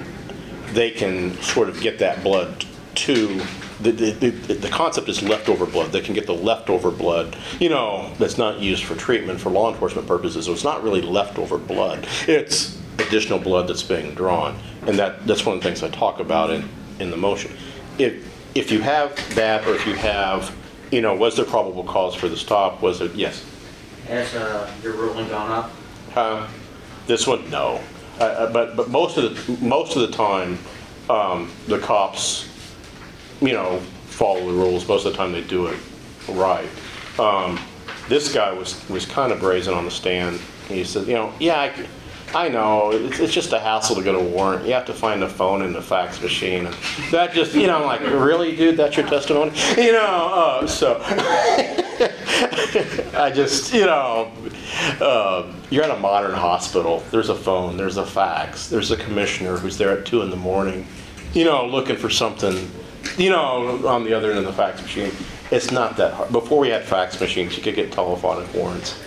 they 0.71 0.89
can 0.89 1.39
sort 1.41 1.69
of 1.69 1.79
get 1.81 1.99
that 1.99 2.23
blood 2.23 2.65
to, 2.95 3.41
the, 3.81 3.91
the, 3.91 4.11
the 4.29 4.53
the 4.53 4.69
concept 4.69 5.09
is 5.09 5.21
leftover 5.21 5.65
blood. 5.65 5.91
They 5.91 6.01
can 6.01 6.13
get 6.13 6.25
the 6.25 6.33
leftover 6.33 6.91
blood, 6.91 7.35
you 7.59 7.69
know, 7.69 8.11
that's 8.19 8.37
not 8.37 8.59
used 8.59 8.83
for 8.83 8.95
treatment 8.95 9.39
for 9.39 9.49
law 9.49 9.71
enforcement 9.71 10.07
purposes. 10.07 10.45
So 10.45 10.53
it's 10.53 10.63
not 10.63 10.83
really 10.83 11.01
leftover 11.01 11.57
blood. 11.57 12.07
It's 12.27 12.79
additional 12.99 13.39
blood 13.39 13.67
that's 13.67 13.83
being 13.83 14.13
drawn. 14.13 14.57
And 14.87 14.97
that, 14.99 15.25
that's 15.25 15.45
one 15.45 15.57
of 15.57 15.63
the 15.63 15.67
things 15.69 15.81
I 15.83 15.89
talk 15.89 16.19
about 16.19 16.51
in, 16.51 16.69
in 16.99 17.09
the 17.09 17.17
motion. 17.17 17.51
If, 17.97 18.29
if 18.55 18.71
you 18.71 18.81
have 18.81 19.15
that, 19.35 19.65
or 19.65 19.73
if 19.75 19.85
you 19.87 19.95
have, 19.95 20.55
you 20.91 21.01
know, 21.01 21.15
was 21.15 21.35
there 21.35 21.45
probable 21.45 21.83
cause 21.83 22.13
for 22.13 22.29
the 22.29 22.37
stop? 22.37 22.81
Was 22.81 23.01
it, 23.01 23.15
yes. 23.15 23.43
Has 24.07 24.35
uh, 24.35 24.69
your 24.83 24.93
ruling 24.93 25.27
gone 25.29 25.51
up? 25.51 25.71
Uh, 26.15 26.47
This 27.07 27.25
one, 27.25 27.49
no. 27.49 27.81
Uh, 28.19 28.23
uh, 28.23 28.53
But, 28.53 28.75
but 28.75 28.89
most 28.89 29.17
of 29.17 29.23
the, 29.47 29.65
most 29.65 29.95
of 29.95 30.03
the 30.03 30.15
time, 30.15 30.59
um, 31.09 31.51
the 31.67 31.79
cops, 31.79 32.47
you 33.43 33.53
know, 33.53 33.79
follow 34.07 34.39
the 34.39 34.53
rules. 34.53 34.87
Most 34.87 35.05
of 35.05 35.11
the 35.11 35.17
time, 35.17 35.31
they 35.31 35.41
do 35.41 35.67
it 35.67 35.77
right. 36.29 36.67
Um, 37.19 37.59
This 38.09 38.33
guy 38.33 38.51
was, 38.51 38.87
was 38.89 39.05
kind 39.05 39.31
of 39.31 39.39
brazen 39.39 39.73
on 39.73 39.85
the 39.85 39.91
stand. 39.91 40.39
He 40.67 40.83
said, 40.83 41.07
you 41.07 41.13
know, 41.13 41.31
yeah, 41.39 41.73
I 42.35 42.49
know, 42.49 42.91
it's, 42.91 43.19
it's 43.19 43.33
just 43.33 43.53
a 43.53 43.59
hassle 43.59 43.95
to 43.95 44.03
get 44.03 44.15
a 44.15 44.19
warrant. 44.19 44.65
You 44.65 44.73
have 44.73 44.85
to 44.85 44.93
find 44.93 45.23
a 45.23 45.29
phone 45.29 45.61
in 45.61 45.71
the 45.71 45.81
fax 45.81 46.21
machine. 46.21 46.65
And 46.65 46.75
That 47.11 47.33
just, 47.33 47.53
you 47.53 47.67
know, 47.67 47.77
I'm 47.77 47.85
like, 47.85 48.01
really, 48.01 48.55
dude, 48.55 48.75
that's 48.77 48.97
your 48.97 49.07
testimony? 49.07 49.51
You 49.77 49.91
know, 49.93 50.59
uh, 50.61 50.67
so. 50.67 50.99
I 53.15 53.31
just, 53.33 53.73
you 53.73 53.85
know, 53.85 54.31
uh, 54.99 55.53
you're 55.69 55.83
at 55.83 55.91
a 55.91 55.99
modern 55.99 56.33
hospital. 56.33 57.03
There's 57.11 57.29
a 57.29 57.35
phone, 57.35 57.77
there's 57.77 57.97
a 57.97 58.05
fax, 58.05 58.67
there's 58.67 58.89
a 58.91 58.97
commissioner 58.97 59.57
who's 59.57 59.77
there 59.77 59.91
at 59.97 60.05
two 60.05 60.21
in 60.23 60.29
the 60.31 60.35
morning, 60.35 60.87
you 61.33 61.45
know, 61.45 61.65
looking 61.67 61.95
for 61.97 62.09
something, 62.09 62.69
you 63.17 63.29
know, 63.29 63.87
on 63.87 64.03
the 64.03 64.13
other 64.13 64.29
end 64.29 64.39
of 64.39 64.45
the 64.45 64.53
fax 64.53 64.81
machine. 64.81 65.11
It's 65.51 65.71
not 65.71 65.97
that 65.97 66.13
hard. 66.13 66.31
Before 66.31 66.59
we 66.59 66.69
had 66.69 66.83
fax 66.83 67.19
machines, 67.19 67.55
you 67.57 67.63
could 67.63 67.75
get 67.75 67.91
telephonic 67.91 68.51
warrants. 68.53 68.99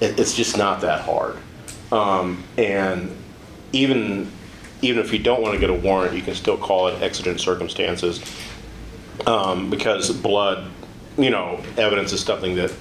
It, 0.00 0.18
it's 0.18 0.34
just 0.34 0.56
not 0.56 0.80
that 0.80 1.02
hard. 1.02 1.36
Um, 1.92 2.42
and 2.56 3.14
even 3.72 4.30
even 4.82 5.04
if 5.04 5.12
you 5.12 5.18
don't 5.18 5.42
want 5.42 5.54
to 5.54 5.60
get 5.60 5.68
a 5.68 5.74
warrant, 5.74 6.14
you 6.14 6.22
can 6.22 6.34
still 6.34 6.56
call 6.56 6.88
it 6.88 7.02
exigent 7.02 7.38
circumstances 7.38 8.22
um, 9.26 9.68
because 9.68 10.10
blood, 10.10 10.70
you 11.18 11.28
know, 11.28 11.62
evidence 11.76 12.12
is 12.12 12.22
something 12.22 12.54
that 12.54 12.72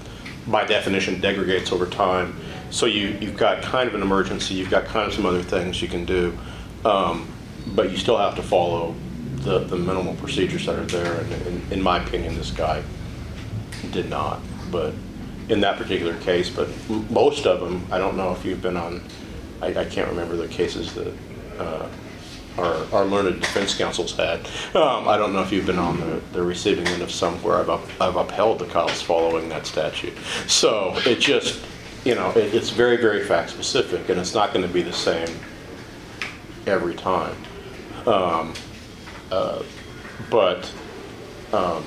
by 0.48 0.66
definition 0.66 1.20
degrades 1.20 1.72
over 1.72 1.86
time. 1.86 2.40
So 2.72 2.86
you, 2.86 3.18
you've 3.20 3.36
got 3.36 3.62
kind 3.62 3.90
of 3.90 3.96
an 3.96 4.02
emergency, 4.02 4.54
you've 4.54 4.70
got 4.70 4.86
kind 4.86 5.08
of 5.08 5.14
some 5.14 5.26
other 5.26 5.44
things 5.44 5.82
you 5.82 5.88
can 5.88 6.06
do, 6.06 6.38
um, 6.86 7.28
but 7.68 7.92
you 7.92 7.98
still 7.98 8.18
have 8.18 8.36
to 8.36 8.44
follow 8.44 8.96
the, 9.44 9.60
the 9.60 9.76
minimal 9.76 10.16
procedures 10.16 10.66
that 10.66 10.78
are 10.78 10.86
there. 10.86 11.22
And 11.22 11.32
in, 11.48 11.62
in 11.72 11.82
my 11.82 12.04
opinion, 12.04 12.36
this 12.36 12.52
guy 12.52 12.84
did 13.92 14.10
not, 14.10 14.42
but 14.72 14.94
in 15.50 15.62
that 15.62 15.78
particular 15.78 16.16
case, 16.18 16.50
but 16.50 16.70
m- 16.90 17.12
most 17.12 17.46
of 17.46 17.60
them, 17.60 17.86
I 17.92 17.98
don't 17.98 18.18
know 18.18 18.32
if 18.32 18.46
you've 18.46 18.62
been 18.62 18.78
on, 18.78 19.02
I, 19.62 19.68
I 19.68 19.86
can't 19.86 20.10
remember 20.10 20.36
the 20.36 20.48
cases 20.48 20.94
that 20.94 21.14
uh, 21.58 21.88
our, 22.58 22.86
our 22.94 23.06
learned 23.06 23.42
defense 23.42 23.76
counsels 23.76 24.16
had. 24.16 24.42
Um, 24.76 25.08
I 25.08 25.18
don't 25.18 25.34
know 25.34 25.42
if 25.42 25.52
you've 25.52 25.66
been 25.66 25.80
on 25.80 26.00
the, 26.00 26.22
the 26.34 26.44
receiving 26.44 26.88
end 26.88 27.02
of 27.02 27.12
some 27.12 27.42
where 27.42 27.58
I've, 27.58 27.70
up, 27.70 27.82
I've 28.02 28.16
upheld 28.16 28.60
the 28.60 28.66
cops 28.66 29.02
following 29.02 29.50
that 29.50 29.66
statute. 29.66 30.18
So 30.48 30.94
it 31.06 31.20
just, 31.20 31.64
you 32.04 32.16
know, 32.16 32.30
it, 32.32 32.54
it's 32.54 32.70
very, 32.70 32.98
very 32.98 33.24
fact 33.24 33.50
specific, 33.50 34.10
and 34.10 34.20
it's 34.20 34.34
not 34.34 34.54
going 34.54 34.66
to 34.68 34.74
be 34.74 34.82
the 34.82 34.94
same 34.94 35.30
every 36.68 36.96
time. 36.96 37.36
Um, 38.06 38.54
uh, 39.32 39.64
but 40.30 40.72
um, 41.54 41.84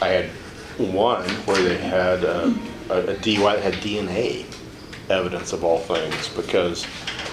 I 0.00 0.08
had 0.08 0.30
one 0.78 1.28
where 1.46 1.62
they 1.62 1.78
had 1.78 2.24
uh, 2.24 2.52
a, 2.88 2.98
a 3.00 3.14
DUI 3.16 3.56
that 3.56 3.74
had 3.74 3.74
DNA 3.74 4.46
evidence 5.10 5.52
of 5.52 5.64
all 5.64 5.78
things 5.78 6.28
because 6.28 6.86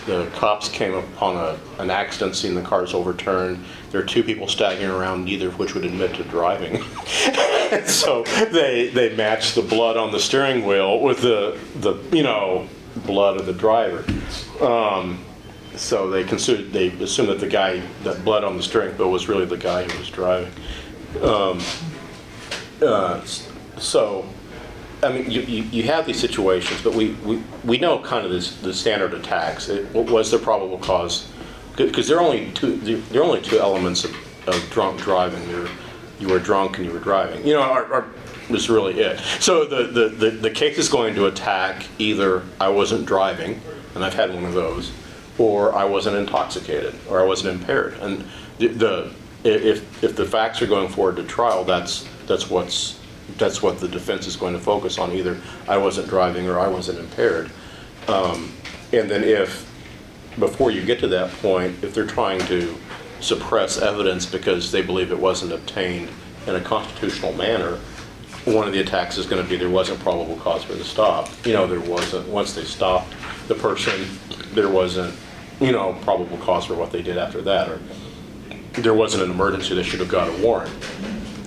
the 0.08 0.26
cops 0.36 0.70
came 0.70 0.94
upon 0.94 1.36
a, 1.36 1.82
an 1.82 1.92
accident 1.92 2.36
scene, 2.36 2.56
the 2.56 2.62
car's 2.62 2.94
overturned. 2.94 3.64
There 3.92 4.02
are 4.02 4.06
two 4.06 4.24
people 4.24 4.48
staggering 4.48 4.90
around, 4.90 5.26
neither 5.26 5.50
of 5.50 5.60
which 5.60 5.76
would 5.76 5.86
admit 5.86 6.16
to 6.16 6.24
driving. 6.24 6.82
so 7.86 8.24
they, 8.52 8.90
they 8.94 9.16
matched 9.16 9.56
the 9.56 9.62
blood 9.62 9.98
on 9.98 10.12
the 10.12 10.20
steering 10.20 10.66
wheel 10.66 11.02
with 11.02 11.22
the, 11.22 11.60
the 11.76 11.96
you 12.16 12.24
know, 12.24 12.68
blood 13.06 13.40
of 13.40 13.46
the 13.46 13.54
driver. 13.54 14.06
Um, 14.62 15.20
so 15.78 16.10
they 16.10 16.24
considered, 16.24 16.72
they 16.74 16.90
assumed 17.04 17.30
that 17.30 17.40
the 17.40 17.48
guy, 17.48 17.82
that 18.04 18.24
blood 18.24 18.44
on 18.44 18.58
the 18.58 18.64
steering 18.64 18.98
wheel 18.98 19.12
was 19.12 19.28
really 19.28 19.46
the 19.46 19.58
guy 19.58 19.84
who 19.84 19.98
was 20.00 20.10
driving. 20.10 20.52
Um, 21.22 21.60
uh, 22.82 23.24
so, 23.78 24.28
I 25.04 25.12
mean, 25.12 25.30
you, 25.30 25.42
you, 25.42 25.64
you 25.64 25.84
have 25.84 26.06
these 26.06 26.20
situations, 26.20 26.82
but 26.82 26.94
we, 26.94 27.12
we, 27.26 27.42
we 27.64 27.78
know 27.78 28.00
kind 28.00 28.26
of 28.26 28.32
this, 28.32 28.56
the 28.58 28.74
standard 28.74 29.14
attacks. 29.14 29.70
It, 29.70 29.86
what 29.94 30.10
was 30.10 30.32
the 30.32 30.40
probable 30.40 30.80
cause? 30.80 31.32
Because 31.76 32.08
there 32.08 32.18
are 32.18 32.24
only 32.24 32.52
two, 32.52 32.78
there 32.78 33.22
are 33.22 33.26
only 33.26 33.42
two 33.42 33.60
elements 33.60 34.04
of, 34.04 34.16
of 34.48 34.70
drunk 34.72 35.00
driving. 35.02 35.48
You're, 35.50 35.70
you 36.20 36.28
were 36.28 36.40
drunk 36.40 36.78
and 36.78 36.88
you 36.88 36.92
were 36.92 37.00
driving. 37.00 37.46
You 37.46 37.54
know, 37.54 37.62
are, 37.62 38.08
was 38.50 38.70
really 38.70 39.00
it. 39.00 39.20
So 39.40 39.66
the, 39.66 39.84
the, 39.88 40.10
the, 40.10 40.30
the 40.32 40.50
case 40.50 40.78
is 40.78 40.90
going 40.90 41.16
to 41.16 41.26
attack 41.26 41.86
either 42.00 42.44
I 42.60 42.70
wasn't 42.70 43.06
driving, 43.06 43.62
and 43.94 44.04
I've 44.04 44.14
had 44.14 44.34
one 44.34 44.46
of 44.46 44.54
those, 44.54 44.92
or 45.38 45.76
I 45.76 45.86
wasn't 45.86 46.18
intoxicated, 46.18 46.96
or 47.10 47.22
I 47.22 47.26
wasn't 47.26 47.60
impaired. 47.60 47.94
And 48.02 48.24
the, 48.58 48.68
the 48.68 49.14
if, 49.44 50.04
if 50.04 50.16
the 50.16 50.26
facts 50.26 50.62
are 50.62 50.68
going 50.68 50.90
forward 50.90 51.16
to 51.18 51.24
trial, 51.24 51.64
that's, 51.64 52.08
that's 52.26 52.50
what's, 52.50 53.00
that's 53.38 53.62
what 53.62 53.80
the 53.80 53.88
defense 53.88 54.28
is 54.28 54.36
going 54.36 54.54
to 54.54 54.60
focus 54.60 54.98
on, 54.98 55.12
either 55.12 55.38
I 55.68 55.78
wasn't 55.78 56.08
driving 56.08 56.48
or 56.48 56.60
I 56.60 56.68
wasn't 56.68 57.00
impaired. 57.00 57.52
Um, 58.08 58.52
And 58.94 59.10
then 59.12 59.24
if, 59.24 59.66
before 60.40 60.72
you 60.72 60.82
get 60.86 61.00
to 61.00 61.08
that 61.10 61.30
point, 61.42 61.84
if 61.84 61.94
they're 61.94 62.08
trying 62.08 62.40
to 62.48 62.74
suppress 63.20 63.78
evidence 63.78 64.26
because 64.26 64.72
they 64.72 64.82
believe 64.82 65.12
it 65.12 65.20
wasn't 65.20 65.52
obtained 65.52 66.10
in 66.46 66.56
a 66.56 66.62
constitutional 66.62 67.34
manner, 67.34 67.80
one 68.46 68.66
of 68.66 68.72
the 68.72 68.80
attacks 68.80 69.18
is 69.18 69.26
going 69.26 69.44
to 69.44 69.50
be 69.50 69.58
there 69.58 69.70
wasn't 69.70 70.00
probable 70.00 70.38
cause 70.38 70.64
for 70.64 70.74
the 70.74 70.86
stop. 70.86 71.30
You 71.46 71.52
know, 71.52 71.68
there 71.68 71.82
wasn't, 71.82 72.28
once 72.30 72.54
they 72.54 72.64
stopped 72.64 73.14
the 73.50 73.56
person, 73.56 74.08
there 74.54 74.70
wasn't, 74.70 75.14
you 75.60 75.72
know, 75.72 75.98
probable 76.02 76.38
cause 76.38 76.66
for 76.66 76.76
what 76.76 76.92
they 76.92 77.02
did 77.02 77.18
after 77.18 77.42
that, 77.42 77.70
or 77.70 77.80
there 78.74 78.94
wasn't 78.94 79.24
an 79.24 79.32
emergency, 79.32 79.74
they 79.76 79.84
should 79.84 80.00
have 80.00 80.10
got 80.10 80.30
a 80.30 80.44
warrant. 80.44 80.74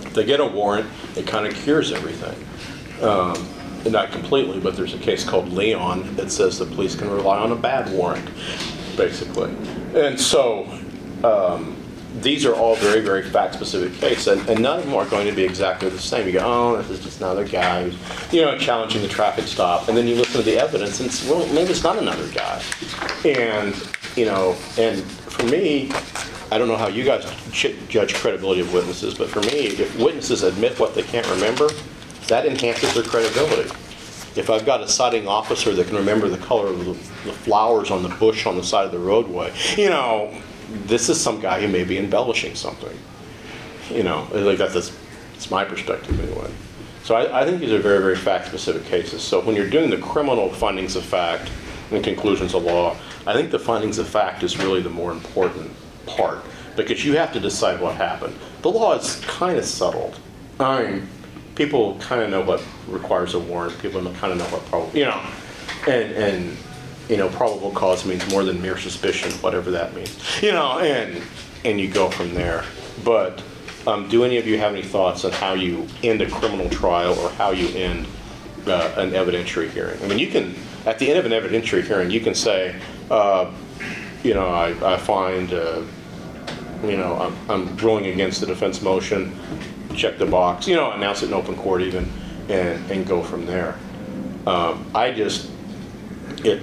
If 0.05 0.15
they 0.15 0.25
get 0.25 0.41
a 0.41 0.47
warrant, 0.47 0.89
it 1.17 1.27
kind 1.27 1.47
of 1.47 1.55
cures 1.55 1.93
everything. 1.93 2.37
Um, 3.03 3.49
Not 3.91 4.13
completely, 4.13 4.61
but 4.61 4.77
there's 4.77 4.93
a 4.93 4.99
case 4.99 5.25
called 5.25 5.53
Leon 5.53 6.15
that 6.17 6.31
says 6.31 6.59
the 6.59 6.67
police 6.67 6.95
can 6.95 7.09
rely 7.09 7.39
on 7.39 7.51
a 7.51 7.57
bad 7.57 7.91
warrant, 7.91 8.29
basically. 8.95 9.51
And 9.95 10.21
so, 10.21 10.67
um, 11.25 11.77
these 12.21 12.45
are 12.45 12.55
all 12.55 12.75
very, 12.77 13.01
very 13.01 13.23
fact-specific 13.23 13.99
cases, 13.99 14.27
and, 14.27 14.49
and 14.51 14.61
none 14.61 14.81
of 14.81 14.85
them 14.85 14.95
are 14.95 15.07
going 15.07 15.27
to 15.29 15.33
be 15.33 15.45
exactly 15.45 15.89
the 15.89 15.99
same. 15.99 16.27
You 16.27 16.35
go, 16.35 16.41
oh, 16.45 16.77
this 16.77 16.91
is 16.91 17.01
just 17.01 17.21
another 17.21 17.47
guy 17.47 17.91
you 18.31 18.43
know, 18.43 18.59
challenging 18.59 19.01
the 19.01 19.09
traffic 19.09 19.47
stop, 19.47 19.89
and 19.89 19.97
then 19.97 20.07
you 20.07 20.15
listen 20.15 20.37
to 20.41 20.43
the 20.43 20.59
evidence, 20.59 21.01
and 21.01 21.09
it's, 21.09 21.27
well, 21.27 21.47
maybe 21.55 21.71
it's 21.71 21.83
not 21.83 21.97
another 21.97 22.29
guy. 22.33 22.61
And, 23.25 23.75
you 24.17 24.25
know, 24.25 24.57
and 24.79 25.03
for 25.03 25.45
me, 25.47 25.91
I 26.53 26.59
don't 26.59 26.69
know 26.69 26.77
how 26.77 26.89
you 26.89 27.05
guys 27.05 27.25
judge 27.53 28.15
credibility 28.15 28.61
of 28.61 28.73
witnesses, 28.73 29.15
but 29.15 29.29
for 29.29 29.41
me, 29.41 29.69
if 29.69 29.97
witnesses 29.99 30.43
admit 30.43 30.79
what 30.81 30.95
they 30.95 31.03
can't 31.03 31.29
remember, 31.29 31.69
that 32.27 32.47
enhances 32.47 32.93
their 32.95 33.05
credibility. 33.05 33.71
If 34.37 34.51
I've 34.51 34.65
got 34.67 34.81
a 34.81 34.89
citing 34.89 35.27
officer 35.27 35.73
that 35.75 35.87
can 35.89 35.97
remember 35.97 36.29
the 36.29 36.39
color 36.39 36.69
of 36.69 36.79
the, 36.79 36.93
the 36.93 37.33
flowers 37.33 37.91
on 37.91 38.03
the 38.03 38.09
bush 38.09 38.47
on 38.47 38.57
the 38.57 38.63
side 38.63 38.87
of 38.87 38.93
the 38.93 38.99
roadway, 38.99 39.53
you 39.77 39.91
know, 39.91 40.37
this 40.87 41.09
is 41.09 41.21
some 41.21 41.41
guy 41.41 41.61
who 41.61 41.69
may 41.69 41.85
be 41.85 41.99
embellishing 41.99 42.55
something. 42.55 42.97
You 43.91 44.05
know, 44.05 44.29
like 44.33 44.59
that's, 44.59 44.97
that's 45.33 45.51
my 45.51 45.65
perspective 45.65 46.19
anyway. 46.21 46.51
So 47.03 47.17
I, 47.17 47.43
I 47.43 47.45
think 47.45 47.61
these 47.61 47.73
are 47.73 47.79
very, 47.79 47.99
very 48.01 48.15
fact-specific 48.15 48.85
cases. 48.85 49.23
So 49.23 49.41
when 49.41 49.57
you're 49.57 49.71
doing 49.71 49.91
the 49.91 49.99
criminal 49.99 50.49
findings 50.51 50.95
of 50.95 51.05
fact 51.05 51.51
and 51.91 52.03
conclusions 52.05 52.55
of 52.55 52.65
law, 52.65 52.97
I 53.27 53.33
think 53.33 53.51
the 53.51 53.59
findings 53.59 53.99
of 53.99 54.09
fact 54.09 54.43
is 54.43 54.59
really 54.59 54.81
the 54.81 54.91
more 54.91 55.13
important 55.13 55.71
part 56.07 56.45
because 56.77 57.05
you 57.05 57.17
have 57.17 57.33
to 57.33 57.41
decide 57.41 57.81
what 57.81 57.95
happened. 57.97 58.35
The 58.63 58.71
law 58.71 58.95
is 58.95 59.21
kind 59.27 59.59
of 59.59 59.65
settled. 59.65 60.19
I 60.59 60.83
mean, 60.83 61.09
people 61.55 61.99
kind 61.99 62.23
of 62.23 62.31
know 62.31 62.43
what 62.43 62.63
requires 62.89 63.35
a 63.35 63.39
warrant. 63.39 63.79
People 63.81 64.03
kind 64.15 64.33
of 64.33 64.39
know 64.39 64.45
what 64.47 64.65
probably, 64.67 65.01
you 65.01 65.07
know, 65.07 65.21
and 65.87 66.13
and 66.13 66.57
you 67.09 67.17
know, 67.17 67.29
probable 67.31 67.73
cause 67.73 68.07
means 68.07 68.29
more 68.31 68.45
than 68.45 68.63
mere 68.63 68.79
suspicion, 68.79 69.33
whatever 69.43 69.71
that 69.73 69.95
means. 69.95 70.17
You 70.43 70.53
know, 70.53 70.79
and 70.79 71.23
and 71.65 71.81
you 71.81 71.91
go 71.91 72.11
from 72.11 72.35
there. 72.35 72.65
But 73.05 73.43
um, 73.87 74.09
do 74.09 74.25
any 74.25 74.37
of 74.39 74.47
you 74.47 74.59
have 74.59 74.73
any 74.73 74.83
thoughts 74.83 75.25
on 75.25 75.33
how 75.33 75.55
you 75.55 75.89
end 76.03 76.23
a 76.23 76.31
criminal 76.31 76.69
trial 76.71 77.19
or 77.19 77.31
how 77.31 77.51
you 77.51 77.69
end 77.77 78.07
uh, 78.67 78.93
an 78.97 79.11
evidentiary 79.11 79.71
hearing? 79.71 80.01
I 80.03 80.07
mean, 80.07 80.19
you 80.19 80.29
can 80.29 80.55
at 80.87 80.99
the 80.99 81.11
end 81.11 81.19
of 81.19 81.27
an 81.27 81.33
evidentiary 81.33 81.83
hearing, 81.85 82.11
you 82.11 82.21
can 82.21 82.35
say, 82.35 82.75
uh, 83.11 83.51
you 84.23 84.35
know, 84.35 84.49
I, 84.49 84.95
I 84.95 84.97
find. 84.97 85.53
Uh, 85.53 85.83
you 86.85 86.97
know, 86.97 87.15
I'm, 87.17 87.51
I'm 87.51 87.77
ruling 87.77 88.07
against 88.07 88.41
the 88.41 88.47
defense 88.47 88.81
motion, 88.81 89.39
check 89.95 90.17
the 90.17 90.25
box, 90.25 90.67
you 90.67 90.77
know, 90.77 90.93
announce 90.93 91.23
it 91.23 91.27
in 91.27 91.35
open 91.35 91.55
court 91.57 91.83
even, 91.83 92.11
and, 92.49 92.91
and 92.91 93.07
go 93.07 93.23
from 93.23 93.45
there. 93.45 93.79
Um, 94.47 94.91
I 94.95 95.11
just, 95.11 95.51
it, 96.43 96.63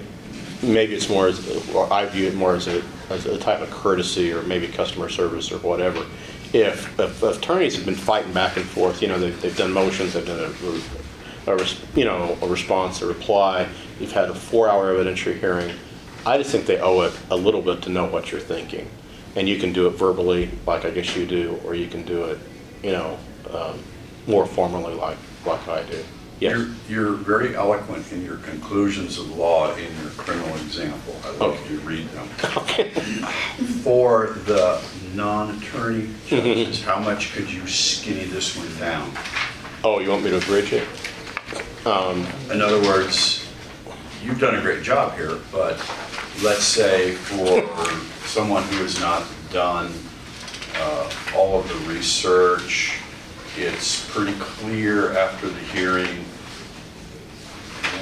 maybe 0.64 0.96
it's 0.96 1.08
more 1.08 1.28
as, 1.28 1.48
or 1.74 1.92
I 1.94 2.08
view 2.08 2.28
it 2.28 2.36
more 2.36 2.56
as 2.56 2.68
a, 2.68 2.84
as 3.10 3.28
a 3.28 3.38
type 3.38 3.62
of 3.62 3.70
courtesy 3.70 4.34
or 4.34 4.42
maybe 4.44 4.68
customer 4.68 5.08
service 5.08 5.52
or 5.52 5.60
whatever. 5.60 6.04
If, 6.52 7.00
if 7.00 7.22
attorneys 7.22 7.76
have 7.76 7.86
been 7.86 7.94
fighting 7.94 8.34
back 8.34 8.58
and 8.58 8.66
forth, 8.66 9.02
you 9.02 9.10
know, 9.10 9.20
they've, 9.20 9.40
they've 9.42 9.56
done 9.56 9.72
motions, 9.72 10.14
they've 10.14 10.26
done 10.26 10.40
a, 10.40 10.48
a, 11.48 11.56
res- 11.56 11.82
you 11.96 12.06
know, 12.06 12.38
a 12.42 12.48
response, 12.48 13.02
a 13.02 13.08
reply, 13.08 13.68
you've 14.00 14.12
had 14.12 14.30
a 14.30 14.36
four-hour 14.36 14.94
evidentiary 14.94 15.40
hearing, 15.40 15.74
I 16.26 16.38
just 16.38 16.52
think 16.52 16.66
they 16.66 16.80
owe 16.80 17.02
it 17.02 17.14
a 17.32 17.36
little 17.36 17.62
bit 17.62 17.82
to 17.84 17.90
know 17.90 18.06
what 18.06 18.32
you're 18.32 18.42
thinking. 18.42 18.90
And 19.36 19.48
you 19.48 19.58
can 19.58 19.72
do 19.72 19.88
it 19.88 19.92
verbally, 19.92 20.50
like 20.66 20.84
I 20.84 20.92
guess 20.92 21.16
you 21.16 21.26
do, 21.26 21.60
or 21.64 21.74
you 21.74 21.88
can 21.88 22.04
do 22.04 22.26
it, 22.26 22.40
you 22.84 22.92
know, 22.92 23.18
um, 23.54 23.80
more 24.28 24.46
formally 24.46 24.94
like, 24.94 25.18
like 25.46 25.66
I 25.68 25.84
do. 25.84 26.04
Yes? 26.40 26.58
You're, 26.58 26.68
you're 26.90 27.12
very 27.14 27.56
eloquent 27.56 28.12
in 28.12 28.24
your 28.24 28.38
conclusions 28.38 29.18
of 29.18 29.36
law 29.38 29.74
in 29.76 29.92
your 30.02 30.12
criminal 30.18 30.50
example. 30.58 31.16
I 31.24 31.30
love 31.32 31.42
Okay. 31.42 31.74
you 31.74 31.80
read 31.80 32.08
them. 32.10 32.28
For 33.84 34.36
the 34.46 34.84
non-attorney 35.16 36.10
judges, 36.28 36.84
how 36.84 37.00
much 37.00 37.34
could 37.34 37.50
you 37.52 37.66
skinny 37.68 38.26
this 38.26 38.56
one 38.58 38.68
down? 38.80 39.12
Oh, 39.84 40.00
you 40.00 40.10
want 40.10 40.24
me 40.24 40.30
to 40.32 40.38
abridge 40.38 40.74
it? 40.74 40.88
In 42.52 42.62
other 42.62 42.82
words, 42.82 43.48
you've 44.24 44.40
done 44.40 44.56
a 44.56 44.62
great 44.62 44.84
job 44.84 45.16
here, 45.16 45.38
but 45.52 45.78
let's 46.44 46.64
say 46.64 47.14
for 47.14 47.62
someone 48.26 48.64
who 48.64 48.78
has 48.78 49.00
not 49.00 49.26
done 49.52 49.92
uh, 50.76 51.10
all 51.36 51.60
of 51.60 51.68
the 51.68 51.94
research, 51.94 53.00
it's 53.56 54.10
pretty 54.10 54.38
clear 54.40 55.18
after 55.18 55.50
the 55.50 55.60
hearing 55.60 56.26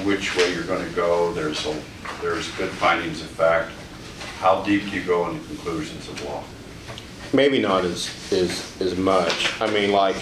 which 0.04 0.36
way 0.36 0.52
you're 0.52 0.64
going 0.64 0.86
to 0.86 0.94
go. 0.94 1.32
There's, 1.32 1.66
a 1.66 1.82
there's 2.20 2.50
good 2.52 2.70
findings 2.70 3.20
of 3.20 3.28
fact. 3.28 3.70
How 4.38 4.62
deep 4.62 4.82
do 4.82 4.90
you 4.90 5.02
go 5.02 5.28
in 5.28 5.38
the 5.38 5.44
conclusions 5.46 6.08
of 6.08 6.24
law? 6.24 6.44
Maybe 7.32 7.58
not 7.58 7.84
as, 7.84 8.10
as, 8.32 8.80
as 8.80 8.96
much. 8.96 9.60
I 9.60 9.70
mean, 9.70 9.92
like, 9.92 10.16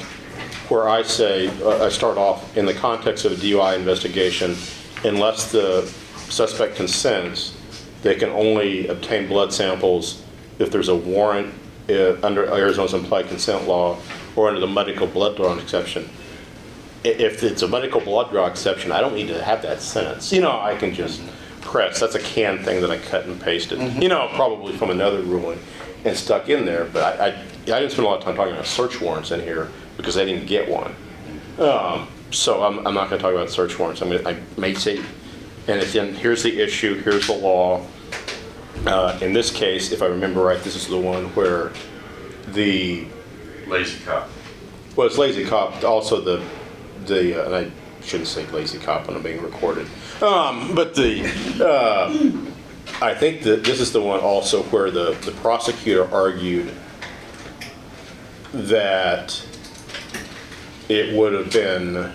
where 0.69 0.89
I 0.89 1.03
say, 1.03 1.49
uh, 1.63 1.85
I 1.85 1.89
start 1.89 2.17
off, 2.17 2.57
in 2.57 2.67
the 2.67 2.75
context 2.75 3.25
of 3.25 3.33
a 3.33 3.37
DUI 3.37 3.77
investigation, 3.77 4.57
unless 5.05 5.53
the 5.53 5.83
suspect 6.29 6.77
consents, 6.77 7.57
they 8.03 8.15
can 8.15 8.31
only 8.31 8.89
obtain 8.89 9.29
blood 9.29 9.53
samples 9.53 10.23
if 10.59 10.71
there's 10.71 10.89
a 10.89 10.95
warrant 10.95 11.53
uh, 11.89 12.15
under 12.23 12.47
Arizona's 12.53 12.95
implied 12.95 13.29
consent 13.29 13.69
law 13.69 13.99
or 14.37 14.49
under 14.49 14.61
the 14.61 14.67
medical 14.67 15.07
blood 15.07 15.37
draw 15.37 15.57
exception. 15.57 16.09
If 17.03 17.43
it's 17.43 17.61
a 17.61 17.69
medical 17.69 18.01
blood 18.01 18.31
draw 18.31 18.47
exception, 18.47 18.91
I 18.91 19.01
don't 19.01 19.15
need 19.15 19.29
to 19.29 19.43
have 19.43 19.61
that 19.63 19.83
sentence. 19.83 20.33
You 20.33 20.41
know, 20.41 20.59
I 20.59 20.77
can 20.77 20.95
just 20.95 21.21
press, 21.61 22.01
that's 22.01 22.15
a 22.15 22.21
canned 22.21 22.65
thing 22.65 22.81
that 22.81 22.91
I 22.91 22.99
cut 22.99 23.27
and 23.27 23.39
pasted, 23.41 23.81
you 24.03 24.09
know, 24.09 24.31
probably 24.35 24.75
from 24.77 24.91
another 24.91 25.21
ruling 25.21 25.59
and 26.05 26.17
stuck 26.17 26.49
in 26.49 26.65
there. 26.65 26.87
But 26.87 27.21
I, 27.21 27.27
I, 27.27 27.31
I 27.77 27.81
didn't 27.81 27.91
spend 27.91 28.07
a 28.07 28.09
lot 28.09 28.19
of 28.19 28.25
time 28.25 28.37
talking 28.37 28.55
about 28.55 28.67
search 28.67 29.01
warrants 29.01 29.31
in 29.31 29.41
here 29.41 29.71
because 29.97 30.15
they 30.15 30.25
didn't 30.25 30.47
get 30.47 30.69
one. 30.69 30.95
Um, 31.59 32.09
so 32.31 32.63
I'm, 32.65 32.87
I'm 32.87 32.95
not 32.95 33.11
gonna 33.11 33.23
talk 33.23 33.33
about 33.33 33.51
search 33.51 33.79
warrants. 33.79 34.03
I 34.03 34.07
mean, 34.07 34.27
I 34.27 34.37
may 34.57 34.75
say, 34.75 34.99
and 35.69 35.81
it's 35.81 35.95
in, 35.95 36.15
here's 36.15 36.43
the 36.43 36.61
issue, 36.61 37.01
here's 37.03 37.27
the 37.27 37.35
law. 37.35 37.87
Uh, 38.87 39.19
in 39.23 39.33
this 39.33 39.51
case, 39.51 39.93
if 39.93 40.03
I 40.03 40.07
remember 40.07 40.43
right, 40.43 40.61
this 40.63 40.77
is 40.77 40.89
the 40.89 40.99
one 40.99 41.27
where 41.35 41.73
the 42.49 43.07
Lazy 43.67 44.05
cop. 44.05 44.29
well, 44.97 45.07
it's 45.07 45.17
lazy 45.17 45.45
cop, 45.45 45.83
also 45.85 46.21
the, 46.21 46.45
the, 47.07 47.41
uh, 47.41 47.47
and 47.47 47.55
I 47.55 48.05
shouldn't 48.05 48.29
say 48.29 48.47
lazy 48.49 48.79
cop 48.79 49.07
when 49.07 49.17
I'm 49.17 49.23
being 49.23 49.43
recorded. 49.43 49.87
Um, 50.21 50.75
but 50.75 50.95
the, 50.95 51.25
uh, 51.65 53.05
I 53.05 53.15
think 53.15 53.43
that 53.43 53.65
this 53.65 53.81
is 53.81 53.93
the 53.93 54.03
one 54.03 54.21
also 54.21 54.63
where 54.65 54.91
the, 54.91 55.13
the 55.25 55.33
prosecutor 55.33 56.13
argued 56.13 56.73
that 58.53 59.45
it 60.89 61.17
would 61.17 61.33
have 61.33 61.53
been 61.53 62.13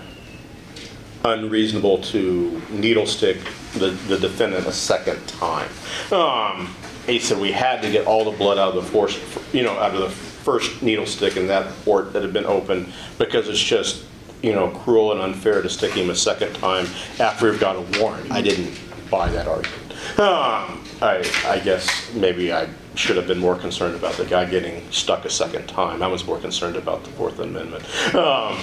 unreasonable 1.24 1.98
to 1.98 2.62
needle 2.70 3.06
stick 3.06 3.38
the, 3.74 3.90
the 4.08 4.18
defendant 4.18 4.66
a 4.66 4.72
second 4.72 5.26
time. 5.28 5.68
Um, 6.10 6.74
he 7.06 7.18
said 7.18 7.38
we 7.38 7.52
had 7.52 7.82
to 7.82 7.90
get 7.90 8.06
all 8.06 8.30
the 8.30 8.36
blood 8.36 8.58
out 8.58 8.76
of 8.76 8.84
the 8.84 8.90
force, 8.90 9.18
you 9.52 9.62
know, 9.62 9.72
out 9.78 9.94
of 9.94 10.00
the 10.00 10.10
first 10.10 10.82
needle 10.82 11.06
stick 11.06 11.36
in 11.36 11.46
that 11.48 11.72
port 11.84 12.12
that 12.12 12.22
had 12.22 12.32
been 12.32 12.46
opened 12.46 12.92
because 13.18 13.48
it's 13.48 13.62
just, 13.62 14.04
you 14.42 14.52
know, 14.54 14.70
cruel 14.70 15.12
and 15.12 15.20
unfair 15.20 15.60
to 15.60 15.68
stick 15.68 15.92
him 15.92 16.10
a 16.10 16.14
second 16.14 16.54
time 16.54 16.86
after 17.18 17.50
we've 17.50 17.60
got 17.60 17.76
a 17.76 18.00
warrant. 18.00 18.30
I 18.30 18.40
didn't 18.40 18.78
buy 19.10 19.30
that 19.30 19.46
argument. 19.46 20.18
Um, 20.18 20.82
I, 21.02 21.24
I 21.46 21.58
guess 21.60 22.12
maybe 22.12 22.52
I 22.52 22.68
should 22.94 23.16
have 23.16 23.26
been 23.26 23.38
more 23.38 23.56
concerned 23.56 23.94
about 23.94 24.14
the 24.14 24.26
guy 24.26 24.44
getting 24.44 24.90
stuck 24.90 25.24
a 25.24 25.30
second 25.30 25.66
time. 25.66 26.02
I 26.02 26.06
was 26.08 26.26
more 26.26 26.38
concerned 26.38 26.76
about 26.76 27.04
the 27.04 27.10
Fourth 27.10 27.38
Amendment. 27.38 27.84
Um, 28.14 28.58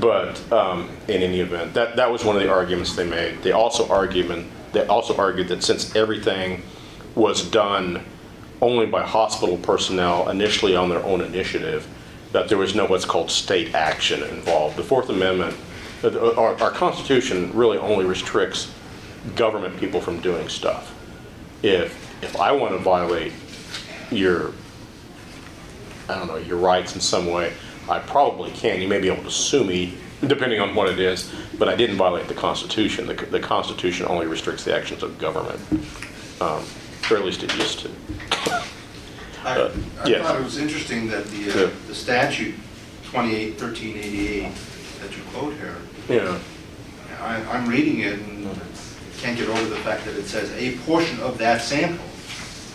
but 0.00 0.52
um, 0.52 0.90
in 1.08 1.22
any 1.22 1.40
event, 1.40 1.74
that, 1.74 1.96
that 1.96 2.10
was 2.10 2.24
one 2.24 2.36
of 2.36 2.42
the 2.42 2.50
arguments 2.50 2.94
they 2.94 3.08
made. 3.08 3.42
They 3.42 3.52
also 3.52 3.88
argument, 3.88 4.46
they 4.72 4.86
also 4.86 5.16
argued 5.16 5.48
that 5.48 5.62
since 5.62 5.94
everything 5.94 6.62
was 7.14 7.42
done 7.50 8.04
only 8.60 8.86
by 8.86 9.02
hospital 9.02 9.56
personnel 9.58 10.28
initially 10.30 10.74
on 10.74 10.88
their 10.88 11.02
own 11.04 11.20
initiative, 11.20 11.86
that 12.32 12.48
there 12.48 12.58
was 12.58 12.74
no 12.74 12.86
what's 12.86 13.04
called 13.04 13.30
state 13.30 13.74
action 13.74 14.22
involved. 14.22 14.76
The 14.76 14.82
Fourth 14.82 15.08
Amendment, 15.08 15.56
uh, 16.02 16.34
our, 16.34 16.54
our 16.62 16.70
Constitution 16.70 17.50
really 17.54 17.78
only 17.78 18.04
restricts 18.04 18.72
government 19.36 19.78
people 19.78 20.00
from 20.00 20.20
doing 20.20 20.48
stuff. 20.48 20.94
If, 21.62 22.22
if 22.22 22.36
I 22.36 22.52
want 22.52 22.72
to 22.72 22.78
violate 22.78 23.32
your 24.10 24.52
I 26.08 26.14
don't 26.14 26.28
know, 26.28 26.36
your 26.36 26.56
rights 26.56 26.94
in 26.94 27.00
some 27.02 27.26
way, 27.26 27.52
I 27.88 27.98
probably 27.98 28.50
can. 28.52 28.80
You 28.80 28.88
may 28.88 28.98
be 28.98 29.08
able 29.10 29.24
to 29.24 29.30
sue 29.30 29.62
me, 29.64 29.94
depending 30.26 30.58
on 30.58 30.74
what 30.74 30.88
it 30.88 30.98
is, 30.98 31.30
but 31.58 31.68
I 31.68 31.76
didn't 31.76 31.96
violate 31.96 32.28
the 32.28 32.34
Constitution. 32.34 33.06
The, 33.06 33.14
the 33.14 33.40
Constitution 33.40 34.06
only 34.08 34.26
restricts 34.26 34.64
the 34.64 34.74
actions 34.74 35.02
of 35.02 35.18
government, 35.18 35.60
um, 36.40 36.64
or 37.10 37.18
at 37.18 37.24
least 37.26 37.42
it 37.42 37.54
used 37.56 37.80
to. 37.80 37.90
I, 39.44 39.58
Uh, 39.60 39.72
I 40.02 40.08
yes. 40.08 40.22
thought 40.26 40.40
it 40.40 40.44
was 40.44 40.56
interesting 40.58 41.08
that 41.08 41.26
the, 41.26 41.36
Yeah. 41.36 41.64
uh, 41.66 41.70
the 41.86 41.94
statute 41.94 42.54
28, 43.04 43.60
1388 43.60 44.52
that 45.02 45.16
you 45.16 45.22
quote 45.34 45.52
here, 45.54 45.76
Yeah, 46.08 46.38
I, 47.20 47.36
I'm 47.52 47.68
reading 47.68 48.00
it 48.00 48.14
and 48.14 48.46
can't 49.18 49.36
get 49.36 49.48
over 49.48 49.64
the 49.68 49.76
fact 49.76 50.04
that 50.04 50.16
it 50.16 50.26
says 50.26 50.50
a 50.52 50.76
portion 50.86 51.18
of 51.20 51.38
that 51.38 51.60
sample. 51.60 52.04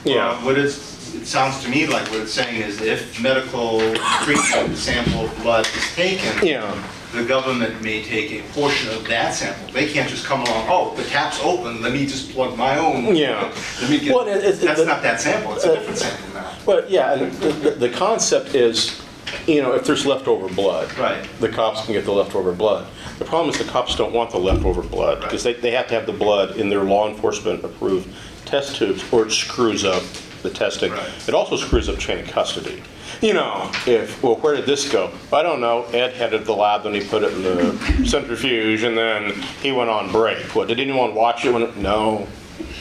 Yeah. 0.03 0.29
Uh, 0.31 0.35
What 0.41 0.57
it's, 0.57 1.13
it 1.15 1.25
sounds 1.25 1.63
to 1.63 1.69
me 1.69 1.87
like 1.87 2.09
what 2.09 2.19
it's 2.21 2.33
saying 2.33 2.61
is 2.61 2.81
if 2.81 3.21
medical 3.21 3.79
treatment 4.23 4.75
sample 4.77 5.25
of 5.25 5.37
blood 5.41 5.65
is 5.67 5.95
taken, 5.95 6.45
yeah, 6.45 6.87
the 7.13 7.23
government 7.23 7.81
may 7.81 8.03
take 8.03 8.31
a 8.31 8.41
portion 8.53 8.89
of 8.93 9.07
that 9.07 9.33
sample. 9.33 9.71
They 9.71 9.87
can't 9.91 10.09
just 10.09 10.25
come 10.25 10.41
along, 10.41 10.67
oh, 10.69 10.95
the 10.95 11.03
tap's 11.03 11.39
open, 11.43 11.81
let 11.81 11.93
me 11.93 12.05
just 12.05 12.31
plug 12.31 12.57
my 12.57 12.77
own. 12.77 13.15
Yeah. 13.15 13.53
Let 13.81 13.89
me 13.89 13.99
get, 13.99 14.13
Well, 14.15 14.27
it- 14.27 14.43
it- 14.43 14.59
that's 14.59 14.79
the- 14.79 14.85
not 14.85 15.01
that 15.03 15.21
sample, 15.21 15.53
it's 15.55 15.63
a 15.65 15.75
different 15.75 15.97
sample 15.99 16.33
now. 16.33 16.51
but 16.65 16.89
yeah, 16.89 17.13
and 17.13 17.31
the, 17.33 17.49
the, 17.49 17.71
the 17.71 17.89
concept 17.89 18.55
is, 18.55 18.99
you 19.47 19.61
know, 19.61 19.73
if 19.73 19.85
there's 19.85 20.05
leftover 20.05 20.53
blood, 20.53 20.95
Right. 20.97 21.23
the 21.39 21.49
cops 21.49 21.85
can 21.85 21.93
get 21.93 22.03
the 22.05 22.11
leftover 22.11 22.51
blood. 22.51 22.87
The 23.19 23.25
problem 23.25 23.53
is 23.53 23.59
the 23.59 23.71
cops 23.71 23.95
don't 23.95 24.13
want 24.13 24.31
the 24.31 24.39
leftover 24.39 24.81
blood 24.81 25.21
because 25.21 25.43
they, 25.43 25.53
they 25.53 25.71
have 25.71 25.87
to 25.87 25.93
have 25.93 26.05
the 26.05 26.13
blood 26.13 26.57
in 26.57 26.69
their 26.69 26.83
law 26.83 27.07
enforcement 27.09 27.63
approved 27.63 28.13
test 28.45 28.75
tubes 28.75 29.03
or 29.13 29.27
it 29.27 29.31
screws 29.31 29.85
up 29.85 30.03
the 30.41 30.49
testing. 30.49 30.91
Right. 30.91 31.09
It 31.27 31.33
also 31.33 31.55
screws 31.55 31.87
up 31.89 31.97
chain 31.99 32.19
of 32.19 32.27
custody. 32.27 32.81
You 33.21 33.33
know, 33.33 33.71
if, 33.87 34.21
well, 34.21 34.35
where 34.35 34.55
did 34.55 34.65
this 34.65 34.91
go? 34.91 35.11
I 35.31 35.43
don't 35.43 35.61
know. 35.61 35.83
Ed 35.93 36.13
headed 36.13 36.45
the 36.45 36.53
lab, 36.53 36.83
then 36.83 36.93
he 36.93 37.01
put 37.01 37.23
it 37.23 37.33
in 37.33 37.43
the 37.43 38.05
centrifuge 38.09 38.83
and 38.83 38.97
then 38.97 39.31
he 39.61 39.71
went 39.71 39.89
on 39.89 40.11
break. 40.11 40.43
What, 40.55 40.67
did 40.67 40.79
anyone 40.79 41.15
watch 41.15 41.45
it 41.45 41.53
when, 41.53 41.63
it- 41.63 41.77
no. 41.77 42.27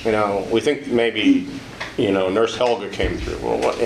You 0.05 0.13
know, 0.13 0.47
we 0.51 0.61
think 0.61 0.89
maybe, 0.89 1.49
you 1.97 2.11
know, 2.11 2.29
Nurse 2.29 2.57
Helga 2.57 2.89
came 2.91 3.19
through. 3.19 3.39
Well, 3.39 3.59
what, 3.61 3.79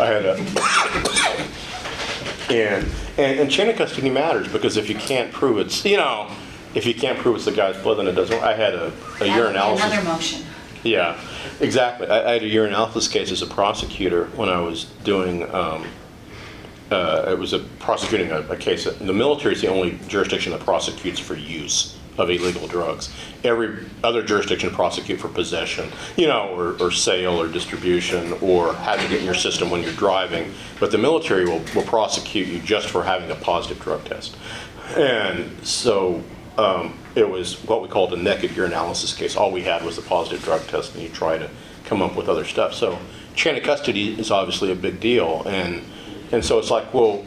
I 0.00 0.06
had 0.06 0.24
a, 0.24 0.34
and, 2.52 2.90
and, 3.18 3.40
and 3.40 3.50
chain 3.50 3.68
of 3.68 3.76
custody 3.76 4.10
matters 4.10 4.48
because 4.48 4.76
if 4.76 4.88
you 4.88 4.94
can't 4.94 5.32
prove 5.32 5.58
it's, 5.58 5.84
you 5.84 5.96
know, 5.96 6.30
if 6.74 6.86
you 6.86 6.94
can't 6.94 7.18
prove 7.18 7.36
it's 7.36 7.44
the 7.44 7.52
guy's 7.52 7.76
blood, 7.82 7.98
then 7.98 8.06
it 8.06 8.12
doesn't. 8.12 8.42
I 8.42 8.54
had 8.54 8.74
a, 8.74 8.86
a 8.86 9.28
urinalysis. 9.28 9.86
Another 9.86 10.02
motion. 10.02 10.42
Yeah, 10.82 11.20
exactly. 11.60 12.08
I, 12.08 12.30
I 12.30 12.32
had 12.32 12.42
a 12.42 12.50
urinalysis 12.50 13.10
case 13.10 13.30
as 13.30 13.42
a 13.42 13.46
prosecutor 13.46 14.26
when 14.36 14.48
I 14.48 14.60
was 14.60 14.84
doing. 15.04 15.42
Um, 15.54 15.86
uh, 16.90 17.30
it 17.30 17.38
was 17.38 17.54
a 17.54 17.60
prosecuting 17.78 18.30
a, 18.32 18.40
a 18.50 18.56
case. 18.56 18.84
The 18.84 19.12
military 19.12 19.54
is 19.54 19.62
the 19.62 19.68
only 19.68 19.98
jurisdiction 20.08 20.52
that 20.52 20.60
prosecutes 20.60 21.18
for 21.18 21.34
use 21.34 21.98
of 22.18 22.30
illegal 22.30 22.66
drugs. 22.66 23.10
Every 23.42 23.86
other 24.04 24.22
jurisdiction 24.22 24.70
prosecute 24.70 25.20
for 25.20 25.28
possession, 25.28 25.90
you 26.16 26.26
know, 26.26 26.54
or, 26.54 26.80
or 26.80 26.90
sale 26.90 27.40
or 27.40 27.48
distribution 27.48 28.34
or 28.40 28.74
having 28.74 29.06
it 29.06 29.20
in 29.20 29.24
your 29.24 29.34
system 29.34 29.70
when 29.70 29.82
you're 29.82 29.92
driving. 29.94 30.52
But 30.78 30.90
the 30.90 30.98
military 30.98 31.44
will, 31.44 31.62
will 31.74 31.84
prosecute 31.84 32.48
you 32.48 32.60
just 32.60 32.88
for 32.88 33.02
having 33.02 33.30
a 33.30 33.34
positive 33.34 33.80
drug 33.80 34.04
test. 34.04 34.36
And 34.96 35.66
so 35.66 36.22
um, 36.58 36.98
it 37.14 37.28
was 37.28 37.62
what 37.64 37.82
we 37.82 37.88
called 37.88 38.12
a 38.12 38.16
naked 38.16 38.50
urinalysis 38.52 39.16
case. 39.16 39.36
All 39.36 39.50
we 39.50 39.62
had 39.62 39.82
was 39.84 39.98
a 39.98 40.02
positive 40.02 40.44
drug 40.44 40.66
test, 40.66 40.94
and 40.94 41.02
you 41.02 41.08
try 41.08 41.38
to 41.38 41.48
come 41.84 42.02
up 42.02 42.14
with 42.16 42.28
other 42.28 42.44
stuff. 42.44 42.74
So 42.74 42.98
chain 43.34 43.56
of 43.56 43.62
custody 43.62 44.18
is 44.18 44.30
obviously 44.30 44.70
a 44.70 44.74
big 44.74 45.00
deal, 45.00 45.42
and 45.46 45.82
and 46.30 46.44
so 46.44 46.58
it's 46.58 46.70
like, 46.70 46.92
well, 46.94 47.24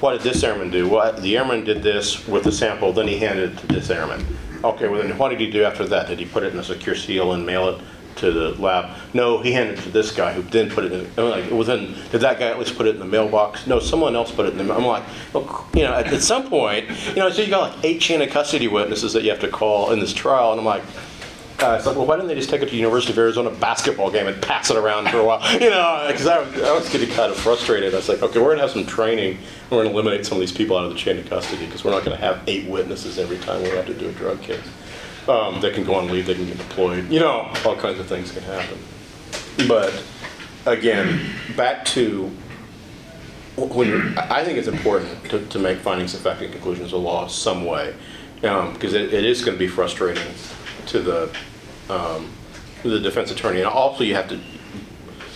what 0.00 0.12
did 0.12 0.22
this 0.22 0.42
airman 0.42 0.70
do? 0.70 0.88
Well, 0.88 1.12
the 1.12 1.36
airman 1.36 1.64
did 1.64 1.82
this 1.82 2.26
with 2.28 2.44
the 2.44 2.52
sample, 2.52 2.92
then 2.92 3.08
he 3.08 3.18
handed 3.18 3.52
it 3.52 3.58
to 3.58 3.66
this 3.66 3.90
airman. 3.90 4.24
Okay, 4.64 4.88
well 4.88 5.02
then 5.02 5.16
what 5.18 5.30
did 5.30 5.40
he 5.40 5.50
do 5.50 5.64
after 5.64 5.86
that? 5.86 6.08
Did 6.08 6.18
he 6.18 6.24
put 6.24 6.42
it 6.42 6.52
in 6.52 6.58
a 6.58 6.64
secure 6.64 6.94
seal 6.94 7.32
and 7.32 7.44
mail 7.46 7.68
it 7.68 7.80
to 8.16 8.32
the 8.32 8.50
lab? 8.60 8.96
No, 9.14 9.40
he 9.40 9.52
handed 9.52 9.78
it 9.78 9.82
to 9.82 9.90
this 9.90 10.10
guy 10.10 10.32
who 10.32 10.42
then 10.42 10.70
put 10.70 10.84
it 10.84 10.92
in. 10.92 11.14
Like, 11.16 11.48
did 11.48 12.20
that 12.20 12.38
guy 12.38 12.48
at 12.48 12.58
least 12.58 12.76
put 12.76 12.86
it 12.86 12.94
in 12.94 12.98
the 12.98 13.06
mailbox? 13.06 13.66
No, 13.66 13.78
someone 13.78 14.16
else 14.16 14.30
put 14.30 14.46
it 14.46 14.58
in 14.58 14.66
the. 14.66 14.74
I'm 14.74 14.84
like, 14.84 15.04
well, 15.32 15.68
you 15.74 15.82
know, 15.82 15.94
at, 15.94 16.06
at 16.12 16.22
some 16.22 16.48
point, 16.48 16.88
you 17.08 17.16
know, 17.16 17.30
so 17.30 17.42
you 17.42 17.50
got 17.50 17.74
like 17.74 17.84
eight 17.84 18.00
chain 18.00 18.22
of 18.22 18.30
custody 18.30 18.68
witnesses 18.68 19.12
that 19.12 19.22
you 19.22 19.30
have 19.30 19.40
to 19.40 19.48
call 19.48 19.92
in 19.92 20.00
this 20.00 20.12
trial, 20.12 20.52
and 20.52 20.60
I'm 20.60 20.66
like. 20.66 20.82
Uh, 21.58 21.74
it's 21.76 21.86
like, 21.86 21.96
well, 21.96 22.04
why 22.04 22.16
didn't 22.16 22.28
they 22.28 22.34
just 22.34 22.50
take 22.50 22.60
it 22.60 22.66
to 22.66 22.70
the 22.72 22.76
University 22.76 23.12
of 23.12 23.18
Arizona 23.18 23.50
basketball 23.50 24.10
game 24.10 24.26
and 24.26 24.40
pass 24.42 24.70
it 24.70 24.76
around 24.76 25.08
for 25.08 25.18
a 25.20 25.24
while? 25.24 25.40
You 25.54 25.70
know, 25.70 26.04
because 26.06 26.26
I, 26.26 26.38
was- 26.40 26.62
I 26.62 26.72
was 26.72 26.88
getting 26.90 27.08
kind 27.08 27.32
of 27.32 27.38
frustrated. 27.38 27.94
I 27.94 27.96
was 27.96 28.08
like, 28.10 28.22
okay, 28.22 28.38
we're 28.38 28.50
gonna 28.50 28.60
have 28.60 28.72
some 28.72 28.84
training. 28.84 29.38
We're 29.70 29.78
gonna 29.82 29.90
eliminate 29.94 30.26
some 30.26 30.36
of 30.36 30.40
these 30.40 30.52
people 30.52 30.76
out 30.76 30.84
of 30.84 30.92
the 30.92 30.98
chain 30.98 31.18
of 31.18 31.28
custody 31.30 31.64
because 31.64 31.82
we're 31.82 31.92
not 31.92 32.04
gonna 32.04 32.16
have 32.18 32.42
eight 32.46 32.68
witnesses 32.68 33.18
every 33.18 33.38
time 33.38 33.62
we 33.62 33.70
have 33.70 33.86
to 33.86 33.94
do 33.94 34.08
a 34.08 34.12
drug 34.12 34.42
case. 34.42 34.60
Um, 35.28 35.60
they 35.62 35.70
can 35.70 35.84
go 35.84 35.94
on 35.94 36.08
leave, 36.08 36.26
they 36.26 36.34
can 36.34 36.46
get 36.46 36.58
deployed. 36.58 37.08
You 37.10 37.20
know, 37.20 37.50
all 37.64 37.74
kinds 37.76 37.98
of 37.98 38.06
things 38.06 38.30
can 38.32 38.42
happen. 38.42 38.78
But 39.66 40.04
again, 40.66 41.20
back 41.56 41.84
to 41.86 42.30
when 43.56 44.18
I 44.18 44.40
I 44.40 44.44
think 44.44 44.58
it's 44.58 44.68
important 44.68 45.24
to, 45.30 45.44
to 45.46 45.58
make 45.58 45.78
findings 45.78 46.12
of 46.14 46.20
fact 46.20 46.42
and 46.42 46.52
conclusions 46.52 46.92
of 46.92 47.00
law 47.00 47.26
some 47.28 47.64
way, 47.64 47.94
um, 48.44 48.74
because 48.74 48.92
it, 48.92 49.14
it 49.14 49.24
is 49.24 49.42
going 49.42 49.54
to 49.54 49.58
be 49.58 49.66
frustrating 49.68 50.22
to 50.86 51.00
the 51.00 51.36
um, 51.88 52.30
the 52.82 53.00
defense 53.00 53.30
attorney, 53.30 53.58
and 53.58 53.68
also 53.68 54.04
you 54.04 54.14
have 54.14 54.28
to. 54.28 54.40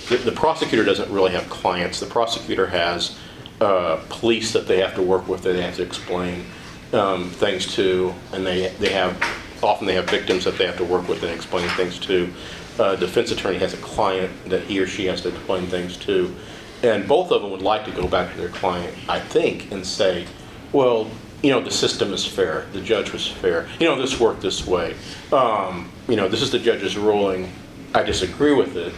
The, 0.09 0.17
the 0.17 0.33
prosecutor 0.33 0.85
doesn't 0.85 1.11
really 1.11 1.33
have 1.33 1.49
clients. 1.49 2.01
The 2.01 2.07
prosecutor 2.07 2.67
has 2.67 3.19
uh, 3.61 4.03
police 4.09 4.53
that 4.53 4.67
they 4.67 4.79
have 4.81 4.95
to 4.95 5.03
work 5.03 5.29
with 5.29 5.43
that 5.43 5.53
they 5.53 5.63
have 5.63 5.77
to 5.77 5.83
explain 5.83 6.45
um, 6.93 7.31
things 7.31 7.75
to, 7.75 8.15
and 8.33 8.47
they 8.47 8.69
they 8.81 8.91
have 8.91 9.23
often 9.63 9.87
they 9.87 9.95
have 9.95 10.09
victims 10.09 10.45
that 10.45 10.57
they 10.59 10.67
have 10.67 10.77
to 10.79 10.85
work 10.85 11.09
with 11.09 11.23
and 11.23 11.33
explain 11.33 11.69
things 11.71 11.99
to. 12.01 12.33
Uh, 12.79 12.97
defense 12.97 13.31
attorney 13.31 13.59
has 13.59 13.75
a 13.75 13.79
client 13.79 14.33
that 14.49 14.63
he 14.63 14.81
or 14.81 14.87
she 14.87 15.05
has 15.05 15.21
to 15.21 15.29
explain 15.29 15.67
things 15.67 15.97
to. 15.99 16.35
And 16.83 17.07
both 17.07 17.31
of 17.31 17.43
them 17.43 17.51
would 17.51 17.61
like 17.61 17.85
to 17.85 17.91
go 17.91 18.09
back 18.09 18.33
to 18.33 18.41
their 18.41 18.49
client, 18.49 18.97
I 19.07 19.21
think, 19.21 19.71
and 19.71 19.87
say, 19.87 20.27
well, 20.73 21.11
you 21.43 21.51
know, 21.51 21.61
the 21.61 21.71
system 21.71 22.13
is 22.13 22.27
fair, 22.27 22.67
the 22.73 22.81
judge 22.81 23.13
was 23.13 23.27
fair, 23.27 23.69
you 23.79 23.87
know, 23.87 24.01
this 24.01 24.21
worked 24.21 24.43
this 24.43 24.67
way. 24.67 24.95
Um, 25.33 25.91
you 26.09 26.17
know, 26.17 26.29
this 26.29 26.43
is 26.43 26.51
the 26.51 26.59
judge's 26.59 26.97
ruling, 26.97 27.51
I 27.95 28.03
disagree 28.03 28.55
with 28.55 28.77
it, 28.77 28.93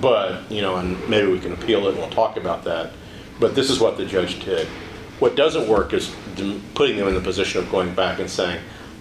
but, 0.00 0.50
you 0.50 0.62
know, 0.62 0.76
and 0.76 1.08
maybe 1.08 1.30
we 1.30 1.40
can 1.40 1.52
appeal 1.52 1.86
it 1.86 1.90
and 1.90 1.98
we'll 1.98 2.10
talk 2.10 2.36
about 2.36 2.64
that. 2.64 2.92
But 3.40 3.54
this 3.54 3.70
is 3.70 3.80
what 3.80 3.96
the 3.96 4.04
judge 4.04 4.44
did. 4.44 4.66
What 5.18 5.34
doesn't 5.34 5.68
work 5.68 5.92
is 5.92 6.14
putting 6.74 6.96
them 6.96 7.08
in 7.08 7.14
the 7.14 7.20
position 7.20 7.62
of 7.62 7.70
going 7.70 7.94
back 7.94 8.20
and 8.20 8.30
saying, 8.30 8.60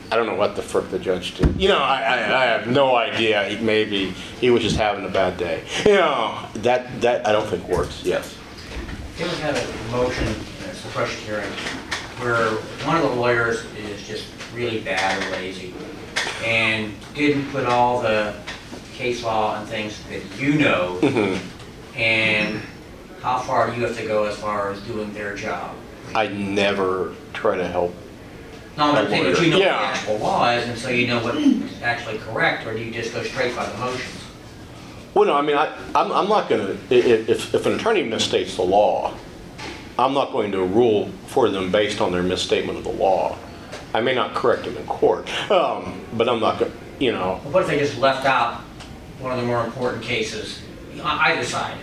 I 0.09 0.15
don't 0.15 0.25
know 0.25 0.35
what 0.35 0.55
the 0.55 0.61
frick 0.61 0.89
the 0.89 0.99
judge 0.99 1.37
did. 1.37 1.59
You 1.59 1.67
know, 1.67 1.79
I, 1.79 1.99
I, 1.99 2.43
I 2.43 2.45
have 2.45 2.67
no 2.67 2.95
idea. 2.95 3.43
He, 3.45 3.63
maybe 3.63 4.11
he 4.39 4.49
was 4.49 4.63
just 4.63 4.77
having 4.77 5.05
a 5.05 5.09
bad 5.09 5.37
day. 5.37 5.63
You 5.85 5.95
know, 5.95 6.47
that, 6.55 7.01
that 7.01 7.27
I 7.27 7.31
don't 7.31 7.47
think 7.47 7.67
works, 7.67 8.01
yes. 8.03 8.37
Ever 9.19 9.35
had 9.37 9.57
a 9.57 9.91
motion, 9.91 10.27
a 10.27 10.73
suppression 10.73 11.19
hearing, 11.25 11.51
where 12.19 12.51
one 12.85 12.95
of 12.95 13.03
the 13.03 13.15
lawyers 13.15 13.63
is 13.75 14.07
just 14.07 14.25
really 14.53 14.81
bad 14.81 15.21
or 15.23 15.31
lazy, 15.31 15.73
and 16.43 16.93
didn't 17.13 17.49
put 17.51 17.65
all 17.65 18.01
the 18.01 18.33
case 18.93 19.23
law 19.23 19.59
and 19.59 19.67
things 19.67 20.01
that 20.09 20.23
you 20.39 20.55
know, 20.55 20.97
mm-hmm. 21.01 21.97
and 21.97 22.61
how 23.21 23.39
far 23.39 23.69
do 23.69 23.75
you 23.75 23.85
have 23.85 23.97
to 23.97 24.05
go 24.05 24.25
as 24.25 24.35
far 24.37 24.71
as 24.71 24.81
doing 24.81 25.13
their 25.13 25.35
job? 25.35 25.75
I 26.15 26.27
never 26.27 27.13
try 27.33 27.57
to 27.57 27.67
help. 27.67 27.93
No, 28.77 28.91
I'm 28.91 29.07
saying, 29.07 29.33
but 29.33 29.41
you 29.41 29.49
know 29.49 29.57
what 29.57 29.65
the 29.65 29.71
actual 29.71 30.17
law 30.17 30.49
is, 30.51 30.67
and 30.67 30.77
so 30.77 30.89
you 30.89 31.07
know 31.07 31.23
what's 31.23 31.81
actually 31.81 32.19
correct, 32.19 32.67
or 32.67 32.73
do 32.73 32.79
you 32.79 32.91
just 32.91 33.13
go 33.13 33.23
straight 33.23 33.55
by 33.55 33.67
the 33.67 33.77
motions? 33.77 34.23
Well, 35.13 35.25
no, 35.25 35.35
I 35.35 35.41
mean, 35.41 35.57
I, 35.57 35.75
I'm, 35.95 36.11
I'm 36.11 36.29
not 36.29 36.47
going 36.47 36.77
to, 36.77 36.95
if, 36.95 37.55
if 37.55 37.65
an 37.65 37.73
attorney 37.73 38.03
misstates 38.03 38.55
the 38.55 38.61
law, 38.61 39.15
I'm 39.99 40.13
not 40.13 40.31
going 40.31 40.51
to 40.51 40.63
rule 40.63 41.09
for 41.27 41.49
them 41.49 41.71
based 41.71 42.01
on 42.01 42.11
their 42.11 42.23
misstatement 42.23 42.77
of 42.77 42.83
the 42.83 42.91
law. 42.91 43.37
I 43.93 44.01
may 44.01 44.13
not 44.13 44.35
correct 44.35 44.65
them 44.65 44.77
in 44.77 44.85
court, 44.85 45.27
um, 45.51 46.01
but 46.13 46.29
I'm 46.29 46.39
not 46.39 46.59
going, 46.59 46.71
to 46.71 46.77
you 46.99 47.11
know, 47.11 47.39
What 47.45 47.63
if 47.63 47.67
they 47.67 47.79
just 47.79 47.97
left 47.97 48.25
out 48.25 48.61
one 49.19 49.31
of 49.31 49.39
the 49.39 49.45
more 49.45 49.63
important 49.65 50.03
cases, 50.03 50.61
on 51.01 51.19
either 51.19 51.43
side, 51.43 51.77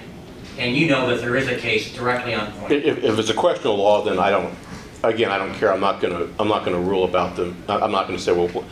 and 0.58 0.76
you 0.76 0.86
know 0.86 1.08
that 1.08 1.20
there 1.20 1.34
is 1.36 1.48
a 1.48 1.56
case 1.56 1.92
directly 1.92 2.34
on 2.34 2.52
point? 2.52 2.72
If, 2.72 3.02
if 3.02 3.18
it's 3.18 3.30
a 3.30 3.34
question 3.34 3.66
of 3.68 3.78
law, 3.78 4.04
then 4.04 4.18
I 4.20 4.30
don't, 4.30 4.54
again, 5.02 5.32
I 5.32 5.38
don't 5.38 5.54
care, 5.54 5.72
I'm 5.72 5.80
not 5.80 6.00
gonna, 6.00 6.28
I'm 6.38 6.48
not 6.48 6.64
gonna 6.64 6.80
rule 6.80 7.04
about 7.04 7.34
them, 7.34 7.56
I'm 7.68 7.90
not 7.90 8.06
gonna 8.06 8.18
say, 8.18 8.32
well, 8.32 8.64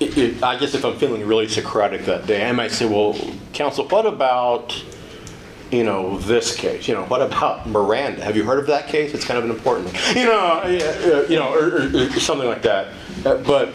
it, 0.00 0.16
it, 0.16 0.42
I 0.42 0.58
guess 0.58 0.74
if 0.74 0.84
I'm 0.84 0.96
feeling 0.96 1.24
really 1.26 1.46
Socratic 1.46 2.06
that 2.06 2.26
day, 2.26 2.48
I 2.48 2.52
might 2.52 2.72
say, 2.72 2.86
well, 2.86 3.16
counsel, 3.52 3.86
what 3.86 4.06
about, 4.06 4.74
you 5.70 5.84
know, 5.84 6.18
this 6.18 6.56
case, 6.56 6.88
you 6.88 6.94
know, 6.94 7.04
what 7.04 7.22
about 7.22 7.68
Miranda? 7.68 8.24
Have 8.24 8.36
you 8.36 8.44
heard 8.44 8.58
of 8.58 8.66
that 8.66 8.88
case? 8.88 9.14
It's 9.14 9.24
kind 9.24 9.38
of 9.38 9.44
an 9.44 9.50
important, 9.50 9.92
you 10.16 10.24
know, 10.24 10.60
uh, 10.64 11.26
you 11.28 11.38
know, 11.38 11.52
or, 11.52 11.76
or, 11.82 12.06
or 12.06 12.20
something 12.20 12.48
like 12.48 12.62
that. 12.62 12.88
Uh, 13.24 13.36
But 13.36 13.72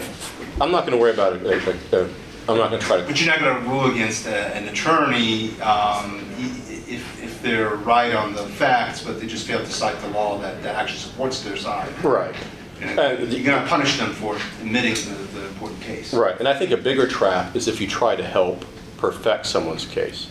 I'm 0.59 0.71
not 0.71 0.85
gonna 0.85 0.97
worry 0.97 1.11
about 1.13 1.33
it, 1.41 1.93
uh, 1.93 2.07
I'm 2.47 2.57
not 2.57 2.69
gonna 2.69 2.79
try 2.79 2.97
to, 2.97 3.03
But 3.03 3.19
you're 3.19 3.29
not 3.29 3.39
going 3.39 3.63
to 3.63 3.69
rule 3.69 3.91
against 3.91 4.27
an 4.27 4.67
attorney 4.67 5.59
um, 5.61 6.23
if, 6.37 7.23
if 7.23 7.41
they're 7.41 7.75
right 7.75 8.13
on 8.13 8.33
the 8.33 8.43
facts, 8.43 9.01
but 9.03 9.19
they 9.19 9.25
just 9.25 9.47
fail 9.47 9.59
to 9.59 9.65
cite 9.65 9.97
the 10.01 10.09
law 10.09 10.37
that, 10.39 10.61
that 10.63 10.75
actually 10.75 10.99
supports 10.99 11.41
their 11.41 11.57
side. 11.57 11.89
right. 12.03 12.35
And 12.81 12.99
Uh, 12.99 13.03
You're 13.19 13.43
going 13.45 13.61
to 13.63 13.67
punish 13.67 13.97
them 13.97 14.11
for 14.11 14.35
admitting 14.61 14.93
the, 14.93 15.39
the 15.39 15.45
important 15.47 15.81
case. 15.81 16.13
Right, 16.13 16.37
and 16.37 16.47
I 16.47 16.53
think 16.53 16.71
a 16.71 16.77
bigger 16.77 17.07
trap 17.07 17.55
is 17.55 17.67
if 17.67 17.79
you 17.81 17.87
try 17.87 18.15
to 18.15 18.23
help 18.23 18.65
perfect 18.97 19.45
someone's 19.45 19.85
case. 19.85 20.27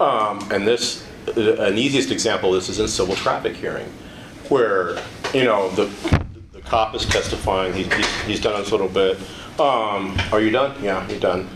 Um, 0.00 0.46
and 0.50 0.66
this, 0.66 1.06
an 1.36 1.78
easiest 1.78 2.10
example 2.10 2.50
of 2.54 2.60
this 2.60 2.68
is 2.68 2.80
in 2.80 2.88
civil 2.88 3.14
traffic 3.14 3.54
hearing, 3.56 3.86
where, 4.48 4.98
you 5.32 5.44
know, 5.44 5.70
the, 5.70 5.84
the 6.52 6.60
cop 6.62 6.94
is 6.94 7.04
testifying, 7.06 7.72
he's, 7.72 7.86
he's- 7.92 8.22
he's 8.26 8.40
done 8.40 8.60
little 8.64 8.88
bit. 8.88 9.18
Um, 9.60 10.18
are 10.32 10.40
you 10.40 10.50
done? 10.50 10.74
Yeah, 10.82 11.06
you're 11.08 11.20
done. 11.20 11.48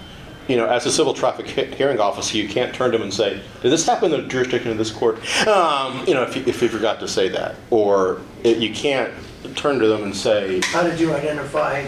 You 0.46 0.56
know, 0.56 0.66
as 0.66 0.86
a 0.86 0.92
civil 0.92 1.12
traffic 1.14 1.46
he- 1.46 1.66
hearing 1.74 1.98
officer, 2.00 2.36
you 2.36 2.48
can't 2.48 2.74
turn 2.74 2.92
to 2.92 2.96
him 2.96 3.02
and 3.02 3.12
say, 3.12 3.42
did 3.60 3.70
this 3.72 3.84
happen 3.84 4.12
in 4.14 4.22
the 4.22 4.28
jurisdiction 4.28 4.70
of 4.70 4.78
this 4.78 4.90
court? 4.90 5.16
Um, 5.46 6.06
you 6.06 6.14
know, 6.14 6.22
if 6.22 6.36
you, 6.36 6.44
if 6.46 6.62
you 6.62 6.68
forgot 6.68 7.00
to 7.00 7.08
say 7.08 7.28
that. 7.30 7.56
Or 7.70 8.20
it- 8.44 8.58
you 8.58 8.72
can't 8.72 9.12
turn 9.56 9.78
to 9.80 9.88
them 9.88 10.04
and 10.04 10.14
say, 10.16 10.60
How 10.66 10.82
did 10.82 11.00
you 11.00 11.12
identify 11.12 11.86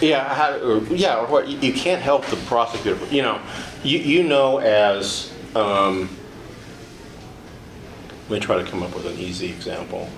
yeah, 0.00 0.34
how, 0.34 0.58
or, 0.58 0.82
yeah, 0.86 1.18
or 1.20 1.26
what, 1.26 1.48
you, 1.48 1.56
you 1.58 1.72
can't 1.72 2.02
help 2.02 2.24
the 2.26 2.36
prosecutor, 2.48 3.04
you 3.06 3.22
know, 3.22 3.40
you, 3.84 3.98
you 3.98 4.22
know 4.24 4.58
as, 4.58 5.32
um, 5.54 6.08
let 8.28 8.40
me 8.40 8.40
try 8.40 8.62
to 8.62 8.68
come 8.70 8.82
up 8.82 8.94
with 8.94 9.06
an 9.06 9.18
easy 9.18 9.48
example. 9.50 10.08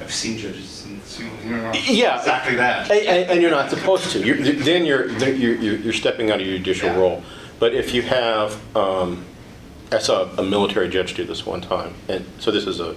I've 0.00 0.12
seen 0.12 0.38
judges, 0.38 0.86
and 0.86 1.00
you 1.44 1.56
know, 1.56 1.72
Yeah. 1.72 2.18
exactly 2.18 2.54
that. 2.56 2.90
And, 2.90 3.30
and- 3.30 3.42
you're 3.42 3.50
not 3.50 3.70
supposed 3.70 4.10
to, 4.12 4.20
you're, 4.24 4.36
then 4.36 4.84
you're, 4.84 5.08
you're 5.08 5.54
you're 5.76 5.92
stepping 5.92 6.30
out 6.30 6.40
of 6.40 6.46
your 6.46 6.58
judicial 6.58 6.90
Yeah. 6.90 6.96
role. 6.98 7.22
But 7.58 7.74
if 7.74 7.94
you 7.94 8.02
have, 8.02 8.56
um, 8.76 9.24
I 9.90 9.98
saw 9.98 10.24
a 10.36 10.42
military 10.42 10.88
judge 10.90 11.14
do 11.14 11.24
this 11.24 11.46
one 11.46 11.60
time, 11.62 11.94
and 12.08 12.24
so 12.38 12.50
this 12.50 12.66
is 12.66 12.78
a, 12.80 12.94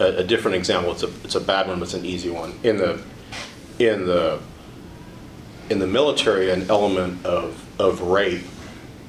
a, 0.00 0.16
a 0.18 0.24
different 0.24 0.56
example, 0.56 0.90
it's 0.92 1.04
a, 1.04 1.10
it's 1.24 1.36
a 1.36 1.40
bad 1.40 1.68
one, 1.68 1.78
but 1.78 1.84
it's 1.84 1.94
an 1.94 2.04
easy 2.04 2.28
one. 2.28 2.58
In 2.64 2.76
the, 2.78 3.00
in 3.78 4.04
the, 4.06 4.40
in 5.70 5.78
the 5.78 5.86
military, 5.86 6.50
an 6.50 6.68
element 6.68 7.24
of, 7.24 7.64
of 7.80 8.00
rape 8.02 8.44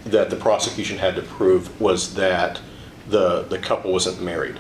that 0.06 0.30
the 0.30 0.36
prosecution 0.36 0.98
had 0.98 1.16
to 1.16 1.22
prove 1.22 1.80
was 1.80 2.14
that 2.16 2.60
the, 3.08 3.44
the 3.44 3.58
couple 3.58 3.92
wasn't 3.92 4.22
married. 4.22 4.60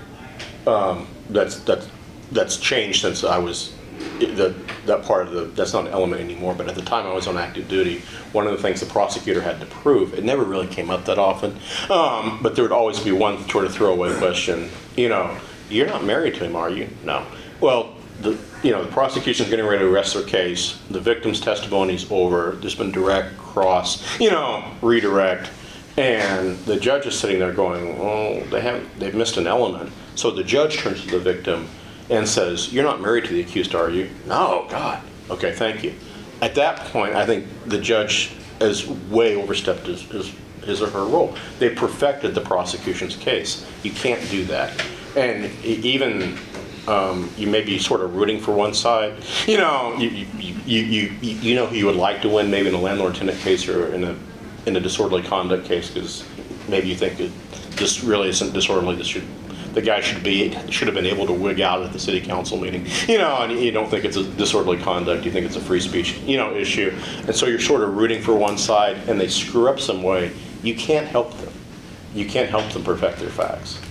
Um, 0.65 1.07
that's, 1.29 1.59
that's, 1.59 1.89
that's 2.31 2.57
changed 2.57 3.01
since 3.01 3.23
I 3.23 3.37
was, 3.37 3.75
that, 4.19 4.55
that 4.85 5.03
part 5.03 5.27
of 5.27 5.33
the, 5.33 5.41
that's 5.41 5.73
not 5.73 5.87
an 5.87 5.93
element 5.93 6.21
anymore, 6.21 6.53
but 6.53 6.67
at 6.67 6.75
the 6.75 6.81
time 6.81 7.05
I 7.05 7.13
was 7.13 7.27
on 7.27 7.37
active 7.37 7.67
duty, 7.67 8.01
one 8.31 8.47
of 8.47 8.53
the 8.53 8.61
things 8.61 8.79
the 8.79 8.85
prosecutor 8.85 9.41
had 9.41 9.59
to 9.59 9.65
prove, 9.65 10.13
it 10.13 10.23
never 10.23 10.43
really 10.43 10.67
came 10.67 10.89
up 10.89 11.05
that 11.05 11.19
often, 11.19 11.57
um, 11.89 12.39
but 12.41 12.55
there 12.55 12.63
would 12.63 12.71
always 12.71 12.99
be 12.99 13.11
one 13.11 13.47
sort 13.49 13.65
of 13.65 13.73
throwaway 13.73 14.15
question, 14.17 14.69
you 14.95 15.09
know, 15.09 15.37
you're 15.69 15.87
not 15.87 16.03
married 16.03 16.35
to 16.35 16.45
him, 16.45 16.55
are 16.55 16.69
you? 16.69 16.87
No. 17.03 17.25
Well, 17.59 17.95
the, 18.23 18.37
you 18.63 18.71
know, 18.71 18.83
the 18.83 18.91
prosecution's 18.91 19.49
getting 19.49 19.65
ready 19.65 19.79
to 19.79 19.93
arrest 19.93 20.13
their 20.13 20.23
case, 20.23 20.79
the 20.89 20.99
victim's 20.99 21.39
testimony's 21.39 22.09
over, 22.11 22.51
there's 22.59 22.75
been 22.75 22.91
direct, 22.91 23.37
cross, 23.37 24.19
you 24.19 24.31
know, 24.31 24.65
redirect, 24.81 25.51
and 25.97 26.57
the 26.59 26.79
judge 26.79 27.05
is 27.05 27.17
sitting 27.17 27.39
there 27.39 27.53
going, 27.53 27.97
oh, 27.99 28.43
they 28.45 28.61
haven't, 28.61 28.99
they've 28.99 29.13
missed 29.13 29.37
an 29.37 29.45
element. 29.45 29.91
So 30.15 30.31
the 30.31 30.43
judge 30.43 30.77
turns 30.77 31.03
to 31.03 31.11
the 31.11 31.19
victim 31.19 31.67
and 32.09 32.27
says, 32.27 32.73
you're 32.73 32.83
not 32.83 33.01
married 33.01 33.25
to 33.25 33.33
the 33.33 33.41
accused, 33.41 33.75
are 33.75 33.89
you? 33.89 34.09
No, 34.25 34.65
God. 34.69 35.03
Okay, 35.29 35.53
thank 35.53 35.83
you. 35.83 35.93
At 36.41 36.55
that 36.55 36.79
point, 36.91 37.15
I 37.15 37.25
think 37.25 37.47
the 37.65 37.79
judge 37.79 38.31
has 38.59 38.87
way 38.87 39.35
overstepped 39.35 39.85
his, 39.85 40.01
his, 40.03 40.33
his 40.63 40.81
or 40.81 40.89
her 40.89 41.05
role. 41.05 41.35
They 41.59 41.69
perfected 41.69 42.35
the 42.35 42.41
prosecution's 42.41 43.15
case. 43.15 43.65
You 43.83 43.91
can't 43.91 44.27
do 44.29 44.45
that. 44.45 44.73
And 45.15 45.45
even, 45.63 46.37
um, 46.87 47.29
you 47.37 47.47
may 47.47 47.61
be 47.61 47.79
sort 47.79 48.01
of 48.01 48.15
rooting 48.15 48.39
for 48.39 48.51
one 48.51 48.73
side. 48.73 49.23
You 49.47 49.57
know, 49.57 49.95
you, 49.97 50.09
you, 50.09 50.55
you, 50.65 50.81
you, 50.81 51.09
you 51.21 51.55
know 51.55 51.65
who 51.65 51.75
you 51.75 51.85
would 51.85 51.95
like 51.95 52.21
to 52.23 52.29
win, 52.29 52.51
maybe 52.51 52.69
in 52.69 52.73
a 52.73 52.79
landlord-tenant 52.79 53.39
case 53.39 53.67
or 53.67 53.93
in 53.93 54.03
a, 54.03 54.15
in 54.65 54.75
a 54.75 54.79
disorderly 54.79 55.23
conduct 55.23 55.65
case, 55.65 55.89
because 55.89 56.25
maybe 56.67 56.87
you 56.87 56.95
think 56.95 57.19
it, 57.19 57.31
this 57.77 58.03
really 58.03 58.29
isn't 58.29 58.53
disorderly, 58.53 58.95
this 58.95 59.07
should, 59.07 59.23
the 59.73 59.81
guy 59.81 59.99
should 60.01 60.23
be, 60.23 60.55
should 60.69 60.87
have 60.87 60.95
been 60.95 61.05
able 61.05 61.25
to 61.25 61.33
wig 61.33 61.59
out 61.59 61.81
at 61.81 61.91
the 61.91 61.99
city 61.99 62.21
council 62.21 62.57
meeting. 62.57 62.85
You 63.07 63.17
know, 63.17 63.41
and 63.41 63.59
you 63.59 63.71
don't 63.71 63.89
think 63.89 64.05
it's 64.05 64.17
a 64.17 64.23
disorderly 64.23 64.77
conduct, 64.77 65.25
you 65.25 65.31
think 65.31 65.45
it's 65.45 65.55
a 65.55 65.61
free 65.61 65.79
speech, 65.79 66.19
you 66.19 66.37
know, 66.37 66.55
issue. 66.55 66.95
And 67.25 67.35
so 67.35 67.47
you're 67.47 67.59
sort 67.59 67.81
of 67.81 67.95
rooting 67.95 68.21
for 68.21 68.35
one 68.35 68.57
side 68.57 68.97
and 69.09 69.19
they 69.19 69.27
screw 69.27 69.67
up 69.67 69.79
some 69.79 70.03
way, 70.03 70.31
you 70.61 70.75
can't 70.75 71.07
help 71.07 71.35
them. 71.37 71.53
You 72.13 72.27
can't 72.27 72.49
help 72.49 72.71
them 72.71 72.83
perfect 72.83 73.17
their 73.17 73.29
facts. 73.29 73.81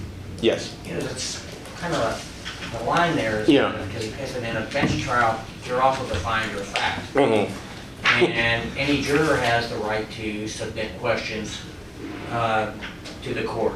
Yes? 0.40 0.76
You 0.86 0.92
know, 0.92 1.00
it's 1.00 1.44
kind 1.78 1.92
of 1.92 2.31
the 2.72 2.84
line 2.84 3.16
there 3.16 3.40
is, 3.40 3.48
Yeah. 3.48 3.72
because 3.86 4.06
because 4.08 4.36
in 4.36 4.56
a 4.56 4.62
bench 4.72 5.00
trial, 5.02 5.38
you're 5.66 5.82
also 5.82 6.04
the 6.06 6.16
finder 6.16 6.58
of 6.58 6.66
fact. 6.66 7.12
Mhm. 7.14 7.48
And 8.04 8.70
any 8.76 9.00
juror 9.02 9.36
has 9.36 9.68
the 9.70 9.76
right 9.76 10.10
to 10.12 10.48
submit 10.48 10.98
questions 11.00 11.58
uh, 12.32 12.66
to 13.22 13.34
the 13.34 13.42
court. 13.42 13.74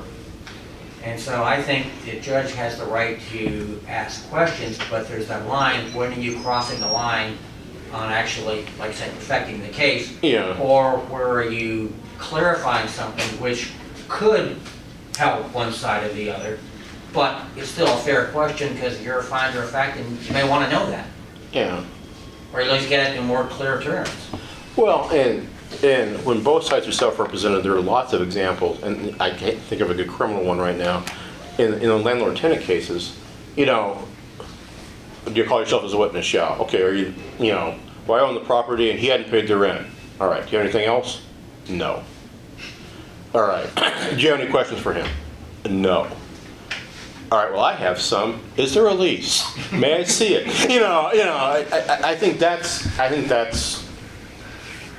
And 1.05 1.21
so 1.21 1.45
I 1.45 1.63
think 1.63 1.87
the 2.05 2.19
judge 2.21 2.53
has 2.55 2.79
the 2.79 2.85
right 2.87 3.19
to 3.31 3.81
ask 3.89 4.29
questions, 4.29 4.79
but 4.91 5.09
there's 5.09 5.29
that 5.29 5.47
line, 5.47 5.95
when 5.95 6.13
are 6.13 6.19
you 6.19 6.41
crossing 6.41 6.81
the 6.81 6.89
line 6.89 7.39
on 7.93 8.11
actually, 8.11 8.67
like 8.79 8.91
I 8.91 8.95
said, 8.95 9.15
perfecting 9.15 9.63
the 9.63 9.69
case? 9.69 10.11
Yeah. 10.23 10.57
Or 10.59 10.97
where 11.09 11.29
are 11.31 11.49
you 11.49 11.95
clarifying 12.19 12.89
something 12.89 13.41
which 13.41 13.69
could 14.09 14.57
help 15.17 15.53
one 15.55 15.73
side 15.73 16.03
or 16.05 16.13
the 16.13 16.31
other, 16.31 16.59
but 17.17 17.43
it's 17.57 17.71
still 17.71 17.89
a 17.89 17.97
fair 18.01 18.27
question 18.27 18.75
because 18.75 19.03
you're 19.03 19.21
a 19.21 19.25
finder 19.25 19.63
of 19.63 19.71
fact 19.71 19.97
and 19.97 20.21
you 20.21 20.33
may 20.35 20.47
want 20.47 20.71
to 20.71 20.71
know 20.71 20.87
that, 20.91 21.07
Yeah. 21.51 21.83
or 22.53 22.61
at 22.61 22.71
least 22.71 22.91
get 22.91 23.11
it 23.11 23.19
in 23.19 23.25
more 23.25 23.45
clear 23.45 23.81
terms. 23.81 24.11
Well, 24.77 25.09
and, 25.11 25.49
and 25.83 26.23
when 26.27 26.43
both 26.43 26.65
sides 26.65 26.87
are 26.87 26.93
self-represented, 26.93 27.65
there 27.65 27.73
are 27.73 27.81
lots 27.81 28.13
of 28.13 28.21
examples, 28.21 28.83
and 28.83 29.17
I 29.21 29.31
can't 29.31 29.59
think 29.59 29.81
of 29.81 29.91
a 29.91 29.95
good 29.95 30.09
criminal 30.09 30.45
one 30.45 30.59
right 30.59 30.77
now. 30.77 31.07
In, 31.57 31.73
in 31.73 31.89
the 31.89 31.97
landlord-tenant 31.97 32.61
cases, 32.61 33.19
you 33.57 33.65
know, 33.65 34.07
do 35.25 35.33
you 35.33 35.45
call 35.45 35.61
yourself 35.61 35.85
as 35.85 35.95
a 35.95 35.99
witness? 35.99 36.31
Yeah. 36.35 36.55
Okay, 36.61 36.83
are 36.83 36.93
you, 36.93 37.15
you 37.41 37.51
know, 37.51 37.79
well, 38.07 38.23
I 38.23 38.29
own 38.29 38.35
the 38.35 38.41
property 38.41 38.91
and 38.91 39.01
he 39.01 39.07
hadn't 39.07 39.31
paid 39.31 39.49
the 39.49 39.57
rent. 39.57 39.87
All 40.21 40.29
right, 40.29 40.45
do 40.45 40.51
you 40.53 40.59
have 40.59 40.67
anything 40.67 40.87
else? 40.87 41.23
No. 41.67 42.05
All 43.35 43.41
right, 43.41 43.67
do 44.11 44.17
you 44.21 44.31
have 44.31 44.39
any 44.39 44.51
questions 44.51 44.81
for 44.83 44.93
him? 44.93 45.09
No. 45.65 46.09
All 47.33 47.39
right, 47.43 47.51
well, 47.53 47.61
I 47.65 47.73
have 47.75 48.01
some. 48.01 48.41
Is 48.57 48.73
there 48.75 48.87
a 48.87 48.95
lease? 48.95 49.45
May 49.73 49.95
I 50.01 50.05
see 50.05 50.35
it? 50.35 50.47
You 50.71 50.81
know, 50.81 51.11
you 51.13 51.25
know, 51.25 51.35
I, 51.35 51.67
I, 51.73 52.11
I 52.11 52.17
think 52.17 52.39
that's, 52.39 52.87
I 52.99 53.09
think 53.09 53.29
that's 53.29 53.89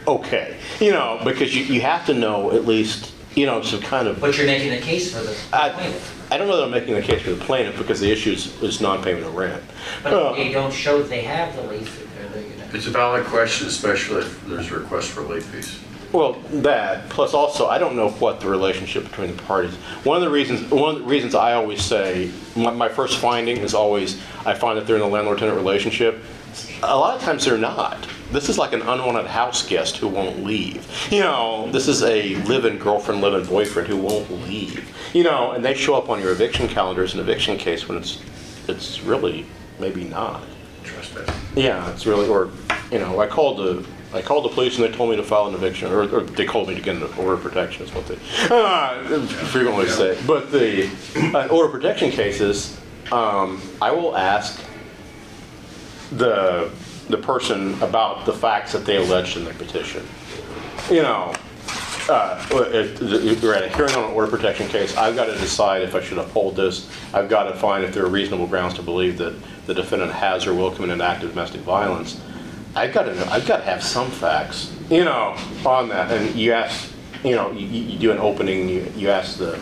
okay. 0.07 0.57
You 0.79 0.91
know, 0.91 1.19
because 1.23 1.55
you, 1.55 1.63
you 1.63 1.81
have 1.81 2.05
to 2.07 2.13
know 2.13 2.51
at 2.51 2.65
least, 2.65 3.13
you 3.35 3.45
know, 3.45 3.61
some 3.61 3.81
kind 3.81 4.07
of, 4.07 4.19
But 4.19 4.37
you're 4.37 4.45
making 4.47 4.73
a 4.73 4.81
case 4.81 5.13
for 5.15 5.23
the 5.23 5.37
I, 5.53 5.69
plaintiff. 5.69 6.31
I 6.31 6.37
don't 6.37 6.47
know 6.47 6.57
that 6.57 6.63
I'm 6.65 6.71
making 6.71 6.95
a 6.95 7.01
case 7.01 7.21
for 7.21 7.31
the 7.31 7.43
plaintiff 7.45 7.77
because 7.77 7.99
the 8.01 8.11
issue 8.11 8.31
is, 8.31 8.61
is 8.61 8.81
non-payment 8.81 9.25
of 9.25 9.35
rent. 9.35 9.63
But 10.03 10.13
Uh, 10.13 10.33
they 10.33 10.51
don't 10.51 10.73
show 10.73 10.99
that 11.01 11.09
they 11.09 11.21
have 11.21 11.55
the 11.55 11.63
lease, 11.63 11.87
they're, 12.17 12.27
they're 12.29 12.43
gonna. 12.43 12.69
It's 12.73 12.87
a 12.87 12.91
valid 12.91 13.25
question, 13.27 13.67
especially 13.67 14.21
if 14.21 14.45
there's 14.47 14.69
a 14.71 14.79
request 14.79 15.09
for 15.11 15.21
late 15.21 15.43
fees. 15.43 15.79
Well, 16.13 16.33
that, 16.51 17.09
plus 17.09 17.33
also, 17.33 17.67
I 17.67 17.77
don't 17.77 17.95
know 17.95 18.09
what 18.11 18.39
the 18.39 18.47
relationship 18.47 19.03
between 19.03 19.35
the 19.35 19.43
parties. 19.43 19.75
One 20.03 20.15
of 20.15 20.23
the 20.23 20.29
reasons, 20.29 20.71
one 20.71 20.95
of 20.95 21.01
the 21.01 21.07
reasons 21.07 21.35
I 21.35 21.53
always 21.53 21.81
say, 21.81 22.31
my, 22.55 22.71
my 22.71 22.87
first 22.89 23.19
finding 23.19 23.57
is 23.57 23.73
always, 23.73 24.21
I 24.45 24.53
find 24.53 24.77
that 24.77 24.87
they're 24.87 24.95
in 24.95 25.01
a 25.01 25.07
landlord-tenant 25.07 25.57
relationship. 25.57 26.23
A 26.83 26.97
lot 26.97 27.15
of 27.15 27.21
times 27.21 27.43
they're 27.43 27.57
not. 27.57 28.07
This 28.31 28.49
is 28.49 28.57
like 28.57 28.73
an 28.73 28.81
unwanted 28.81 29.27
house 29.27 29.67
guest 29.67 29.97
who 29.97 30.07
won't 30.07 30.43
leave. 30.43 30.89
You 31.11 31.21
know, 31.21 31.69
this 31.71 31.87
is 31.87 32.03
a 32.03 32.35
live-in 32.45 32.77
girlfriend, 32.77 33.21
live-in 33.21 33.45
boyfriend 33.47 33.87
who 33.87 33.97
won't 33.97 34.29
leave. 34.47 34.89
You 35.13 35.23
know, 35.23 35.51
and 35.51 35.63
they 35.63 35.73
show 35.73 35.95
up 35.95 36.09
on 36.09 36.21
your 36.21 36.31
eviction 36.31 36.67
calendar 36.67 37.03
as 37.03 37.13
an 37.13 37.19
eviction 37.19 37.57
case 37.57 37.87
when 37.87 37.97
it's, 37.97 38.21
it's 38.67 39.01
really 39.01 39.45
maybe 39.79 40.03
not. 40.03 40.43
Trespass. 40.83 41.29
Yeah, 41.55 41.89
it's 41.91 42.05
really, 42.05 42.27
or, 42.27 42.49
you 42.91 42.99
know, 42.99 43.19
I 43.19 43.27
called 43.27 43.57
the, 43.57 43.85
I 44.13 44.21
called 44.21 44.45
the 44.45 44.49
police 44.49 44.77
and 44.77 44.85
they 44.85 44.95
told 44.95 45.09
me 45.09 45.17
to 45.17 45.23
file 45.23 45.47
an 45.47 45.53
eviction, 45.53 45.91
or, 45.91 46.03
or 46.03 46.21
they 46.21 46.45
called 46.45 46.69
me 46.69 46.75
to 46.75 46.81
get 46.81 46.95
an 46.95 47.03
order 47.17 47.33
of 47.33 47.41
protection 47.41 47.85
is 47.85 47.93
what 47.93 48.07
they, 48.07 48.15
uh, 48.49 49.25
frequently 49.47 49.87
say. 49.87 50.17
But 50.25 50.51
the, 50.51 50.89
uh, 51.33 51.47
order 51.47 51.65
of 51.65 51.71
protection 51.71 52.11
cases, 52.11 52.79
um, 53.11 53.61
I 53.81 53.91
will 53.91 54.15
ask 54.15 54.63
the, 56.13 56.71
the 57.09 57.17
person 57.17 57.81
about 57.81 58.25
the 58.25 58.33
facts 58.33 58.71
that 58.71 58.85
they 58.85 58.97
alleged 58.97 59.35
in 59.35 59.43
their 59.43 59.53
petition. 59.55 60.05
You 60.89 61.01
know, 61.01 61.33
uh, 62.09 62.45
if 62.51 63.43
you're 63.43 63.53
at 63.53 63.63
a 63.63 63.69
hearing 63.69 63.93
on 63.95 64.05
an 64.05 64.11
order 64.11 64.31
protection 64.31 64.69
case, 64.69 64.95
I've 64.95 65.15
got 65.15 65.25
to 65.25 65.37
decide 65.37 65.81
if 65.81 65.95
I 65.95 66.01
should 66.01 66.17
uphold 66.17 66.55
this. 66.55 66.89
I've 67.13 67.27
got 67.27 67.43
to 67.43 67.55
find 67.55 67.83
if 67.83 67.93
there 67.93 68.05
are 68.05 68.09
reasonable 68.09 68.47
grounds 68.47 68.75
to 68.75 68.81
believe 68.81 69.17
that 69.17 69.35
the 69.65 69.73
defendant 69.73 70.13
has 70.13 70.47
or 70.47 70.53
will 70.53 70.71
commit 70.71 70.91
an 70.91 71.01
act 71.01 71.23
of 71.23 71.31
domestic 71.31 71.61
violence. 71.61 72.21
I've 72.77 72.93
got 72.93 73.03
to 73.03 73.31
I've 73.31 73.47
got 73.47 73.57
to 73.57 73.63
have 73.63 73.83
some 73.83 74.11
facts, 74.11 74.71
you 74.89 75.03
know, 75.03 75.35
on 75.65 75.89
that. 75.89 76.11
And 76.11 76.35
you 76.35 76.53
ask, 76.53 76.93
you 77.23 77.35
know, 77.35 77.51
you, 77.51 77.65
you 77.65 77.97
do 77.97 78.11
an 78.11 78.19
opening, 78.19 78.69
you, 78.69 78.91
you 78.95 79.09
ask 79.09 79.39
the, 79.39 79.59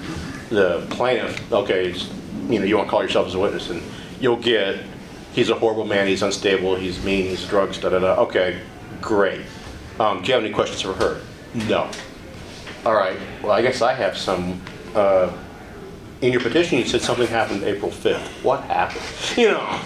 the 0.50 0.86
plaintiff, 0.90 1.52
okay, 1.54 1.94
you 2.50 2.60
know, 2.60 2.66
you 2.66 2.76
want 2.76 2.88
to 2.88 2.92
call 2.92 3.02
yourself 3.02 3.28
as 3.28 3.36
a 3.36 3.40
witness, 3.40 3.70
and 3.70 3.82
you'll 4.20 4.36
get, 4.36 4.84
he's 5.32 5.50
a 5.50 5.56
horrible 5.56 5.86
man, 5.86 6.08
he's 6.08 6.24
unstable, 6.24 6.76
he's 6.76 7.02
mean, 7.06 7.26
he's 7.26 7.48
drugs, 7.48 7.78
da 7.78 7.88
da 7.88 8.00
da. 8.00 8.22
Okay, 8.24 8.60
great. 9.02 9.42
Um, 9.98 10.22
do 10.22 10.28
you 10.28 10.34
have 10.34 10.44
any 10.44 10.54
questions 10.54 10.82
for 10.82 10.92
her? 10.94 11.22
No. 11.70 11.90
All 12.86 12.96
right, 12.96 13.18
well, 13.42 13.54
I 13.54 13.62
guess 13.62 13.82
I 13.82 13.94
have 13.94 14.18
some. 14.18 14.62
Uh, 14.94 15.32
in 16.22 16.34
your 16.34 16.42
petition, 16.42 16.80
you 16.80 16.86
said 16.86 17.02
something 17.02 17.28
happened 17.28 17.64
April 17.64 17.92
5th. 17.92 18.44
What 18.44 18.64
happened? 18.66 19.06
You 19.38 19.52
know, 19.52 19.82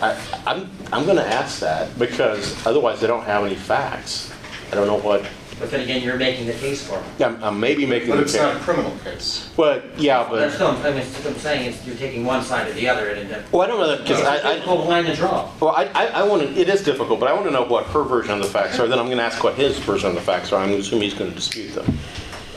I, 0.00 0.10
I, 0.10 0.42
I'm, 0.46 0.70
I'm 0.92 1.04
going 1.04 1.16
to 1.16 1.26
ask 1.26 1.60
that 1.60 1.98
because 1.98 2.64
otherwise 2.66 3.00
they 3.00 3.06
don't 3.06 3.24
have 3.24 3.44
any 3.44 3.54
facts. 3.54 4.32
I 4.70 4.74
don't 4.74 4.86
know 4.86 4.98
what, 4.98 5.26
But 5.58 5.70
then 5.70 5.80
again, 5.80 6.02
you're 6.02 6.16
making 6.16 6.46
the 6.46 6.54
case 6.54 6.86
for 6.86 7.02
them. 7.18 7.36
I'm, 7.36 7.44
I'm 7.44 7.60
maybe 7.60 7.84
making 7.86 8.08
But 8.10 8.16
the 8.16 8.22
it's 8.22 8.34
not 8.34 8.56
a 8.56 8.60
criminal 8.60 8.96
case. 9.04 9.50
But, 9.56 9.84
yeah, 9.98 10.26
but. 10.28 10.36
That's 10.36 10.58
but, 10.58 10.76
still, 10.78 10.92
I 10.92 10.94
mean, 10.94 11.06
what 11.06 11.26
I'm 11.26 11.38
saying 11.38 11.66
is 11.70 11.86
you're 11.86 11.96
taking 11.96 12.24
one 12.24 12.42
side 12.42 12.68
or 12.68 12.72
the 12.72 12.88
other 12.88 13.10
and 13.10 13.30
then. 13.30 13.44
well, 13.52 13.62
I 13.62 13.66
don't 13.66 13.78
know 13.78 13.88
that, 13.88 14.02
because 14.02 14.20
It's 14.20 14.28
a 14.28 14.30
I, 14.30 14.50
I, 14.50 14.54
difficult 14.54 14.88
line 14.88 15.04
to 15.04 15.14
draw. 15.14 15.50
Well, 15.60 15.74
I, 15.76 15.84
I, 15.94 16.06
I 16.06 16.22
want 16.22 16.42
to, 16.42 16.48
it 16.58 16.68
is 16.68 16.82
difficult, 16.82 17.20
but 17.20 17.28
I 17.28 17.32
want 17.32 17.44
to 17.46 17.50
know 17.52 17.64
what 17.64 17.86
her 17.86 18.02
version 18.02 18.32
of 18.32 18.38
the 18.42 18.48
facts 18.48 18.78
are, 18.78 18.86
then 18.88 18.98
I'm 18.98 19.06
going 19.06 19.18
to 19.18 19.24
ask 19.24 19.44
what 19.44 19.54
his 19.54 19.78
version 19.78 20.08
of 20.08 20.14
the 20.14 20.20
facts 20.22 20.52
are, 20.52 20.62
I'm 20.62 20.72
assuming 20.72 21.02
he's 21.02 21.14
going 21.14 21.30
to 21.30 21.36
dispute 21.36 21.74
them. 21.74 21.98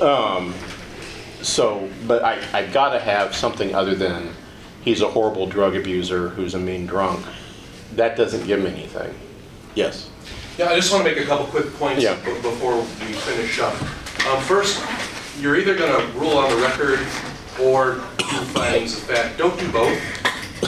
Um, 0.01 0.53
so, 1.41 1.87
but 2.07 2.23
I, 2.23 2.39
I 2.53 2.65
got 2.67 2.93
to 2.93 2.99
have 2.99 3.35
something 3.35 3.75
other 3.75 3.93
than 3.93 4.29
he's 4.85 5.01
a 5.01 5.07
horrible 5.09 5.47
drug 5.47 5.75
abuser 5.75 6.29
who's 6.29 6.53
a 6.53 6.59
mean 6.59 6.85
drunk. 6.85 7.25
That 7.95 8.15
doesn't 8.15 8.45
give 8.47 8.59
me 8.61 8.69
anything. 8.69 9.13
Yes? 9.73 10.09
Yeah, 10.57 10.69
I 10.69 10.75
just 10.75 10.93
want 10.93 11.03
to 11.05 11.11
make 11.11 11.21
a 11.21 11.25
couple 11.25 11.45
quick 11.47 11.73
points 11.77 12.01
Yeah. 12.01 12.15
be- 12.23 12.33
before 12.41 12.77
we 12.77 12.85
finish 13.13 13.59
up. 13.59 13.73
Um, 14.27 14.41
First, 14.43 14.81
you're 15.41 15.57
either 15.57 15.75
going 15.75 15.91
to 15.99 16.17
rule 16.17 16.37
on 16.37 16.49
the 16.49 16.55
record 16.61 16.99
or 17.61 17.95
do 18.17 18.25
findings 18.53 18.93
of 18.97 19.03
fact. 19.03 19.37
Don't 19.37 19.59
do 19.59 19.69
both. 19.71 19.99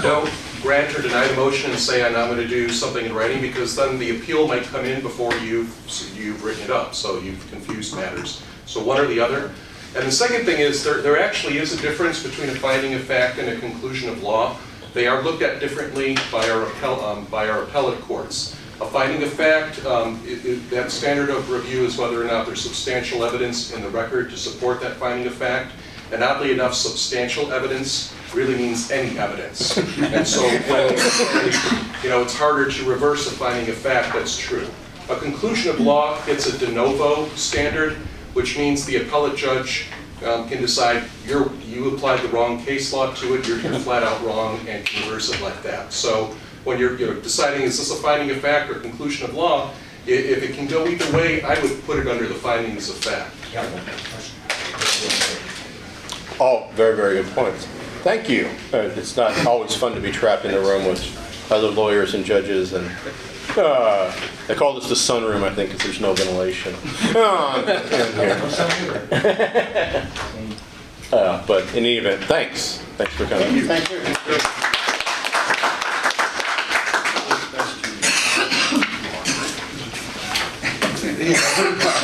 Don't 0.01 0.29
grant 0.61 0.97
or 0.97 1.01
deny 1.01 1.25
the 1.27 1.35
motion 1.35 1.71
and 1.71 1.79
say, 1.79 2.03
I'm 2.05 2.13
going 2.13 2.37
to 2.37 2.47
do 2.47 2.67
something 2.69 3.05
in 3.05 3.13
writing, 3.13 3.39
because 3.41 3.75
then 3.75 3.97
the 3.99 4.17
appeal 4.17 4.47
might 4.47 4.63
come 4.63 4.83
in 4.85 5.01
before 5.01 5.33
you've, 5.35 5.73
you've 6.15 6.43
written 6.43 6.63
it 6.63 6.69
up, 6.71 6.93
so 6.95 7.19
you've 7.19 7.49
confused 7.51 7.95
matters. 7.95 8.41
So 8.65 8.83
one 8.83 8.99
or 8.99 9.05
the 9.05 9.19
other. 9.19 9.51
And 9.95 10.05
the 10.05 10.11
second 10.11 10.45
thing 10.45 10.59
is, 10.59 10.83
there, 10.83 11.01
there 11.01 11.19
actually 11.19 11.57
is 11.57 11.73
a 11.73 11.81
difference 11.81 12.21
between 12.21 12.49
a 12.49 12.55
finding 12.55 12.93
of 12.93 13.03
fact 13.03 13.39
and 13.39 13.49
a 13.49 13.59
conclusion 13.59 14.09
of 14.09 14.21
law. 14.21 14.57
They 14.93 15.07
are 15.07 15.21
looked 15.23 15.41
at 15.41 15.59
differently 15.59 16.15
by 16.31 16.49
our, 16.49 16.63
appell- 16.63 17.03
um, 17.03 17.25
by 17.25 17.49
our 17.49 17.63
appellate 17.63 17.99
courts. 18.01 18.55
A 18.79 18.85
finding 18.85 19.23
of 19.23 19.33
fact, 19.33 19.83
um, 19.85 20.21
it- 20.25 20.45
it- 20.45 20.69
that 20.69 20.91
standard 20.91 21.29
of 21.29 21.49
review 21.49 21.83
is 21.83 21.97
whether 21.97 22.21
or 22.21 22.25
not 22.25 22.45
there's 22.45 22.61
substantial 22.61 23.23
evidence 23.23 23.71
in 23.73 23.81
the 23.81 23.89
record 23.89 24.29
to 24.29 24.37
support 24.37 24.79
that 24.81 24.97
finding 24.97 25.25
of 25.25 25.33
fact. 25.33 25.71
And 26.11 26.23
oddly 26.23 26.51
enough, 26.51 26.73
substantial 26.73 27.51
evidence 27.51 28.13
really 28.33 28.55
means 28.55 28.91
any 28.91 29.17
evidence. 29.17 29.77
And 29.77 30.27
so 30.27 30.45
you 32.03 32.09
know, 32.09 32.21
it's 32.21 32.35
harder 32.35 32.69
to 32.71 32.83
reverse 32.85 33.27
a 33.27 33.31
finding 33.31 33.67
of 33.69 33.75
fact 33.75 34.13
that's 34.13 34.37
true. 34.37 34.67
A 35.09 35.15
conclusion 35.15 35.69
of 35.71 35.79
law 35.79 36.23
gets 36.25 36.45
a 36.47 36.57
de 36.57 36.71
novo 36.71 37.27
standard, 37.35 37.97
which 38.37 38.55
means 38.55 38.85
the 38.85 38.97
appellate 38.97 39.35
judge 39.35 39.87
um, 40.23 40.47
can 40.47 40.61
decide 40.61 41.03
you're, 41.25 41.51
you 41.67 41.95
applied 41.95 42.21
the 42.21 42.27
wrong 42.27 42.63
case 42.63 42.93
law 42.93 43.11
to 43.15 43.33
it, 43.33 43.47
you're 43.47 43.59
you're 43.61 43.79
flat 43.79 44.03
out 44.03 44.23
wrong, 44.23 44.59
and 44.67 44.85
can 44.85 45.09
reverse 45.09 45.33
it 45.33 45.41
like 45.41 45.63
that. 45.63 45.91
So 45.91 46.35
when 46.63 46.77
you're, 46.77 46.95
you 46.99 47.07
know, 47.07 47.19
deciding 47.19 47.63
is 47.63 47.79
this 47.79 47.89
a 47.89 47.95
finding 47.95 48.29
of 48.29 48.39
fact 48.39 48.69
or 48.69 48.75
conclusion 48.75 49.27
of 49.27 49.33
law, 49.33 49.71
if 50.05 50.43
it 50.43 50.53
can 50.53 50.67
go 50.67 50.85
either 50.87 51.17
way, 51.17 51.41
I 51.41 51.59
would 51.63 51.83
put 51.85 51.97
it 51.97 52.07
under 52.07 52.27
the 52.27 52.35
findings 52.35 52.91
of 52.91 52.97
fact. 52.97 53.33
All 56.39 56.69
very, 56.73 56.95
very 56.95 57.23
good 57.23 57.33
points. 57.33 57.65
Thank 58.03 58.29
you. 58.29 58.51
Uh, 58.71 58.93
It's 58.95 59.17
not 59.17 59.47
always 59.47 59.75
fun 59.75 59.95
to 59.95 59.99
be 59.99 60.11
trapped 60.11 60.45
in 60.45 60.53
a 60.53 60.59
room 60.59 60.85
with 60.85 61.01
other 61.51 61.69
lawyers 61.69 62.13
and 62.13 62.23
judges 62.23 62.73
and, 62.73 62.85
uh, 63.57 64.13
they 64.47 64.55
call 64.55 64.73
this 64.79 64.87
the 64.89 64.95
sunroom, 64.95 65.43
I 65.43 65.53
think, 65.53 65.71
because 65.71 65.83
there's 65.85 66.01
no 66.01 66.13
ventilation. 66.13 66.73
Uh, 67.15 67.63
in 67.91 68.73
here. 68.79 70.07
Uh, 71.11 71.45
But 71.47 71.63
in 71.71 71.77
any 71.77 71.97
event, 71.97 72.23
thanks. 72.25 72.79
Thanks 72.97 73.13
for 73.13 73.25
coming. 73.25 73.61
Thank 73.61 73.89
you. 73.89 73.97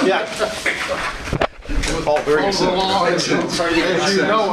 Yeah. 0.05 0.27
All 2.07 2.19
very 2.21 2.45
As 2.45 2.59
you 2.61 2.67
know, 4.23 4.51